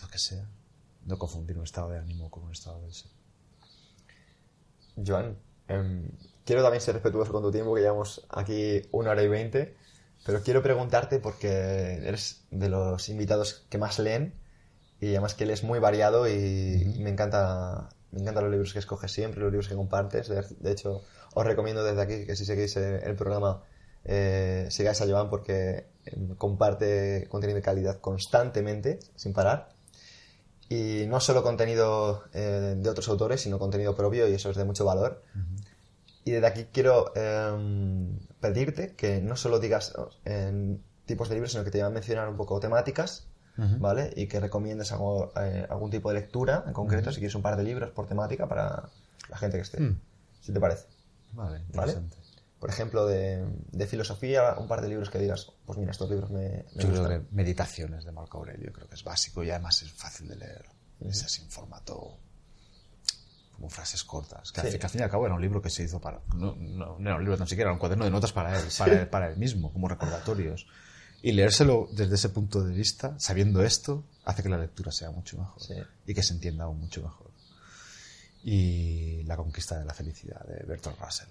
lo 0.00 0.08
que 0.08 0.18
sea. 0.18 0.48
No 1.06 1.18
confundir 1.18 1.56
un 1.56 1.64
estado 1.64 1.90
de 1.90 1.98
ánimo 1.98 2.30
con 2.30 2.44
un 2.44 2.52
estado 2.52 2.80
de 2.82 2.92
ser. 2.92 3.10
Joan, 5.04 5.38
em, 5.68 6.10
quiero 6.44 6.62
también 6.62 6.80
ser 6.80 6.94
respetuoso 6.94 7.32
con 7.32 7.42
tu 7.42 7.50
tiempo, 7.50 7.74
que 7.74 7.80
llevamos 7.80 8.26
aquí 8.28 8.82
una 8.92 9.10
hora 9.10 9.22
y 9.22 9.28
veinte, 9.28 9.76
pero 10.24 10.42
quiero 10.42 10.62
preguntarte 10.62 11.18
porque 11.18 11.48
eres 11.48 12.44
de 12.50 12.68
los 12.68 13.08
invitados 13.08 13.66
que 13.70 13.78
más 13.78 13.98
leen 13.98 14.34
y 15.00 15.08
además 15.08 15.34
que 15.34 15.46
lees 15.46 15.62
muy 15.62 15.78
variado 15.78 16.28
y, 16.28 16.94
y 16.96 17.02
me 17.02 17.10
encanta 17.10 17.90
me 18.16 18.22
encantan 18.22 18.44
los 18.44 18.52
libros 18.52 18.72
que 18.72 18.78
escoges 18.78 19.12
siempre, 19.12 19.40
los 19.40 19.52
libros 19.52 19.68
que 19.68 19.74
compartes. 19.74 20.28
De, 20.28 20.72
hecho, 20.72 21.02
os 21.34 21.44
recomiendo 21.44 21.84
desde 21.84 22.00
aquí 22.00 22.26
que 22.26 22.36
si 22.36 22.44
seguís 22.44 22.76
el 22.76 23.14
programa 23.14 23.62
eh, 24.04 24.66
sigáis 24.70 25.00
a 25.00 25.06
Joan 25.06 25.28
porque 25.28 25.86
em, 26.04 26.34
comparte 26.36 27.26
contenido 27.28 27.56
de 27.56 27.62
calidad 27.62 28.00
constantemente, 28.00 29.00
sin 29.16 29.32
parar. 29.32 29.75
Y 30.68 31.04
no 31.06 31.20
solo 31.20 31.42
contenido 31.42 32.24
eh, 32.32 32.74
de 32.76 32.90
otros 32.90 33.08
autores, 33.08 33.40
sino 33.40 33.58
contenido 33.58 33.94
propio 33.94 34.28
y 34.28 34.34
eso 34.34 34.50
es 34.50 34.56
de 34.56 34.64
mucho 34.64 34.84
valor. 34.84 35.22
Y 36.24 36.32
desde 36.32 36.46
aquí 36.48 36.64
quiero 36.72 37.12
em, 37.14 38.18
pedirte 38.40 38.96
que 38.96 39.20
no 39.20 39.36
solo 39.36 39.60
digas 39.60 39.94
en 40.24 40.82
tipos 41.04 41.28
de 41.28 41.36
libros, 41.36 41.52
sino 41.52 41.62
que 41.62 41.70
te 41.70 41.78
voy 41.78 41.86
a 41.86 41.90
mencionar 41.90 42.28
un 42.28 42.36
poco 42.36 42.58
temáticas, 42.58 43.28
¿vale? 43.56 44.12
Y 44.16 44.26
que 44.26 44.40
recomiendes 44.40 44.90
algo, 44.90 45.32
eh, 45.40 45.66
algún 45.70 45.90
tipo 45.90 46.08
de 46.08 46.16
lectura 46.16 46.64
en 46.66 46.72
concreto, 46.72 47.12
si 47.12 47.18
quieres 47.18 47.36
un 47.36 47.42
par 47.42 47.56
de 47.56 47.62
libros 47.62 47.90
por 47.90 48.08
temática 48.08 48.48
para 48.48 48.88
la 49.28 49.36
gente 49.36 49.56
que 49.56 49.62
esté. 49.62 49.80
Mm. 49.80 50.00
Si 50.40 50.52
te 50.52 50.58
parece. 50.58 50.86
Vale, 51.32 51.62
¿Vale? 51.74 51.94
Por 52.66 52.74
ejemplo, 52.74 53.06
de, 53.06 53.46
de 53.70 53.86
filosofía, 53.86 54.56
un 54.58 54.66
par 54.66 54.80
de 54.82 54.88
libros 54.88 55.08
que 55.08 55.20
digas, 55.20 55.52
pues 55.64 55.78
mira, 55.78 55.92
estos 55.92 56.10
libros 56.10 56.30
me, 56.32 56.40
me 56.40 56.82
Yo 56.82 56.88
creo 56.88 57.00
gustan. 57.02 57.24
que 57.26 57.34
Meditaciones 57.34 58.04
de 58.04 58.10
Marco 58.10 58.38
Aurelio 58.38 58.72
creo 58.72 58.88
que 58.88 58.96
es 58.96 59.04
básico 59.04 59.44
y 59.44 59.50
además 59.50 59.82
es 59.82 59.92
fácil 59.92 60.26
de 60.26 60.34
leer. 60.34 60.64
Es 61.00 61.22
así 61.22 61.42
en 61.42 61.50
formato 61.50 62.18
como 63.52 63.68
frases 63.70 64.02
cortas. 64.02 64.50
Que, 64.50 64.62
al 64.62 64.70
Sí. 64.72 64.78
al 64.82 64.90
fin 64.90 65.00
y 65.00 65.04
al 65.04 65.10
cabo 65.10 65.26
era 65.26 65.34
un 65.36 65.40
libro 65.40 65.62
que 65.62 65.70
se 65.70 65.84
hizo 65.84 66.00
para... 66.00 66.20
No, 66.34 66.56
no, 66.56 66.98
no 66.98 67.08
era 67.08 67.14
un 67.14 67.22
libro 67.22 67.38
tan 67.38 67.46
siquiera, 67.46 67.68
era 67.68 67.74
un 67.74 67.78
cuaderno 67.78 68.04
de 68.04 68.10
notas 68.10 68.32
para 68.32 68.58
él, 68.58 68.66
para, 68.76 68.92
él, 69.02 69.08
para 69.08 69.28
él 69.30 69.36
mismo, 69.36 69.72
como 69.72 69.86
recordatorios. 69.86 70.66
Y 71.22 71.32
leérselo 71.32 71.88
desde 71.92 72.16
ese 72.16 72.30
punto 72.30 72.64
de 72.64 72.74
vista, 72.74 73.14
sabiendo 73.20 73.62
esto, 73.62 74.04
hace 74.24 74.42
que 74.42 74.48
la 74.48 74.58
lectura 74.58 74.90
sea 74.90 75.12
mucho 75.12 75.38
mejor. 75.38 75.62
Sí. 75.62 75.74
Y 76.04 76.14
que 76.14 76.22
se 76.24 76.34
entienda 76.34 76.64
aún 76.64 76.80
mucho 76.80 77.00
mejor. 77.00 77.30
Y 78.42 79.22
La 79.22 79.36
conquista 79.36 79.78
de 79.78 79.84
la 79.84 79.94
felicidad 79.94 80.44
de 80.46 80.64
Bertolt 80.66 80.98
Russell. 81.00 81.28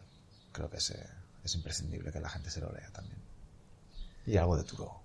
Creo 0.52 0.70
que 0.70 0.78
ese 0.78 0.98
es 1.46 1.56
imprescindible 1.56 2.12
que 2.12 2.20
la 2.20 2.30
gente 2.30 2.50
se 2.50 2.60
lo 2.60 2.72
lea 2.72 2.90
también. 2.92 3.20
Y 4.26 4.38
algo 4.38 4.58
de 4.58 4.64
Thoreau. 4.64 5.00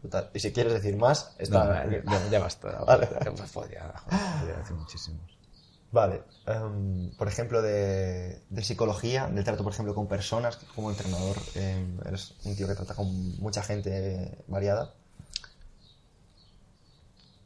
Brutal. 0.00 0.30
Y 0.32 0.40
si 0.40 0.52
quieres 0.52 0.72
decir 0.72 0.96
más, 0.96 1.34
está... 1.38 1.84
No, 1.84 1.90
ya, 1.90 2.30
ya 2.30 2.38
basta. 2.38 2.84
Vale. 2.86 3.06
Pues 3.06 3.50
podría, 3.50 3.92
podría 4.38 4.56
decir 4.56 4.76
muchísimos. 4.76 5.38
Vale. 5.90 6.22
em, 6.46 7.10
por 7.16 7.28
ejemplo, 7.28 7.62
de, 7.62 8.42
de 8.48 8.62
psicología, 8.62 9.26
del 9.28 9.44
trato, 9.44 9.64
por 9.64 9.72
ejemplo, 9.72 9.94
con 9.94 10.06
personas, 10.06 10.56
que 10.56 10.66
como 10.74 10.90
entrenador 10.90 11.36
em, 11.54 11.98
eres 12.06 12.34
un 12.44 12.56
tío 12.56 12.66
que 12.66 12.74
trata 12.74 12.94
con 12.94 13.38
mucha 13.38 13.62
gente 13.62 14.44
variada. 14.46 14.94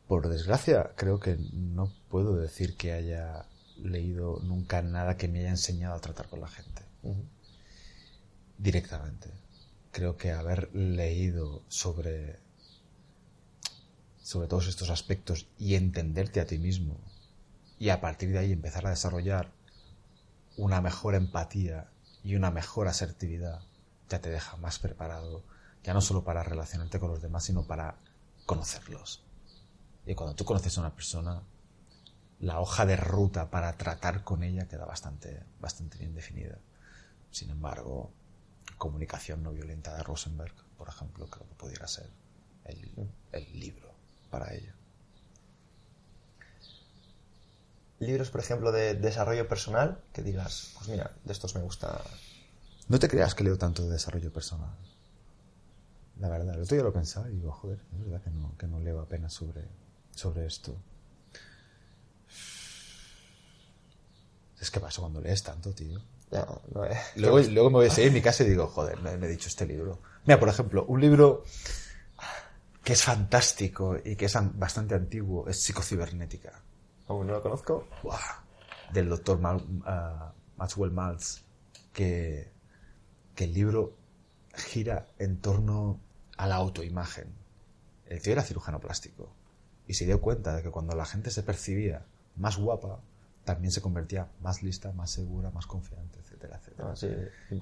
Por 0.07 0.29
desgracia, 0.29 0.93
creo 0.97 1.19
que 1.19 1.39
no 1.53 1.93
puedo 2.09 2.37
decir 2.37 2.77
que 2.77 2.93
haya 2.93 3.47
leído 3.83 4.41
nunca 4.43 4.83
nada 4.83 5.17
que 5.17 5.29
me 5.29 5.41
haya 5.41 5.51
enseñado 5.51 5.95
a 5.95 6.01
tratar 6.01 6.29
con 6.29 6.41
la 6.41 6.49
gente. 6.49 6.83
Ujú. 7.03 7.25
Directamente. 8.63 9.29
Creo 9.91 10.17
que 10.17 10.31
haber 10.31 10.73
leído 10.73 11.65
sobre, 11.67 12.39
sobre 14.23 14.47
todos 14.47 14.69
estos 14.69 14.89
aspectos 14.89 15.49
y 15.59 15.75
entenderte 15.75 16.41
a 16.41 16.47
ti 16.47 16.59
mismo 16.59 16.97
y 17.81 17.89
a 17.89 18.01
partir 18.01 18.31
de 18.31 18.39
ahí 18.39 18.53
empezar 18.53 18.87
a 18.87 18.91
desarrollar 18.91 19.51
una 20.57 20.81
mejor 20.81 21.17
empatía 21.17 21.89
y 22.23 22.37
una 22.37 22.53
mejor 22.53 22.87
asertividad 22.87 23.63
ya 24.09 24.21
te 24.21 24.31
deja 24.31 24.57
más 24.59 24.79
preparado, 24.79 25.43
ya 25.83 25.93
no 25.93 26.01
solo 26.01 26.23
para 26.23 26.45
relacionarte 26.45 27.01
con 27.01 27.11
los 27.11 27.21
demás, 27.21 27.43
sino 27.43 27.67
para 27.67 27.97
conocerlos. 28.47 29.25
Y 30.07 30.15
cuando 30.15 30.37
tú 30.37 30.45
conoces 30.45 30.79
a 30.79 30.83
una 30.83 30.95
persona, 30.95 31.43
la 32.39 32.61
hoja 32.61 32.87
de 32.87 32.95
ruta 32.95 33.51
para 33.51 33.77
tratar 33.77 34.23
con 34.23 34.45
ella 34.45 34.69
queda 34.69 34.85
bastante, 34.85 35.43
bastante 35.59 35.99
bien 35.99 36.15
definida. 36.15 36.59
Sin 37.33 37.51
embargo, 37.51 38.13
comunicación 38.83 39.45
no 39.45 39.53
violenta 39.53 39.97
de 39.97 40.03
Rosenberg, 40.03 40.53
por 40.77 40.89
ejemplo, 40.89 41.29
creo 41.29 41.47
que 41.49 41.55
pudiera 41.55 41.87
ser 41.87 42.11
el, 42.65 43.09
el 43.31 43.61
libro 43.61 43.95
para 44.29 44.53
ella. 44.53 44.75
Libros, 48.01 48.31
por 48.31 48.41
ejemplo, 48.41 48.73
de 48.73 48.95
desarrollo 48.95 49.47
personal, 49.47 50.03
que 50.13 50.23
digas, 50.23 50.73
pues 50.75 50.89
mira, 50.89 51.13
de 51.23 51.33
estos 51.33 51.55
me 51.55 51.61
gusta. 51.63 52.03
No 52.89 52.99
te 52.99 53.09
creas 53.09 53.37
que 53.37 53.45
leo 53.45 53.57
tanto 53.57 53.85
de 53.85 53.93
desarrollo 53.93 54.33
personal. 54.33 54.77
La 56.19 56.29
verdad, 56.29 56.57
el 56.57 56.63
otro 56.63 56.75
día 56.75 56.83
lo 56.83 56.93
pensaba 56.93 57.29
y 57.31 57.35
digo, 57.35 57.53
joder, 57.53 57.79
es 57.93 58.01
verdad 58.01 58.21
que 58.21 58.31
no, 58.31 58.59
que 58.59 58.67
no 58.67 58.81
leo 58.81 59.01
apenas 59.01 59.33
sobre, 59.33 59.63
sobre 60.11 60.45
esto. 60.45 60.77
Es 64.61 64.73
que 64.73 64.81
pasa 64.81 65.01
cuando 65.01 65.21
lees 65.21 65.45
tanto, 65.45 65.73
tío. 65.73 66.01
Luego, 67.17 67.39
luego 67.41 67.71
me 67.71 67.77
voy 67.77 67.87
a 67.87 67.91
seguir 67.91 68.09
en 68.09 68.15
mi 68.15 68.23
casa 68.23 68.43
y 68.45 68.49
digo, 68.49 68.67
joder, 68.67 68.99
me, 69.01 69.13
he 69.13 69.29
dicho 69.29 69.49
este 69.49 69.67
libro. 69.67 70.01
Mira, 70.25 70.41
por 70.41 70.49
ejemplo, 70.49 70.85
un 70.87 71.01
libro 71.01 71.45
que 72.83 72.95
es 72.95 73.03
fantástico 73.03 73.97
y 74.05 74.17
que 74.17 74.25
es 74.27 74.37
an- 74.37 74.59
bastante 74.59 74.95
antiguo 74.95 75.49
es 75.49 75.63
Psicocibernética. 75.63 76.63
Aún 77.09 77.27
no 77.27 77.35
lo 77.35 77.43
conozco. 77.43 77.87
Del 78.93 79.09
doctor 79.09 79.41
ah, 79.87 80.33
Maxwell 80.57 80.91
Maltz, 80.91 81.43
que, 81.93 82.51
que 83.35 83.45
el 83.45 83.53
libro 83.55 83.97
gira 84.55 85.07
en 85.19 85.39
torno 85.41 86.01
a 86.37 86.47
la 86.47 86.57
autoimagen. 86.57 87.33
El 88.07 88.21
tío 88.21 88.33
era 88.33 88.43
cirujano 88.43 88.81
plástico 88.81 89.33
y 89.87 89.95
se 89.95 90.05
dio 90.07 90.21
cuenta 90.21 90.55
de 90.57 90.63
que 90.63 90.71
cuando 90.71 90.95
la 90.97 91.05
gente 91.07 91.31
se 91.31 91.43
percibía 91.43 92.05
más 92.37 92.57
guapa, 92.59 93.01
también 93.45 93.73
se 93.73 93.81
convertía 93.81 94.29
más 94.41 94.63
lista, 94.63 94.93
más 94.93 95.11
segura, 95.11 95.51
más 95.51 95.67
confiante, 95.67 96.19
etcétera, 96.21 96.59
etcétera. 96.59 96.89
Ah, 96.93 96.97
sí, 96.97 97.09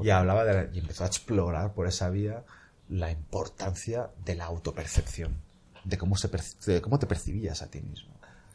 Y 0.00 0.10
hablaba 0.10 0.44
de 0.44 0.54
la- 0.54 0.74
y 0.74 0.78
empezó 0.78 1.04
a 1.04 1.06
explorar 1.06 1.72
por 1.72 1.86
esa 1.86 2.10
vía 2.10 2.44
la 2.88 3.10
importancia 3.10 4.10
de 4.24 4.34
la 4.34 4.44
autopercepción, 4.46 5.40
de 5.84 5.96
cómo, 5.96 6.16
se 6.16 6.28
de 6.66 6.82
cómo 6.82 6.98
te 6.98 7.06
percibías 7.06 7.62
a 7.62 7.70
ti 7.70 7.80
mismo. 7.80 8.12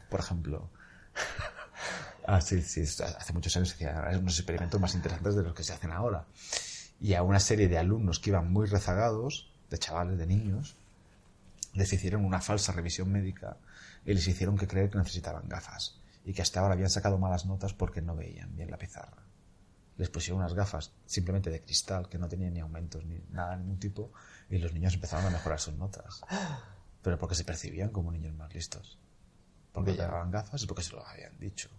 Por 0.08 0.20
ejemplo, 0.20 0.68
ah, 2.26 2.40
sí, 2.40 2.62
sí, 2.62 2.82
hace 2.82 3.32
muchos 3.32 3.56
años 3.56 3.70
se 3.70 3.74
hacían 3.74 4.18
unos 4.20 4.38
experimentos 4.38 4.80
más 4.80 4.94
interesantes 4.94 5.34
de 5.34 5.42
los 5.42 5.54
que 5.54 5.62
se 5.64 5.72
hacen 5.72 5.90
ahora. 5.90 6.26
Y 7.00 7.14
a 7.14 7.22
una 7.22 7.40
serie 7.40 7.68
de 7.68 7.78
alumnos 7.78 8.18
que 8.20 8.30
iban 8.30 8.52
muy 8.52 8.66
rezagados, 8.66 9.50
de 9.70 9.78
chavales, 9.78 10.18
de 10.18 10.26
niños, 10.26 10.76
les 11.74 11.92
hicieron 11.92 12.24
una 12.24 12.40
falsa 12.40 12.72
revisión 12.72 13.10
médica 13.10 13.56
y 14.04 14.14
les 14.14 14.26
hicieron 14.28 14.56
que 14.56 14.66
creer 14.66 14.90
que 14.90 14.98
necesitaban 14.98 15.48
gafas 15.48 15.98
y 16.26 16.34
que 16.34 16.42
hasta 16.42 16.60
ahora 16.60 16.74
habían 16.74 16.90
sacado 16.90 17.16
malas 17.16 17.46
notas 17.46 17.72
porque 17.72 18.02
no 18.02 18.14
veían 18.14 18.54
bien 18.54 18.70
la 18.70 18.76
pizarra. 18.76 19.22
Les 19.96 20.10
pusieron 20.10 20.40
unas 20.40 20.52
gafas 20.52 20.92
simplemente 21.06 21.48
de 21.48 21.62
cristal 21.62 22.08
que 22.10 22.18
no 22.18 22.28
tenían 22.28 22.52
ni 22.52 22.60
aumentos 22.60 23.02
ni 23.06 23.18
nada 23.30 23.52
de 23.52 23.62
ningún 23.62 23.78
tipo 23.78 24.12
y 24.50 24.58
los 24.58 24.74
niños 24.74 24.92
empezaron 24.92 25.24
a 25.24 25.30
mejorar 25.30 25.58
sus 25.58 25.74
notas. 25.74 26.20
Pero 27.00 27.16
porque 27.18 27.34
se 27.34 27.44
percibían 27.44 27.88
como 27.90 28.12
niños 28.12 28.34
más 28.34 28.52
listos. 28.52 28.98
Porque 29.72 29.94
Ya. 29.94 30.04
llevaban 30.04 30.30
gafas 30.30 30.62
y 30.62 30.66
porque 30.66 30.82
se 30.82 30.92
lo 30.94 31.06
habían 31.06 31.38
dicho. 31.38 31.70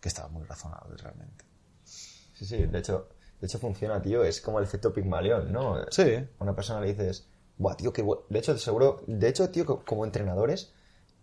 Que 0.00 0.08
estaba 0.08 0.28
muy 0.28 0.44
razonado 0.44 0.94
realmente. 0.96 1.44
Sí, 1.84 2.44
sí, 2.44 2.66
de 2.66 2.78
hecho, 2.78 3.08
de 3.40 3.46
hecho 3.46 3.58
funciona, 3.58 4.02
tío. 4.02 4.24
Es 4.24 4.40
como 4.40 4.58
el 4.58 4.64
efecto 4.64 4.92
Pigmalión, 4.92 5.52
¿no? 5.52 5.76
Sí. 5.90 6.02
A 6.38 6.42
una 6.42 6.54
persona 6.56 6.80
le 6.80 6.88
dices, 6.88 7.28
buah, 7.56 7.76
tío, 7.76 7.92
qué 7.92 8.02
bu-". 8.04 8.24
De 8.28 8.40
hecho, 8.40 8.58
seguro, 8.58 9.04
de 9.06 9.28
hecho, 9.28 9.48
tío, 9.50 9.64
co- 9.64 9.84
como 9.84 10.04
entrenadores, 10.04 10.72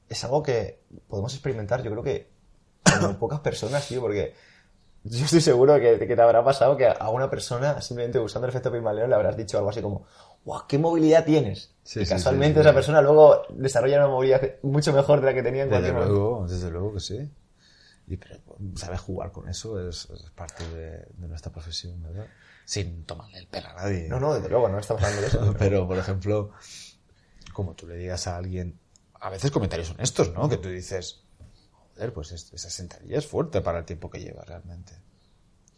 es 0.07 0.23
algo 0.23 0.41
que 0.41 0.81
podemos 1.09 1.33
experimentar, 1.33 1.83
yo 1.83 1.91
creo 1.91 2.03
que 2.03 2.38
pocas 3.19 3.39
personas, 3.39 3.87
tío, 3.87 4.01
porque 4.01 4.33
yo 5.03 5.25
estoy 5.25 5.41
seguro 5.41 5.79
que, 5.79 5.97
que 5.99 6.15
te 6.15 6.21
habrá 6.21 6.43
pasado 6.43 6.75
que 6.75 6.87
a 6.87 7.09
una 7.09 7.29
persona, 7.29 7.81
simplemente 7.81 8.19
usando 8.19 8.47
el 8.47 8.49
efecto 8.49 8.71
Pigmalión, 8.71 9.09
le 9.09 9.15
habrás 9.15 9.37
dicho 9.37 9.57
algo 9.57 9.69
así 9.69 9.81
como, 9.81 10.05
¡guau, 10.43 10.67
qué 10.67 10.77
movilidad 10.77 11.25
tienes! 11.25 11.73
Sí, 11.83 12.01
y 12.01 12.05
sí, 12.05 12.09
casualmente 12.13 12.59
sí, 12.59 12.61
esa 12.61 12.73
persona 12.73 13.01
luego 13.01 13.43
desarrolla 13.49 13.97
una 13.97 14.07
movilidad 14.07 14.41
mucho 14.61 14.93
mejor 14.93 15.21
de 15.21 15.27
la 15.27 15.33
que 15.33 15.43
tenía 15.43 15.63
en 15.63 15.69
Desde 15.69 15.91
cualquier 15.91 15.93
momento. 15.93 16.13
luego, 16.13 16.47
desde 16.47 16.69
luego 16.71 16.93
que 16.93 16.99
sí. 16.99 17.31
Y 18.07 18.17
pero, 18.17 18.39
saber 18.75 18.97
jugar 18.97 19.31
con 19.31 19.47
eso 19.47 19.79
es, 19.87 20.09
es 20.09 20.29
parte 20.31 20.67
de, 20.69 21.05
de 21.13 21.27
nuestra 21.27 21.51
profesión, 21.51 22.01
¿verdad? 22.01 22.25
Sin 22.65 23.05
tomarle 23.05 23.39
el 23.39 23.47
pelo 23.47 23.69
a 23.69 23.73
nadie. 23.73 24.07
No, 24.09 24.19
no, 24.19 24.33
desde 24.33 24.49
luego, 24.49 24.67
no 24.67 24.79
estamos 24.79 25.01
hablando 25.03 25.21
de 25.21 25.27
eso. 25.27 25.55
Pero, 25.59 25.87
por 25.87 25.97
ejemplo, 25.97 26.51
como 27.53 27.73
tú 27.73 27.87
le 27.87 27.95
digas 27.95 28.27
a 28.27 28.37
alguien, 28.37 28.79
a 29.13 29.29
veces 29.29 29.51
comentarios 29.51 29.91
honestos, 29.91 30.33
¿no? 30.33 30.49
Que 30.49 30.57
tú 30.57 30.69
dices, 30.69 31.23
joder, 31.99 32.13
pues 32.13 32.31
es- 32.31 32.53
esa 32.53 32.69
sentadilla 32.69 33.17
es 33.17 33.27
fuerte 33.27 33.61
para 33.61 33.79
el 33.79 33.85
tiempo 33.85 34.09
que 34.09 34.19
lleva 34.19 34.43
realmente. 34.45 34.93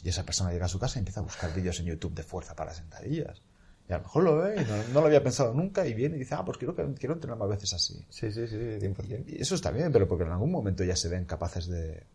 Y 0.03 0.09
esa 0.09 0.23
persona 0.25 0.51
llega 0.51 0.65
a 0.65 0.69
su 0.69 0.79
casa 0.79 0.97
y 0.97 0.99
empieza 0.99 1.19
a 1.19 1.23
buscar 1.23 1.53
vídeos 1.53 1.79
en 1.79 1.87
YouTube 1.87 2.13
de 2.13 2.23
fuerza 2.23 2.55
para 2.55 2.73
sentadillas. 2.73 3.41
Y 3.89 3.93
a 3.93 3.97
lo 3.97 4.03
mejor 4.03 4.23
lo 4.23 4.37
ve 4.37 4.61
y 4.61 4.65
no, 4.65 4.77
no 4.93 5.01
lo 5.01 5.07
había 5.07 5.23
pensado 5.23 5.53
nunca 5.53 5.85
y 5.85 5.93
viene 5.93 6.15
y 6.15 6.19
dice, 6.19 6.35
ah, 6.35 6.45
pues 6.45 6.57
quiero, 6.57 6.75
quiero 6.75 7.13
entrenar 7.13 7.37
más 7.37 7.49
veces 7.49 7.73
así. 7.73 8.05
Sí, 8.09 8.31
sí, 8.31 8.47
sí, 8.47 8.55
100%. 8.79 9.25
Y 9.27 9.41
eso 9.41 9.55
está 9.55 9.71
bien, 9.71 9.91
pero 9.91 10.07
porque 10.07 10.23
en 10.23 10.31
algún 10.31 10.51
momento 10.51 10.83
ya 10.83 10.95
se 10.95 11.09
ven 11.09 11.25
capaces 11.25 11.67
de, 11.67 12.05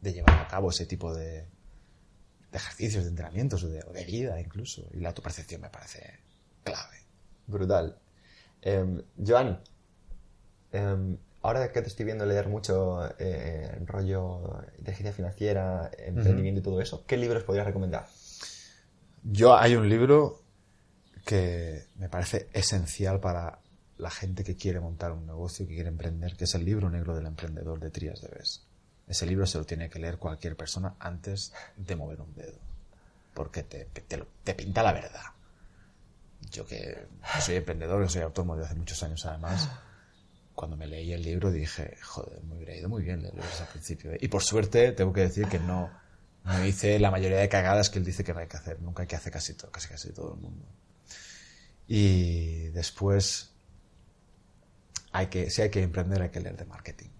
de 0.00 0.12
llevar 0.12 0.34
a 0.40 0.48
cabo 0.48 0.70
ese 0.70 0.86
tipo 0.86 1.14
de, 1.14 1.42
de 2.50 2.58
ejercicios, 2.58 3.04
de 3.04 3.10
entrenamientos, 3.10 3.62
o 3.64 3.68
de, 3.68 3.82
o 3.84 3.92
de 3.92 4.04
vida 4.04 4.40
incluso. 4.40 4.88
Y 4.92 5.00
la 5.00 5.08
autopercepción 5.10 5.60
me 5.60 5.70
parece 5.70 6.20
clave. 6.64 6.96
Brutal. 7.46 7.96
Em, 8.60 9.02
Joan, 9.24 9.60
em, 10.72 11.16
ahora 11.48 11.72
que 11.72 11.80
te 11.82 11.88
estoy 11.88 12.04
viendo 12.04 12.26
leer 12.26 12.48
mucho 12.48 13.08
eh, 13.18 13.76
rollo 13.86 14.62
inteligencia 14.78 15.12
financiera, 15.12 15.90
emprendimiento 15.98 16.60
y 16.60 16.62
todo 16.62 16.80
eso, 16.80 17.04
¿qué 17.06 17.16
libros 17.16 17.42
podrías 17.42 17.66
recomendar? 17.66 18.06
Yo 19.22 19.56
hay 19.56 19.74
un 19.74 19.88
libro 19.88 20.42
que 21.24 21.86
me 21.96 22.08
parece 22.08 22.48
esencial 22.52 23.20
para 23.20 23.58
la 23.96 24.10
gente 24.10 24.44
que 24.44 24.56
quiere 24.56 24.80
montar 24.80 25.12
un 25.12 25.26
negocio, 25.26 25.66
que 25.66 25.74
quiere 25.74 25.88
emprender, 25.88 26.36
que 26.36 26.44
es 26.44 26.54
el 26.54 26.64
libro 26.64 26.88
negro 26.88 27.16
del 27.16 27.26
emprendedor 27.26 27.80
de 27.80 27.90
Trías 27.90 28.20
de 28.20 28.28
Bes. 28.28 28.62
Ese 29.08 29.26
libro 29.26 29.46
se 29.46 29.58
lo 29.58 29.64
tiene 29.64 29.88
que 29.88 29.98
leer 29.98 30.18
cualquier 30.18 30.56
persona 30.56 30.94
antes 30.98 31.52
de 31.76 31.96
mover 31.96 32.20
un 32.20 32.34
dedo, 32.34 32.58
porque 33.34 33.62
te, 33.62 33.86
te, 33.86 34.22
te 34.44 34.54
pinta 34.54 34.82
la 34.82 34.92
verdad. 34.92 35.24
Yo 36.50 36.66
que 36.66 37.06
soy 37.40 37.56
emprendedor, 37.56 38.02
que 38.02 38.10
soy 38.10 38.22
autónomo 38.22 38.56
de 38.56 38.66
hace 38.66 38.74
muchos 38.74 39.02
años 39.02 39.24
además, 39.26 39.68
cuando 40.58 40.76
me 40.76 40.88
leí 40.88 41.12
el 41.12 41.22
libro 41.22 41.52
dije, 41.52 41.96
joder, 42.02 42.42
me 42.42 42.56
hubiera 42.56 42.74
ido 42.74 42.88
muy 42.88 43.04
bien 43.04 43.22
leer 43.22 43.32
libros 43.32 43.60
al 43.60 43.68
principio. 43.68 44.10
¿eh? 44.10 44.18
Y 44.20 44.26
por 44.26 44.42
suerte 44.42 44.90
tengo 44.90 45.12
que 45.12 45.20
decir 45.20 45.46
que 45.46 45.60
no, 45.60 45.88
no 46.44 46.64
hice 46.66 46.98
la 46.98 47.12
mayoría 47.12 47.38
de 47.38 47.48
cagadas 47.48 47.90
que 47.90 48.00
él 48.00 48.04
dice 48.04 48.24
que 48.24 48.34
no 48.34 48.40
hay 48.40 48.48
que 48.48 48.56
hacer. 48.56 48.82
Nunca 48.82 49.02
hay 49.02 49.06
que 49.06 49.14
hacer 49.14 49.32
casi 49.32 49.54
todo, 49.54 49.70
casi 49.70 49.86
casi 49.86 50.12
todo 50.12 50.34
el 50.34 50.40
mundo. 50.40 50.66
Y 51.86 52.70
después, 52.70 53.52
hay 55.12 55.28
que, 55.28 55.48
si 55.48 55.62
hay 55.62 55.70
que 55.70 55.80
emprender, 55.80 56.22
hay 56.22 56.30
que 56.30 56.40
leer 56.40 56.56
de 56.56 56.64
marketing. 56.64 57.10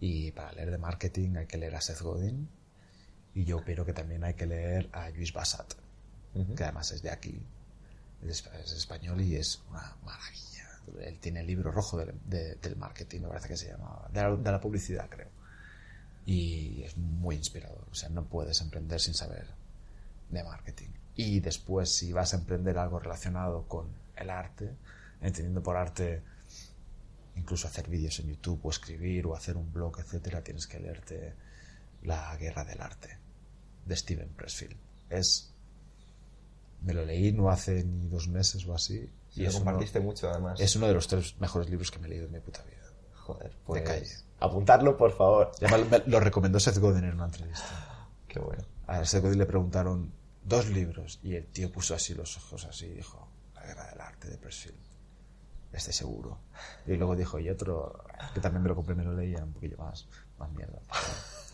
Y 0.00 0.32
para 0.32 0.50
leer 0.50 0.72
de 0.72 0.78
marketing 0.78 1.36
hay 1.36 1.46
que 1.46 1.58
leer 1.58 1.76
a 1.76 1.80
Seth 1.80 2.00
Godin. 2.00 2.48
Y 3.36 3.44
yo 3.44 3.58
opino 3.58 3.84
que 3.84 3.92
también 3.92 4.24
hay 4.24 4.34
que 4.34 4.46
leer 4.46 4.90
a 4.92 5.10
Luis 5.10 5.32
Bassat, 5.32 5.74
que 6.56 6.64
además 6.64 6.90
es 6.90 7.02
de 7.02 7.10
aquí, 7.10 7.40
es, 8.26 8.44
es 8.64 8.72
español 8.72 9.20
y 9.20 9.36
es 9.36 9.62
una 9.70 9.96
maravilla. 10.04 10.43
Él 11.00 11.18
tiene 11.18 11.40
el 11.40 11.46
libro 11.46 11.70
rojo 11.70 11.98
del, 11.98 12.14
de- 12.26 12.74
marketing, 12.76 13.22
me 13.22 13.28
parece 13.28 13.48
que 13.48 13.56
se 13.56 13.68
llama, 13.68 14.08
de 14.12 14.22
la, 14.22 14.36
de 14.36 14.52
la 14.52 14.60
publicidad, 14.60 15.08
creo. 15.08 15.28
Y 16.26 16.82
es 16.82 16.96
muy 16.96 17.36
inspirador. 17.36 17.86
O 17.90 17.94
sea, 17.94 18.08
no 18.08 18.24
puedes 18.24 18.60
emprender 18.60 19.00
sin 19.00 19.14
saber 19.14 19.46
de 20.30 20.42
marketing. 20.42 20.88
Y 21.16 21.40
después, 21.40 21.94
si 21.94 22.12
vas 22.12 22.34
a 22.34 22.38
emprender 22.38 22.78
algo 22.78 22.98
relacionado 22.98 23.68
con 23.68 23.88
el 24.16 24.30
arte, 24.30 24.70
entendiendo 25.20 25.62
por 25.62 25.76
arte 25.76 26.22
incluso 27.36 27.66
hacer 27.66 27.88
vídeos 27.88 28.18
en 28.20 28.28
YouTube 28.28 28.60
o 28.62 28.70
escribir 28.70 29.26
o 29.26 29.34
hacer 29.34 29.56
un 29.56 29.72
blog, 29.72 29.98
etcétera, 29.98 30.42
tienes 30.42 30.66
que 30.66 30.78
leerte 30.78 31.34
La 32.02 32.36
guerra 32.36 32.64
del 32.64 32.80
arte 32.80 33.18
de 33.86 33.96
Steven 33.96 34.28
Pressfield. 34.30 34.76
Es 35.10 35.50
me 36.82 36.92
lo 36.92 37.04
leí 37.04 37.32
no 37.32 37.48
hace 37.50 37.82
ni 37.82 38.08
dos 38.08 38.28
meses 38.28 38.66
o 38.66 38.74
así 38.74 39.08
Y 39.36 39.42
lo 39.42 39.48
es 39.48 39.54
uno, 39.56 39.64
compartiste 39.64 40.00
mucho, 40.00 40.30
además. 40.30 40.60
es 40.60 40.76
uno 40.76 40.86
de 40.86 40.94
los 40.94 41.08
tres 41.08 41.38
mejores 41.40 41.68
libros 41.70 41.90
que 41.90 41.98
me 41.98 42.06
he 42.06 42.10
leído 42.10 42.26
en 42.26 42.32
mi 42.32 42.40
puta 42.40 42.62
vida. 42.62 42.82
Joder, 43.16 43.56
pues... 43.64 43.82
calle. 43.82 44.10
Apuntarlo, 44.40 44.96
por 44.96 45.12
favor. 45.12 45.50
Además 45.60 45.88
me- 45.90 46.02
lo 46.10 46.20
recomendó 46.20 46.60
Seth 46.60 46.78
Godin 46.78 47.04
en 47.04 47.14
una 47.14 47.24
entrevista. 47.26 48.08
Qué 48.28 48.38
bueno. 48.38 48.62
A 48.86 49.04
Seth 49.04 49.22
Godin 49.22 49.38
le 49.38 49.46
preguntaron 49.46 50.12
dos 50.44 50.68
libros 50.68 51.20
y 51.22 51.34
el 51.36 51.46
tío 51.46 51.72
puso 51.72 51.94
así 51.94 52.14
los 52.14 52.36
ojos 52.36 52.64
así 52.66 52.86
y 52.86 52.94
dijo 52.94 53.26
La 53.54 53.62
guerra 53.64 53.86
del 53.90 54.00
arte 54.00 54.28
de 54.28 54.36
Pressfield. 54.36 54.76
Estoy 55.72 55.92
seguro. 55.92 56.38
Y 56.86 56.92
luego 56.94 57.16
dijo, 57.16 57.38
y 57.40 57.48
otro, 57.50 58.04
que 58.32 58.40
también 58.40 58.62
me 58.62 58.68
lo 58.68 58.76
compré, 58.76 58.94
me 58.94 59.02
lo 59.02 59.12
leía 59.12 59.42
un 59.42 59.52
poquillo 59.52 59.76
más, 59.78 60.06
más 60.38 60.48
mierda. 60.52 60.78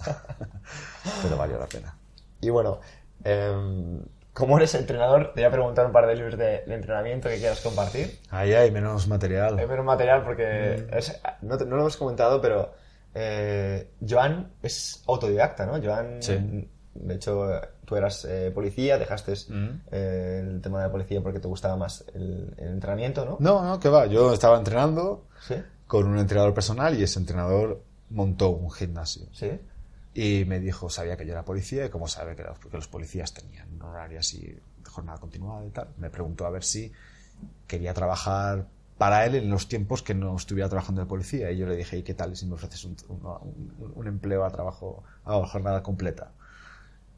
Pero, 1.22 1.36
valió 1.36 1.58
la 1.58 1.66
pena. 1.66 1.96
Y 2.40 2.50
bueno, 2.50 2.80
em, 3.24 4.02
como 4.32 4.56
eres 4.58 4.74
entrenador, 4.74 5.32
te 5.34 5.40
voy 5.40 5.44
a 5.48 5.50
preguntar 5.50 5.86
un 5.86 5.92
par 5.92 6.06
de 6.06 6.14
libros 6.14 6.38
de, 6.38 6.62
de 6.66 6.74
entrenamiento 6.74 7.28
que 7.28 7.38
quieras 7.38 7.60
compartir. 7.60 8.18
Ahí 8.30 8.52
hay 8.54 8.70
menos 8.70 9.08
material. 9.08 9.58
Hay 9.58 9.66
menos 9.66 9.84
material 9.84 10.22
porque 10.24 10.86
es- 10.92 11.20
no, 11.42 11.56
no 11.56 11.76
lo 11.76 11.80
hemos 11.82 11.96
comentado, 11.96 12.40
pero 12.40 12.72
eh, 13.14 13.90
Joan 14.08 14.52
es 14.62 15.02
autodidacta, 15.06 15.66
¿no? 15.66 15.82
Joan, 15.82 16.22
Sí. 16.22 16.68
de 16.94 17.14
hecho, 17.14 17.60
tú 17.84 17.96
eras 17.96 18.24
eh, 18.24 18.52
policía, 18.54 18.98
dejaste 18.98 19.32
Mm. 19.52 19.80
eh, 19.90 20.40
el 20.44 20.60
tema 20.60 20.78
de 20.78 20.86
la 20.86 20.92
policía 20.92 21.20
porque 21.20 21.40
te 21.40 21.48
gustaba 21.48 21.76
más 21.76 22.04
el, 22.14 22.54
el 22.56 22.68
entrenamiento, 22.68 23.24
¿no? 23.24 23.36
No, 23.40 23.64
no, 23.64 23.80
que 23.80 23.88
va. 23.88 24.06
Yo 24.06 24.32
estaba 24.32 24.56
entrenando 24.58 25.26
Sí, 25.40 25.56
con 25.88 26.06
un 26.06 26.18
entrenador 26.18 26.54
personal 26.54 26.96
y 26.98 27.02
ese 27.02 27.18
entrenador 27.18 27.82
montó 28.10 28.50
un 28.50 28.70
gimnasio. 28.70 29.26
sí. 29.32 29.50
Y 30.12 30.44
me 30.44 30.58
dijo, 30.58 30.90
sabía 30.90 31.16
que 31.16 31.24
yo 31.24 31.30
era 31.32 31.44
policía 31.44 31.86
y 31.86 31.88
como 31.88 32.08
sabe 32.08 32.34
que 32.34 32.42
los, 32.42 32.58
que 32.58 32.68
los 32.76 32.88
policías 32.88 33.32
tenían 33.32 33.69
horario 33.82 34.20
así 34.20 34.40
de 34.40 34.90
jornada 34.90 35.18
continuada 35.18 35.64
y 35.66 35.70
tal, 35.70 35.88
me 35.98 36.10
preguntó 36.10 36.46
a 36.46 36.50
ver 36.50 36.64
si 36.64 36.92
quería 37.66 37.94
trabajar 37.94 38.66
para 38.98 39.24
él 39.24 39.34
en 39.34 39.48
los 39.50 39.68
tiempos 39.68 40.02
que 40.02 40.14
no 40.14 40.36
estuviera 40.36 40.68
trabajando 40.68 41.00
de 41.00 41.06
policía. 41.06 41.50
Y 41.50 41.58
yo 41.58 41.66
le 41.66 41.76
dije, 41.76 41.96
¿y 41.98 42.02
qué 42.02 42.14
tal 42.14 42.36
si 42.36 42.46
me 42.46 42.54
ofreces 42.54 42.84
un, 42.84 42.96
un- 43.08 43.92
un- 43.94 44.06
empleo 44.06 44.44
a 44.44 44.50
trabajo, 44.50 45.02
a 45.24 45.46
jornada 45.46 45.82
completa? 45.82 46.32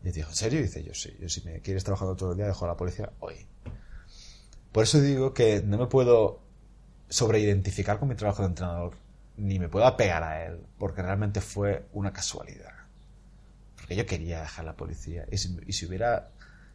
Y 0.05 0.11
dijo, 0.13 0.31
¿en 0.31 0.37
serio? 0.37 0.61
Y 0.61 0.63
dice, 0.63 0.83
yo 0.85 0.95
sí, 0.95 1.17
yo 1.21 1.29
si 1.29 1.41
me 1.43 1.61
quieres 1.61 1.83
trabajando 1.85 2.15
todo 2.15 2.33
el 2.33 2.37
día, 2.37 2.47
dejo 2.47 2.67
la 2.67 2.77
policía 2.77 3.11
hoy. 3.21 3.47
Por 4.71 4.85
eso 4.85 5.01
digo 5.01 5.35
que 5.35 5.63
no 5.63 5.77
me 5.79 5.87
puedo 5.87 6.41
sobreidentificar 7.09 7.99
con 7.99 8.09
mi 8.09 8.15
trabajo 8.15 8.43
de 8.43 8.49
entrenador, 8.49 8.95
ni 9.37 9.59
me 9.59 9.69
puedo 9.69 9.85
apegar 9.87 10.23
a 10.23 10.45
él, 10.47 10.61
porque 10.79 11.03
realmente 11.03 11.41
fue 11.41 11.87
una 11.93 12.13
casualidad. 12.13 12.73
Porque 13.77 13.97
yo 13.97 14.07
quería 14.07 14.41
dejar 14.41 14.65
la 14.65 14.77
policía. 14.77 15.27
Y 15.31 15.39
si, 15.39 15.59
y 15.67 15.73
si 15.73 15.87
hubiera, 15.87 16.31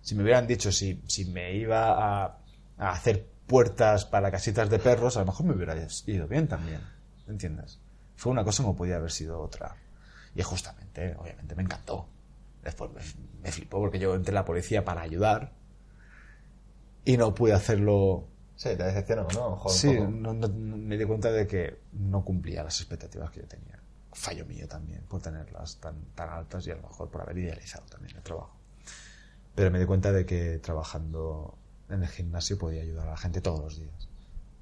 si 0.08 0.16
me 0.16 0.24
hubieran 0.24 0.48
dicho 0.48 0.72
si, 0.72 1.02
si 1.06 1.26
me 1.26 1.54
iba 1.54 2.24
a, 2.24 2.38
a 2.78 2.92
hacer 2.92 3.28
puertas 3.46 4.06
para 4.06 4.32
casitas 4.32 4.70
de 4.70 4.80
perros, 4.80 5.18
a 5.18 5.20
lo 5.20 5.26
mejor 5.26 5.46
me 5.48 5.54
hubiera 5.54 5.76
ido 6.06 6.28
bien 6.30 6.48
también. 6.48 6.80
¿Entiendes? 7.28 7.78
Fue 8.16 8.32
una 8.32 8.46
cosa 8.46 8.64
como 8.64 8.78
podía 8.78 8.96
haber 8.96 9.12
sido 9.12 9.42
otra. 9.42 9.76
Y 10.34 10.42
justamente, 10.44 11.14
obviamente, 11.18 11.56
me 11.56 11.64
encantó. 11.64 12.08
Después 12.64 12.90
me, 12.92 13.02
me 13.42 13.52
flipó 13.52 13.80
porque 13.80 14.00
yo 14.00 14.16
entré 14.16 14.32
en 14.32 14.36
la 14.36 14.46
policía 14.46 14.86
para 14.86 15.02
ayudar 15.02 15.52
y 17.04 17.18
no 17.18 17.34
pude 17.34 17.52
hacerlo 17.54 18.28
Sí, 18.56 18.70
te 18.76 18.84
decepcionó, 18.84 19.28
¿no? 19.34 19.56
Joder, 19.58 19.78
Sí, 19.78 19.94
no- 20.20 20.34
no- 20.34 20.48
me 20.50 20.98
di 20.98 21.06
cuenta 21.06 21.32
de 21.32 21.46
que 21.46 21.82
no 21.92 22.24
cumplía 22.26 22.64
las 22.64 22.80
expectativas 22.80 23.30
que 23.30 23.42
yo 23.42 23.48
tenía. 23.48 23.78
Fallo 24.14 24.46
mío 24.46 24.68
también 24.68 25.04
por 25.04 25.22
tenerlas 25.22 25.78
tan, 25.80 25.96
tan 26.16 26.30
altas 26.30 26.66
y 26.66 26.72
a 26.72 26.76
lo 26.76 26.82
mejor 26.82 27.10
por 27.12 27.22
haber 27.22 27.38
idealizado 27.38 27.86
también 27.86 28.16
el 28.18 28.24
trabajo. 28.24 28.57
Pero 29.58 29.72
me 29.72 29.80
di 29.80 29.86
cuenta 29.86 30.12
de 30.12 30.24
que 30.24 30.60
trabajando 30.60 31.58
en 31.90 32.04
el 32.04 32.08
gimnasio 32.08 32.60
podía 32.60 32.84
ayudar 32.84 33.08
a 33.08 33.12
la 33.12 33.18
gente 33.18 33.42
todos 33.42 33.60
los 33.60 33.80
días. 33.80 34.08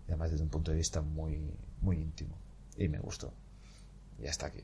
Y 0.07 0.11
además 0.11 0.31
desde 0.31 0.43
un 0.45 0.49
punto 0.49 0.71
de 0.71 0.77
vista 0.77 1.01
muy, 1.01 1.51
muy 1.81 1.97
íntimo. 1.97 2.37
Y 2.77 2.87
me 2.87 2.99
gustó. 2.99 3.33
Y 4.17 4.27
hasta 4.27 4.45
aquí 4.45 4.61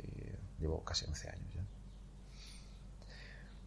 llevo 0.58 0.86
casi 0.86 1.04
11 1.06 1.30
años 1.30 1.54
ya. 1.54 1.66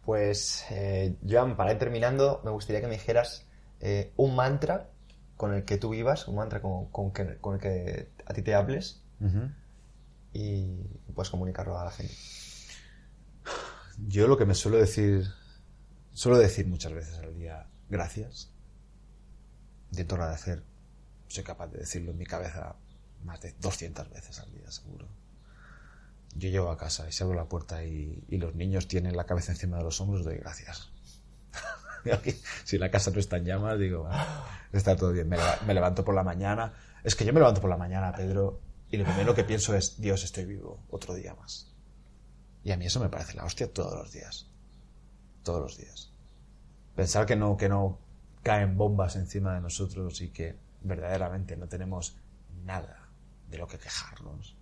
Pues, 0.03 0.65
eh, 0.71 1.15
Joan, 1.29 1.55
para 1.55 1.73
ir 1.73 1.77
terminando, 1.77 2.41
me 2.43 2.49
gustaría 2.49 2.81
que 2.81 2.87
me 2.87 2.93
dijeras 2.93 3.45
eh, 3.79 4.11
un 4.17 4.35
mantra 4.35 4.89
con 5.37 5.53
el 5.53 5.65
que 5.65 5.77
tú 5.77 5.89
vivas, 5.89 6.27
un 6.27 6.35
mantra 6.37 6.61
con, 6.63 6.87
con 6.87 7.11
que- 7.11 7.37
con 7.37 7.55
el 7.55 7.59
que 7.61 8.09
a 8.25 8.33
ti 8.33 8.41
te 8.41 8.55
hables 8.55 9.01
y 10.33 10.77
puedes 11.13 11.29
comunicarlo 11.29 11.77
a 11.77 11.85
la 11.85 11.91
gente. 11.91 12.13
Yo 14.07 14.27
lo 14.27 14.35
que 14.37 14.45
me 14.45 14.55
suelo 14.55 14.77
decir, 14.77 15.25
suelo 16.15 16.37
decir 16.39 16.65
muchas 16.65 16.93
veces 16.93 17.19
al 17.19 17.35
día, 17.35 17.67
gracias. 17.89 18.49
Intento 19.91 20.15
agradecer, 20.15 20.63
soy 21.27 21.43
capaz 21.43 21.67
de 21.67 21.79
decirlo 21.79 22.11
en 22.11 22.17
mi 22.17 22.25
cabeza 22.25 22.75
más 23.23 23.41
de 23.41 23.53
200 23.59 24.09
veces 24.09 24.39
al 24.39 24.51
día, 24.51 24.71
seguro. 24.71 25.07
Yo 26.35 26.49
llego 26.49 26.71
a 26.71 26.77
casa 26.77 27.07
y 27.07 27.11
se 27.11 27.23
abro 27.23 27.35
la 27.35 27.45
puerta 27.45 27.83
y, 27.83 28.23
los 28.29 28.55
niños 28.55 28.87
tienen 28.87 29.15
la 29.15 29.25
cabeza 29.25 29.51
encima 29.51 29.77
de 29.77 29.83
los 29.83 30.01
hombros, 30.01 30.23
doy 30.23 30.37
gracias. 30.37 30.89
Si 32.65 32.77
la 32.77 32.91
casa 32.91 33.09
no 33.09 33.19
está 33.19 33.37
en 33.37 33.45
llamas, 33.45 33.79
digo, 33.79 34.03
"Bueno, 34.03 34.23
está 34.71 34.95
todo 34.95 35.11
bien. 35.11 35.27
Me, 35.27 35.37
me 35.65 35.73
levanto 35.73 36.05
por 36.05 36.13
la 36.13 36.21
mañana. 36.21 36.71
Es 37.03 37.15
que 37.15 37.25
yo 37.25 37.33
me 37.33 37.39
levanto 37.39 37.61
por 37.61 37.69
la 37.69 37.77
mañana, 37.77 38.13
Pedro, 38.13 38.61
y 38.91 38.97
lo 38.97 39.05
primero 39.05 39.33
que 39.33 39.43
pienso 39.43 39.75
es, 39.75 39.99
Dios, 39.99 40.23
estoy 40.23 40.45
vivo, 40.45 40.83
otro 40.91 41.15
día 41.15 41.33
más. 41.33 41.73
Y 42.63 42.71
a 42.71 42.77
mí 42.77 42.85
eso 42.85 42.99
me 42.99 43.09
parece 43.09 43.33
la 43.33 43.45
hostia 43.45 43.73
todos 43.73 43.95
los 43.95 44.11
días. 44.11 44.47
Todos 45.45 45.61
los 45.61 45.77
días. 45.77 46.11
Pensar 46.95 47.25
que 47.27 47.35
no, 47.35 47.55
que 47.55 47.69
no 47.69 47.99
caen 48.43 48.75
bombas 48.75 49.15
encima 49.15 49.53
de 49.53 49.61
nosotros 49.61 50.19
y 50.21 50.29
que 50.31 50.55
verdaderamente 50.81 51.55
no 51.55 51.67
tenemos 51.67 52.17
nada 52.65 53.07
de 53.49 53.57
lo 53.59 53.67
que 53.67 53.77
quejarnos, 53.77 54.55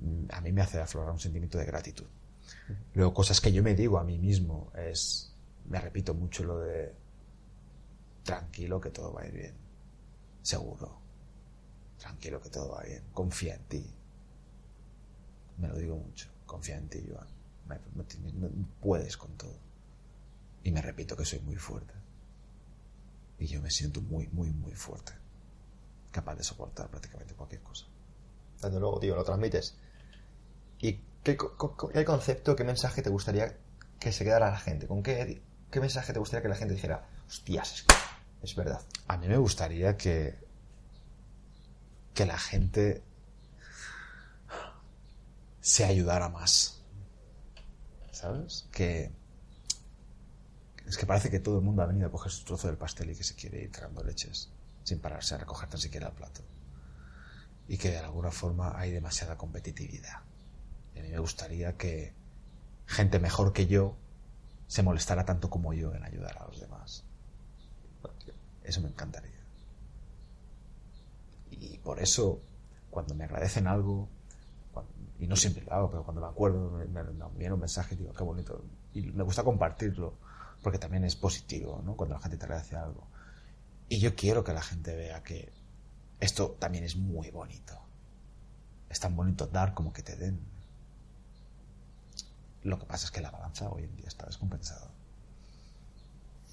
mm, 0.00 0.24
a 0.32 0.40
mí 0.40 0.50
me 0.50 0.62
hace 0.62 0.80
aflorar 0.80 1.12
un 1.12 1.20
sentimiento 1.20 1.58
de 1.58 1.66
gratitud. 1.66 2.06
Luego, 2.94 3.12
cosas 3.12 3.38
que 3.40 3.52
yo 3.52 3.62
me 3.62 3.74
digo 3.74 3.98
a 3.98 4.04
mí 4.04 4.18
mismo 4.18 4.72
es, 4.74 5.34
me 5.68 5.78
repito 5.78 6.14
mucho 6.14 6.42
lo 6.44 6.60
de, 6.60 6.94
tranquilo 8.24 8.80
que 8.80 8.90
todo 8.90 9.12
va 9.12 9.20
a 9.22 9.26
ir 9.26 9.34
bien. 9.34 9.54
Seguro. 10.42 10.98
Tranquilo 11.98 12.40
que 12.40 12.48
todo 12.48 12.70
va 12.70 12.82
bien. 12.82 13.02
Confía 13.12 13.56
en 13.56 13.64
ti. 13.64 13.94
Me 15.58 15.68
lo 15.68 15.76
digo 15.76 15.96
mucho. 15.96 16.28
Confía 16.46 16.78
en 16.78 16.88
ti, 16.88 17.06
Joan. 17.10 17.26
Me- 17.66 17.78
puedes 18.80 19.16
con 19.18 19.36
todo. 19.36 19.67
Y 20.64 20.70
me 20.70 20.82
repito 20.82 21.16
que 21.16 21.24
soy 21.24 21.40
muy 21.40 21.56
fuerte. 21.56 21.94
Y 23.38 23.46
yo 23.46 23.62
me 23.62 23.70
siento 23.70 24.00
muy, 24.00 24.28
muy, 24.28 24.50
muy 24.50 24.72
fuerte. 24.72 25.12
Capaz 26.10 26.34
de 26.36 26.44
soportar 26.44 26.88
prácticamente 26.88 27.34
cualquier 27.34 27.62
cosa. 27.62 27.86
Desde 28.60 28.80
luego, 28.80 28.98
tío, 28.98 29.14
lo 29.14 29.24
transmites. 29.24 29.76
¿Y 30.80 30.94
qué, 31.22 31.36
qué 31.92 32.04
concepto, 32.04 32.56
qué 32.56 32.64
mensaje 32.64 33.02
te 33.02 33.10
gustaría 33.10 33.56
que 34.00 34.12
se 34.12 34.24
quedara 34.24 34.50
la 34.50 34.58
gente? 34.58 34.86
¿Con 34.86 35.02
qué, 35.02 35.42
qué 35.70 35.80
mensaje 35.80 36.12
te 36.12 36.18
gustaría 36.18 36.42
que 36.42 36.48
la 36.48 36.56
gente 36.56 36.74
dijera? 36.74 37.08
Hostias, 37.26 37.72
es 37.72 37.82
que 37.82 37.94
es 38.42 38.54
verdad. 38.56 38.80
A 39.06 39.16
mí 39.16 39.28
me 39.28 39.36
gustaría 39.36 39.96
que, 39.96 40.38
que 42.14 42.26
la 42.26 42.38
gente 42.38 43.02
se 45.60 45.84
ayudara 45.84 46.28
más. 46.28 46.82
¿Sabes? 48.10 48.66
Que. 48.72 49.12
Es 50.88 50.96
que 50.98 51.06
parece 51.06 51.30
que 51.30 51.38
todo 51.38 51.58
el 51.58 51.64
mundo 51.64 51.82
ha 51.82 51.86
venido 51.86 52.08
a 52.08 52.10
coger 52.10 52.32
su 52.32 52.44
trozo 52.44 52.66
del 52.66 52.76
pastel 52.76 53.10
y 53.10 53.16
que 53.16 53.22
se 53.22 53.36
quiere 53.36 53.62
ir 53.62 53.70
tragando 53.70 54.02
leches, 54.02 54.52
sin 54.82 55.00
pararse 55.00 55.36
a 55.36 55.38
recoger 55.38 55.68
tan 55.68 55.78
siquiera 55.78 56.08
el 56.08 56.14
plato. 56.14 56.42
Y 57.68 57.78
que 57.78 57.90
de 57.90 57.98
alguna 57.98 58.32
forma 58.32 58.76
hay 58.78 58.90
demasiada 58.90 59.36
competitividad. 59.36 60.24
Y 60.94 61.00
a 61.00 61.02
mí 61.04 61.10
me 61.10 61.18
gustaría 61.20 61.76
que 61.76 62.14
gente 62.86 63.20
mejor 63.20 63.52
que 63.52 63.66
yo 63.68 63.96
se 64.68 64.82
molestara 64.84 65.24
tanto 65.26 65.50
como 65.50 65.74
yo 65.74 65.94
en 65.94 66.04
ayudar 66.04 66.38
a 66.40 66.46
los 66.46 66.60
demás. 66.60 67.04
Eso 68.62 68.80
me 68.80 68.88
encantaría. 68.88 69.42
Y 71.50 71.78
por 71.78 71.98
eso, 72.00 72.40
cuando 72.90 73.14
me 73.14 73.24
agradecen 73.24 73.66
algo, 73.66 74.08
y 75.18 75.26
no 75.26 75.36
siempre 75.36 75.64
lo 75.64 75.72
hago, 75.72 75.90
pero 75.90 76.04
cuando 76.04 76.20
me 76.20 76.28
acuerdo, 76.28 76.70
me, 76.70 76.86
me- 76.86 77.02
me 77.04 77.52
un 77.52 77.60
mensaje 77.60 77.96
digo, 77.96 78.12
qué 78.12 78.22
bonito. 78.24 78.64
Y 78.92 79.02
me 79.12 79.24
gusta 79.24 79.42
compartirlo, 79.44 80.18
porque 80.62 80.78
también 80.78 81.04
es 81.04 81.16
positivo, 81.16 81.82
¿no? 81.84 81.96
Cuando 81.96 82.14
la 82.16 82.20
gente 82.20 82.36
te 82.36 82.44
agradece 82.44 82.76
algo. 82.76 83.06
Y 83.88 83.98
yo 83.98 84.14
quiero 84.14 84.44
que 84.44 84.52
la 84.52 84.62
gente 84.62 84.94
vea 84.94 85.22
que 85.22 85.52
esto 86.20 86.56
también 86.58 86.84
es 86.84 86.96
muy 86.96 87.30
bonito. 87.30 87.78
Es 88.90 89.00
tan 89.00 89.14
bonito 89.16 89.46
dar 89.46 89.74
como 89.74 89.92
que 89.92 90.02
te 90.02 90.16
den. 90.16 90.40
Lo 92.62 92.78
que 92.78 92.86
pasa 92.86 93.06
es 93.06 93.10
que 93.10 93.20
la 93.20 93.30
balanza 93.30 93.68
hoy 93.70 93.84
en 93.84 93.96
día 93.96 94.08
está 94.08 94.26
descompensada. 94.26 94.90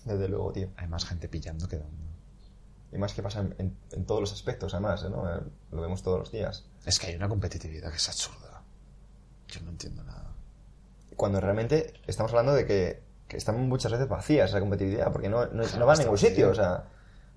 Desde 0.06 0.28
luego, 0.30 0.52
tío. 0.54 0.70
Hay 0.78 0.88
más 0.88 1.06
gente 1.06 1.28
pillando 1.28 1.68
que 1.68 1.78
dando. 1.78 2.06
Y 2.92 2.98
más 2.98 3.14
que 3.14 3.24
pasa 3.24 3.40
en, 3.42 3.56
en- 3.58 3.78
en 3.92 4.06
todos 4.06 4.22
los 4.22 4.32
aspectos, 4.32 4.74
además, 4.74 5.04
¿no? 5.10 5.28
Eh, 5.30 5.42
Lo 5.72 5.82
vemos 5.82 6.04
todos 6.04 6.20
los 6.20 6.32
días. 6.32 6.66
Es 6.86 7.00
que 7.00 7.08
hay 7.08 7.16
una 7.16 7.28
competitividad 7.28 7.90
que 7.90 7.98
es 7.98 8.08
absurda. 8.08 8.62
Yo 9.48 9.62
no 9.62 9.72
entiendo 9.72 10.04
nada. 10.04 10.32
Cuando 11.18 11.40
realmente 11.42 11.94
estamos 12.08 12.32
hablando 12.32 12.54
de 12.54 12.66
que, 12.66 13.04
que 13.36 13.40
están 13.40 13.68
muchas 13.70 13.92
veces 13.92 14.08
vacías 14.08 14.50
esa 14.50 14.60
competitividad, 14.60 15.12
porque 15.12 15.30
no, 15.30 15.46
no, 15.48 15.64
no 15.78 15.86
va 15.86 15.94
a 15.94 15.98
ningún 15.98 16.18
sitio, 16.18 16.50
o 16.52 16.56
sea, 16.56 16.84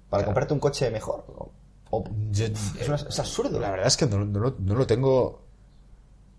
para 0.08 0.22
Claro. 0.22 0.24
comprarte 0.26 0.54
un 0.54 0.60
coche 0.60 0.90
mejor. 0.90 1.24
o- 1.28 1.50
o- 1.90 2.04
Yo- 2.30 2.46
es, 2.46 2.86
una- 2.88 2.96
es 2.96 3.18
absurdo. 3.18 3.58
La 3.60 3.70
verdad 3.70 3.86
es 3.86 3.96
que 3.96 4.06
no, 4.06 4.24
no 4.24 4.38
lo- 4.40 4.56
no 4.58 4.74
lo 4.74 4.86
tengo 4.86 5.42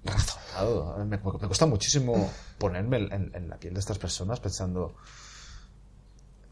razonado. 0.04 0.98
Me, 1.06 1.18
me 1.18 1.20
cuesta 1.20 1.66
muchísimo 1.66 2.30
ponerme 2.58 2.98
en, 2.98 3.32
en 3.34 3.50
la 3.50 3.58
piel 3.58 3.74
de 3.74 3.80
estas 3.80 3.98
personas 3.98 4.40
pensando, 4.40 4.94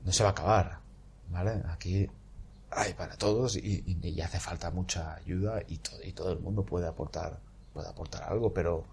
no 0.04 0.12
se 0.12 0.24
va 0.24 0.30
a 0.30 0.32
acabar, 0.34 0.80
¿vale? 1.30 1.64
Aquí 1.70 2.10
hay 2.72 2.94
para 2.94 3.16
todos 3.18 3.56
y, 3.56 3.84
y- 3.86 4.08
y 4.10 4.22
hace 4.22 4.40
falta 4.40 4.70
mucha 4.72 5.16
ayuda 5.16 5.62
y 5.68 5.78
todo, 5.78 6.00
y 6.04 6.12
todo 6.14 6.32
el 6.34 6.40
mundo 6.40 6.64
puede 6.66 6.88
aportar, 6.88 7.40
puede 7.74 7.88
aportar 7.88 8.24
algo, 8.24 8.54
pero, 8.54 8.84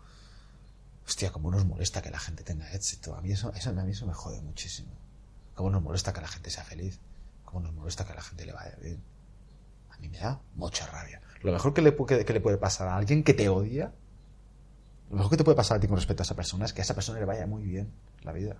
hostia, 1.07 1.31
cómo 1.31 1.51
nos 1.51 1.65
molesta 1.65 2.03
que 2.03 2.11
la 2.11 2.19
gente 2.19 2.43
tenga 2.43 2.71
éxito. 2.73 3.15
A 3.15 3.21
mí 3.21 3.33
eso, 3.33 3.53
eso, 3.55 3.71
a 3.71 3.73
mí 3.73 3.91
eso 3.91 4.07
me 4.07 4.15
jode 4.15 4.41
muchísimo. 4.41 4.91
Cómo 5.55 5.71
nos 5.71 5.83
molesta 5.83 6.13
que 6.13 6.21
la 6.21 6.29
gente 6.29 6.51
sea 6.51 6.65
feliz. 6.65 6.99
Cómo 7.45 7.61
nos 7.61 7.73
molesta 7.73 8.05
que 8.05 8.13
a 8.13 8.17
la 8.17 8.23
gente 8.23 8.47
le 8.47 8.53
vaya 8.53 8.77
bien. 8.81 9.03
A 9.91 9.99
mí 9.99 10.09
me 10.09 10.19
da 10.19 10.41
mucha 10.55 10.87
rabia. 10.87 11.21
Lo 11.43 11.53
mejor 11.53 11.75
que 11.75 11.83
le, 11.83 11.95
que, 11.95 12.25
que 12.25 12.33
le 12.33 12.41
puede 12.41 12.57
pasar 12.57 12.89
a 12.89 12.97
alguien 12.97 13.23
que 13.23 13.35
te 13.35 13.49
odia, 13.49 13.93
lo 15.11 15.17
mejor 15.17 15.31
que 15.31 15.37
te 15.37 15.45
puede 15.45 15.57
pasar 15.57 15.77
a 15.77 15.81
ti 15.81 15.87
con 15.87 15.97
respecto 15.97 16.23
a 16.23 16.25
esa 16.25 16.35
persona 16.35 16.65
es 16.65 16.73
que 16.73 16.81
a 16.81 16.85
esa 16.85 16.95
persona 16.95 17.19
le 17.21 17.27
vaya 17.27 17.47
muy 17.47 17.63
bien 17.63 17.93
la 18.23 18.33
vida. 18.33 18.57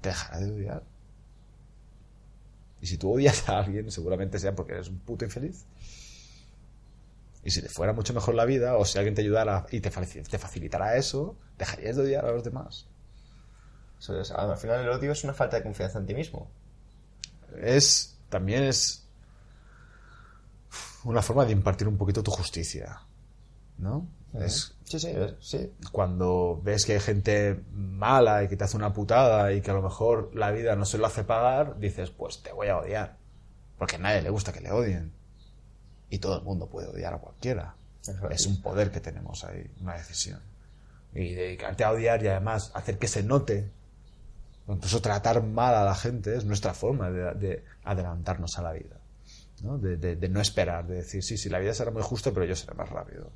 Te 0.00 0.08
dejará 0.08 0.40
de 0.40 0.50
odiar. 0.50 0.82
Y 2.80 2.86
si 2.86 2.96
tú 2.96 3.12
odias 3.12 3.48
a 3.48 3.60
alguien, 3.60 3.90
seguramente 3.90 4.38
sea 4.38 4.54
porque 4.54 4.72
eres 4.72 4.88
un 4.88 4.98
puto 4.98 5.24
infeliz. 5.24 5.66
Y 7.44 7.50
si 7.50 7.60
te 7.60 7.68
fuera 7.68 7.92
mucho 7.92 8.14
mejor 8.14 8.34
la 8.34 8.44
vida, 8.44 8.76
o 8.76 8.84
si 8.84 8.98
alguien 8.98 9.14
te 9.14 9.22
ayudara 9.22 9.66
y 9.70 9.80
te, 9.80 9.90
te 9.90 10.38
facilitara 10.38 10.96
eso, 10.96 11.36
dejarías 11.58 11.96
de 11.96 12.02
odiar 12.02 12.24
a 12.24 12.30
los 12.32 12.44
demás. 12.44 12.86
Al 14.36 14.56
final 14.56 14.80
el 14.80 14.88
odio 14.88 15.12
es 15.12 15.22
una 15.24 15.32
falta 15.34 15.56
de 15.56 15.62
confianza 15.62 15.98
en 15.98 16.06
ti 16.06 16.14
mismo. 16.14 16.50
es 17.60 18.16
también 18.30 18.62
es 18.62 19.06
una 21.04 21.20
forma 21.22 21.44
de 21.44 21.52
impartir 21.52 21.86
un 21.88 21.98
poquito 21.98 22.22
tu 22.22 22.30
justicia, 22.30 23.00
¿no? 23.78 24.06
Es 24.34 24.74
Sí, 24.84 24.98
sí, 24.98 25.08
es- 25.08 25.34
sí. 25.40 25.72
cuando 25.90 26.60
ves 26.62 26.86
que 26.86 26.94
hay 26.94 27.00
gente 27.00 27.62
mala 27.72 28.42
y 28.44 28.48
que 28.48 28.56
te 28.56 28.64
hace 28.64 28.76
una 28.76 28.92
putada 28.92 29.52
y 29.52 29.60
que 29.60 29.70
a 29.70 29.74
lo 29.74 29.82
mejor 29.82 30.30
la 30.34 30.50
vida 30.50 30.74
no 30.76 30.84
se 30.86 30.96
lo 30.98 31.06
hace 31.06 31.24
pagar, 31.24 31.78
dices, 31.78 32.10
pues 32.10 32.42
te 32.42 32.52
voy 32.52 32.68
a 32.68 32.78
odiar, 32.78 33.16
porque 33.78 33.96
a 33.96 33.98
nadie 33.98 34.22
le 34.22 34.30
gusta 34.30 34.52
que 34.52 34.60
le 34.60 34.70
odien 34.72 35.12
y 36.12 36.18
todo 36.18 36.36
el 36.38 36.44
mundo 36.44 36.66
puede 36.66 36.88
odiar 36.88 37.14
a 37.14 37.18
cualquiera. 37.18 37.74
Es 38.30 38.46
un 38.46 38.60
poder 38.60 38.90
que 38.90 39.00
tenemos 39.00 39.44
ahí, 39.44 39.64
una 39.80 39.94
decisión. 39.94 40.40
Y 41.14 41.32
dedicarte 41.32 41.84
a 41.84 41.90
odiar 41.92 42.22
y 42.22 42.28
además 42.28 42.70
hacer 42.74 42.98
que 42.98 43.08
se 43.08 43.22
note 43.22 43.70
o 44.66 44.74
incluso 44.74 45.00
tratar 45.00 45.42
mal 45.42 45.74
a 45.74 45.84
la 45.84 45.94
gente 45.94 46.36
es 46.36 46.44
nuestra 46.44 46.74
forma 46.74 47.10
de, 47.10 47.32
de 47.34 47.64
adelantarnos 47.84 48.58
a 48.58 48.62
la 48.62 48.72
vida. 48.72 48.96
¿no? 49.62 49.78
De, 49.78 49.96
de- 49.96 50.16
de 50.16 50.28
no 50.28 50.40
esperar, 50.42 50.86
de 50.86 50.96
decir, 50.96 51.22
sí, 51.22 51.38
sí, 51.38 51.48
la 51.48 51.58
vida 51.60 51.72
será 51.72 51.90
muy 51.90 52.02
justa, 52.02 52.30
pero 52.30 52.44
yo 52.44 52.56
seré 52.56 52.74
más 52.74 52.90
rápido. 52.90 53.30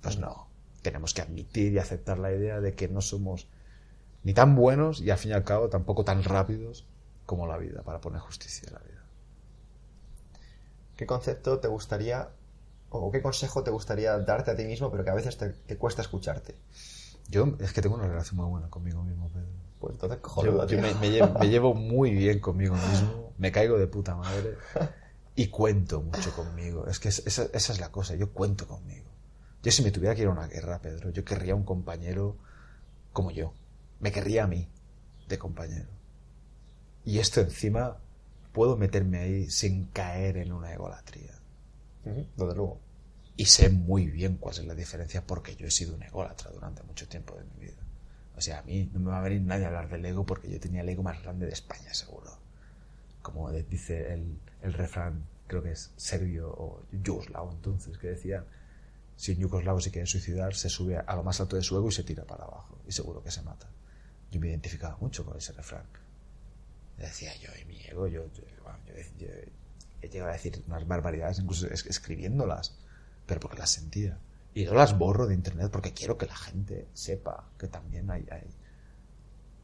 Pues 0.00 0.18
no. 0.18 0.48
Tenemos 0.80 1.12
que 1.12 1.20
admitir 1.22 1.72
y 1.72 1.78
aceptar 1.78 2.18
la 2.18 2.32
idea 2.32 2.60
de 2.60 2.74
que 2.74 2.88
no 2.88 3.00
somos 3.02 3.46
ni 4.24 4.32
tan 4.32 4.54
buenos 4.56 5.00
y 5.02 5.10
al 5.10 5.18
fin 5.18 5.32
y 5.32 5.34
al 5.34 5.44
cabo 5.44 5.68
tampoco 5.68 6.02
tan 6.04 6.22
rápidos 6.24 6.86
como 7.26 7.46
la 7.46 7.58
vida 7.58 7.82
para 7.82 8.00
poner 8.00 8.20
justicia 8.20 8.68
en 8.68 8.74
la 8.74 8.80
vida. 8.80 8.95
¿Qué 10.96 11.06
concepto 11.06 11.58
te 11.60 11.68
gustaría 11.68 12.28
o 12.90 13.10
qué 13.10 13.20
consejo 13.20 13.62
te 13.62 13.70
gustaría 13.70 14.16
darte 14.18 14.50
a 14.52 14.56
ti 14.56 14.64
mismo, 14.64 14.90
pero 14.90 15.04
que 15.04 15.10
a 15.10 15.14
veces 15.14 15.36
te, 15.36 15.50
te 15.50 15.76
cuesta 15.76 16.02
escucharte? 16.02 16.54
Yo 17.28 17.56
es 17.58 17.72
que 17.72 17.82
tengo 17.82 17.96
una 17.96 18.06
relación 18.06 18.36
muy 18.36 18.46
buena 18.46 18.70
conmigo 18.70 19.02
mismo, 19.02 19.28
Pedro. 19.30 19.46
Pues 19.80 19.92
entonces, 19.94 20.18
Yo, 20.18 20.22
cojonudo, 20.22 20.60
yo 20.62 20.68
tío. 20.68 20.78
me, 20.78 20.94
me 20.94 21.10
llevo, 21.10 21.34
me 21.34 21.48
llevo 21.48 21.74
muy 21.74 22.10
bien 22.12 22.38
conmigo 22.40 22.74
mismo, 22.88 23.32
me 23.38 23.52
caigo 23.52 23.78
de 23.78 23.86
puta 23.88 24.14
madre 24.16 24.56
y 25.34 25.48
cuento 25.48 26.00
mucho 26.00 26.32
conmigo. 26.32 26.86
Es 26.86 26.98
que 27.00 27.08
es- 27.08 27.22
esa, 27.26 27.44
esa 27.52 27.72
es 27.72 27.80
la 27.80 27.90
cosa, 27.92 28.14
yo 28.14 28.32
cuento 28.32 28.66
conmigo. 28.66 29.10
Yo 29.62 29.72
si 29.72 29.82
me 29.82 29.90
tuviera 29.90 30.14
que 30.14 30.22
ir 30.22 30.28
a 30.28 30.30
una 30.30 30.46
guerra, 30.46 30.80
Pedro, 30.80 31.10
yo 31.10 31.24
querría 31.24 31.54
un 31.54 31.64
compañero 31.64 32.36
como 33.12 33.30
yo. 33.32 33.52
Me 34.00 34.12
querría 34.12 34.44
a 34.44 34.46
mí 34.46 34.68
de 35.28 35.38
compañero. 35.38 35.88
Y 37.04 37.18
esto 37.18 37.40
encima 37.40 37.96
puedo 38.56 38.78
meterme 38.78 39.18
ahí 39.18 39.50
sin 39.50 39.84
caer 39.88 40.38
en 40.38 40.50
una 40.50 40.72
egolatría. 40.72 41.34
Ujú, 42.06 42.26
Desde 42.38 42.54
luego. 42.54 42.80
Y 43.36 43.44
sé 43.44 43.68
muy 43.68 44.06
bien 44.06 44.38
cuál 44.38 44.54
es 44.54 44.64
la 44.64 44.74
diferencia 44.74 45.22
porque 45.26 45.56
yo 45.56 45.66
he 45.66 45.70
sido 45.70 45.94
un 45.94 46.02
ególatra 46.02 46.50
durante 46.52 46.82
mucho 46.84 47.06
tiempo 47.06 47.34
de 47.34 47.44
mi 47.44 47.66
vida. 47.66 47.82
O 48.34 48.40
sea, 48.40 48.60
a 48.60 48.62
mí 48.62 48.88
no 48.94 49.00
me 49.00 49.10
va 49.10 49.18
a 49.18 49.20
venir 49.20 49.42
nadie 49.42 49.66
a 49.66 49.68
hablar 49.68 49.90
del 49.90 50.06
ego 50.06 50.24
porque 50.24 50.50
yo 50.50 50.58
tenía 50.58 50.80
el 50.80 50.88
ego 50.88 51.02
más 51.02 51.22
grande 51.22 51.44
de 51.44 51.52
España, 51.52 51.92
seguro. 51.92 52.30
Como 53.20 53.52
dice 53.52 54.14
el, 54.14 54.38
el 54.62 54.72
refrán, 54.72 55.22
creo 55.48 55.62
que 55.62 55.72
es 55.72 55.92
serbio 55.98 56.48
o 56.48 56.82
yugoslavo 56.92 57.52
entonces, 57.52 57.98
que 57.98 58.06
decía, 58.06 58.42
si 59.16 59.32
un 59.32 59.38
yugoslavo 59.38 59.82
se 59.82 59.90
quiere 59.90 60.06
suicidar, 60.06 60.54
se 60.54 60.70
sube 60.70 60.96
a 60.96 61.14
lo 61.14 61.22
más 61.22 61.38
alto 61.42 61.56
de 61.56 61.62
su 61.62 61.76
ego 61.76 61.88
y 61.88 61.92
se 61.92 62.04
tira 62.04 62.24
para 62.24 62.44
abajo. 62.44 62.78
Y 62.88 62.92
seguro 62.92 63.22
que 63.22 63.30
se 63.30 63.42
mata. 63.42 63.68
Yo 64.32 64.40
me 64.40 64.48
identificaba 64.48 64.96
mucho 64.98 65.26
con 65.26 65.36
ese 65.36 65.52
refrán. 65.52 65.84
Decía 66.98 67.34
yo, 67.36 67.50
y 67.60 67.64
mi 67.66 67.78
ego, 67.84 68.06
yo, 68.06 68.24
yo, 68.32 68.42
yo- 68.42 69.16
yo 69.18 69.26
he 70.02 70.08
llegado 70.08 70.30
a 70.30 70.34
decir 70.34 70.62
unas 70.66 70.86
barbaridades, 70.86 71.38
incluso 71.38 71.66
es- 71.68 71.86
escribiéndolas, 71.86 72.74
pero 73.26 73.40
porque 73.40 73.58
las 73.58 73.70
sentía. 73.70 74.18
Y 74.54 74.64
no 74.64 74.74
las 74.74 74.96
borro 74.96 75.26
de 75.26 75.34
internet 75.34 75.68
porque 75.70 75.92
quiero 75.92 76.16
que 76.16 76.26
la 76.26 76.36
gente 76.36 76.86
sepa 76.94 77.44
que 77.58 77.66
también 77.68 78.10
hay, 78.10 78.26
hay, 78.30 78.42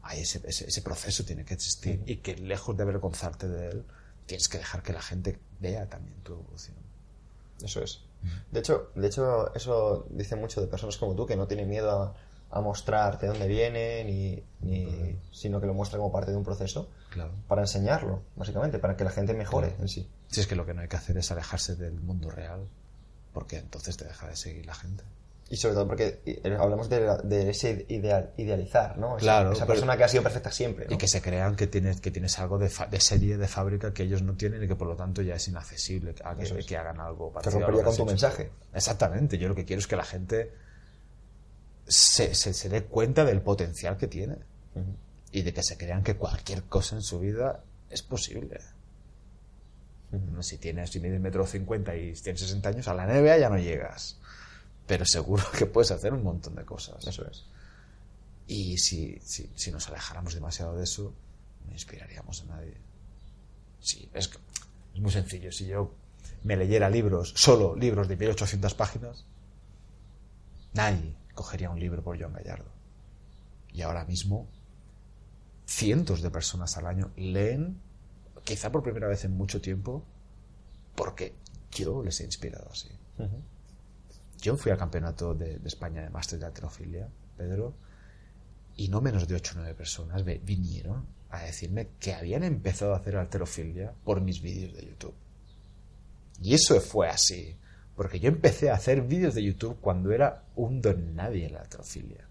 hay 0.03 0.21
ese, 0.21 0.43
ese, 0.45 0.67
ese 0.69 0.83
proceso 0.83 1.25
tiene 1.25 1.45
que 1.45 1.55
existir 1.55 2.03
y 2.07 2.17
que 2.17 2.37
lejos 2.37 2.77
de 2.77 2.83
avergonzarte 2.83 3.49
de 3.49 3.69
él, 3.71 3.85
tienes 4.27 4.49
que 4.49 4.59
dejar 4.59 4.83
que 4.83 4.93
la 4.93 5.01
gente 5.03 5.39
vea 5.61 5.89
también 5.89 6.17
tu 6.23 6.33
evolución. 6.35 6.77
Eso 7.63 7.83
es. 7.83 8.01
De 8.51 8.61
hecho, 8.61 8.91
de 8.95 9.07
hecho, 9.07 9.53
eso 9.55 10.07
dice 10.11 10.37
mucho 10.37 10.61
de 10.61 10.67
personas 10.67 10.97
como 10.97 11.15
tú 11.15 11.27
que 11.27 11.37
no 11.37 11.47
tienen 11.47 11.69
miedo 11.69 11.91
a, 11.91 12.15
a 12.51 12.61
mostrarte 12.61 13.27
dónde 13.29 13.47
vienen, 13.49 14.07
ni, 14.09 14.43
ni- 14.61 15.17
sino 15.33 15.61
que 15.61 15.67
lo 15.67 15.75
muestran 15.75 16.01
como 16.01 16.13
parte 16.13 16.31
de 16.33 16.37
un 16.37 16.45
proceso 16.45 16.91
Claro. 17.13 17.33
para 17.49 17.63
enseñarlo, 17.63 18.23
básicamente, 18.37 18.79
para 18.79 18.97
que 18.97 19.05
la 19.05 19.11
gente 19.11 19.35
mejore 19.35 19.69
Claro. 19.69 19.83
en 19.83 19.89
sí. 19.89 20.09
Si 20.29 20.41
es 20.41 20.47
que 20.47 20.57
lo 20.57 20.65
que 20.67 20.75
no 20.75 20.81
hay 20.83 20.89
que 20.89 20.97
hacer 20.97 21.17
es 21.19 21.31
alejarse 21.31 21.77
del 21.77 22.01
mundo 22.01 22.31
real, 22.31 22.67
porque 23.33 23.59
entonces 23.59 23.97
te 23.97 24.05
deja 24.05 24.27
de 24.29 24.37
seguir 24.37 24.67
la 24.67 24.75
gente. 24.75 25.05
Y 25.51 25.57
sobre 25.57 25.75
todo 25.75 25.87
porque 25.87 26.23
eh, 26.25 26.57
hablamos 26.59 26.89
de, 26.89 27.51
ese 27.51 27.85
ideal, 27.91 28.33
idealizar, 28.39 28.97
¿no? 28.97 29.17
Esa, 29.19 29.25
Claro, 29.25 29.53
esa 29.53 29.65
pero- 29.67 29.75
persona 29.75 29.99
que 29.99 30.05
ha 30.05 30.09
sido 30.09 30.23
perfecta 30.23 30.51
siempre, 30.51 30.87
¿no? 30.87 30.95
Y 30.95 30.97
que 30.97 31.07
se 31.09 31.21
crean 31.21 31.57
que 31.57 31.67
tienes, 31.67 32.01
que 32.01 32.11
tienes 32.11 32.39
algo 32.39 32.57
de, 32.59 32.71
fa- 32.71 32.87
de 32.87 32.99
serie, 33.01 33.37
de 33.37 33.47
fábrica 33.49 33.93
que 33.93 34.05
ellos 34.05 34.23
no 34.23 34.35
tienen 34.35 34.63
y 34.63 34.69
que 34.69 34.77
por 34.77 34.89
lo 34.89 34.97
tanto 34.97 35.21
ya 35.21 35.35
es 35.35 35.47
inaccesible 35.49 36.15
a 36.25 36.35
que, 36.37 36.45
es. 36.45 36.67
que 36.67 36.77
hagan 36.79 36.99
algo 37.01 37.29
que 37.29 37.35
parecido 37.35 37.57
a 37.59 37.61
lo 37.61 37.67
rompería 37.67 37.85
con 37.85 37.97
tu 37.97 38.07
mensaje. 38.07 38.51
Exactamente, 38.73 39.37
yo 39.37 39.49
lo 39.49 39.55
que 39.55 39.67
quiero 39.67 39.81
es 39.81 39.87
que 39.87 39.97
la 39.97 40.05
gente 40.05 40.53
se, 41.87 42.35
se, 42.35 42.55
se 42.55 42.69
dé 42.71 42.85
cuenta 42.85 43.25
del 43.27 43.43
potencial 43.43 43.99
que 43.99 44.07
tiene. 44.09 44.37
Y 45.33 45.43
de 45.43 45.53
que 45.55 45.63
se 45.63 45.77
crean 45.79 46.03
que 46.03 46.17
cualquier 46.17 46.65
cosa 46.65 46.97
en 46.97 47.03
su 47.03 47.19
vida 47.19 47.65
es 47.91 48.03
posible. 48.03 48.61
Si 50.41 50.59
tienes, 50.59 50.91
si 50.91 51.01
mides 51.01 51.21
metro 51.21 51.47
cincuenta 51.47 51.97
y 51.97 52.13
tienes 52.13 52.43
60 52.43 52.69
años, 52.69 52.89
a 52.89 52.95
la 52.95 53.07
NBA 53.07 53.39
ya 53.39 53.49
no 53.49 53.59
llegas. 53.59 54.19
Pero 54.87 55.07
seguro 55.07 55.43
que 55.57 55.65
puedes 55.67 55.91
hacer 55.91 56.13
un 56.13 56.23
montón 56.23 56.55
de 56.55 56.65
cosas. 56.65 57.07
Eso 57.07 57.27
es. 57.31 57.45
Y 58.47 58.77
si, 58.77 59.19
si, 59.25 59.51
si 59.55 59.71
nos 59.73 59.89
alejáramos 59.89 60.35
demasiado 60.35 60.77
de 60.77 60.85
eso, 60.85 61.15
no 61.67 61.73
inspiraríamos 61.73 62.43
a 62.43 62.45
nadie. 62.57 62.77
Sí, 63.81 64.11
es, 64.13 64.29
que- 64.29 64.39
es 64.95 65.01
muy 65.01 65.11
sencillo. 65.13 65.51
Si 65.51 65.67
yo 65.67 65.95
me 66.43 66.57
leyera 66.57 66.91
libros, 66.91 67.33
solo 67.35 67.75
libros 67.75 68.07
de 68.09 68.17
1800 68.17 68.75
páginas, 68.75 69.25
nadie 70.75 71.15
cogería 71.35 71.71
un 71.71 71.81
libro 71.81 72.03
por 72.03 72.21
John 72.21 72.35
Gallardo. 72.35 72.71
Y 73.73 73.81
ahora 73.81 74.05
mismo, 74.05 74.47
cientos 75.67 76.23
de 76.23 76.31
personas 76.31 76.77
al 76.77 76.87
año 76.87 77.13
leen, 77.17 77.81
quizá 78.45 78.71
por 78.71 78.83
primera 78.83 79.09
vez 79.09 79.25
en 79.25 79.37
mucho 79.37 79.61
tiempo, 79.61 80.05
porque 80.95 81.35
yo 81.71 82.03
les 82.03 82.21
he 82.21 82.25
inspirado 82.25 82.69
así. 82.71 82.89
Yo 84.39 84.57
fui 84.57 84.73
al 84.73 84.79
campeonato 84.79 85.35
de, 85.35 85.59
de 85.59 85.69
España 85.69 86.03
de 86.03 86.11
máster 86.11 86.39
de 86.39 86.47
alterofilia, 86.47 87.09
Pedro, 87.37 87.75
y 88.77 88.89
no 88.89 89.01
menos 89.01 89.29
de 89.29 89.37
8 89.37 89.53
o 89.55 89.59
9 89.59 89.75
personas 89.75 90.25
vinieron 90.25 91.07
a 91.31 91.43
decirme 91.45 91.89
que 91.99 92.15
habían 92.15 92.43
empezado 92.43 92.95
a 92.95 92.99
hacer 92.99 93.17
alterofilia 93.17 93.95
por 94.05 94.21
mis 94.21 94.43
vídeos 94.43 94.75
de 94.75 94.87
YouTube. 94.87 95.15
Y 96.43 96.55
eso 96.55 96.81
fue 96.81 97.09
así, 97.09 97.57
porque 97.97 98.21
yo 98.21 98.29
empecé 98.29 98.71
a 98.71 98.75
hacer 98.75 99.03
vídeos 99.03 99.35
de 99.35 99.43
YouTube 99.43 99.79
cuando 99.81 100.13
era 100.13 100.45
un 100.57 100.81
don 100.81 101.15
nadie 101.15 101.47
en 101.47 101.55
la 101.55 101.61
alterofilia, 101.61 102.29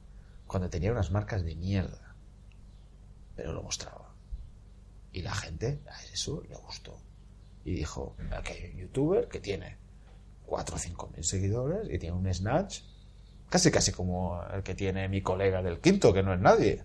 cuando 0.47 0.69
tenía 0.69 0.91
unas 0.91 1.11
marcas 1.11 1.43
de 1.43 1.55
mierda, 1.55 2.10
pero 3.41 3.53
lo 3.53 3.63
mostraba. 3.63 4.13
Y 5.11 5.23
la 5.23 5.33
gente 5.33 5.81
a 5.89 6.03
eso 6.13 6.43
le 6.47 6.55
gustó. 6.55 6.95
Y 7.65 7.73
dijo, 7.73 8.15
aquí 8.37 8.53
hay 8.53 8.71
un 8.73 8.77
youtuber 8.81 9.27
que 9.27 9.39
tiene 9.39 9.77
4 10.45 10.75
o 10.75 10.79
5 10.79 11.09
mil 11.15 11.23
seguidores 11.23 11.89
y 11.91 11.97
tiene 11.97 12.15
un 12.15 12.31
snatch 12.31 12.81
casi 13.49 13.71
casi 13.71 13.91
como 13.91 14.39
el 14.53 14.61
que 14.61 14.75
tiene 14.75 15.09
mi 15.09 15.21
colega 15.23 15.63
del 15.63 15.79
quinto, 15.79 16.13
que 16.13 16.21
no 16.21 16.33
es 16.35 16.39
nadie. 16.39 16.83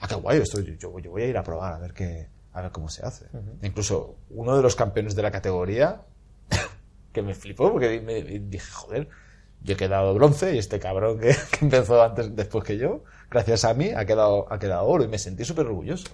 Ah, 0.00 0.08
qué 0.08 0.16
guay, 0.16 0.40
esto, 0.40 0.60
yo, 0.60 0.74
yo- 0.74 0.98
yo 0.98 1.10
voy 1.12 1.22
a 1.22 1.26
ir 1.26 1.36
a 1.38 1.42
probar 1.44 1.74
a 1.74 1.78
ver 1.78 1.92
qué, 1.94 2.28
a 2.52 2.60
ver 2.62 2.72
cómo 2.72 2.88
se 2.88 3.06
hace. 3.06 3.26
Incluso 3.62 4.16
uno 4.30 4.56
de 4.56 4.62
los 4.62 4.74
campeones 4.76 5.14
de 5.14 5.22
la 5.22 5.30
categoría, 5.30 6.02
que 7.12 7.22
me 7.22 7.34
flipó, 7.34 7.70
porque 7.72 8.00
me, 8.00 8.22
dije, 8.22 8.70
joder, 8.72 9.08
yo 9.62 9.74
he 9.74 9.76
quedado 9.76 10.12
bronce 10.14 10.54
y 10.54 10.58
este 10.58 10.78
cabrón 10.80 11.18
que, 11.20 11.34
que 11.58 11.64
empezó 11.64 12.02
antes, 12.02 12.34
después 12.36 12.64
que 12.64 12.76
yo, 12.78 13.04
gracias 13.30 13.64
a 13.64 13.74
mí, 13.74 13.90
ha 13.94 14.04
quedado, 14.04 14.46
ha 14.52 14.58
quedado 14.58 14.84
oro 14.86 15.04
y 15.04 15.08
me 15.08 15.18
sentí 15.18 15.44
súper 15.44 15.66
orgulloso. 15.66 16.08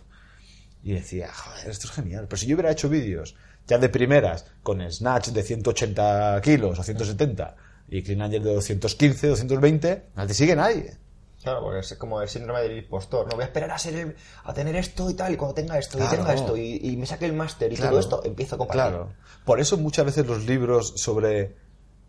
Y 0.82 0.92
decía, 0.92 1.32
joder, 1.32 1.70
esto 1.70 1.86
es 1.86 1.92
genial. 1.92 2.26
Pero 2.28 2.36
si 2.36 2.46
yo 2.46 2.56
hubiera 2.56 2.70
hecho 2.70 2.88
vídeos 2.88 3.34
ya 3.66 3.78
de 3.78 3.88
primeras 3.88 4.46
con 4.62 4.80
snatch 4.90 5.28
de 5.28 5.42
180 5.42 6.40
kilos 6.42 6.78
o 6.78 6.82
170 6.82 7.56
y 7.88 8.02
clean 8.02 8.20
and 8.22 8.32
jerk 8.32 8.44
de 8.44 8.54
215, 8.54 9.28
220, 9.28 10.04
no 10.14 10.26
te 10.26 10.34
sigue 10.34 10.54
nadie. 10.54 10.98
Claro, 11.42 11.60
porque 11.62 11.80
es 11.80 11.94
como 11.96 12.20
el 12.22 12.28
síndrome 12.28 12.60
del 12.62 12.78
impostor. 12.78 13.26
No 13.28 13.34
voy 13.36 13.42
a 13.42 13.46
esperar 13.46 13.70
a 13.70 13.78
ser 13.78 13.94
el- 13.96 14.16
a 14.44 14.52
tener 14.54 14.74
esto 14.76 15.08
y 15.10 15.14
tal, 15.14 15.32
y 15.32 15.36
cuando 15.36 15.54
tenga 15.54 15.78
esto 15.78 15.98
Claro. 15.98 16.12
y 16.12 16.16
tenga 16.16 16.32
esto 16.34 16.56
y, 16.56 16.80
y 16.82 16.96
me 16.96 17.04
saque 17.06 17.26
el 17.26 17.34
máster 17.34 17.70
y 17.72 17.76
Claro. 17.76 17.90
todo 17.92 18.00
esto, 18.00 18.22
empiezo 18.24 18.54
a 18.54 18.58
compartir. 18.58 18.82
Claro. 18.82 19.12
Por 19.44 19.60
eso 19.60 19.76
muchas 19.76 20.06
veces 20.06 20.26
los 20.26 20.44
libros 20.46 20.94
sobre 20.96 21.54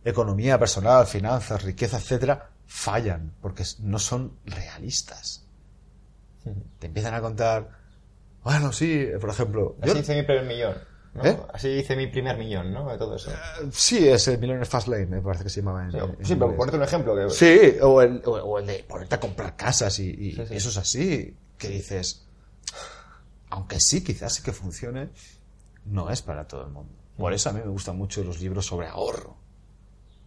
economía 0.06 0.57
personal, 0.60 1.06
finanzas, 1.07 1.64
riqueza, 1.64 1.98
etcétera, 1.98 2.49
fallan, 2.68 3.34
porque 3.42 3.64
no 3.80 4.00
son 4.00 4.34
realistas. 4.46 5.44
Te 6.80 6.88
empiezan 6.88 7.14
a 7.14 7.22
contar, 7.22 7.70
bueno, 8.44 8.72
sí, 8.72 9.08
por 9.20 9.30
ejemplo, 9.32 9.76
yo- 9.84 9.92
Así 9.94 10.00
hice 10.02 10.16
mi 10.16 10.24
primer 10.24 10.46
millón. 10.46 10.76
¿no? 11.16 11.26
¿Eh? 11.26 11.40
Así 11.54 11.70
hice 11.70 11.96
mi 11.96 12.08
primer 12.08 12.38
millón, 12.38 12.74
¿no? 12.74 12.92
De 12.92 12.98
todo 12.98 13.16
eso. 13.16 13.32
sí, 13.72 14.06
es 14.08 14.28
el 14.28 14.38
Millionaire 14.38 14.66
Fast 14.70 14.90
Lane, 14.90 15.06
me 15.06 15.22
parece 15.22 15.46
que 15.46 15.50
se 15.50 15.62
llamaba 15.62 15.86
en, 15.86 15.92
Sí, 15.94 15.98
en 15.98 16.26
sí, 16.26 16.36
pero 16.36 16.56
ponerte 16.58 16.78
un 16.78 16.84
ejemplo. 16.84 17.16
Que, 17.16 17.30
Sí, 17.30 17.78
o 17.82 18.02
el, 18.02 18.22
o- 18.26 18.32
o 18.34 18.60
el 18.60 18.66
de 18.68 18.84
ponerte 18.88 19.16
a 19.16 19.20
comprar 19.22 19.56
casas 19.56 19.98
y, 20.00 20.10
y 20.10 20.32
Sí, 20.34 20.46
sí. 20.46 20.56
eso 20.56 20.70
es 20.70 20.78
así, 20.78 21.38
que 21.58 21.70
dices, 21.70 22.26
aunque 23.50 23.80
sí, 23.80 24.04
quizás 24.04 24.34
sí 24.34 24.44
que 24.44 24.52
funcione, 24.52 25.10
no 25.86 26.10
es 26.10 26.22
para 26.22 26.46
todo 26.48 26.64
el 26.66 26.72
mundo. 26.72 26.92
Por 27.18 27.32
eso 27.34 27.50
a 27.50 27.54
mí 27.54 27.62
me 27.64 27.70
gustan 27.70 27.98
mucho 27.98 28.22
los 28.24 28.42
libros 28.42 28.66
sobre 28.66 28.88
ahorro, 28.88 29.38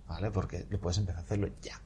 ¿vale? 0.06 0.30
Porque 0.30 0.66
lo 0.70 0.80
puedes 0.80 0.96
empezar 0.98 1.20
a 1.20 1.24
hacerlo 1.24 1.48
ya. 1.60 1.78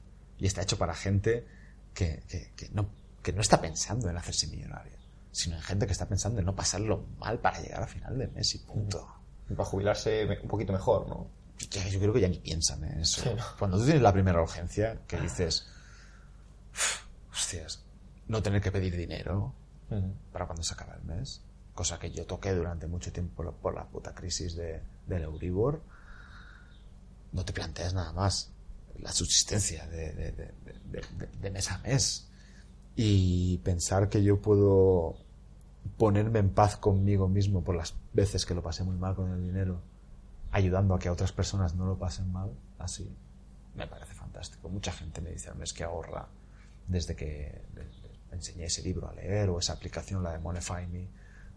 Y 0.43 0.45
está 0.45 0.61
hecho 0.61 0.77
para 0.77 0.93
gente 0.93 1.47
que, 1.93 2.21
que, 2.27 2.51
que 2.57 2.67
no, 2.73 2.89
que 3.21 3.31
no 3.31 3.39
está 3.39 3.61
pensando 3.61 4.09
en 4.09 4.17
hacerse 4.17 4.47
millonaria, 4.47 4.99
sino 5.31 5.55
en 5.55 5.61
gente 5.61 5.85
que 5.85 5.93
está 5.93 6.05
pensando 6.05 6.41
en 6.41 6.45
no 6.45 6.53
pasarlo 6.53 7.05
mal 7.17 7.39
para 7.39 7.61
llegar 7.61 7.81
a 7.81 7.87
final 7.87 8.17
de 8.17 8.27
mes 8.27 8.53
y 8.53 8.57
punto. 8.57 9.07
Para 9.47 9.63
jubilarse 9.63 10.27
un 10.41 10.49
poquito 10.49 10.73
mejor, 10.73 11.07
¿no? 11.07 11.29
Ya, 11.71 11.87
yo 11.87 11.97
creo 11.97 12.11
que 12.11 12.19
ya 12.19 12.27
ni 12.27 12.39
piensan 12.39 12.83
en 12.83 12.99
eso. 12.99 13.21
Sí, 13.21 13.29
¿no? 13.33 13.41
Cuando 13.57 13.77
tú 13.77 13.85
tienes 13.85 14.01
la 14.03 14.11
primera 14.11 14.41
urgencia, 14.41 14.99
que 15.07 15.17
dices, 15.21 15.65
"Uf, 16.73 17.05
hostias, 17.31 17.85
no 18.27 18.43
tener 18.43 18.61
que 18.61 18.73
pedir 18.73 18.97
dinero 18.97 19.53
para 20.33 20.45
cuando 20.45 20.61
se 20.61 20.73
acaba 20.73 20.95
el 20.95 21.03
mes, 21.03 21.41
cosa 21.73 21.97
que 21.99 22.11
yo 22.11 22.25
toqué 22.25 22.51
durante 22.53 22.87
mucho 22.87 23.13
tiempo 23.13 23.33
por 23.35 23.45
la, 23.45 23.51
por 23.53 23.75
la 23.75 23.85
puta 23.87 24.13
crisis 24.13 24.57
de, 24.57 24.83
del 25.07 25.23
Euribor, 25.23 25.81
no 27.31 27.45
te 27.45 27.53
planteas 27.53 27.93
nada 27.93 28.11
más 28.11 28.52
la 28.99 29.11
subsistencia 29.11 29.87
de, 29.87 30.53
mes 31.51 31.71
a 31.71 31.77
mes. 31.79 32.29
Y 32.95 33.57
pensar 33.59 34.09
que 34.09 34.23
yo 34.23 34.39
puedo 34.39 35.15
ponerme 35.97 36.39
en 36.39 36.49
paz 36.49 36.77
conmigo 36.77 37.27
mismo 37.27 37.63
por 37.63 37.75
las 37.75 37.95
veces 38.13 38.45
que 38.45 38.53
lo 38.53 38.61
pasé 38.61 38.83
muy 38.83 38.95
mal 38.95 39.15
con 39.15 39.31
el 39.31 39.41
dinero, 39.41 39.81
ayudando 40.51 40.93
a 40.93 40.99
que 40.99 41.09
otras 41.09 41.31
personas 41.31 41.75
no 41.75 41.85
lo 41.85 41.97
pasen 41.97 42.31
mal, 42.31 42.51
así, 42.77 43.15
me 43.75 43.87
parece 43.87 44.13
fantástico. 44.13 44.69
Mucha 44.69 44.91
gente 44.91 45.21
me 45.21 45.31
dice 45.31 45.49
al 45.49 45.57
mes 45.57 45.73
que 45.73 45.83
ahorra 45.83 46.27
desde 46.87 47.15
que 47.15 47.63
enseñé 48.31 48.65
ese 48.65 48.83
libro 48.83 49.07
a 49.07 49.13
leer 49.13 49.49
o 49.49 49.59
esa 49.59 49.73
aplicación, 49.73 50.23
la 50.23 50.31
de 50.31 50.39
Monify 50.39 50.85
Me, 50.87 51.07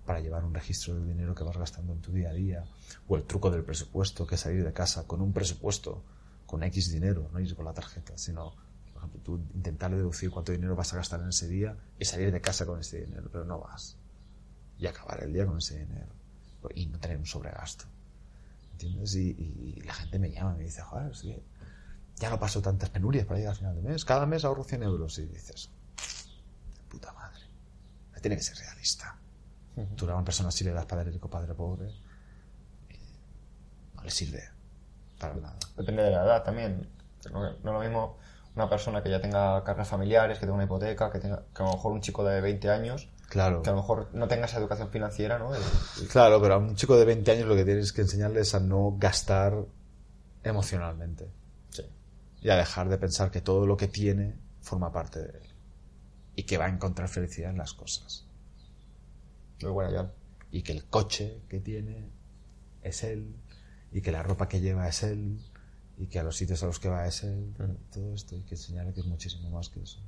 para 0.04 0.20
llevar 0.20 0.44
un 0.44 0.54
registro 0.54 0.94
del 0.94 1.06
dinero 1.06 1.34
que 1.34 1.44
vas 1.44 1.56
gastando 1.56 1.92
en 1.92 2.00
tu 2.00 2.12
día 2.12 2.30
a 2.30 2.32
día, 2.32 2.64
o 3.08 3.16
el 3.16 3.24
truco 3.24 3.50
del 3.50 3.64
presupuesto, 3.64 4.26
que 4.26 4.36
es 4.36 4.40
salir 4.40 4.64
de 4.64 4.72
casa 4.72 5.06
con 5.06 5.20
un 5.20 5.32
presupuesto, 5.32 6.02
con 6.46 6.62
X 6.62 6.90
dinero, 6.90 7.28
no 7.32 7.40
ir 7.40 7.54
con 7.54 7.64
la 7.64 7.74
tarjeta, 7.74 8.16
sino, 8.16 8.54
por 8.92 8.98
ejemplo, 8.98 9.20
tú 9.22 9.36
intentar 9.54 9.94
deducir 9.94 10.30
cuánto 10.30 10.52
dinero 10.52 10.76
vas 10.76 10.92
a 10.92 10.96
gastar 10.96 11.20
en 11.20 11.28
ese 11.28 11.48
día 11.48 11.76
y 11.98 12.04
salir 12.04 12.32
de 12.32 12.40
casa 12.40 12.64
con 12.64 12.80
ese 12.80 13.00
dinero, 13.00 13.28
pero 13.30 13.44
no 13.44 13.58
vas. 13.58 13.96
Y 14.78 14.86
acabar 14.86 15.22
el 15.24 15.32
día 15.32 15.46
con 15.46 15.58
ese 15.58 15.78
dinero. 15.78 16.14
Y 16.74 16.86
no 16.86 16.98
tener 16.98 17.18
un 17.18 17.26
sobregasto. 17.26 17.84
¿Entiendes? 18.72 19.14
Y, 19.14 19.30
y 19.30 19.80
la 19.82 19.94
gente 19.94 20.18
me 20.18 20.30
llama 20.30 20.54
y 20.54 20.58
me 20.58 20.64
dice, 20.64 20.82
joder, 20.82 21.12
es 21.12 21.22
que 21.22 21.42
ya 22.16 22.30
no 22.30 22.38
paso 22.38 22.60
tantas 22.60 22.90
penurias 22.90 23.26
para 23.26 23.38
llegar 23.38 23.52
al 23.52 23.58
final 23.58 23.76
de 23.76 23.82
mes. 23.82 24.04
Cada 24.04 24.26
mes 24.26 24.44
ahorro 24.44 24.64
100 24.64 24.82
euros. 24.82 25.18
Y 25.18 25.26
dices, 25.26 25.70
puta 26.88 27.12
madre. 27.12 27.42
Tiene 28.20 28.36
que 28.36 28.42
ser 28.42 28.56
realista. 28.56 29.18
Tú 29.94 30.10
a 30.10 30.14
una 30.14 30.24
persona 30.24 30.48
así 30.48 30.64
le 30.64 30.72
das 30.72 30.86
padre 30.86 31.10
rico, 31.10 31.28
padre 31.28 31.54
pobre. 31.54 31.90
y 32.88 33.94
no 33.94 34.02
le 34.02 34.10
sirve 34.10 34.55
para 35.18 35.34
nada. 35.34 35.56
Depende 35.76 36.02
de 36.02 36.10
la 36.10 36.24
edad 36.24 36.42
también. 36.44 36.88
No, 37.32 37.46
es 37.48 37.56
lo 37.62 37.80
mismo 37.80 38.16
una 38.54 38.68
persona 38.70 39.02
que 39.02 39.10
ya 39.10 39.20
tenga 39.20 39.62
cargas 39.64 39.88
familiares, 39.88 40.38
que 40.38 40.46
tenga 40.46 40.54
una 40.54 40.64
hipoteca, 40.64 41.10
que, 41.10 41.18
tenga, 41.18 41.44
que 41.54 41.62
a 41.62 41.66
lo 41.66 41.72
mejor 41.72 41.92
un 41.92 42.00
chico 42.00 42.24
de 42.24 42.40
20 42.40 42.70
años, 42.70 43.08
Claro. 43.28 43.60
que 43.62 43.68
a 43.70 43.72
lo 43.72 43.80
mejor 43.80 44.08
no 44.14 44.28
tenga 44.28 44.46
esa 44.46 44.58
educación 44.58 44.88
financiera, 44.90 45.38
¿no? 45.38 45.50
Claro, 46.10 46.40
pero 46.40 46.54
a 46.54 46.58
un 46.58 46.76
chico 46.76 46.96
de 46.96 47.04
20 47.04 47.30
años 47.32 47.46
lo 47.48 47.56
que 47.56 47.64
tienes 47.64 47.92
que 47.92 48.02
enseñarle 48.02 48.40
es 48.40 48.54
a 48.54 48.60
no 48.60 48.94
gastar 48.98 49.64
emocionalmente. 50.44 51.28
sí. 51.70 51.82
y 52.40 52.50
a 52.50 52.56
dejar 52.56 52.88
de 52.88 52.98
pensar 52.98 53.30
que 53.30 53.40
todo 53.40 53.66
lo 53.66 53.76
que 53.76 53.88
tiene 53.88 54.36
forma 54.60 54.92
parte 54.92 55.18
de 55.20 55.38
él 55.38 55.48
y 56.36 56.44
que 56.44 56.56
va 56.58 56.66
a 56.66 56.68
encontrar 56.68 57.08
felicidad 57.08 57.50
en 57.50 57.58
las 57.58 57.72
cosas 57.72 58.26
Muy 59.62 59.72
bueno, 59.72 59.90
ya. 59.90 60.12
y 60.52 60.62
que 60.62 60.72
el 60.72 60.84
coche 60.86 61.42
que 61.48 61.58
tiene 61.60 62.10
es 62.82 63.02
él 63.02 63.34
y 63.96 64.02
que 64.02 64.12
la 64.12 64.22
ropa 64.22 64.46
que 64.46 64.60
lleva 64.60 64.86
es 64.86 65.02
él 65.04 65.40
y 65.96 66.06
que 66.08 66.18
a 66.18 66.22
los 66.22 66.36
sitios 66.36 66.62
a 66.62 66.66
los 66.66 66.78
que 66.78 66.90
va 66.90 67.06
es 67.06 67.22
él 67.24 67.54
todo 67.90 68.12
esto 68.14 68.34
hay 68.34 68.42
que 68.42 68.54
enseñarle 68.54 68.92
que 68.92 69.00
es 69.00 69.06
muchísimo 69.06 69.48
más 69.48 69.70
que 69.70 69.80
eso. 69.82 69.98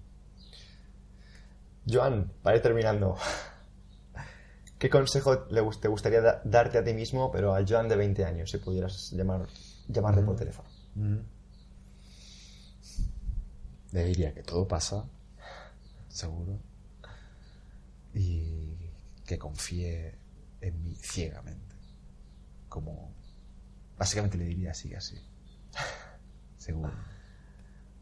Joan, 1.90 2.30
para 2.42 2.56
ir 2.56 2.62
terminando, 2.62 3.16
¿qué 4.78 4.90
consejo 4.90 5.38
te 5.38 5.88
gustaría 5.88 6.20
da- 6.20 6.42
darte 6.44 6.76
a 6.76 6.84
ti 6.84 6.92
mismo, 6.92 7.30
pero 7.32 7.54
al 7.54 7.66
Joan 7.66 7.88
de 7.88 7.96
20 7.96 8.26
años, 8.26 8.50
si 8.50 8.58
pudieras 8.58 9.10
llamar, 9.12 9.46
llamarle 9.88 10.20
por 10.22 10.36
teléfono? 10.36 10.68
le 13.92 14.04
diría 14.04 14.34
que 14.34 14.42
todo 14.42 14.68
pasa 14.68 15.02
seguro 16.10 16.58
y 18.12 18.74
que 19.24 19.38
confíe 19.38 20.14
en 20.60 20.82
mí 20.84 20.94
ciegamente 20.96 21.74
como 22.68 23.14
básicamente 23.98 24.38
le 24.38 24.44
diría 24.44 24.74
sigue 24.74 24.96
así 24.96 25.18
seguro 26.56 26.92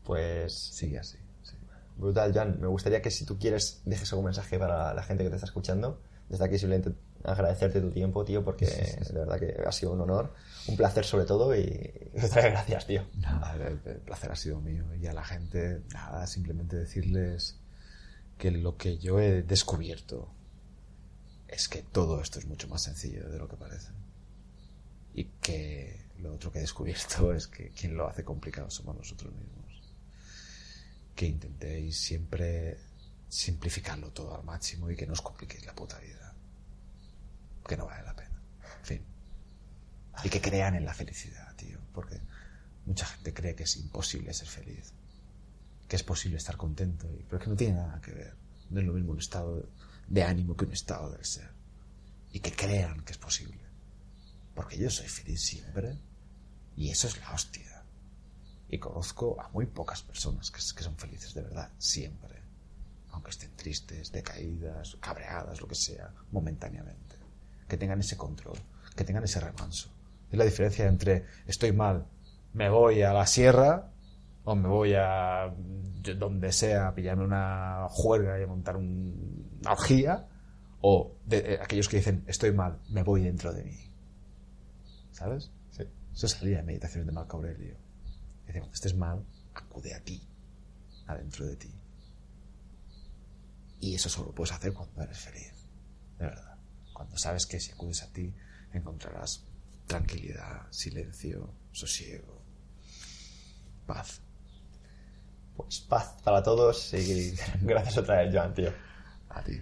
Pues 0.04 0.52
sigue 0.52 0.98
así 0.98 1.18
sí. 1.42 1.56
Brutal, 1.96 2.32
Jan. 2.32 2.60
Me 2.60 2.66
gustaría 2.66 3.00
que 3.00 3.10
si 3.10 3.24
tú 3.24 3.38
quieres 3.38 3.80
dejes 3.84 4.12
algún 4.12 4.26
mensaje 4.26 4.58
para 4.58 4.92
la 4.92 5.02
gente 5.02 5.24
que 5.24 5.30
te 5.30 5.36
está 5.36 5.46
escuchando. 5.46 6.00
Desde 6.28 6.44
aquí 6.44 6.58
simplemente 6.58 6.98
agradecerte 7.24 7.80
tu 7.80 7.90
tiempo, 7.90 8.24
tío, 8.24 8.44
porque 8.44 8.66
de 8.66 9.18
verdad 9.18 9.38
que 9.38 9.62
ha 9.66 9.72
sido 9.72 9.92
un 9.92 10.00
honor, 10.00 10.34
un 10.68 10.76
placer 10.76 11.04
sobre 11.04 11.24
todo 11.24 11.56
y 11.56 12.10
muchas 12.14 12.44
gracias, 12.44 12.86
tío. 12.86 13.02
Nada, 13.14 13.54
el, 13.54 13.80
el 13.84 14.00
placer 14.00 14.30
ha 14.30 14.36
sido 14.36 14.60
mío 14.60 14.84
y 14.94 15.06
a 15.06 15.12
la 15.12 15.24
gente, 15.24 15.82
nada, 15.92 16.26
simplemente 16.26 16.76
decirles 16.76 17.58
que 18.38 18.50
lo 18.50 18.76
que 18.76 18.98
yo 18.98 19.18
he 19.18 19.42
descubierto 19.42 20.28
es 21.48 21.68
que 21.68 21.82
todo 21.82 22.20
esto 22.20 22.38
es 22.38 22.46
mucho 22.46 22.68
más 22.68 22.82
sencillo 22.82 23.28
de 23.28 23.38
lo 23.38 23.48
que 23.48 23.56
parece. 23.56 23.92
Y 25.16 25.24
que 25.40 26.10
lo 26.18 26.34
otro 26.34 26.52
que 26.52 26.58
he 26.58 26.60
descubierto 26.60 27.32
es 27.34 27.48
que 27.48 27.70
quien 27.70 27.96
lo 27.96 28.06
hace 28.06 28.22
complicado 28.22 28.70
somos 28.70 28.94
nosotros 28.94 29.34
mismos. 29.34 29.82
Que 31.14 31.26
intentéis 31.26 31.98
siempre 31.98 32.78
simplificarlo 33.26 34.12
todo 34.12 34.36
al 34.36 34.44
máximo 34.44 34.90
y 34.90 34.94
que 34.94 35.06
no 35.06 35.14
os 35.14 35.22
compliquéis 35.22 35.64
la 35.64 35.74
puta 35.74 35.98
vida. 35.98 36.34
Que 37.66 37.78
no 37.78 37.86
vale 37.86 38.04
la 38.04 38.14
pena. 38.14 38.42
En 38.80 38.84
fin. 38.84 39.02
Y 40.22 40.28
que 40.28 40.40
crean 40.42 40.74
en 40.74 40.84
la 40.84 40.92
felicidad, 40.92 41.56
tío. 41.56 41.78
Porque 41.94 42.20
mucha 42.84 43.06
gente 43.06 43.32
cree 43.32 43.54
que 43.54 43.64
es 43.64 43.76
imposible 43.78 44.34
ser 44.34 44.48
feliz. 44.48 44.92
Que 45.88 45.96
es 45.96 46.02
posible 46.02 46.36
estar 46.36 46.58
contento. 46.58 47.08
Pero 47.24 47.38
es 47.38 47.42
que 47.42 47.50
no 47.50 47.56
tiene 47.56 47.74
nada 47.76 48.02
que 48.02 48.12
ver. 48.12 48.36
No 48.68 48.80
es 48.80 48.86
lo 48.86 48.92
mismo 48.92 49.12
un 49.12 49.18
estado 49.18 49.66
de 50.08 50.22
ánimo 50.22 50.54
que 50.54 50.66
un 50.66 50.72
estado 50.72 51.10
del 51.10 51.24
ser. 51.24 51.48
Y 52.32 52.40
que 52.40 52.52
crean 52.52 53.00
que 53.00 53.12
es 53.12 53.18
posible. 53.18 53.65
Porque 54.56 54.76
yo 54.78 54.90
soy 54.90 55.06
feliz 55.06 55.40
siempre. 55.42 55.96
Y 56.76 56.90
eso 56.90 57.06
es 57.06 57.20
la 57.20 57.30
hostia. 57.32 57.84
Y 58.68 58.78
conozco 58.78 59.40
a 59.40 59.48
muy 59.50 59.66
pocas 59.66 60.02
personas 60.02 60.50
que, 60.50 60.60
son 60.60 60.96
felices 60.96 61.32
de 61.34 61.42
verdad, 61.42 61.70
siempre. 61.78 62.42
Aunque 63.12 63.30
estén 63.30 63.54
tristes, 63.54 64.10
decaídas, 64.10 64.96
cabreadas, 65.00 65.60
lo 65.60 65.68
que 65.68 65.76
sea, 65.76 66.10
momentáneamente. 66.32 67.16
Que 67.68 67.76
tengan 67.76 68.00
ese 68.00 68.16
control, 68.16 68.58
que 68.96 69.04
tengan 69.04 69.22
ese 69.24 69.38
remanso. 69.38 69.90
Es 70.32 70.36
la 70.38 70.44
diferencia 70.44 70.86
entre 70.86 71.24
estoy 71.46 71.72
mal, 71.72 72.06
me 72.52 72.68
voy 72.68 73.02
a 73.02 73.12
la 73.12 73.26
sierra 73.26 73.92
o 74.44 74.54
me 74.56 74.68
voy 74.68 74.94
a 74.94 75.54
donde 76.18 76.52
sea 76.52 76.88
a 76.88 76.94
pillarme 76.94 77.24
una 77.24 77.86
juerga 77.90 78.38
y 78.38 78.42
a 78.42 78.46
montar 78.46 78.76
un- 78.76 79.58
una 79.60 79.72
orgía 79.72 80.26
o 80.80 81.16
de, 81.24 81.54
eh, 81.54 81.58
aquellos 81.60 81.88
que 81.88 81.96
dicen 81.98 82.24
estoy 82.26 82.52
mal, 82.52 82.80
me 82.90 83.02
voy 83.02 83.22
dentro 83.22 83.52
de 83.52 83.64
mí. 83.64 83.85
¿Sabes? 85.16 85.50
Eso 86.12 86.44
línea 86.44 86.58
de 86.58 86.64
meditaciones 86.64 87.06
de 87.06 87.12
Marco 87.12 87.38
Aurelio. 87.38 87.76
Dice, 88.46 88.58
cuando 88.60 88.74
estés 88.74 88.94
mal, 88.94 89.24
acude 89.54 89.94
a 89.94 90.00
ti, 90.00 90.22
adentro 91.06 91.46
de 91.46 91.56
ti. 91.56 91.74
Y 93.80 93.94
eso 93.94 94.08
solo 94.08 94.28
lo 94.28 94.34
puedes 94.34 94.52
hacer 94.52 94.72
cuando 94.72 95.02
eres 95.02 95.18
feliz, 95.18 95.52
de 96.18 96.26
verdad. 96.26 96.56
Cuando 96.92 97.16
sabes 97.16 97.46
que 97.46 97.60
si 97.60 97.72
acudes 97.72 98.02
a 98.02 98.12
ti 98.12 98.34
encontrarás 98.72 99.44
tranquilidad, 99.86 100.66
silencio, 100.70 101.52
sosiego, 101.72 102.42
paz. 103.86 104.20
Pues 105.56 105.80
paz 105.80 106.16
para 106.22 106.42
todos 106.42 106.92
y 106.92 107.34
gracias 107.62 107.98
otra 107.98 108.22
vez, 108.22 108.34
Joan, 108.34 108.54
tío. 108.54 108.72
A 109.30 109.42
ti. 109.42 109.60